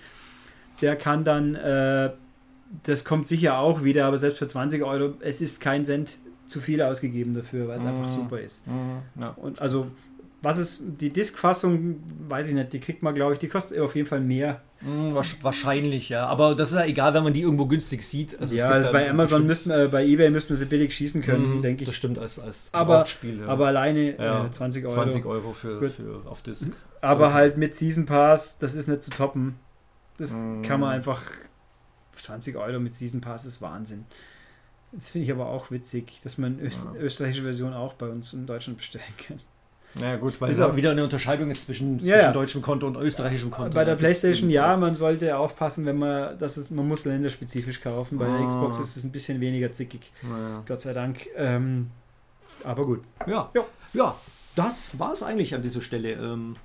der 0.83 0.97
kann 0.97 1.25
dann, 1.25 1.55
äh, 1.55 2.11
das 2.83 3.05
kommt 3.05 3.27
sicher 3.27 3.59
auch 3.59 3.83
wieder, 3.83 4.07
aber 4.07 4.19
selbst 4.19 4.39
für 4.39 4.47
20 4.47 4.83
Euro, 4.83 5.15
es 5.21 5.41
ist 5.41 5.61
kein 5.61 5.85
Cent 5.85 6.19
zu 6.47 6.61
viel 6.61 6.83
ausgegeben 6.83 7.35
dafür, 7.35 7.69
weil 7.69 7.79
es 7.79 7.85
mhm. 7.85 7.91
einfach 7.91 8.09
super 8.09 8.41
ist. 8.41 8.67
Mhm. 8.67 9.23
Ja. 9.23 9.31
Und 9.31 9.61
also 9.61 9.87
was 10.43 10.59
ist 10.59 10.83
die 11.01 11.11
Disk-Fassung, 11.13 12.03
weiß 12.29 12.49
ich 12.49 12.55
nicht, 12.55 12.73
die 12.73 12.81
kriegt 12.81 13.03
man, 13.03 13.15
glaube 13.15 13.33
ich, 13.33 13.39
die 13.39 13.49
kostet 13.49 13.79
auf 13.79 13.97
jeden 13.97 14.07
Fall 14.07 14.21
mehr. 14.21 14.63
Mm, 14.83 15.15
wahrscheinlich, 15.43 16.11
ja. 16.11 16.27
Aber 16.27 16.55
das 16.55 16.71
ist 16.71 16.77
ja 16.77 16.85
egal, 16.85 17.15
wenn 17.15 17.25
man 17.25 17.33
die 17.33 17.41
irgendwo 17.41 17.67
günstig 17.67 18.03
sieht. 18.03 18.39
Also 18.41 18.55
ja, 18.55 18.69
also 18.69 18.93
bei 18.93 19.09
Amazon 19.09 19.47
müssten, 19.47 19.71
äh, 19.71 19.89
bei 19.91 20.05
Ebay 20.05 20.31
müssten 20.31 20.51
wir 20.51 20.57
sie 20.59 20.67
billig 20.67 20.95
schießen 20.95 21.23
können, 21.23 21.59
mm, 21.59 21.63
denke 21.63 21.83
ich. 21.83 21.89
Das 21.89 21.97
stimmt, 21.97 22.19
als, 22.19 22.39
als 22.39 22.69
aber, 22.73 23.07
Spiel, 23.07 23.41
ja. 23.41 23.47
aber 23.47 23.69
alleine 23.69 24.17
ja, 24.17 24.45
äh, 24.45 24.51
20 24.51 24.85
Euro. 24.85 24.95
20 24.95 25.25
Euro 25.25 25.53
für, 25.53 25.91
für 25.91 26.23
auf 26.27 26.43
Disk. 26.43 26.71
Aber 27.01 27.29
so. 27.29 27.35
halt 27.35 27.57
mit 27.57 27.75
Season 27.75 28.07
Pass, 28.07 28.59
das 28.59 28.75
ist 28.75 28.89
nicht 28.89 29.03
zu 29.03 29.11
toppen. 29.11 29.57
Das 30.19 30.33
mm. 30.33 30.63
kann 30.63 30.81
man 30.81 30.91
einfach. 30.91 31.23
20 32.13 32.57
Euro 32.57 32.81
mit 32.81 32.95
Season 32.95 33.21
Pass 33.21 33.47
ist 33.47 33.61
Wahnsinn. 33.61 34.07
Das 34.93 35.11
finde 35.11 35.27
ich 35.27 35.33
aber 35.33 35.47
auch 35.47 35.71
witzig, 35.71 36.21
dass 36.23 36.39
man 36.39 36.59
öst 36.61 36.85
ja. 36.85 37.01
österreichische 37.01 37.43
Version 37.43 37.75
auch 37.75 37.95
bei 37.95 38.09
uns 38.09 38.33
in 38.33 38.47
Deutschland 38.47 38.79
bestellen 38.79 39.05
kann. 39.19 39.41
Ja 40.01 40.17
gut, 40.17 40.41
weil 40.41 40.51
es 40.51 40.61
auch 40.61 40.77
wieder 40.77 40.91
eine 40.91 41.03
Unterscheidung 41.05 41.51
ist 41.51 41.63
zwischen, 41.67 41.99
zwischen 41.99 42.11
Ja. 42.11 42.33
deutschem 42.33 42.61
Konto 42.63 42.87
und 42.87 42.97
österreichischem 42.97 43.51
Konto. 43.51 43.75
Bei 43.75 43.85
der 43.85 43.95
PlayStation 43.97 44.51
ja, 44.51 44.77
man 44.77 44.95
sollte 44.95 45.37
aufpassen, 45.39 45.87
wenn 45.87 45.99
man, 45.99 46.39
das 46.39 46.59
ist, 46.59 46.71
man 46.71 46.87
muss 46.87 47.05
länderspezifisch 47.05 47.81
kaufen. 47.81 48.19
Bei 48.19 48.27
der 48.27 48.35
Ah. 48.35 48.47
Xbox 48.49 48.79
ist 48.79 48.97
es 48.97 49.05
ein 49.05 49.13
bisschen 49.13 49.41
weniger 49.41 49.73
zickig, 49.73 50.13
Ja. 50.23 50.63
Gott 50.67 50.81
sei 50.81 50.93
Dank. 50.93 51.27
Ähm, 51.37 51.91
aber 52.65 52.85
gut. 52.85 53.03
Ja. 53.27 53.51
Ja. 53.55 53.65
ja, 53.95 54.15
das 54.55 54.99
war 54.99 55.13
es 55.13 55.23
eigentlich 55.23 55.55
an 55.55 55.63
dieser 55.63 55.81
Stelle. 55.81 56.13
Ähm, 56.13 56.57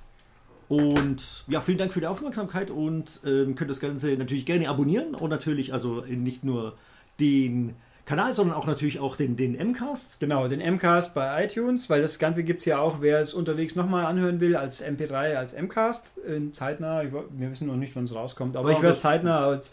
Und 0.68 1.44
ja, 1.48 1.60
vielen 1.60 1.76
Dank 1.78 1.92
für 1.92 2.00
die 2.00 2.06
Aufmerksamkeit 2.06 2.70
und 2.70 3.20
ähm, 3.26 3.54
könnt 3.56 3.68
das 3.70 3.78
Ganze 3.80 4.12
natürlich 4.16 4.46
gerne 4.46 4.68
abonnieren 4.70 5.14
und 5.14 5.28
natürlich 5.28 5.72
also 5.74 6.00
nicht 6.06 6.44
nur 6.44 6.74
den 7.20 7.74
Kanal, 8.04 8.32
sondern 8.32 8.56
auch 8.56 8.66
natürlich 8.66 8.98
auch 8.98 9.14
den, 9.14 9.36
den 9.36 9.52
Mcast. 9.52 10.18
Genau, 10.18 10.48
den 10.48 10.60
MCAST 10.60 11.14
bei 11.14 11.44
iTunes, 11.44 11.88
weil 11.88 12.02
das 12.02 12.18
Ganze 12.18 12.42
gibt 12.42 12.60
es 12.60 12.64
ja 12.64 12.78
auch, 12.78 13.00
wer 13.00 13.20
es 13.20 13.32
unterwegs 13.32 13.76
nochmal 13.76 14.06
anhören 14.06 14.40
will, 14.40 14.56
als 14.56 14.84
MP3, 14.84 15.36
als 15.36 15.54
MCAST, 15.54 16.18
in 16.18 16.52
zeitnah. 16.52 17.04
Ich, 17.04 17.12
wir 17.12 17.50
wissen 17.50 17.68
noch 17.68 17.76
nicht, 17.76 17.94
wann 17.94 18.04
es 18.04 18.14
rauskommt, 18.14 18.56
aber 18.56 18.70
Ja, 18.70 18.76
ich 18.76 18.82
werde 18.82 18.96
es 18.96 19.00
zeitnah 19.00 19.46
als 19.46 19.70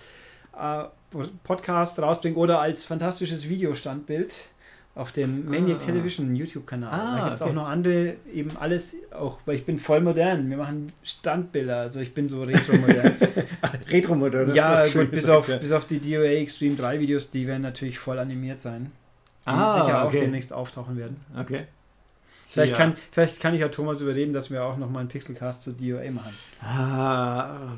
äh, 0.57 0.83
Podcast 1.43 1.99
rausbringen 1.99 2.37
oder 2.37 2.59
als 2.59 2.85
fantastisches 2.85 3.49
Videostandbild 3.49 4.49
auf 4.99 5.11
dem 5.11 5.45
Maniac 5.49 5.77
Ah. 5.81 5.85
Television 5.85 6.35
YouTube-Kanal. 6.35 6.91
Ah, 6.91 7.17
da 7.17 7.23
gibt 7.25 7.35
es 7.35 7.41
okay. 7.41 7.49
auch 7.51 7.55
noch 7.55 7.67
andere, 7.69 8.15
eben 8.33 8.55
alles, 8.57 8.95
auch 9.11 9.39
weil 9.45 9.55
ich 9.55 9.65
bin 9.65 9.79
voll 9.79 10.01
modern. 10.01 10.49
Wir 10.49 10.57
machen 10.57 10.91
Standbilder, 11.03 11.77
also 11.77 11.99
ich 11.99 12.13
bin 12.13 12.27
so 12.29 12.43
retro-modern. 12.43 13.15
Retro-Modell. 13.89 14.55
ja, 14.55 14.85
gut, 14.87 15.11
bis 15.11 15.27
auf, 15.29 15.47
bis 15.47 15.71
auf 15.71 15.85
die 15.85 15.99
DOA 15.99 16.25
Extreme 16.25 16.75
3 16.75 16.99
Videos, 16.99 17.29
die 17.29 17.47
werden 17.47 17.61
natürlich 17.63 17.97
voll 17.97 18.19
animiert 18.19 18.59
sein. 18.59 18.91
Die 19.45 19.49
Ah, 19.51 19.81
sicher 19.83 20.03
auch 20.03 20.07
okay. 20.09 20.19
demnächst 20.19 20.53
auftauchen 20.53 20.95
werden. 20.97 21.17
Okay. 21.39 21.65
Vielleicht, 22.45 22.71
Ja. 22.71 22.77
kann, 22.77 22.95
vielleicht 23.11 23.39
kann 23.39 23.53
ich 23.53 23.61
ja 23.61 23.67
Thomas 23.69 24.01
überreden, 24.01 24.33
dass 24.33 24.49
wir 24.51 24.63
auch 24.63 24.77
nochmal 24.77 25.01
einen 25.01 25.09
Pixelcast 25.09 25.63
zur 25.63 25.73
DOA 25.73 26.11
machen. 26.11 26.33
Ah, 26.61 27.73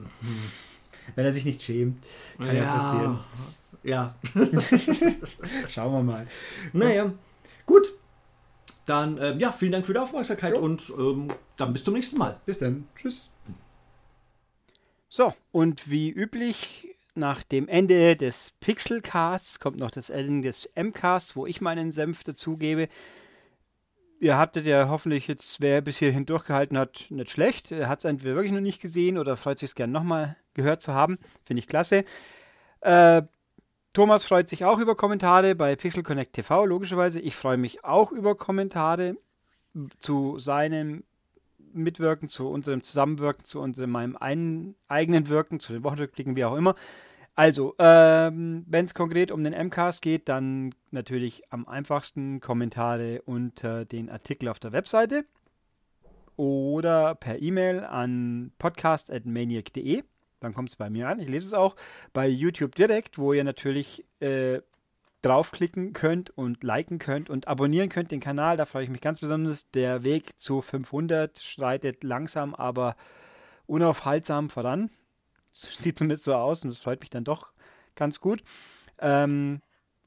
Wenn 1.16 1.26
er 1.26 1.34
sich 1.34 1.46
nicht 1.46 1.62
schämt. 1.62 2.04
Kann 2.38 2.56
ja 2.56 2.64
passieren. 2.64 3.20
Ja, 3.84 4.16
Schauen 5.70 5.94
wir 5.94 6.04
mal. 6.04 6.28
naja, 6.74 7.12
gut. 7.66 7.94
Dann, 8.86 9.18
ähm, 9.22 9.40
ja, 9.40 9.52
vielen 9.52 9.72
Dank 9.72 9.86
für 9.86 9.94
die 9.94 10.00
Aufmerksamkeit 10.00 10.56
Jo. 10.56 10.60
und 10.60 10.90
ähm, 10.98 11.28
dann 11.58 11.72
bis 11.74 11.84
zum 11.84 11.94
nächsten 11.94 12.18
Mal. 12.18 12.40
Bis 12.46 12.60
dann. 12.60 12.88
Tschüss. 12.96 13.32
So, 15.08 15.34
und 15.52 15.90
wie 15.90 16.10
üblich, 16.10 16.88
nach 17.14 17.44
dem 17.44 17.68
Ende 17.68 18.16
des 18.16 18.54
Pixelcasts 18.60 19.60
kommt 19.60 19.80
noch 19.80 19.92
das 19.92 20.10
Ende 20.10 20.48
des 20.48 20.70
Mcasts, 20.76 21.36
wo 21.36 21.46
ich 21.46 21.62
meinen 21.62 21.92
Senf 21.92 22.24
dazugebe. 22.24 22.88
Ihr 24.20 24.38
hattet 24.38 24.66
ja 24.66 24.88
hoffentlich 24.88 25.28
jetzt, 25.28 25.60
wer 25.62 25.82
bis 25.82 25.98
hierhin 25.98 26.26
durchgehalten 26.26 26.78
hat, 26.78 27.06
nicht 27.10 27.32
schlecht. 27.32 27.72
Er 27.72 27.90
hat 27.90 28.00
es 28.00 28.06
entweder 28.06 28.36
wirklich 28.36 28.54
noch 28.54 28.62
nicht 28.62 28.82
gesehen 28.82 29.18
oder 29.18 29.36
freut 29.36 29.60
sich 29.60 29.76
gern 29.76 29.92
nochmal 29.92 30.38
gehört 30.54 30.82
zu 30.82 30.94
haben. 30.94 31.18
Finde 31.44 31.60
ich 31.60 31.68
klasse. 31.68 32.06
Äh, 32.82 33.24
Thomas 33.94 34.24
freut 34.24 34.48
sich 34.48 34.64
auch 34.64 34.80
über 34.80 34.96
Kommentare 34.96 35.54
bei 35.54 35.76
Pixel 35.76 36.02
Connect 36.04 36.34
TV, 36.34 36.66
logischerweise. 36.66 37.20
Ich 37.20 37.36
freue 37.36 37.58
mich 37.58 37.84
auch 37.84 38.12
über 38.14 38.36
Kommentare 38.36 39.18
zu 40.00 40.40
seinem 40.40 41.04
Mitwirken, 41.74 42.30
zu 42.30 42.50
unserem 42.50 42.84
Zusammenwirken, 42.84 43.44
zu 43.44 43.60
unserem 43.60 43.92
meinem 43.92 44.16
einen, 44.16 44.76
eigenen 44.88 45.28
Wirken, 45.28 45.60
zu 45.60 45.74
den 45.74 45.84
Wochenrückblicken, 45.84 46.38
wie 46.38 46.46
auch 46.46 46.56
immer. 46.56 46.76
Also, 47.36 47.76
ähm, 47.80 48.66
wenn 48.68 48.86
es 48.86 48.94
konkret 48.94 49.32
um 49.32 49.44
den 49.44 49.54
MCAS 49.54 50.00
geht, 50.00 50.30
dann 50.30 50.74
natürlich 50.92 51.44
am 51.50 51.68
einfachsten 51.68 52.40
Kommentare 52.40 53.22
unter 53.24 53.84
den 53.84 54.10
Artikel 54.10 54.48
auf 54.48 54.60
der 54.60 54.72
Webseite 54.72 55.26
oder 56.38 57.16
per 57.16 57.42
E-Mail 57.42 57.84
an 57.84 58.52
podcast.maniac.de. 58.58 60.04
Dann 60.42 60.54
kommt 60.54 60.70
es 60.70 60.76
bei 60.76 60.90
mir 60.90 61.08
an. 61.08 61.20
Ich 61.20 61.30
lese 61.30 61.48
es 61.48 61.54
auch 61.54 61.76
bei 62.12 62.28
YouTube 62.28 62.76
direkt, 62.76 63.18
wo 63.18 63.32
ihr 63.32 63.46
natürlich 63.46 64.04
äh, 64.20 64.60
draufklicken 65.22 65.94
könnt 65.94 66.32
und 66.32 66.64
liken 66.64 67.00
könnt 67.00 67.30
und 67.30 67.48
abonnieren 67.48 67.90
könnt 67.90 68.12
den 68.12 68.20
Kanal. 68.20 68.58
Da 68.58 68.66
freue 68.66 68.84
ich 68.84 68.90
mich 68.90 69.02
ganz 69.02 69.20
besonders. 69.20 69.70
Der 69.72 70.04
Weg 70.04 70.40
zu 70.40 70.62
500 70.62 71.40
schreitet 71.40 72.04
langsam, 72.04 72.56
aber 72.56 72.96
unaufhaltsam 73.68 74.50
voran. 74.50 74.90
Sieht 75.54 75.98
zumindest 75.98 76.24
so 76.24 76.34
aus 76.34 76.64
und 76.64 76.72
das 76.72 76.80
freut 76.80 77.00
mich 77.00 77.12
dann 77.12 77.24
doch 77.24 77.54
ganz 77.96 78.20
gut. 78.20 78.42
Ähm, 79.00 79.62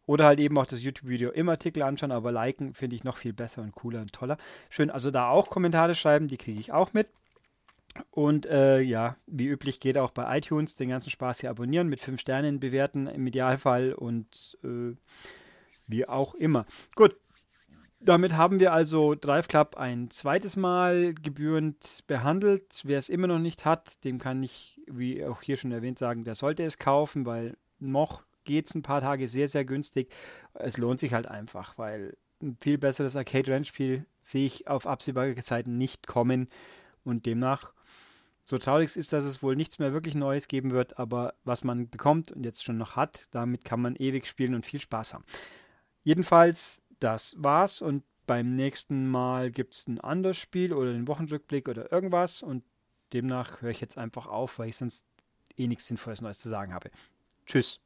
oder 0.07 0.26
halt 0.26 0.41
eben 0.41 0.59
auch 0.59 0.66
das 0.66 0.82
YouTube-Video 0.82 1.30
im 1.30 1.49
Artikel 1.49 1.82
anschauen, 1.82 2.12
aber 2.12 2.32
liken 2.32 2.74
finde 2.74 2.97
ich 2.97 3.05
noch 3.05 3.16
viel 3.16 3.32
besser 3.32 3.62
und 3.62 3.72
cooler 3.72 4.01
und 4.01 4.12
toller. 4.12 4.37
Schön, 4.68 4.91
also 4.91 5.11
da 5.11 5.28
auch 5.28 5.49
Kommentare 5.49 5.95
schreiben, 5.95 6.28
die 6.28 6.37
kriege 6.37 6.61
ich 6.61 6.72
auch 6.72 6.93
mit. 6.93 7.09
Und 8.11 8.47
äh, 8.47 8.80
ja, 8.80 9.16
wie 9.26 9.47
üblich 9.47 9.80
geht 9.80 9.99
auch 9.99 10.11
bei 10.11 10.38
iTunes 10.38 10.74
den 10.74 10.88
ganzen 10.88 11.11
Spaß 11.11 11.40
hier 11.40 11.51
abonnieren, 11.51 11.88
mit 11.88 12.01
fünf 12.01 12.20
Sternen 12.20 12.61
bewerten 12.61 13.07
im 13.07 13.26
Idealfall 13.26 13.92
und 13.92 14.59
äh, 14.64 14.97
wie 15.86 16.09
auch 16.09 16.34
immer. 16.34 16.66
Gut, 16.95 17.16
damit 18.01 18.34
haben 18.34 18.61
wir 18.61 18.72
also 18.72 19.14
Drive 19.14 19.49
Club 19.49 19.76
ein 19.76 20.11
zweites 20.11 20.57
Mal 20.57 21.14
gebührend 21.14 22.05
behandelt. 22.07 22.82
Wer 22.84 22.99
es 22.99 23.09
immer 23.09 23.26
noch 23.26 23.38
nicht 23.38 23.64
hat, 23.64 24.05
dem 24.05 24.18
kann 24.18 24.42
ich, 24.42 24.80
wie 24.86 25.24
auch 25.24 25.42
hier 25.42 25.57
schon 25.57 25.72
erwähnt, 25.72 25.99
sagen, 25.99 26.24
der 26.24 26.34
sollte 26.34 26.64
es 26.64 26.78
kaufen, 26.78 27.24
weil 27.26 27.57
noch 27.78 28.22
geht 28.45 28.68
es 28.68 28.74
ein 28.74 28.82
paar 28.82 29.01
Tage 29.01 29.28
sehr, 29.28 29.49
sehr 29.49 29.64
günstig. 29.64 30.12
Es 30.53 30.76
lohnt 30.76 31.01
sich 31.01 31.14
halt 31.14 31.26
einfach, 31.26 31.78
weil 31.78 32.16
ein 32.42 32.57
viel 32.61 32.76
besseres 32.76 33.16
Arcade-Rennspiel 33.16 34.05
sehe 34.20 34.47
ich 34.47 34.68
auf 34.68 34.86
absehbare 34.86 35.34
Zeiten 35.36 35.78
nicht 35.78 36.07
kommen 36.07 36.49
und 37.05 37.26
demnach 37.26 37.72
so 38.45 38.59
traurig 38.59 38.90
es 38.90 38.97
ist, 38.97 39.12
dass 39.12 39.24
es 39.24 39.42
wohl 39.42 39.57
nichts 39.57 39.78
mehr 39.78 39.92
wirklich 39.92 40.14
Neues 40.14 40.49
geben 40.49 40.70
wird, 40.70 40.99
aber 40.99 41.34
was 41.45 41.64
man 41.64 41.88
bekommt 41.88 42.30
und 42.30 42.45
jetzt 42.45 42.62
schon 42.62 42.76
noch 42.76 42.95
hat, 42.95 43.26
damit 43.30 43.64
kann 43.64 43.80
man 43.80 43.97
ewig 43.97 44.26
spielen 44.26 44.55
und 44.55 44.66
viel 44.66 44.80
Spaß 44.80 45.14
haben. 45.14 45.24
Jedenfalls, 46.03 46.84
das 47.01 47.34
war's 47.38 47.80
und 47.80 48.05
beim 48.26 48.55
nächsten 48.55 49.09
Mal 49.09 49.51
gibt 49.51 49.74
es 49.74 49.88
ein 49.88 50.01
anderes 50.01 50.36
Spiel 50.36 50.72
oder 50.72 50.92
den 50.92 51.09
Wochenrückblick 51.09 51.68
oder 51.68 51.90
irgendwas 51.90 52.42
und 52.42 52.64
demnach 53.12 53.62
höre 53.62 53.70
ich 53.70 53.80
jetzt 53.80 53.99
einfach 53.99 54.26
auf, 54.26 54.59
weil 54.59 54.68
ich 54.68 54.76
sonst 54.76 55.07
eh 55.57 55.66
nichts 55.66 55.86
Sinnvolles 55.86 56.20
Neues 56.20 56.38
zu 56.38 56.49
sagen 56.49 56.74
habe. 56.74 56.90
Tschüss. 57.47 57.80